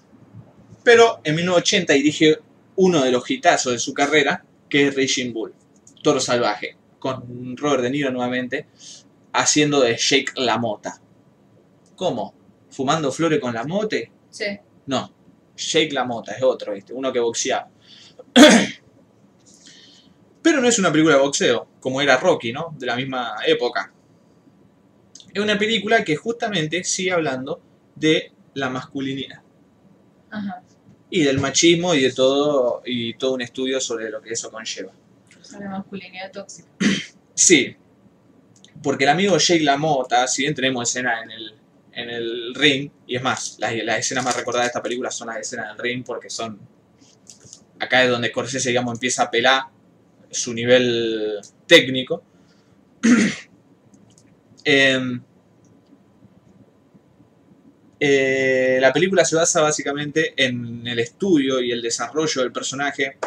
[0.83, 2.39] Pero en 1980 dirige
[2.75, 5.53] uno de los hitazos de su carrera, que es Raging Bull,
[6.01, 8.67] Toro Salvaje, con Robert De Niro nuevamente,
[9.33, 11.01] haciendo de Jake LaMotta.
[11.95, 12.33] ¿Cómo?
[12.69, 14.11] ¿Fumando flores con la mote?
[14.29, 14.45] Sí.
[14.85, 15.13] No,
[15.55, 16.93] Jake LaMotta es otro, ¿viste?
[16.93, 17.69] uno que boxeaba.
[20.41, 22.75] Pero no es una película de boxeo, como era Rocky, ¿no?
[22.77, 23.93] De la misma época.
[25.33, 27.61] Es una película que justamente sigue hablando
[27.95, 29.41] de la masculinidad
[30.29, 30.61] Ajá.
[31.09, 34.91] y del machismo y de todo y todo un estudio sobre lo que eso conlleva.
[35.41, 36.69] Sobre masculinidad tóxica.
[37.33, 37.75] Sí,
[38.81, 41.55] porque el amigo Jake LaMotta, si bien tenemos escena en el,
[41.93, 45.27] en el ring, y es más, las, las escenas más recordadas de esta película son
[45.27, 46.59] las escenas del ring, porque son.
[47.79, 49.63] Acá es donde Scorsese, digamos, empieza a pelar
[50.31, 52.23] su nivel técnico.
[54.65, 55.21] Em,
[57.99, 63.17] eh, la película se basa básicamente en el estudio y el desarrollo del personaje.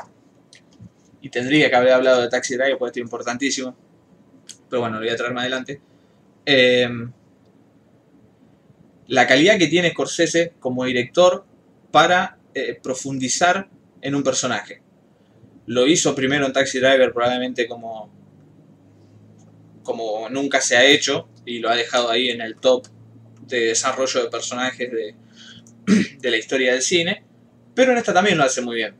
[1.21, 3.77] Y tendría que haber hablado de Taxi Driver, porque esto es importantísimo.
[4.69, 5.81] Pero bueno, lo voy a traer más adelante.
[6.45, 7.13] Em,
[9.09, 11.45] la calidad que tiene Scorsese como director
[11.91, 13.69] para eh, profundizar
[14.01, 14.83] en un personaje.
[15.67, 18.11] Lo hizo primero en Taxi Driver probablemente como,
[19.83, 22.87] como nunca se ha hecho y lo ha dejado ahí en el top
[23.47, 25.15] de desarrollo de personajes de,
[26.19, 27.25] de la historia del cine,
[27.75, 28.95] pero en esta también lo hace muy bien.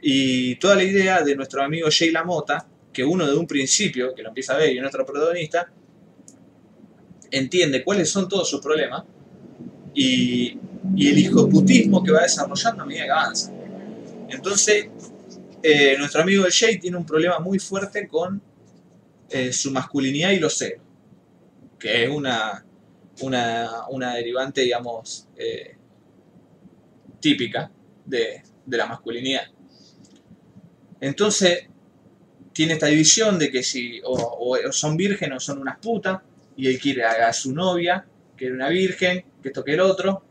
[0.00, 4.22] Y toda la idea de nuestro amigo Jay LaMotta, que uno de un principio, que
[4.22, 5.70] lo empieza a ver y es nuestro protagonista,
[7.30, 9.04] entiende cuáles son todos sus problemas
[9.94, 10.58] y,
[10.94, 13.52] y el hijoputismo que va desarrollando a medida que avanza.
[14.28, 14.88] Entonces,
[15.62, 18.42] eh, nuestro amigo el Jay tiene un problema muy fuerte con
[19.30, 20.82] eh, su masculinidad y los celos,
[21.78, 22.64] que es una,
[23.22, 25.76] una, una derivante, digamos, eh,
[27.20, 27.70] típica
[28.04, 29.44] de, de la masculinidad.
[31.00, 31.68] Entonces,
[32.52, 34.14] tiene esta división de que si o,
[34.66, 36.20] o son vírgenes o son unas putas,
[36.56, 38.06] y él quiere a, a su novia,
[38.36, 40.22] que era una virgen, que esto que el otro,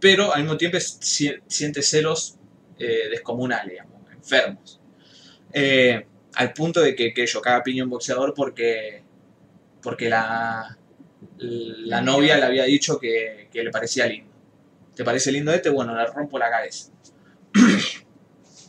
[0.00, 2.36] pero al mismo tiempo si- siente celos
[2.78, 4.80] eh, descomunales, digamos, enfermos.
[5.52, 9.02] Eh, al punto de que, que yo cada piña un boxeador porque,
[9.82, 10.78] porque la,
[11.38, 14.32] la novia le había dicho que, que le parecía lindo.
[14.94, 15.70] ¿Te parece lindo este?
[15.70, 16.90] Bueno, le rompo la cabeza.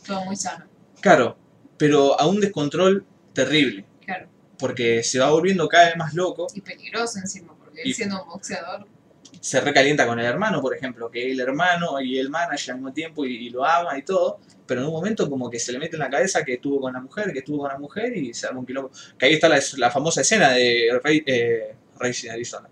[0.06, 0.66] Todo muy sano.
[1.00, 1.38] Claro,
[1.78, 4.28] pero a un descontrol terrible, Claro.
[4.58, 8.28] porque se va volviendo cada vez más loco, Y peligroso encima, porque él siendo un
[8.28, 8.86] boxeador.
[9.40, 12.92] se recalienta con el hermano, por ejemplo, que el hermano y el manager al mismo
[12.92, 15.78] tiempo y, y lo ama y todo, pero en un momento como que se le
[15.78, 18.34] mete en la cabeza que estuvo con la mujer, que estuvo con la mujer y
[18.34, 18.90] se arma un quilombo.
[19.16, 22.68] Que ahí está la, la famosa escena de Rey, eh, Racing Arizona.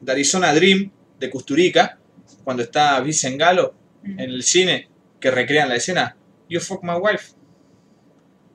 [0.00, 1.98] De Arizona Dream, de Custurica,
[2.44, 4.18] cuando está Vincent Galo Mm.
[4.18, 4.88] en el cine,
[5.20, 6.16] que recrean la escena.
[6.48, 7.34] You fuck my wife.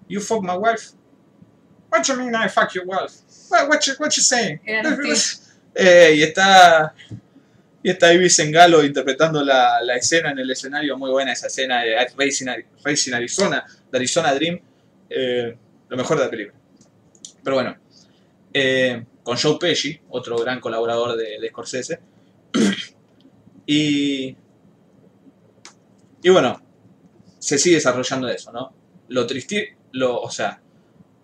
[0.07, 0.93] You fuck my wife.
[1.89, 3.21] What you mean I fuck your wife?
[3.49, 4.59] What, what, you, what you saying?
[5.77, 6.95] Eh, y está
[7.83, 10.97] y está Ibis Galo interpretando la, la, escena en el escenario.
[10.97, 12.47] Muy buena esa escena de Racing,
[12.81, 14.59] Racing Arizona, de Arizona Dream.
[15.09, 15.57] Eh,
[15.89, 16.57] lo mejor de la película.
[17.43, 17.77] Pero bueno,
[18.53, 21.99] eh, con Joe Pesci, otro gran colaborador de, de Scorsese.
[23.67, 24.35] y,
[26.23, 26.59] y bueno,
[27.37, 28.73] se sigue desarrollando eso, ¿no?
[29.09, 29.63] Lo, tristi
[29.95, 30.61] lo, o sea,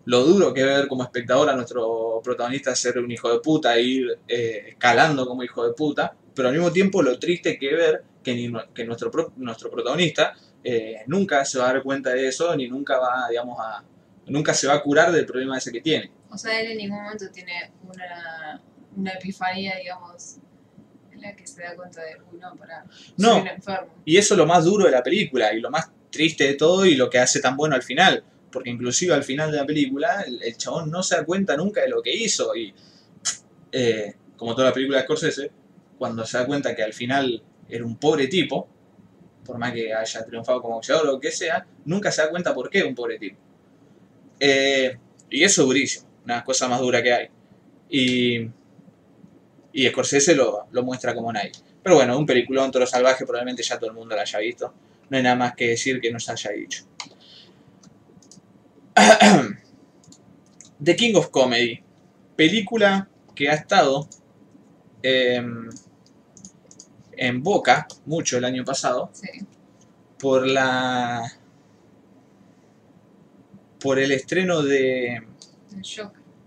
[0.06, 4.20] lo duro que ver como espectador a nuestro protagonista ser un hijo de puta, ir
[4.28, 8.34] eh, escalando como hijo de puta, pero al mismo tiempo lo triste que ver que,
[8.34, 10.34] ni, que nuestro, nuestro protagonista
[10.64, 13.84] eh, nunca se va a dar cuenta de eso, ni nunca va, digamos, a,
[14.28, 16.12] nunca se va a curar del problema ese que tiene.
[16.30, 18.62] O sea, él en ningún momento tiene una,
[18.96, 20.38] una epifanía, digamos,
[21.12, 22.86] en la que se da cuenta de, uno para
[23.18, 23.94] no, un enfermo.
[24.06, 26.86] Y eso es lo más duro de la película, y lo más triste de todo,
[26.86, 30.26] y lo que hace tan bueno al final porque inclusive al final de la película
[30.28, 32.74] el, chabón no se da cuenta nunca de lo que hizo y
[33.72, 35.52] eh, como toda la película de Scorsese,
[35.98, 38.68] cuando se da cuenta que al final era un pobre tipo,
[39.46, 42.54] por más que haya triunfado como boxeador o lo que sea, nunca se da cuenta
[42.54, 43.38] por qué es un pobre tipo.
[44.40, 44.98] Eh,
[45.30, 47.30] y eso es durísimo, una cosa más dura que hay.
[47.90, 48.50] Y,
[49.74, 51.52] y Scorsese lo, lo muestra como nadie.
[51.84, 54.74] Pero bueno, un peliculón, Toro Salvaje, probablemente ya todo el mundo lo haya visto.
[55.10, 56.86] No hay nada más que decir que no se haya dicho.
[60.84, 61.84] The King of Comedy,
[62.36, 64.08] película que ha estado
[65.02, 65.70] em,
[67.14, 69.12] en boca mucho el año pasado
[70.20, 71.22] por la
[73.80, 75.24] por el estreno de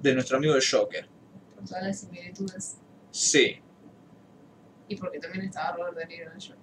[0.00, 1.08] de nuestro amigo el Joker.
[1.54, 2.76] Por todas las similitudes.
[3.10, 3.60] Sí.
[4.88, 6.58] Y porque también estaba Robert De Niro en el Joker.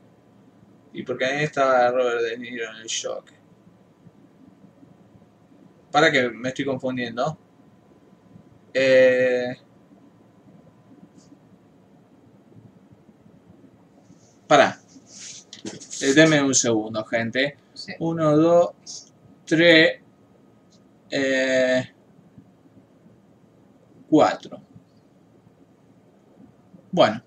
[0.93, 3.40] Y porque también estaba Robert De Niro en el Joker.
[5.91, 7.37] Para que me estoy confundiendo.
[8.73, 9.53] Eh,
[14.47, 14.79] para.
[16.01, 17.57] Eh, deme un segundo, gente.
[17.99, 18.69] Uno, dos,
[19.45, 20.01] tres,
[21.09, 21.89] eh,
[24.09, 24.61] cuatro.
[26.91, 27.23] Bueno,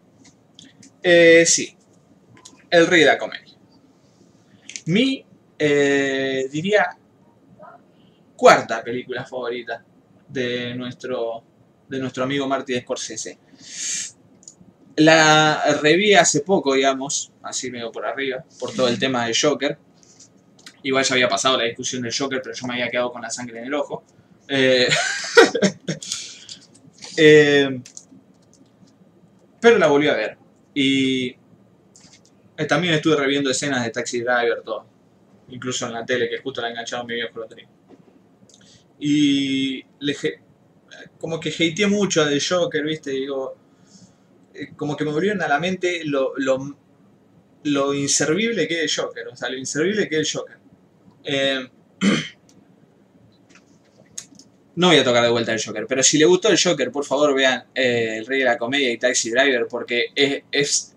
[1.03, 1.75] eh, sí,
[2.71, 3.55] el rey de la comedia.
[4.87, 5.25] Mi,
[5.59, 6.99] eh, diría,
[8.37, 9.85] cuarta película favorita
[10.29, 11.43] de nuestro,
[11.89, 13.39] de nuestro amigo Martí Scorsese.
[14.97, 19.79] La reví hace poco, digamos, así medio por arriba, por todo el tema de Joker.
[20.83, 23.31] Igual ya había pasado la discusión del Joker, pero yo me había quedado con la
[23.31, 24.05] sangre en el ojo.
[24.47, 24.87] Eh,
[27.17, 27.81] eh,
[29.61, 30.37] pero la volví a ver.
[30.75, 31.35] Y
[32.57, 34.87] eh, también estuve reviendo escenas de Taxi Driver, todo.
[35.49, 37.69] Incluso en la tele, que justo la enganchado mi viejo lo tenía.
[38.99, 39.85] Y
[41.19, 43.11] como que hateé mucho a The Joker, ¿viste?
[43.11, 43.57] Digo,
[44.55, 46.77] eh, como que me volvieron a la mente lo, lo,
[47.65, 50.59] lo inservible que es el Joker, o sea, lo inservible que es el Joker.
[51.25, 51.69] Eh,
[54.77, 57.05] no voy a tocar de vuelta el Joker, pero si le gustó el Joker, por
[57.05, 60.97] favor vean eh, El Rey de la Comedia y Taxi Driver, porque es, es,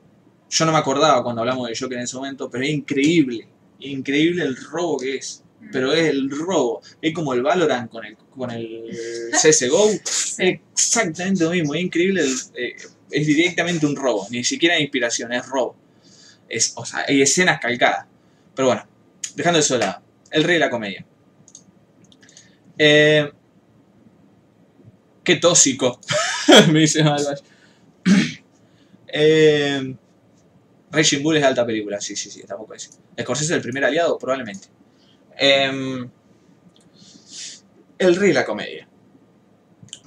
[0.50, 3.48] Yo no me acordaba cuando hablamos de Joker en ese momento, pero es increíble,
[3.80, 6.82] increíble el robo que es pero es el robo.
[7.02, 8.86] Es como el Valorant con el, con el
[9.32, 9.90] CSGO.
[10.04, 10.62] sí.
[10.74, 12.24] Exactamente lo mismo, es increíble.
[12.56, 12.76] Eh,
[13.12, 15.76] es directamente un robo, ni siquiera inspiración, es robo.
[16.50, 18.06] Es, o sea, hay escenas calcadas.
[18.56, 18.88] Pero bueno,
[19.36, 20.02] dejando eso de lado.
[20.32, 21.06] El rey de la comedia.
[22.78, 23.32] Eh,
[25.24, 26.00] qué tóxico,
[26.72, 27.40] me dice Malvash.
[29.08, 29.96] eh,
[30.92, 32.90] Raging Bull es alta película, sí, sí, sí, tampoco es.
[33.20, 34.18] ¿Scorsese es el primer aliado?
[34.18, 34.68] Probablemente.
[35.38, 36.10] Em,
[38.00, 38.88] el rey de la comedia.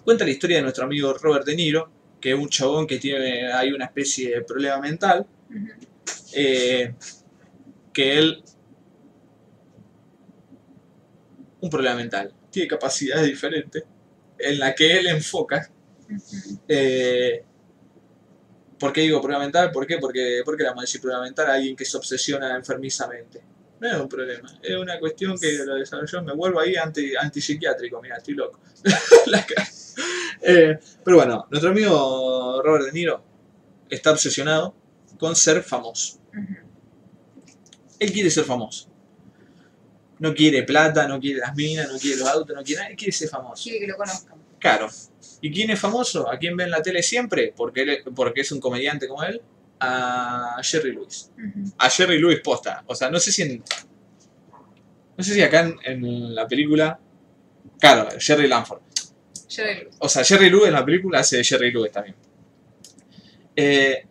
[0.05, 3.53] Cuenta la historia de nuestro amigo Robert De Niro, que es un chabón que tiene,
[3.53, 5.27] hay una especie de problema mental,
[6.35, 6.95] eh,
[7.93, 8.43] que él,
[11.61, 13.85] un problema mental, tiene capacidades diferentes,
[14.39, 15.71] en la que él enfoca,
[16.67, 17.45] eh,
[18.79, 19.71] ¿por qué digo problema mental?
[19.71, 19.99] ¿Por qué?
[19.99, 23.50] Porque, porque le vamos a decir problema mental a alguien que se obsesiona enfermizamente.
[23.81, 28.01] No es un problema, es una cuestión que lo desarrolló, me vuelvo ahí anti, antipsiquiátrico,
[28.03, 28.61] mira, estoy loco.
[30.43, 33.23] Eh, pero bueno, nuestro amigo Robert De Niro
[33.91, 34.75] está obsesionado
[35.19, 36.19] con ser famoso.
[37.99, 38.89] Él quiere ser famoso.
[40.19, 42.97] No quiere plata, no quiere las minas, no quiere los autos, no quiere nada, él
[42.97, 43.63] quiere ser famoso.
[43.63, 44.39] Quiere que lo conozcan.
[44.59, 44.89] Claro.
[45.43, 46.31] ¿Y quién es famoso?
[46.31, 47.53] ¿A quién ven la tele siempre?
[47.55, 49.43] Porque, él, porque es un comediante como él
[49.81, 51.31] a Jerry Lewis.
[51.79, 52.85] A Jerry Lewis posta.
[52.87, 53.65] O sea, no sé si en.
[55.17, 56.99] No sé si acá en, la película.
[57.79, 58.83] Claro, Jerry Lanford.
[59.49, 59.97] Jerry Lewis.
[59.99, 62.17] O sea, Jerry Lewis en la película hace de Jerry Lewis también.
[63.57, 64.07] Eh,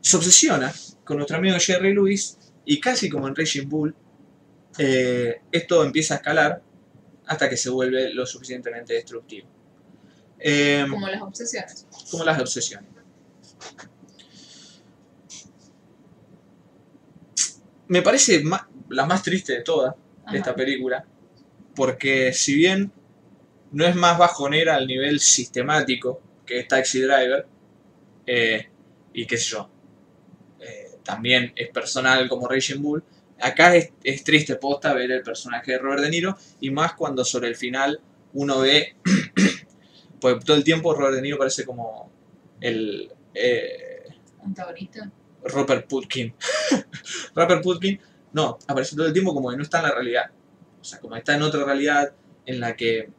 [0.00, 0.72] se obsesiona
[1.04, 3.94] con nuestro amigo Jerry Lewis y casi como en Raging Bull,
[4.78, 6.62] eh, esto empieza a escalar
[7.26, 9.48] hasta que se vuelve lo suficientemente destructivo.
[10.38, 11.86] Eh, como las obsesiones.
[12.10, 12.90] Como las obsesiones.
[17.88, 18.42] Me parece
[18.90, 19.94] la más triste de todas
[20.24, 20.36] Ajá.
[20.36, 21.04] esta película,
[21.74, 22.92] porque si bien
[23.72, 27.46] no es más bajonera al nivel sistemático que es Taxi Driver,
[28.26, 28.68] eh,
[29.12, 29.70] y qué sé yo,
[30.60, 33.02] eh, también es personal como Raging Bull,
[33.40, 37.24] acá es, es triste posta ver el personaje de Robert De Niro, y más cuando
[37.24, 38.00] sobre el final
[38.32, 38.96] uno ve,
[40.20, 42.10] pues todo el tiempo Robert De Niro parece como
[42.60, 43.10] el...
[43.34, 44.04] eh,
[44.42, 45.10] Antagonista.
[45.44, 46.34] Robert Putkin.
[47.34, 48.00] Robert Putkin,
[48.32, 50.30] no, aparece todo el tiempo como que no está en la realidad.
[50.80, 52.12] O sea, como está en otra realidad
[52.46, 53.10] en la que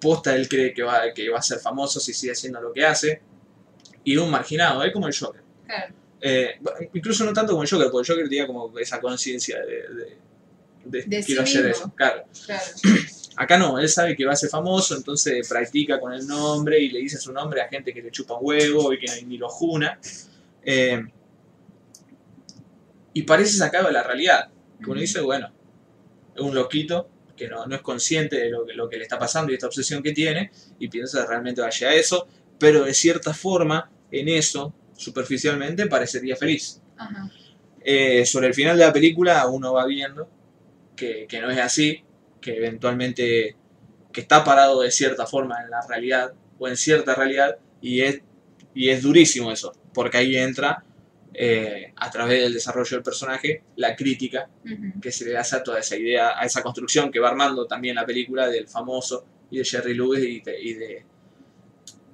[0.00, 2.84] posta él cree que va, que va a ser famoso si sigue haciendo lo que
[2.84, 3.22] hace.
[4.04, 5.42] Y un marginado, es como el Joker.
[5.66, 5.94] Claro.
[6.22, 6.60] Eh,
[6.94, 10.18] incluso no tanto como el Joker, porque el Joker tenía como esa conciencia de, de,
[10.84, 11.84] de, De sí quiero hacer mismo.
[11.84, 11.94] eso.
[11.94, 12.24] Claro.
[12.46, 12.64] Claro.
[13.36, 16.90] Acá no, él sabe que va a ser famoso, entonces practica con el nombre y
[16.90, 19.48] le dice su nombre a gente que le chupa un huevo y que ni lo
[19.48, 19.98] juna.
[20.64, 21.02] Eh,
[23.12, 24.50] y parece sacado de la realidad.
[24.82, 25.52] Que uno dice, bueno,
[26.34, 29.18] es un loquito que no, no es consciente de lo que, lo que le está
[29.18, 32.94] pasando y esta obsesión que tiene y piensa que realmente vaya a eso, pero de
[32.94, 36.80] cierta forma, en eso, superficialmente, parecería feliz.
[36.96, 37.30] Ajá.
[37.82, 40.28] Eh, sobre el final de la película uno va viendo
[40.94, 42.04] que, que no es así,
[42.40, 43.56] que eventualmente
[44.12, 48.20] que está parado de cierta forma en la realidad o en cierta realidad y es,
[48.74, 50.84] y es durísimo eso, porque ahí entra
[51.32, 54.48] eh, a través del desarrollo del personaje la crítica
[55.00, 57.94] que se le hace a toda esa idea, a esa construcción que va armando también
[57.94, 61.04] la película del famoso y de Jerry Lewis y de, y de,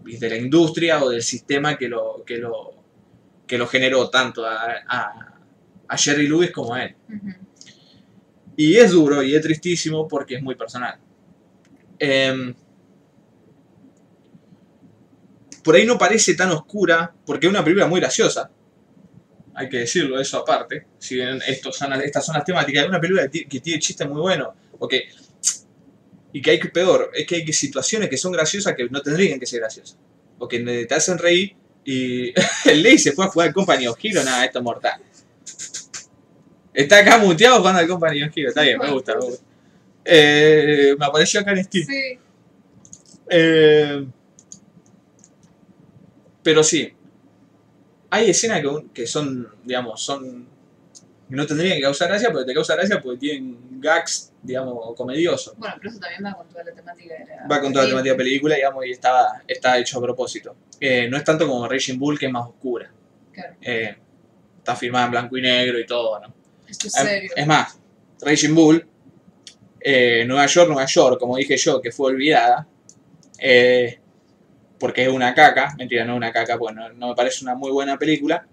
[0.06, 2.74] y de la industria o del sistema que lo, que lo,
[3.46, 5.40] que lo generó tanto a, a,
[5.88, 6.96] a Jerry Lewis como a él.
[8.56, 10.98] Y es duro y es tristísimo porque es muy personal.
[11.98, 12.54] Em,
[15.66, 18.48] por ahí no parece tan oscura porque es una película muy graciosa.
[19.54, 20.86] Hay que decirlo, eso aparte.
[20.98, 23.80] Si bien estos son, estas son las temáticas, es una película que, ti- que tiene
[23.80, 24.50] chistes muy buenos.
[24.78, 25.08] Porque,
[26.32, 29.40] y que hay que peor, es que hay situaciones que son graciosas que no tendrían
[29.40, 29.98] que ser graciosas.
[30.38, 32.32] O que te hacen reír y
[32.70, 35.00] el Ley se fue a jugar al Company of Hero, nada, esto es mortal.
[36.74, 39.42] Está acá muteado jugando al Company of Hero, está bien, me gusta, me gusta.
[40.04, 41.86] Eh, me apareció acá en Steam.
[41.86, 42.18] Sí.
[43.30, 44.06] Eh,
[46.46, 46.92] pero sí,
[48.08, 50.46] hay escenas que, que son, digamos, son.
[51.28, 55.56] que no tendrían que causar gracia, pero te causa gracia porque tienen gags, digamos, comediosos.
[55.56, 57.48] Bueno, pero eso también va con toda la temática de la.
[57.48, 60.54] Va con toda la temática de película, digamos, y está, está hecho a propósito.
[60.78, 62.92] Eh, no es tanto como Raging Bull, que es más oscura.
[63.32, 63.56] Claro.
[63.60, 63.96] Eh,
[64.58, 66.32] está filmada en blanco y negro y todo, ¿no?
[66.68, 67.32] Esto es Em, serio.
[67.34, 67.76] Es más,
[68.20, 68.86] Raging Bull,
[69.80, 72.68] eh, Nueva York, Nueva York, como dije yo, que fue olvidada,
[73.36, 73.98] eh,
[74.78, 77.54] porque es una caca, mentira, no es una caca, pues no, no me parece una
[77.54, 78.46] muy buena película.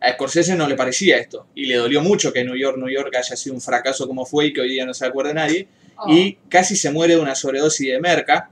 [0.00, 3.14] A Scorsese no le parecía esto, y le dolió mucho que New York, New York
[3.16, 6.12] haya sido un fracaso como fue y que hoy día no se acuerda nadie, Oh,
[6.12, 8.50] y casi se muere de una sobredosis de merca,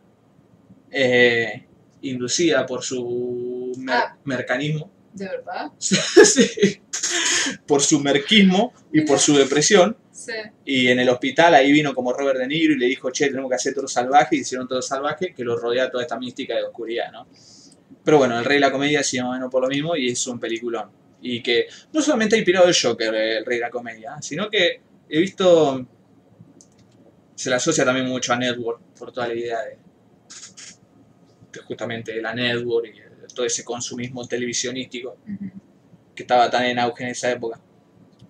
[0.90, 1.64] eh,
[2.00, 4.16] inducida por su mer- Ah.
[4.24, 4.90] mercanismo.
[5.12, 5.70] ¿De verdad?
[5.80, 6.80] Sí.
[7.66, 9.96] por su merquismo y por su depresión.
[10.24, 10.32] Sí.
[10.64, 13.48] Y en el hospital ahí vino como Robert De Niro y le dijo, che, tenemos
[13.48, 14.36] que hacer todo salvaje.
[14.36, 17.26] Y hicieron todo salvaje que lo rodea toda esta mística de oscuridad, ¿no?
[18.04, 20.10] Pero bueno, El Rey de la Comedia sigue más o menos por lo mismo y
[20.10, 20.90] es un peliculón.
[21.22, 24.80] Y que no solamente ha inspirado el Joker, El Rey de la Comedia, sino que
[25.08, 25.86] he visto...
[27.34, 29.78] Se le asocia también mucho a Network por toda la idea de,
[31.52, 35.50] de justamente la Network y todo ese consumismo televisionístico Ujú.
[36.14, 37.60] que estaba tan en auge en esa época.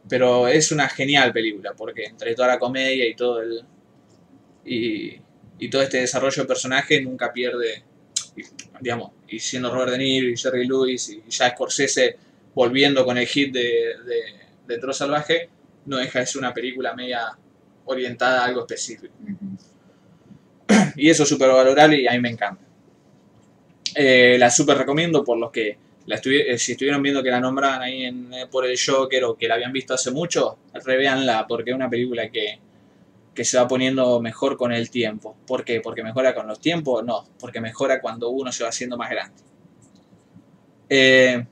[0.08, 3.62] Pero es una genial película, porque entre toda la comedia y todo el.
[4.64, 5.20] y,
[5.58, 7.82] y todo este desarrollo de personaje nunca pierde.
[8.36, 8.42] y,
[8.80, 12.16] digamos, y siendo Robert De Niro y Jerry Lewis y ya Scorsese
[12.54, 14.22] volviendo con el hit de, de,
[14.66, 15.48] de Toro Salvaje,
[15.86, 17.36] no deja de ser una película media
[17.86, 19.14] orientada a algo específico.
[20.96, 22.62] Y eso es súper valorable y a mí me encanta.
[23.94, 25.76] Eh, la súper recomiendo por los que
[26.06, 29.24] la estuvi- eh, si estuvieron viendo que la nombraban ahí en, eh, por el Joker
[29.24, 32.58] o que la habían visto hace mucho, revéanla porque es una película que,
[33.34, 35.36] que se va poniendo mejor con el tiempo.
[35.46, 35.80] ¿Por qué?
[35.80, 37.04] ¿Porque mejora con los tiempos?
[37.04, 39.42] No, porque mejora cuando uno se va haciendo más grande.
[40.88, 41.44] Eh,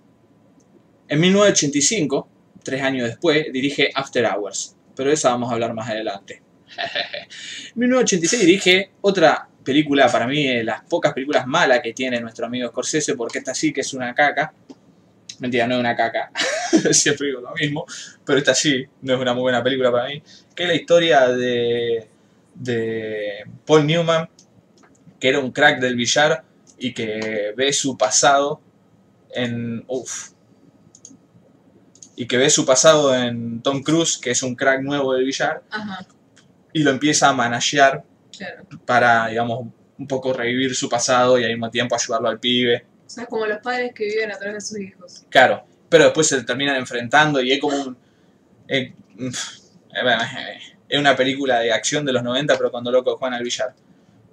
[1.09, 2.29] en 1985,
[2.63, 6.43] tres años después, dirige After Hours, pero de esa vamos a hablar más adelante.
[7.75, 12.47] En 1986 dirige otra película, para mí, de las pocas películas malas que tiene nuestro
[12.47, 14.53] amigo Scorsese, porque esta sí que es una caca.
[15.39, 16.31] Mentira, no es una caca.
[16.93, 17.85] Siempre digo lo mismo.
[18.25, 20.23] Pero esta sí, no es una muy buena película para mí.
[20.55, 22.09] Que es la historia de,
[22.55, 24.29] de Paul Newman,
[25.19, 26.45] que era un crack del billar
[26.79, 28.61] y que ve su pasado
[29.35, 29.85] en.
[29.89, 30.31] Uf.
[32.15, 35.63] Y que ve su pasado en Tom Cruise, que es un crack nuevo del billar,
[35.71, 36.07] Ajá,
[36.73, 38.05] y lo empieza a managear
[38.37, 38.65] claro.
[38.85, 39.67] para, digamos,
[39.99, 42.85] un poco revivir su pasado y al mismo tiempo ayudarlo al pibe.
[43.07, 45.25] O sea, es como los padres que viven a través de sus hijos.
[45.29, 47.97] Claro, pero después se terminan enfrentando y es como un...
[48.69, 48.95] eh,
[50.89, 53.75] es una película de acción de los 90, pero cuando locos juegan al billar.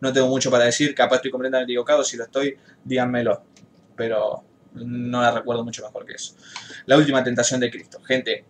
[0.01, 3.43] No tengo mucho para decir, capaz estoy completamente equivocado, si lo estoy, díganmelo.
[3.95, 6.35] Pero no la recuerdo mucho mejor que eso.
[6.85, 7.99] La última tentación de Cristo.
[8.03, 8.45] Gente,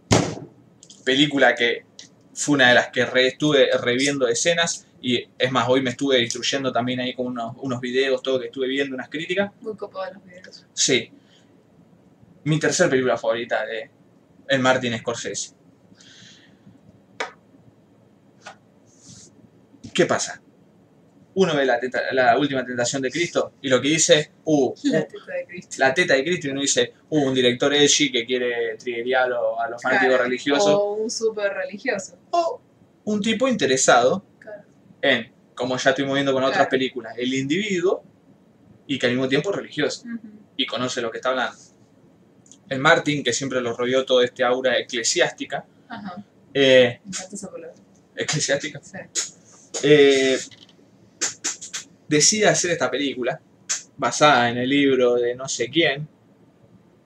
[1.04, 1.86] película que
[2.34, 6.22] fue una de las que re- estuve reviendo escenas y es más, hoy me estuve
[6.22, 9.52] instruyendo también ahí con unos, unos videos, todo que estuve viendo, unas críticas.
[9.62, 10.66] Muy copados los videos.
[10.74, 11.12] Sí.
[12.44, 13.90] Mi tercer película favorita de
[14.48, 15.54] el Martin Scorsese.
[19.94, 20.42] ¿Qué pasa?
[21.36, 25.00] Uno ve la, teta- la última tentación de Cristo y lo que dice, uh, La
[25.00, 25.76] uh, teta de Cristo.
[25.78, 29.28] la teta de Cristo y uno dice, uh, un director edgy que quiere triggerear a
[29.28, 30.68] los, a los fanáticos Claro, religiosos.
[30.74, 32.18] O un súper religioso.
[32.32, 32.62] O
[33.06, 34.24] un tipo interesado.
[35.02, 36.70] En, como ya estuvimos viendo con otras Claro.
[36.70, 38.04] películas, el individuo
[38.88, 40.06] y que al mismo tiempo es religioso.
[40.58, 41.58] Y conoce lo que está hablando.
[42.70, 47.00] El Martin, que siempre lo rodeó todo este aura eclesiástica, Ajá, eh,
[48.16, 48.98] eclesiástica, Sí.
[49.84, 50.38] eh,
[52.08, 53.40] decide hacer esta película
[53.98, 56.08] basada en el libro de no sé quién,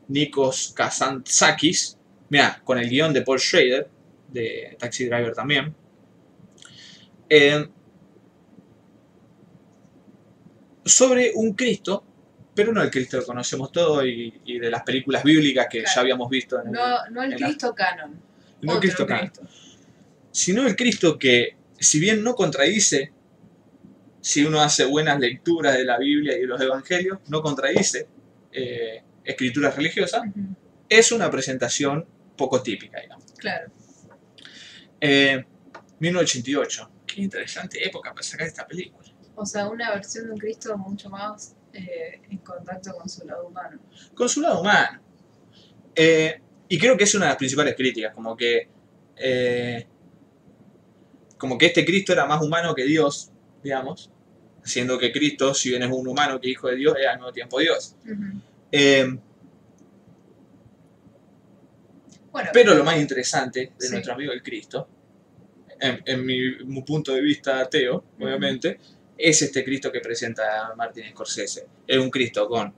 [0.07, 1.97] Nikos Kazantzakis,
[2.29, 3.87] mira, con el guion de Paul Schrader,
[4.29, 5.75] de Taxi Driver también.
[7.29, 7.67] eh,
[10.85, 12.03] sobre un Cristo,
[12.55, 15.95] pero no el Cristo que conocemos todos y, y de las películas bíblicas que Claro.
[15.95, 18.21] ya habíamos visto en el, No, no el en la- Cristo canon.
[18.61, 19.31] no el Cristo canon.
[20.31, 23.11] sino el Cristo que, si bien no contradice,
[24.21, 28.07] si uno hace buenas lecturas de la Biblia y de los Evangelios, no contradice
[28.51, 30.23] eh, escrituras religiosas,
[30.89, 32.05] es una presentación
[32.37, 33.25] poco típica, digamos.
[33.37, 33.71] Claro.
[35.01, 35.43] Eh,
[35.99, 39.02] 1988, qué interesante época para sacar esta película.
[39.35, 43.47] O sea, una versión de un Cristo mucho más eh, en contacto con su lado
[43.47, 43.79] humano.
[44.13, 44.99] Con su lado humano.
[45.95, 46.39] Eh,
[46.69, 48.67] y creo que es una de las principales críticas, como que
[49.15, 49.85] eh,
[51.37, 53.31] como que este Cristo era más humano que Dios,
[53.63, 54.09] digamos,
[54.63, 57.31] siendo que Cristo, si bien es un humano que hijo de Dios, es al mismo
[57.33, 57.95] tiempo Dios.
[62.31, 63.91] Bueno, pero lo más interesante de Sí.
[63.91, 64.87] nuestro amigo el Cristo,
[65.79, 68.79] en, en mi, mi punto de vista ateo, obviamente,
[69.17, 71.65] es este Cristo que presenta Martin Scorsese.
[71.87, 72.73] Es un Cristo con,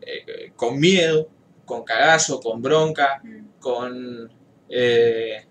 [0.00, 1.28] eh, con miedo,
[1.64, 4.30] con cagazo, con bronca, mm, con...
[4.68, 5.44] eh,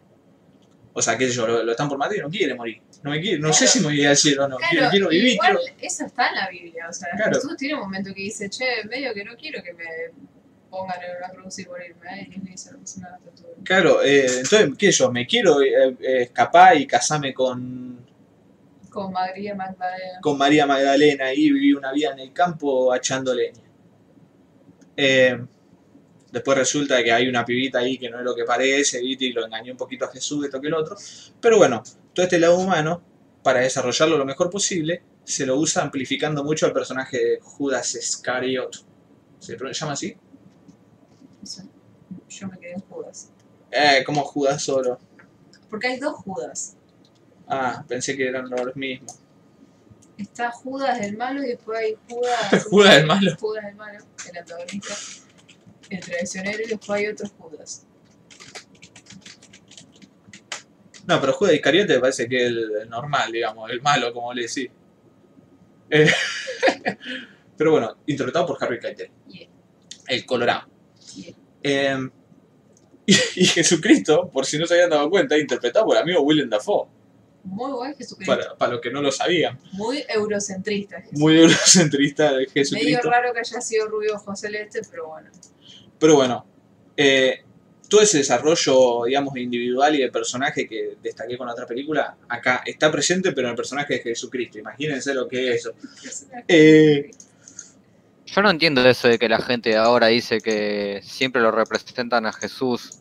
[0.93, 2.81] o sea, qué sé yo, lo, lo están por matar y no quiere morir.
[3.03, 4.57] No, me quiere, no sé si me voy a decir o no.
[4.57, 5.75] Claro, quiero, quiero vivir, igual quiero...
[5.79, 7.35] eso está en la Biblia, o sea, Claro.
[7.35, 9.85] Jesús tiene un momento que dice, che, medio que no quiero que me
[10.71, 13.63] pongan en una cruz y morirme, y le dice, no bien.
[13.63, 18.06] Claro, eh, entonces, qué sé yo, me quiero eh, eh, escapar y casarme con,
[18.97, 20.19] Con María Magdalena.
[20.21, 23.61] con María Magdalena y vivir una vida en el campo echando leña.
[24.95, 25.39] Eh,
[26.31, 29.45] después resulta que hay una pibita ahí que no es lo que parece, y lo
[29.45, 30.95] engañó un poquito a Jesús, esto que el otro.
[31.39, 33.03] Pero bueno, todo este lado humano,
[33.43, 38.83] para desarrollarlo lo mejor posible, se lo usa amplificando mucho al personaje de Judas Iscariot.
[39.37, 40.17] ¿Se llama así?
[42.29, 43.31] Yo me quedé en Judas.
[43.69, 44.97] Eh, como Judas solo.
[45.69, 46.76] Porque hay dos Judas.
[47.47, 49.19] Ah, pensé que eran los mismos.
[50.17, 52.65] Está Judas el malo y después hay Judas...
[52.69, 53.35] Judas el malo.
[53.39, 54.95] Judas el malo, el antagonista,
[55.89, 57.85] el traicionero y después hay otros Judas.
[61.05, 64.41] No, pero Judas Iscariote me parece que es el, normal, digamos, el malo, como le
[64.41, 64.69] decís.
[65.89, 66.11] Eh,
[67.57, 69.47] pero bueno, interpretado por Harry Keitel, Yeah.
[70.07, 70.67] el Colorado.
[71.15, 71.33] Yeah.
[71.63, 72.09] Eh,
[73.05, 76.49] y, y Jesucristo, por si no se habían dado cuenta, interpretado por el amigo Willem
[76.49, 76.89] Dafoe,
[77.47, 78.35] Muy buen Jesucristo.
[78.35, 79.57] para, para los que no lo sabían.
[79.73, 80.97] Muy eurocentrista.
[80.97, 81.19] Jesucristo.
[81.19, 83.09] Muy eurocentrista de Medio Jesucristo.
[83.09, 85.29] raro que haya sido rubio ojo celeste, pero bueno.
[85.99, 86.45] Pero bueno,
[86.95, 87.43] eh,
[87.89, 92.61] todo ese desarrollo, digamos, individual y de personaje que destaqué con la otra película, acá
[92.65, 94.59] está presente, pero en el personaje de Jesucristo.
[94.59, 95.73] Imagínense lo que es eso.
[96.47, 97.11] Eh,
[98.25, 102.33] Yo no entiendo eso de que la gente ahora dice que siempre lo representan a
[102.33, 102.99] Jesús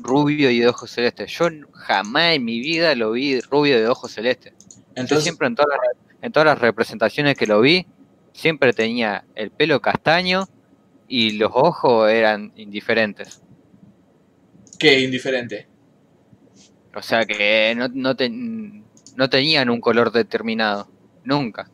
[0.00, 1.30] rubio y de ojos celestes.
[1.32, 4.52] Yo jamás en mi vida lo vi rubio de ojos celestes.
[4.58, 7.86] Yo Entonces, siempre en todas, las, en todas las representaciones que lo vi,
[8.32, 10.48] siempre tenía el pelo castaño
[11.08, 13.42] y los ojos eran indiferentes.
[14.78, 15.66] Qué indiferente.
[16.94, 18.84] O sea que no, no, ten-
[19.16, 20.88] no tenían un color determinado.
[21.24, 21.70] Nunca.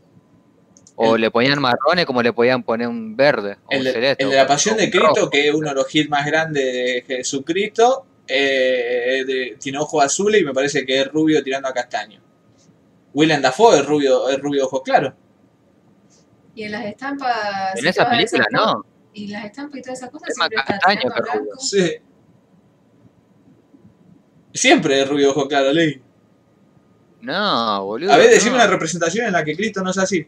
[0.96, 3.56] O El- le ponían marrones como le podían poner un verde.
[3.66, 4.24] O El, un de- celeste.
[4.24, 5.30] el de la Pasión de Cristo, rojo.
[5.30, 10.40] que es uno de los hits más grandes de Jesucristo, eh, de- tiene ojos azules
[10.40, 12.20] y me parece que es rubio tirando a castaño.
[13.12, 15.14] William Dafoe es rubio, es rubio de ojos claros.
[16.54, 17.74] Y en las estampas.
[17.76, 18.84] En si esa película no.
[19.12, 21.22] Y las estampas y todas esas cosas Es siempre está castaño rubio.
[21.22, 21.58] blanco.
[21.60, 21.92] Sí.
[24.52, 26.00] Siempre es rubio de ojos claros, Ley.
[27.22, 28.12] No, boludo.
[28.12, 28.56] A ver, decime no.
[28.56, 30.26] una representación en la que Cristo no es así.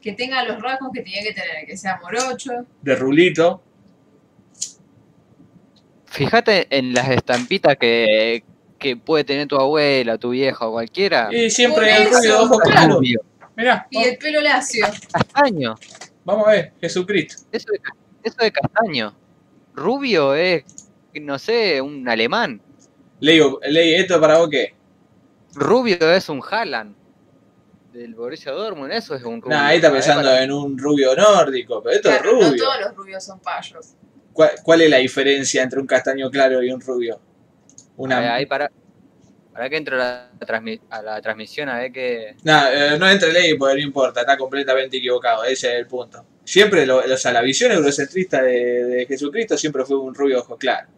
[0.00, 2.52] Que tenga los rasgos que tenía que tener, que sea morocho.
[2.82, 3.62] De rulito.
[6.16, 8.42] Fíjate en las estampitas que,
[8.78, 11.28] que puede tener tu abuela, tu vieja o cualquiera.
[11.32, 12.96] Y siempre es rubio de ojos claros.
[12.96, 13.20] Rubio,
[13.56, 14.86] Mirá, Y el pelo lacio.
[15.12, 15.74] castaño.
[16.24, 17.42] vamos a ver, Jesucristo.
[17.52, 17.80] Eso de,
[18.22, 19.14] eso de castaño.
[19.74, 20.64] Rubio es,
[21.14, 22.60] no sé, un alemán.
[23.20, 24.74] Ley, Ley, ¿esto para vos qué?
[25.54, 26.94] Rubio es un Haaland.
[27.92, 29.56] Del Borussia Dortmund, eso es un rubio.
[29.56, 30.04] Nah, ahí está ¿sabes?
[30.04, 32.62] pensando Para- en un rubio nórdico, pero esto Claro, es no rubio.
[32.64, 33.94] todos los rubios son payos.
[34.36, 37.18] ¿Cuál, cuál es la diferencia entre un castaño claro y un rubio?
[37.96, 38.18] Una...
[38.18, 38.70] Ahí, ahí para,
[39.52, 42.36] para que entro a la, transmi- a la transmisión a ver que...
[42.44, 46.24] Nah, eh, no entre ley porque no importa, está completamente equivocado, ese es el punto.
[46.44, 50.56] Siempre, lo, o sea, la visión eurocentrista de, de Jesucristo siempre fue un rubio ojo
[50.58, 50.88] claro.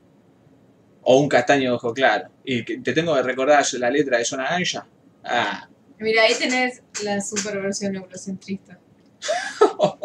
[1.02, 2.28] O un castaño ojo claro.
[2.44, 4.86] Y que- te tengo que recordar la letra de Zona Anja.
[5.24, 5.68] Ah,
[5.98, 8.78] Mira, ahí tenés la superversión eurocentrista.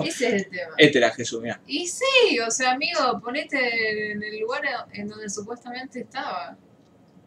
[0.05, 0.73] Ese es el tema.
[0.77, 1.59] este era Jesús, mira.
[1.67, 4.61] Y sí, o sea, amigo, ponete en el lugar
[4.93, 6.57] en donde supuestamente estaba.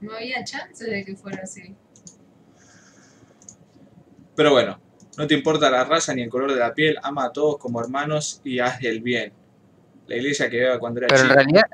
[0.00, 1.74] No había chance de que fuera así.
[4.34, 4.78] Pero bueno,
[5.16, 7.80] no te importa la raza ni el color de la piel, ama a todos como
[7.80, 9.32] hermanos y haz el bien.
[10.06, 11.34] La iglesia que vea cuando era Pero en chico.
[11.34, 11.64] realidad,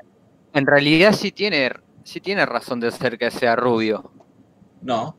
[0.53, 1.71] en realidad sí tiene,
[2.03, 4.11] sí tiene razón de ser que sea rubio.
[4.81, 5.17] No,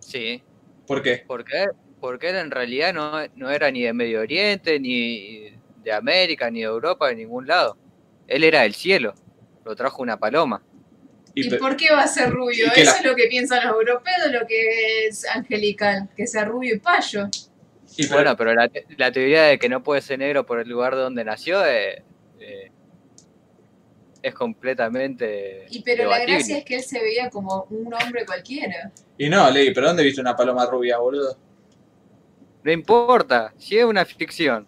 [0.00, 0.42] Sí.
[0.86, 1.24] ¿por qué?
[1.26, 1.66] Porque,
[2.00, 5.50] porque él en realidad no, no era ni de Medio Oriente, ni
[5.84, 7.76] de América, ni de Europa, de ningún lado.
[8.26, 9.14] Él era del cielo.
[9.64, 10.62] Lo trajo una paloma.
[11.34, 12.66] ¿Y, por qué va a ser rubio?
[12.74, 16.74] Eso la- es lo que piensan los europeos, lo que es angelical, que sea rubio
[16.74, 17.28] y payo.
[17.96, 20.58] y pero- Bueno, pero la, te- la teoría de que no puede ser negro por
[20.60, 22.02] el lugar de donde nació eh,
[22.40, 22.70] eh,
[24.22, 25.66] es completamente.
[25.70, 28.90] Y pero la gracia es que él se veía como un hombre cualquiera.
[29.16, 31.36] y no, Ley, ¿pero dónde viste una paloma rubia, boludo?
[32.62, 34.66] No importa, si es una ficción,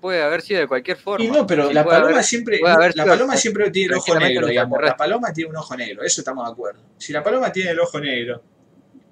[0.00, 1.24] puede haber sido de cualquier forma.
[1.24, 4.46] Y no, pero la paloma haber- siempre, la sido paloma siempre tiene el ojo negro,
[4.46, 4.78] un digamos.
[4.82, 6.80] La paloma tiene un ojo negro, eso estamos de acuerdo.
[6.98, 8.42] Si la paloma tiene el ojo negro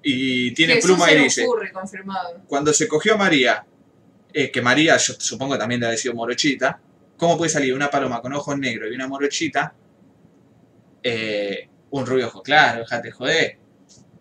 [0.01, 1.45] y tiene pluma y dice,
[2.47, 3.65] cuando se cogió a María,
[4.33, 6.79] eh, que María yo supongo también debe haber sido morochita,
[7.17, 9.73] ¿cómo puede salir una paloma con ojos negros y una morochita?
[11.03, 13.57] Eh, un rubio ojo claro, déjate joder.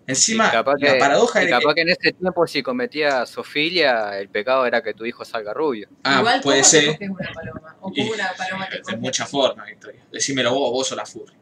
[0.09, 1.75] Encima, capaz la que- paradoja era capaz que...
[1.77, 5.89] que en ese tiempo si cometía sofilia, el pecado era que tu hijo salga rubio.
[6.03, 6.87] Ah, Igual, puede ¿cómo te ser.
[6.93, 7.77] coges una paloma?
[7.81, 10.05] O Y- una paloma te De muchas formas, Victoria.
[10.11, 11.35] Decímelo vos, vos sos la furry.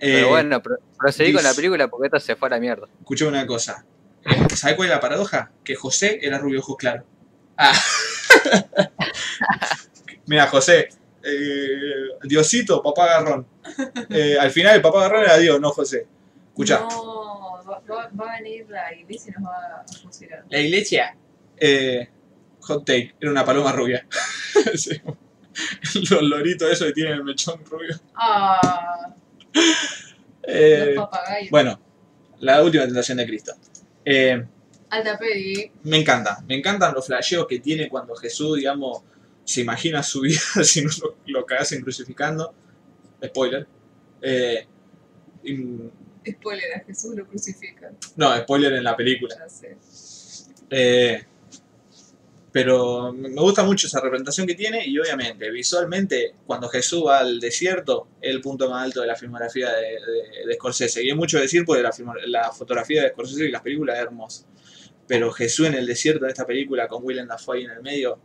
[0.00, 2.86] Pero Eh, bueno, pro- proseguí con la película porque esta se fue a la mierda.
[3.00, 3.84] Escuchame una cosa.
[4.54, 5.50] ¿Sabes cuál es la paradoja?
[5.64, 7.04] Que José era rubio ojos claros.
[7.56, 7.72] Ah.
[10.26, 10.88] Mira, José.
[11.22, 13.46] eh, Diosito, papá garrón.
[14.10, 16.06] Eh, al final el papá garrón era Dios, no José.
[16.58, 16.80] Escucha.
[16.80, 20.44] No, va, va- va a venir la iglesia y nos va a fusilar.
[20.50, 21.16] La iglesia.
[21.56, 22.08] Eh,
[22.60, 24.06] hot take, era una paloma rubia.
[24.74, 25.00] Sí.
[26.10, 27.96] Los loritos esos que tienen el mechón rubio.
[28.14, 29.14] Ah,
[30.42, 31.50] Eh, los papagayos.
[31.50, 31.80] bueno,
[32.40, 33.54] la última tentación de Cristo.
[34.04, 34.44] Eh,
[34.90, 35.70] Alta peli.
[35.84, 39.02] Me encanta, me encantan los flasheos que tiene cuando Jesús, digamos,
[39.44, 42.52] se imagina su vida si no lo, lo cagasen crucificando.
[43.24, 43.66] Spoiler.
[44.22, 44.66] Eh,
[46.26, 47.96] Spoiler, a Jesús lo crucifican.
[48.16, 49.36] no, spoiler en la película.
[49.38, 49.76] Ya sé.
[50.70, 51.24] Eh,
[52.50, 57.40] pero me gusta mucho esa representación que tiene y obviamente, visualmente, cuando Jesús va al
[57.40, 61.04] desierto, es el punto más alto de la filmografía de, de, de Scorsese.
[61.04, 61.92] Y es mucho decir porque la,
[62.26, 64.46] la fotografía de Scorsese y las películas es hermosa.
[65.06, 68.18] Pero Jesús en el desierto de esta película con Willem Dafoe ahí en el medio,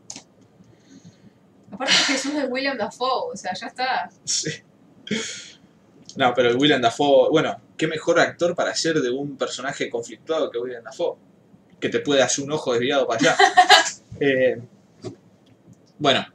[1.74, 4.10] Aparte Jesús es William Dafoe, o sea, ya está.
[4.26, 4.52] Sí.
[6.16, 10.58] No, pero William Dafoe, bueno, qué mejor actor para ser de un personaje conflictuado que
[10.60, 11.18] William Dafoe,
[11.80, 13.38] que te puede hacer un ojo desviado para allá.
[14.20, 14.62] Eh,
[15.98, 16.26] bueno,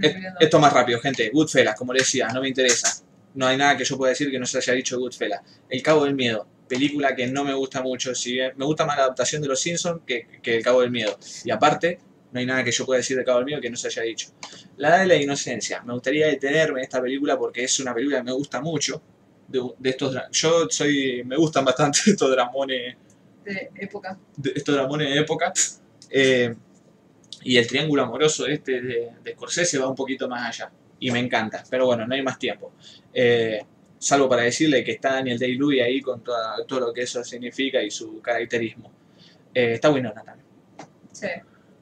[0.00, 1.30] es- esto más rápido, gente.
[1.32, 3.02] Goodfellas, como le decía, no me interesa.
[3.34, 5.40] No hay nada que yo pueda decir que no se haya dicho de Goodfellas.
[5.68, 8.14] El Cabo del Miedo, película que no me gusta mucho.
[8.14, 10.90] Si bien me gusta más la adaptación de Los Simpsons que, que El Cabo del
[10.90, 11.16] Miedo.
[11.44, 11.98] Y aparte,
[12.32, 14.28] No hay nada que yo pueda decir de Cabo mío que no se haya dicho.
[14.76, 15.82] La edad de la inocencia.
[15.82, 19.02] Me gustaría detenerme en esta película porque es una película que me gusta mucho.
[19.50, 22.96] De, de estos yo soy me gustan bastante estos dramones.
[23.44, 24.18] De época.
[24.36, 25.52] de estos dramones de época.
[26.10, 26.54] Eh,
[27.42, 30.70] y el triángulo amoroso este de, de Scorsese va un poquito más allá.
[30.98, 32.72] Y me encanta pero bueno no hay más tiempo.
[33.12, 33.60] Eh,
[33.98, 37.82] salvo para decirle que está Daniel Day-Lewis ahí con toda- todo lo que eso significa
[37.82, 38.92] y su caracterismo.
[39.54, 40.46] Eh, está Winona también
[41.12, 41.26] Sí.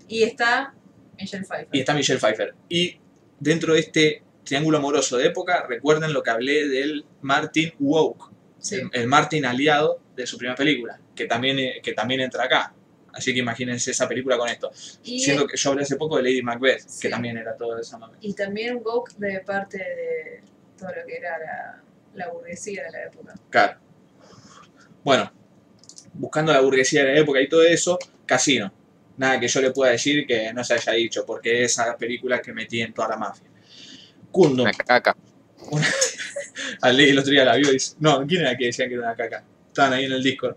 [0.09, 0.73] Y está
[1.21, 1.69] Michelle Pfeiffer.
[1.77, 2.55] y está Michelle Pfeiffer.
[2.69, 2.97] Y
[3.39, 8.75] dentro de este triángulo amoroso de época recuerden lo que hablé del Martin Woke Sí.
[8.77, 12.75] el, el Martin aliado de su primera película, que también, eh, que también entra acá.
[13.13, 14.71] Así que imagínense esa película con esto.
[15.05, 17.03] Y, Siendo que yo hablé hace poco de Lady Macbeth, Sí.
[17.03, 18.17] que también era todo esa mame.
[18.21, 20.43] y también woke de parte de
[20.77, 21.83] todo lo que era la,
[22.15, 23.35] la burguesía de la época.
[23.51, 23.79] Claro.
[25.05, 25.33] Bueno,
[26.15, 28.73] buscando la burguesía de la época y todo eso, Casino.
[29.17, 32.41] Nada que yo le pueda decir que no se haya dicho, porque es esa película
[32.41, 33.48] que metí en toda la mafia.
[34.39, 34.67] Kundum.
[34.67, 35.17] Una caca.
[36.83, 38.95] Al ley el otro día la vio y dice, no, ¿quién era que decía que
[38.95, 39.43] era una caca?
[39.67, 40.57] Estaban ahí en el Discord.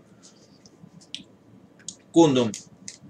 [2.12, 2.52] Kundum,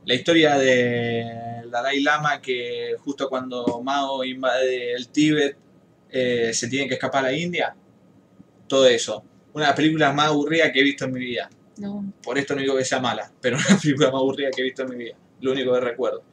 [0.07, 5.59] la historia de Dalai Lama que justo cuando Mao invade el Tíbet
[6.09, 7.77] eh, se tiene que escapar a la India.
[8.67, 9.23] Todo eso.
[9.53, 11.51] Una de las películas más aburridas que he visto en mi vida.
[11.77, 12.15] No.
[12.23, 14.85] Por esto no digo que sea mala, pero una película más aburrida que he visto
[14.85, 15.17] en mi vida.
[15.43, 16.25] Lo único que recuerdo.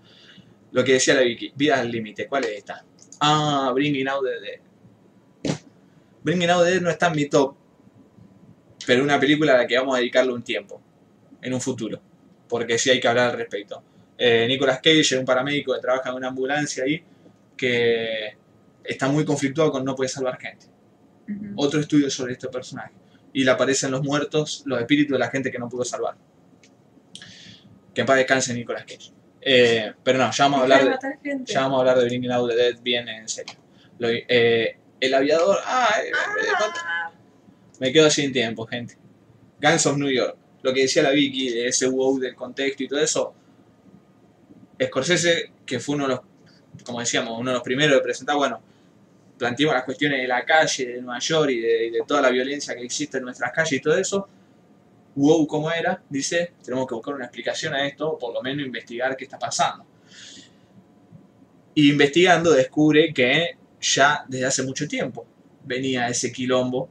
[0.72, 2.86] Lo que decía la Vicky, Vidas al límite, ¿cuál es esta?
[3.20, 5.58] Ah, Bringing Out the Dead.
[6.24, 7.56] Bringing Out the Dead no está en mi top,
[8.86, 10.82] pero una película a la que vamos a dedicarle un tiempo,
[11.42, 12.02] en un futuro,
[12.48, 13.84] porque sí hay que hablar al respecto.
[14.18, 17.04] Eh, Nicolas Cage es un paramédico que trabaja en una ambulancia ahí,
[17.56, 18.38] que
[18.84, 20.68] está muy conflictuado con no puede salvar gente
[21.56, 22.94] otro estudio sobre este personaje.
[23.34, 26.16] Y le aparecen los muertos, los espíritus de la gente que no pudo salvar.
[27.94, 29.12] Que en paz descanse Nicolas Cage.
[29.42, 30.90] Eh, pero no, ya vamos a hablar de,
[31.46, 33.56] ya vamos a hablar de Bringing Out the Dead bien en serio.
[34.00, 36.12] Lo- eh, el aviador, ah, eh,
[36.86, 37.12] Ah,
[37.80, 38.98] me quedo sin tiempo, gente.
[39.62, 40.36] Guns of New York.
[40.62, 43.34] Lo que decía la Vicky, de ese wow del contexto y todo eso.
[44.82, 46.22] Scorsese, que fue uno de los,
[46.86, 48.62] como decíamos, uno de los primeros de presentar, bueno,
[49.38, 52.30] planteamos las cuestiones de la calle, de Nueva York y de, y de toda la
[52.30, 54.28] violencia que existe en nuestras calles y todo eso.
[55.20, 56.02] Wow, ¿cómo era?
[56.10, 59.38] Dice, tenemos que buscar una explicación a esto, o por lo menos investigar qué está
[59.38, 59.86] pasando.
[61.76, 65.28] Y investigando descubre que ya desde hace mucho tiempo
[65.66, 66.90] venía ese quilombo,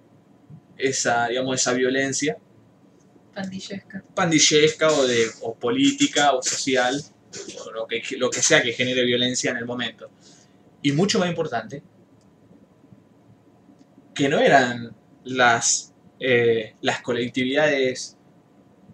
[0.76, 2.36] esa, digamos, esa violencia
[3.34, 4.04] pandillesca.
[4.14, 7.02] pandillesca o, de, o política o social,
[7.64, 10.10] o lo que, lo que sea que genere violencia en el momento.
[10.82, 11.82] Y mucho más importante,
[14.14, 18.17] que no eran las, eh, las colectividades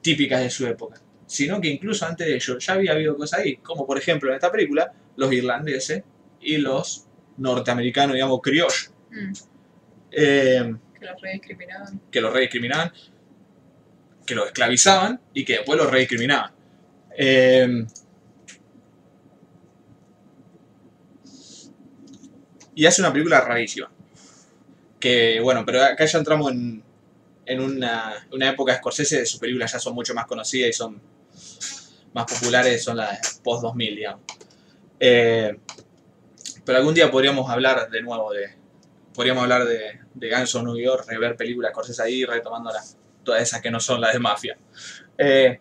[0.05, 3.57] típicas de su época, sino que incluso antes de ello ya había habido cosas ahí,
[3.57, 6.05] como por ejemplo en esta película, los irlandeses
[6.41, 7.07] y los
[7.39, 9.33] norteamericanos, digamos, criollos, Mm,
[10.11, 12.01] eh, que los rediscriminaban.
[12.11, 12.93] que los rediscriminaban,
[14.27, 16.51] que los esclavizaban y que después los rediscriminaban.
[17.17, 17.87] Eh,
[22.75, 23.91] y hace una película rarísima.
[24.99, 26.83] Que bueno, pero acá ya entramos en,
[27.47, 31.01] en una, una época de sus películas ya son mucho más conocidas y son
[32.13, 34.23] más populares, son las post-2000, digamos.
[35.01, 35.57] Eh,
[36.65, 38.55] pero algún día podríamos hablar de nuevo de,
[39.13, 43.61] podríamos hablar de, de Ganso New York, rever películas Scorsese ahí, retomando las- todas esas
[43.61, 44.59] que no son las de mafia.
[45.19, 45.59] Eh,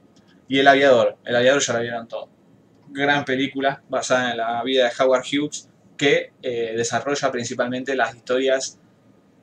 [0.47, 2.29] y El Aviador, El Aviador ya la vieron todo.
[2.89, 8.79] Gran película basada en la vida de Howard Hughes que eh, desarrolla principalmente las historias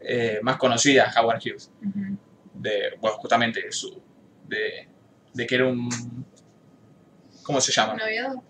[0.01, 1.71] eh, más conocidas de Howard Hughes.
[1.81, 2.17] Ujú.
[2.61, 4.01] De, bueno, justamente de su.
[4.47, 4.89] De,
[5.33, 5.89] de que era un.
[7.43, 7.95] ¿Cómo se llama?
[7.95, 8.43] ¿Un aviador?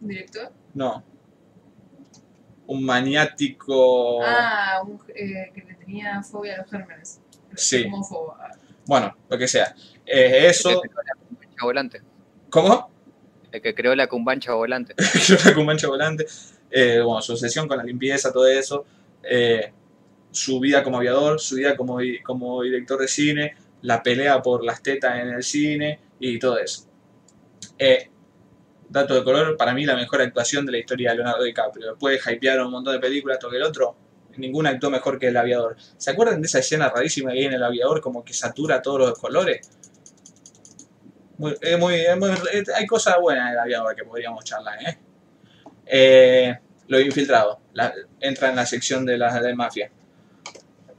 [0.00, 0.52] ¿Un director?
[0.74, 1.02] No.
[2.66, 4.22] Un maniático.
[4.22, 7.20] Ah, un, eh, que le tenía fobia a los gérmenes.
[7.56, 7.90] Sí.
[8.08, 8.58] Fobia.
[8.86, 9.74] Bueno, lo que sea.
[10.06, 10.70] Eh, eso.
[10.70, 12.02] El que creó la cumbancha volante.
[12.48, 12.90] ¿Cómo?
[13.52, 14.94] El que creó la cumbancha volante.
[15.26, 16.26] Yo con mancha volante.
[16.70, 18.84] Eh, bueno, su obsesión con la limpieza, todo eso.
[19.24, 19.72] eh,
[20.32, 24.82] su vida como aviador, su vida como, como director de cine, la pelea por las
[24.82, 26.86] tetas en el cine y todo eso.
[27.78, 28.10] Eh,
[28.88, 31.90] dato de color, para mí la mejor actuación de la historia de Leonardo DiCaprio.
[31.90, 33.96] Después de hypear un montón de películas, que el otro,
[34.36, 35.76] ningún actuó mejor que el aviador.
[35.96, 38.98] ¿Se acuerdan de esa escena rarísima que hay en el aviador, como que satura todos
[39.00, 39.68] los colores?
[41.38, 42.30] Muy- muy- muy-
[42.76, 44.98] hay cosas buenas en el aviador que podríamos charlar, ¿eh?
[45.86, 47.60] Eh, lo infiltrado.
[48.20, 49.90] Entra en la sección de la de mafia.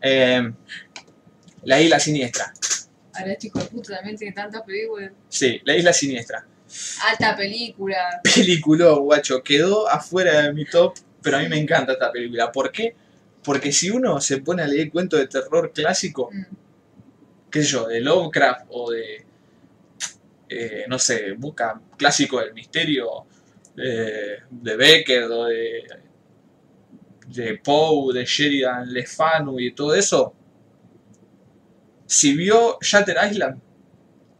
[0.01, 0.51] Eh,
[1.63, 2.53] la isla siniestra.
[3.13, 5.11] Ahora este hijo de puta también tiene tantas películas.
[5.29, 6.45] Sí, la isla siniestra.
[7.09, 8.21] Alta película.
[8.35, 9.43] Película, guacho.
[9.43, 12.51] Quedó afuera de mi top, pero a mí me encanta esta película.
[12.51, 12.95] ¿Por qué?
[13.43, 16.55] Porque si uno se pone a leer cuentos de terror clásico, Mm.
[17.51, 19.25] qué sé yo, de Lovecraft o de,
[20.49, 23.25] eh, no sé, busca clásico del misterio
[23.77, 25.83] eh, de Becker o de,
[27.33, 30.33] de Poe, de Sheridan Le Fanu y todo eso,
[32.05, 33.59] si vio Shatter Island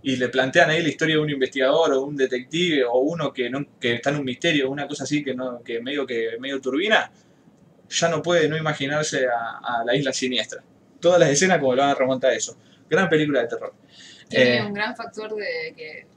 [0.03, 3.49] y le plantean ahí la historia de un investigador o un detective o uno que,
[3.49, 6.59] no, que está en un misterio, una cosa así que, no, que medio que medio
[6.59, 7.11] turbina,
[7.89, 10.63] ya no puede no imaginarse a, a la isla siniestra.
[10.99, 12.57] Todas las escenas como lo van a remontar a eso.
[12.89, 13.73] Gran película de terror.
[14.27, 16.07] Tiene Eh, un gran factor de que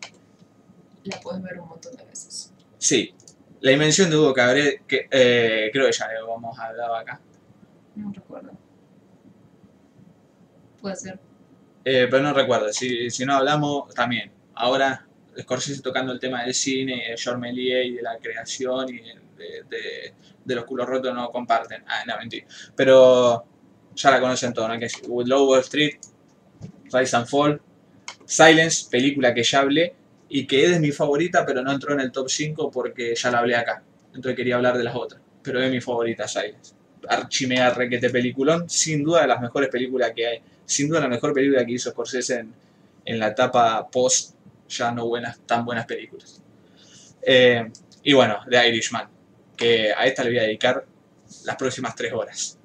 [1.05, 2.53] la puedes ver un montón de veces.
[2.79, 3.15] Sí,
[3.65, 7.21] la invención de Hugo Cabret, que eh, creo que ya lo hemos hablado acá.
[7.97, 8.53] No recuerdo.
[10.81, 11.19] Puede ser.
[11.85, 14.31] Eh, pero no recuerdo, si, si no hablamos también.
[14.55, 15.07] Ahora
[15.39, 19.65] Scorsese tocando el tema del cine, de George Méliès y de la creación y de,
[19.69, 21.83] de- de los culos rotos no comparten.
[21.89, 22.47] Ah, no, mentira.
[22.77, 23.45] Pero
[23.95, 24.79] ya la conocen todos, ¿no?
[24.79, 25.95] Que es With Low Wall Street,
[26.93, 27.61] Rise and Fall,
[28.27, 29.95] Silence, película que ya hablé
[30.37, 33.31] y que es de mi favorita, pero no entró en el top 5 porque ya
[33.31, 33.85] la hablé acá.
[34.09, 35.23] Entonces quería hablar de las otras.
[35.45, 36.75] Pero es mi favorita, Silence.
[37.09, 40.43] Archimega requete peliculón, sin duda de las mejores películas que hay.
[40.67, 42.53] Sin duda la mejor película que hizo Scorsese en,
[43.05, 44.35] en la etapa post,
[44.69, 46.43] ya no buenas, tan buenas películas.
[47.23, 47.71] Eh,
[48.03, 49.07] y bueno, The Irishman,
[49.57, 50.85] que a esta le voy a dedicar
[51.45, 52.59] las próximas tres horas.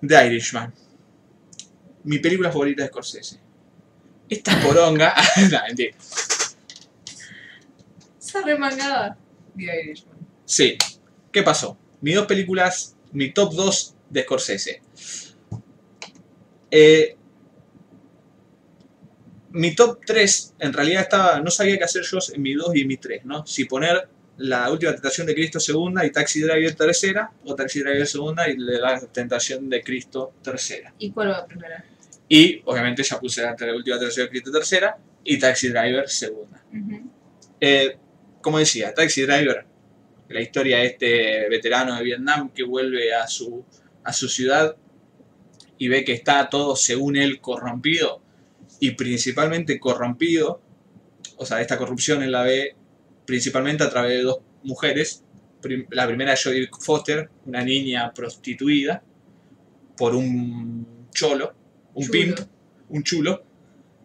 [0.00, 0.72] The Irishman.
[2.04, 3.40] Mi película favorita de Scorsese.
[4.28, 5.12] Esta poronga.
[5.50, 5.96] no, mentira.
[8.36, 9.18] Esa remangada.
[9.56, 10.16] The Irishman.
[10.44, 10.76] Sí.
[11.32, 11.78] ¿Qué pasó?
[12.00, 14.82] Mis dos películas, mi top 2 de Scorsese.
[16.70, 17.16] Eh,
[19.50, 22.80] mi top 3, en realidad estaba, no sabía qué hacer yo en mi 2 y
[22.82, 23.46] en mi 3, ¿no?
[23.46, 28.06] Si poner La Última Tentación de Cristo segunda y Taxi Driver tercera, o Taxi Driver
[28.06, 30.92] segunda y La Tentación de Cristo tercera.
[30.98, 31.82] ¿Y cuál va primera?
[32.28, 36.62] Y obviamente ya puse la, la Última Tentación de Cristo tercera y Taxi Driver segunda.
[37.60, 37.96] Eh,
[38.46, 39.66] como decía, Taxi Driver,
[40.28, 43.64] la historia de este veterano de Vietnam que vuelve a su,
[44.04, 44.76] a su ciudad
[45.78, 48.22] y ve que está todo, según él, corrompido
[48.78, 50.62] y principalmente corrompido,
[51.36, 52.76] o sea, esta corrupción él la ve
[53.24, 55.24] principalmente a través de dos mujeres.
[55.90, 59.02] La primera es Jodie Foster, una niña prostituida
[59.96, 61.52] por un cholo,
[61.94, 62.12] un Chulo.
[62.12, 62.38] pimp,
[62.90, 63.42] un chulo.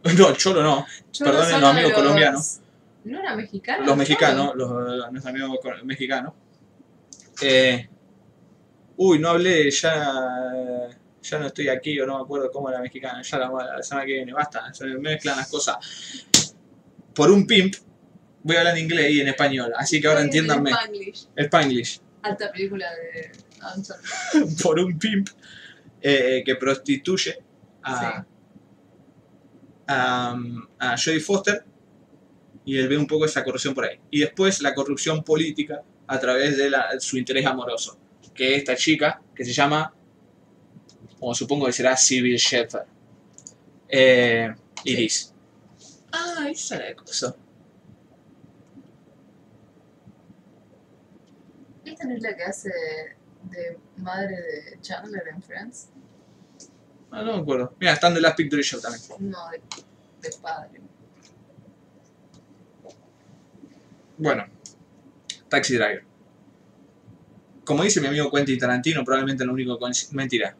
[0.18, 2.61] No, el cholo no, Yo Perdonen no los soy amigos colombianos.
[3.04, 3.86] ¿No era mexicano?
[3.86, 4.70] los mexicanos, los,
[5.12, 6.34] nuestros amigos mexicanos.
[7.42, 7.90] Eh,
[8.98, 10.88] uy, no hablé, ya,
[11.22, 14.06] ya no estoy aquí o no me acuerdo cómo era mexicano, ya la, la semana
[14.06, 15.78] que viene, basta, se me mezclan las cosas.
[17.16, 17.76] Por un pimp,
[18.44, 20.70] voy a hablar en inglés y en español, así que ahora entiéndanme.
[20.72, 21.28] Spanglish.
[21.36, 22.02] Spanglish.
[22.22, 23.32] Alta película de.
[24.64, 25.30] Por un pimp
[26.02, 27.44] eh, que prostituye
[27.84, 28.28] a, Sí.
[29.88, 30.36] a,
[30.80, 31.64] a Jodie Foster
[32.66, 34.00] y él ve un poco esa corrupción por ahí.
[34.12, 37.98] Y después la corrupción política a través de la- su interés amoroso,
[38.34, 39.94] que esta chica, que se llama,
[41.20, 42.86] como supongo que será Sybil Shepherd,
[43.90, 44.54] eh,
[44.86, 45.34] Iris.
[46.12, 47.36] Ah, esa era de cosa.
[51.86, 55.90] ¿Esta no es la que hace de, de madre de Chandler en Friends?
[57.12, 57.76] Ah, no me acuerdo.
[57.80, 59.04] Mira, están de Last Picture Show también.
[59.20, 59.62] No, de,
[60.22, 60.80] de padre.
[64.22, 64.46] Bueno,
[65.50, 66.04] Taxi Driver.
[67.66, 69.92] Como dice mi amigo Quentin Tarantino, probablemente lo único con...
[70.12, 70.56] Mentira.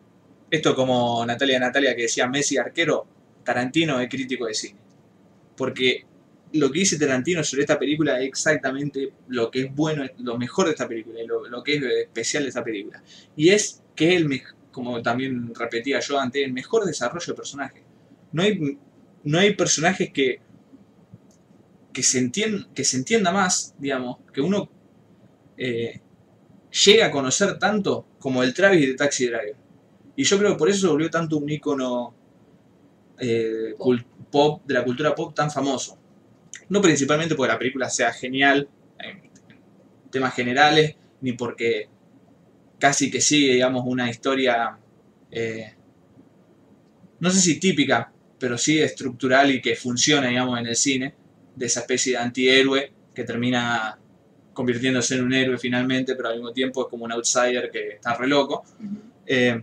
[0.50, 3.06] Esto como Natalia Natalia que decía Messi arquero,
[3.44, 4.80] Tarantino es crítico de cine.
[5.56, 6.06] Porque
[6.54, 10.66] lo que dice Tarantino sobre esta película es exactamente lo que es bueno, lo mejor
[10.66, 13.04] de esta película, lo, lo que es especial de esta película.
[13.36, 14.42] Y es que es el
[14.72, 17.84] como también repetía yo antes, el mejor desarrollo de personaje.
[18.32, 18.80] No hay,
[19.24, 20.42] no hay personajes que,
[21.94, 24.70] que, se entien- que se entienda más, digamos, que uno
[25.58, 26.02] eh,
[26.86, 29.56] llegue a conocer tanto como el Travis de Taxi Driver.
[30.16, 32.16] Y yo creo que por eso se volvió tanto un ícono
[33.20, 33.76] eh,
[34.32, 35.98] pop, de la cultura pop tan famoso.
[36.70, 39.22] No principalmente porque la película sea genial en
[40.12, 41.90] temas generales, ni porque
[42.80, 44.78] casi que sigue, digamos, una historia,
[45.32, 45.76] eh,
[47.20, 51.14] no sé si típica, pero sí estructural y que funciona, digamos, en el cine,
[51.56, 53.98] de esa especie de antihéroe que termina
[54.54, 58.16] convirtiéndose en un héroe finalmente, pero al mismo tiempo es como un outsider que está
[58.16, 58.64] re loco.
[59.26, 59.62] Eh,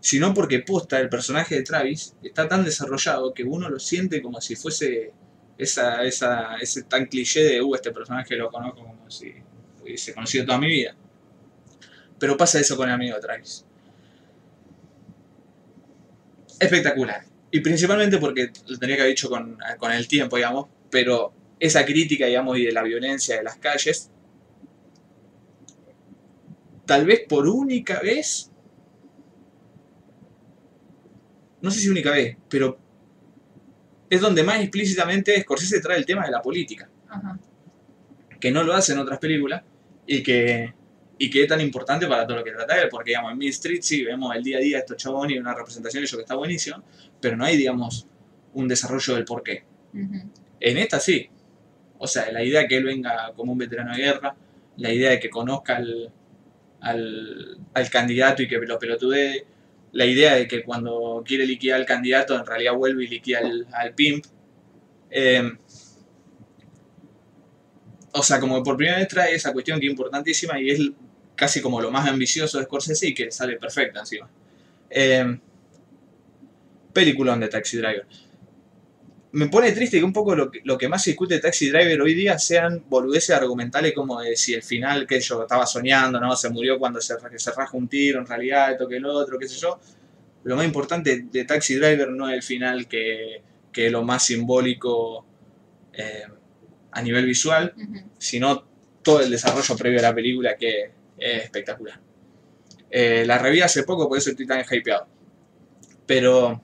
[0.00, 4.40] sino porque posta el personaje de Travis está tan desarrollado que uno lo siente como
[4.40, 5.12] si fuese
[5.56, 9.34] esa, esa, ese tan cliché de, uh, este personaje lo conozco como si
[9.82, 10.94] hubiese conocido toda mi vida.
[12.18, 13.64] Pero pasa eso con el amigo de Travis.
[16.60, 17.24] Espectacular.
[17.50, 21.84] Y principalmente porque lo tenía que haber dicho con, con el tiempo, digamos, pero esa
[21.84, 24.10] crítica, digamos, y de la violencia de las calles,
[26.86, 28.50] tal vez por única vez,
[31.60, 32.78] no sé si única vez, pero
[34.08, 37.38] es donde más explícitamente Scorsese trae el tema de la política, Ajá.
[38.40, 39.62] que no lo hace en otras películas
[40.06, 40.72] y que,
[41.18, 43.50] y que es tan importante para todo lo que trata él, porque digamos, en Mean
[43.50, 46.16] Street sí vemos el día a día de estos chabones y una representación de ellos
[46.16, 46.82] que está buenísima,
[47.20, 48.06] pero no hay, digamos,
[48.54, 49.64] un desarrollo del porqué.
[49.92, 50.30] Ujú.
[50.60, 51.28] En esta sí.
[51.98, 54.36] O sea, la idea de que él venga como un veterano de guerra,
[54.76, 56.12] la idea de que conozca al,
[56.80, 59.46] al, candidato y que lo pelotudee,
[59.92, 63.40] la idea de que cuando quiere liquidar al candidato en realidad vuelve y liquida
[63.72, 64.24] al, pimp.
[65.10, 65.42] Eh,
[68.12, 70.80] o sea, como por primera vez trae esa cuestión que es importantísima y es
[71.34, 74.28] casi como lo más ambicioso de Scorsese y que sale perfecta encima.
[74.90, 75.38] Eh,
[76.92, 78.06] peliculón de Taxi Driver
[79.32, 81.68] me pone triste que un poco lo que, lo que más se discute de Taxi
[81.68, 86.18] Driver hoy día sean boludeces argumentales como de si el final que yo estaba soñando,
[86.18, 86.34] ¿no?
[86.34, 89.38] Se murió cuando se, que se raja un tiro, en realidad, esto que el otro,
[89.38, 89.78] qué sé yo.
[90.44, 93.42] Lo más importante de Taxi Driver no es el final que,
[93.72, 95.26] que es lo más simbólico
[95.92, 96.24] eh,
[96.92, 97.74] a nivel visual,
[98.16, 98.64] sino
[99.02, 102.00] todo el desarrollo previo a la película que es espectacular.
[102.90, 105.06] Eh, la reví hace poco, por eso estoy tan hypeado.
[106.06, 106.62] Pero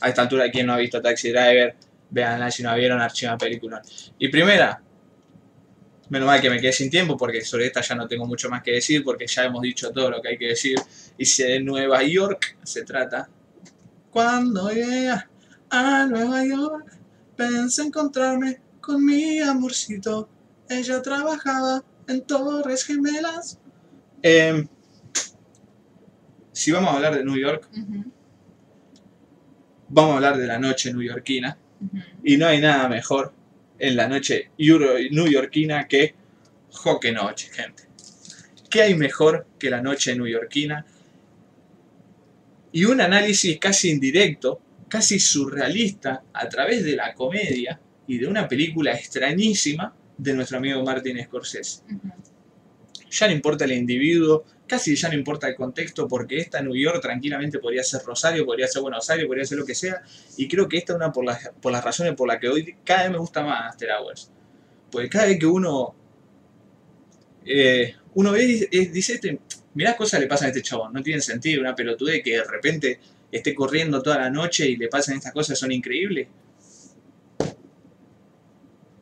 [0.00, 1.76] a esta altura, quien no ha visto Taxi Driver,
[2.10, 3.82] veanla si no la vieron, archiva película.
[4.18, 4.80] Y primera,
[6.08, 8.62] menos mal que me quedé sin tiempo, porque sobre esta ya no tengo mucho más
[8.62, 10.76] que decir, porque ya hemos dicho todo lo que hay que decir.
[11.16, 13.28] Y si de Nueva York se trata,
[14.10, 15.12] cuando llegue
[15.70, 16.98] a Nueva York,
[17.36, 20.28] pensé encontrarme con mi amorcito.
[20.68, 23.58] Ella trabajaba en Torres Gemelas.
[24.22, 24.66] Em,
[26.52, 28.04] si vamos a hablar de New York, Ujú.
[29.90, 31.56] Vamos a hablar de la noche newyorkina.
[32.24, 33.32] Y no hay nada mejor
[33.78, 36.14] en la noche newyorkina que
[36.70, 37.84] Joque Noche, gente.
[38.68, 40.86] ¿Qué hay mejor que la noche newyorkina?
[42.72, 48.46] Y un análisis casi indirecto, casi surrealista, a través de la comedia y de una
[48.46, 51.82] película extrañísima de nuestro amigo Martin Scorsese.
[53.10, 57.02] Ya no importa el individuo, casi ya no importa el contexto, porque esta New York
[57.02, 60.00] tranquilamente podría ser Rosario, podría ser Buenos Aires, podría ser lo que sea,
[60.36, 62.76] y creo que esta es una por las, por las razones por las que hoy
[62.84, 64.30] cada vez me gusta más After Hours.
[64.92, 65.92] Porque cada vez que uno,
[67.44, 69.40] eh, uno ve y dice, este,
[69.74, 73.00] mirá cosas le pasan a este chabón, no tiene sentido, una pelotude que de repente
[73.32, 76.28] esté corriendo toda la noche y le pasan estas cosas, son increíbles.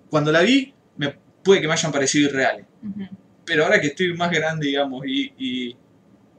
[0.09, 2.65] Cuando la vi, me, puede que me hayan parecido irreales.
[3.49, 5.77] Pero ahora que estoy más grande, digamos, y, y,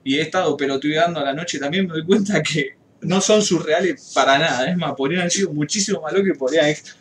[0.05, 4.37] he estado pelotudeando a la noche, también me doy cuenta que no son surreales para
[4.37, 4.69] nada.
[4.69, 6.95] Es más, podrían haber sido muchísimo más lo que podrían ser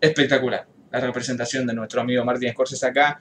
[0.00, 0.66] espectacular.
[0.90, 3.20] La representación de nuestro amigo Martin Scorsese acá,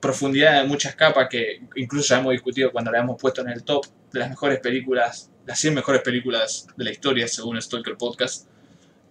[0.00, 3.62] profundidad de muchas capas que incluso ya hemos discutido cuando la hemos puesto en el
[3.62, 8.48] top de las mejores películas, las 100 mejores películas de la historia según Stalker Podcast.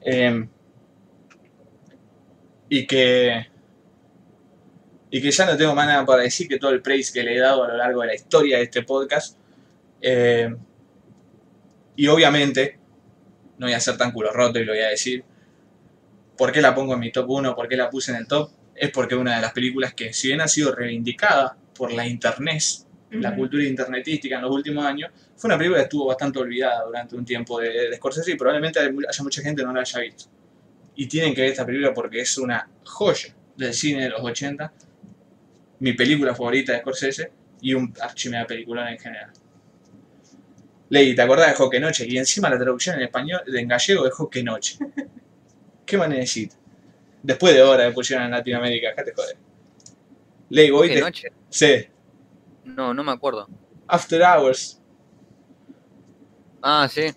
[0.02, 0.48] Eh,
[2.70, 3.48] y que
[5.14, 7.36] y que ya no tengo más nada para decir que todo el praise que le
[7.36, 9.38] he dado a lo largo de la historia de este podcast.
[10.02, 10.56] Eh,
[11.98, 12.80] y obviamente,
[13.58, 15.26] no voy a ser tan culo roto y lo voy a decir.
[16.38, 17.54] ¿Por qué la pongo en mi top 1?
[17.54, 18.52] ¿Por qué la puse en el top?
[18.74, 22.08] Es porque es una de las películas que, si bien ha sido reivindicada por la
[22.08, 22.64] internet,
[23.12, 27.16] la cultura internetística en los últimos años, fue una película que estuvo bastante olvidada durante
[27.18, 30.24] un tiempo de, de Scorsese y probablemente haya mucha gente que no la haya visto.
[30.96, 34.74] Y tienen que ver esta película porque es una joya del cine de los 80
[35.82, 39.32] mi película favorita de Scorsese y un archimea película en general.
[40.90, 42.06] Ley, ¿te acordás de Joque Noche?
[42.08, 44.78] Y encima la traducción en español, en gallego, es Joque Noche.
[45.86, 46.10] ¿Qué más?
[47.24, 49.38] Después de horas que pusieron en Latinoamérica, acá te joder.
[50.50, 51.02] Ley, voy ¿Qué te...
[51.02, 51.28] noche?
[51.50, 51.88] Sí,
[52.64, 53.48] No, no me acuerdo.
[53.88, 54.80] After Hours.
[56.62, 57.14] Ah, sí.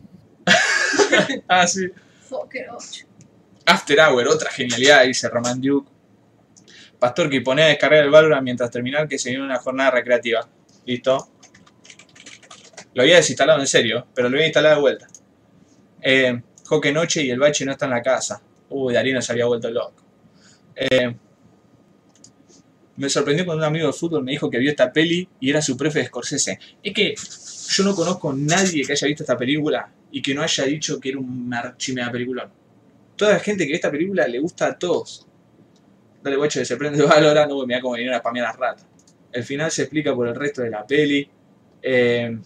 [1.49, 1.89] Ah, sí.
[2.29, 3.07] Fucking ocho.
[3.67, 5.91] After Hour, otra genialidad, dice Roman Duke.
[7.05, 10.49] Pastor que pone a descargar el Valorant mientras terminar que se viene una jornada recreativa.
[10.87, 11.29] ¿Listo?
[12.95, 15.07] Lo había desinstalado en serio, pero lo voy a instalar de vuelta.
[16.01, 18.41] Eh, Joque Noche y el bache no está en la casa.
[18.71, 20.03] Uy, Darino se había vuelto loco.
[20.75, 21.15] Eh,
[22.97, 25.61] me sorprendió cuando un amigo de fútbol me dijo que vio esta peli y era
[25.61, 26.59] su prefe de Scorsese.
[26.83, 27.15] Es que
[27.69, 30.99] yo no conozco a nadie que haya visto esta película y que no haya dicho
[30.99, 32.51] que era una archimea película.
[33.15, 35.27] toda la gente que ve esta película le gusta a todos.
[36.25, 38.87] Dale, guacho, que se prende Valorant, no, mira cómo vinieron a spamear las ratas.
[39.31, 41.29] El final se explica por el resto de la peli.
[41.83, 42.39] Eh,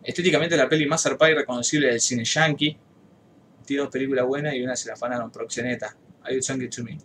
[0.00, 2.78] estéticamente la peli más zarpada y reconocible del cine yankee.
[3.66, 5.96] Tiene dos películas buenas y una se la afanaron proxeneta.
[6.30, 6.96] I would it to me.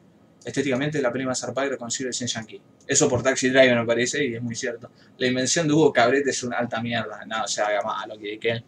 [0.45, 2.61] Estéticamente es la peli más zarpada y reconocible del cine yankee.
[2.85, 4.91] Eso por Taxi Driver me parece y es muy cierto.
[5.17, 7.25] La invención de Hugo Cabret es una alta mierda.
[7.25, 8.63] No, o sea, haga malo que que.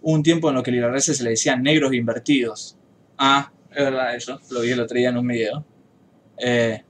[0.00, 2.76] Hubo un tiempo en lo que a los se le decían negros invertidos.
[3.18, 4.40] Ah, es verdad eso.
[4.50, 5.64] Lo vi el otro día en un video.
[6.38, 6.82] Eh,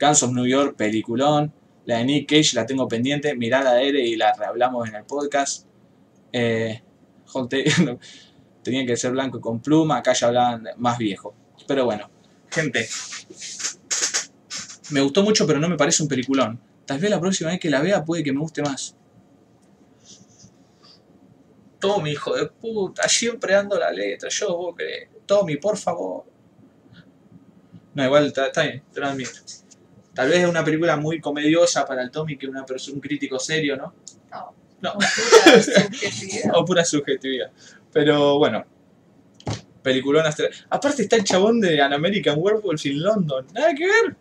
[0.00, 1.52] Guns of New York, peliculón.
[1.84, 3.34] La de Nick Cage la tengo pendiente.
[3.34, 5.66] Mirada de y la rehablamos en el podcast.
[6.32, 6.82] Eh,
[8.62, 9.98] tenían que ser blanco y con pluma.
[9.98, 11.34] Acá ya hablaban más viejo.
[11.66, 12.10] Pero bueno,
[12.50, 12.88] gente.
[14.90, 16.60] Me gustó mucho, pero no me parece un peliculón.
[16.84, 18.96] Tal vez la próxima vez que la vea puede que me guste más.
[21.78, 24.28] Tommy, hijo de puta, siempre dando la letra.
[24.28, 25.08] Yo, vos crees.
[25.26, 26.24] Tommy, por favor.
[27.94, 29.30] No, igual está, está bien, te lo admito.
[30.14, 33.38] Tal vez es una película muy comediosa para el Tommy que una persona, un crítico
[33.38, 33.94] serio, ¿no?
[34.30, 34.54] No.
[34.82, 34.92] No.
[34.94, 36.52] Con pura subjetividad.
[36.54, 37.50] O pura subjetividad.
[37.92, 38.64] Pero bueno.
[39.82, 40.50] Peliculón astral.
[40.70, 43.46] Aparte está el chabón de An American Werewolf in London.
[43.52, 44.16] Nada que ver.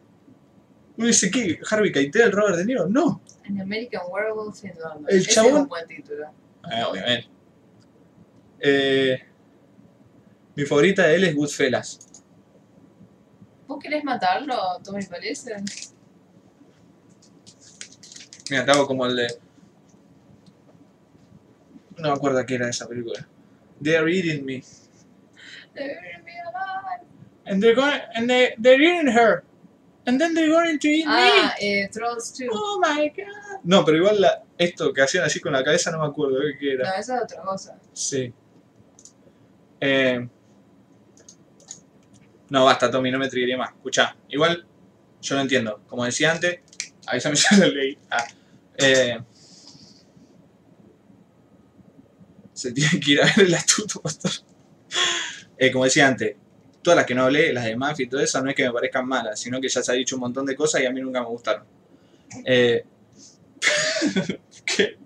[0.97, 2.87] Uno dice que Harvey Keitel, Robert De Niro.
[2.87, 3.21] No.
[3.47, 5.05] An American Werewolf in London.
[5.09, 6.25] El Ese es chabón- un buen título.
[6.71, 7.27] Eh, obviamente.
[8.59, 9.19] Eh,
[10.55, 11.99] mi favorita de él es Goodfellas.
[13.67, 15.55] ¿Vos querés matarlo, Tommy parece?
[18.49, 19.27] Mira, te hago como el de.
[21.97, 23.27] No me acuerdo qué era esa película.
[23.81, 24.61] They're eating me.
[25.73, 27.05] Debería be alive.
[27.45, 28.01] And they're going.
[28.15, 29.43] And they, they're eating her.
[30.05, 32.45] And then they're going to eat Ah, eh, Trolls 2.
[32.45, 32.49] me.
[32.51, 33.59] Oh my god.
[33.63, 36.57] No, pero igual la- esto que hacían así con la cabeza no me acuerdo de
[36.57, 36.91] qué No, era.
[36.99, 37.77] esa es otra cosa.
[37.93, 38.33] Sí.
[39.79, 40.27] Eh,
[42.51, 43.69] no, basta, Tommy, no me triguería más.
[43.71, 44.67] Escucha, igual
[45.21, 45.81] yo lo entiendo.
[45.87, 46.59] Como decía antes,
[47.07, 47.97] avísame si lo leí.
[48.09, 48.27] Ah,
[48.77, 49.19] eh,
[52.51, 54.31] se tiene que ir a ver el astuto, pastor.
[55.57, 56.35] Eh, como decía antes,
[56.81, 58.73] todas las que no hablé, las de Mafia y todo eso, no es que me
[58.73, 60.99] parezcan malas, sino que ya se ha dicho un montón de cosas y a mí
[60.99, 61.63] nunca me gustaron.
[62.43, 62.83] Eh,
[64.65, 64.97] ¿Qué?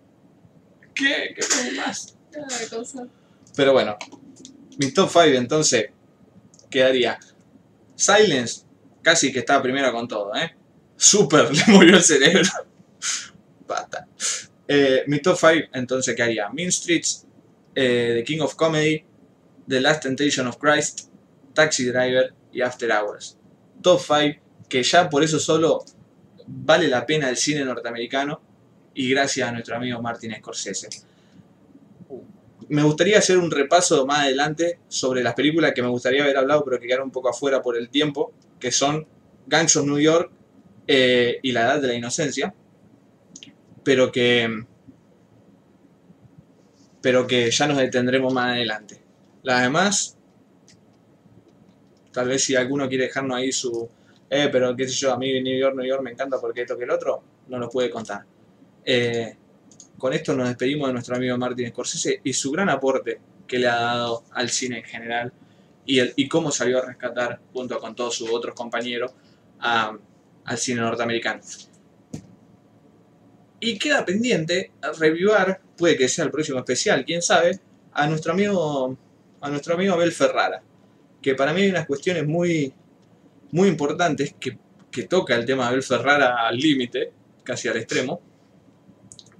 [0.95, 1.35] ¿Qué?
[1.35, 2.17] ¿Qué más?
[3.55, 3.97] Pero bueno,
[4.79, 5.91] mi top 5 entonces
[6.71, 7.19] quedaría
[7.95, 8.63] Silence,
[9.01, 10.55] casi que estaba primero con todo, ¿eh?
[10.95, 12.49] Super, le murió el cerebro.
[13.67, 14.07] Basta.
[14.67, 17.25] Eh, mi top 5 entonces quedaría Mean Streets,
[17.75, 19.03] eh, The King of Comedy,
[19.67, 21.09] The Last Temptation of Christ,
[21.53, 23.37] Taxi Driver y After Hours.
[23.81, 25.83] Top 5 que ya por eso solo
[26.47, 28.41] vale la pena el cine norteamericano
[28.93, 30.89] y gracias a nuestro amigo Martin Scorsese
[32.69, 36.63] me gustaría hacer un repaso más adelante sobre las películas que me gustaría haber hablado,
[36.63, 39.05] pero que quedaron un poco afuera por el tiempo, que son
[39.47, 40.31] Gangs of New York
[40.87, 42.53] eh, y La Edad de la Inocencia,
[43.83, 44.63] pero que,
[47.01, 49.01] pero que ya nos detendremos más adelante.
[49.43, 50.17] Las demás,
[52.11, 53.87] tal vez si alguno quiere dejarnos ahí su,
[54.29, 56.77] eh, pero qué sé yo, a mí New York, New York me encanta porque esto
[56.77, 58.25] que el otro, no nos puede contar.
[58.83, 59.35] Eh,
[59.97, 63.67] con esto nos despedimos de nuestro amigo Martin Scorsese y su gran aporte que le
[63.67, 65.33] ha dado al cine en general
[65.85, 69.13] y, el- y cómo salió a rescatar, junto con todos sus otros compañeros,
[69.59, 69.97] a-
[70.45, 71.41] al cine norteamericano.
[73.59, 77.59] Y queda pendiente revivar, puede que sea el próximo especial, quién sabe,
[77.93, 78.97] a nuestro amigo,
[79.41, 80.61] a nuestro amigo Abel Ferrara,
[81.21, 82.73] que para mí hay unas cuestiones muy,
[83.51, 84.57] muy importantes que,
[84.91, 87.11] que toca el tema de Abel Ferrara al límite,
[87.43, 88.21] casi al extremo,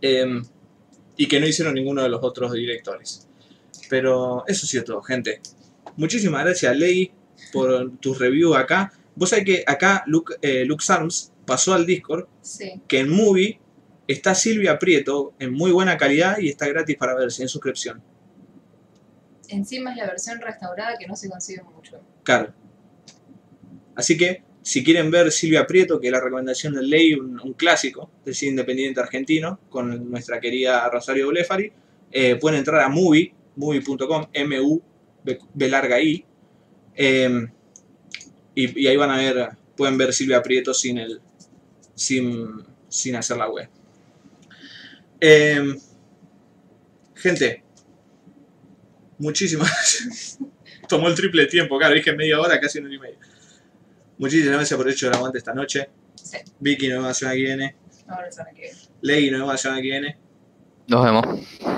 [0.01, 0.43] em,
[1.17, 3.27] y que no hicieron ninguno de los otros directores.
[3.89, 5.41] Pero eso es todo, gente.
[5.97, 7.11] Muchísimas gracias, Ley,
[7.53, 8.91] por tu review acá.
[9.15, 12.81] Vos sabés que acá Luke, eh, Luke Arms pasó al Discord Sí.
[12.87, 13.59] que en Movie
[14.07, 18.01] está Silvia Prieto en muy buena calidad y está gratis para ver sin suscripción.
[19.47, 22.01] Encima es la versión restaurada que no se consigue mucho.
[22.23, 22.53] Claro.
[23.95, 28.09] Así que, si quieren ver Silvia Prieto, que es la recomendación de Ley, un, clásico
[28.25, 31.71] del cine independiente argentino, con nuestra querida Rosario Blefari,
[32.11, 34.81] eh, pueden entrar a movie, movie.com, M-U,
[35.23, 36.25] B, larga I,
[36.95, 37.47] eh,
[38.55, 41.21] y, ahí van a ver, pueden ver Silvia Prieto sin el,
[41.93, 42.47] sin,
[42.89, 43.69] sin hacer la web.
[45.21, 45.75] Eh,
[47.13, 47.63] gente,
[49.19, 50.39] muchísimas.
[50.89, 53.19] Tomó el triple tiempo, claro, dije media hora, casi una y media.
[54.17, 55.89] Muchísimas gracias por el hecho del aguante esta noche.
[56.15, 56.37] Sí.
[56.59, 57.75] Vicky nos vemos la semana que viene.
[58.07, 58.71] Ahora saben que.
[59.01, 60.17] Ley nos vemos la semana que viene.
[60.87, 61.25] Nos vemos.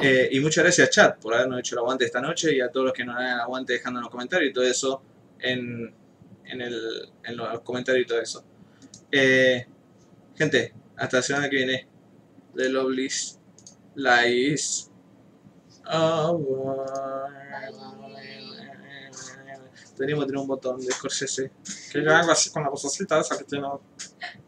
[0.01, 2.87] Eh, y muchas gracias, chat, por habernos hecho el aguante esta noche y a todos
[2.87, 5.01] los que nos hagan el aguante dejando en los comentarios y todo eso
[5.39, 5.93] en,
[6.45, 8.43] en, el, en los comentarios y todo eso.
[9.11, 9.65] Eh,
[10.35, 11.87] gente, hasta la semana que viene.
[12.55, 13.39] The Lovelies
[13.95, 14.91] Lies.
[15.85, 16.47] Teníamos
[19.97, 21.51] que tener un botón de Scorsese.
[21.91, 23.67] Que yo hago así con la vocecita esa que tiene.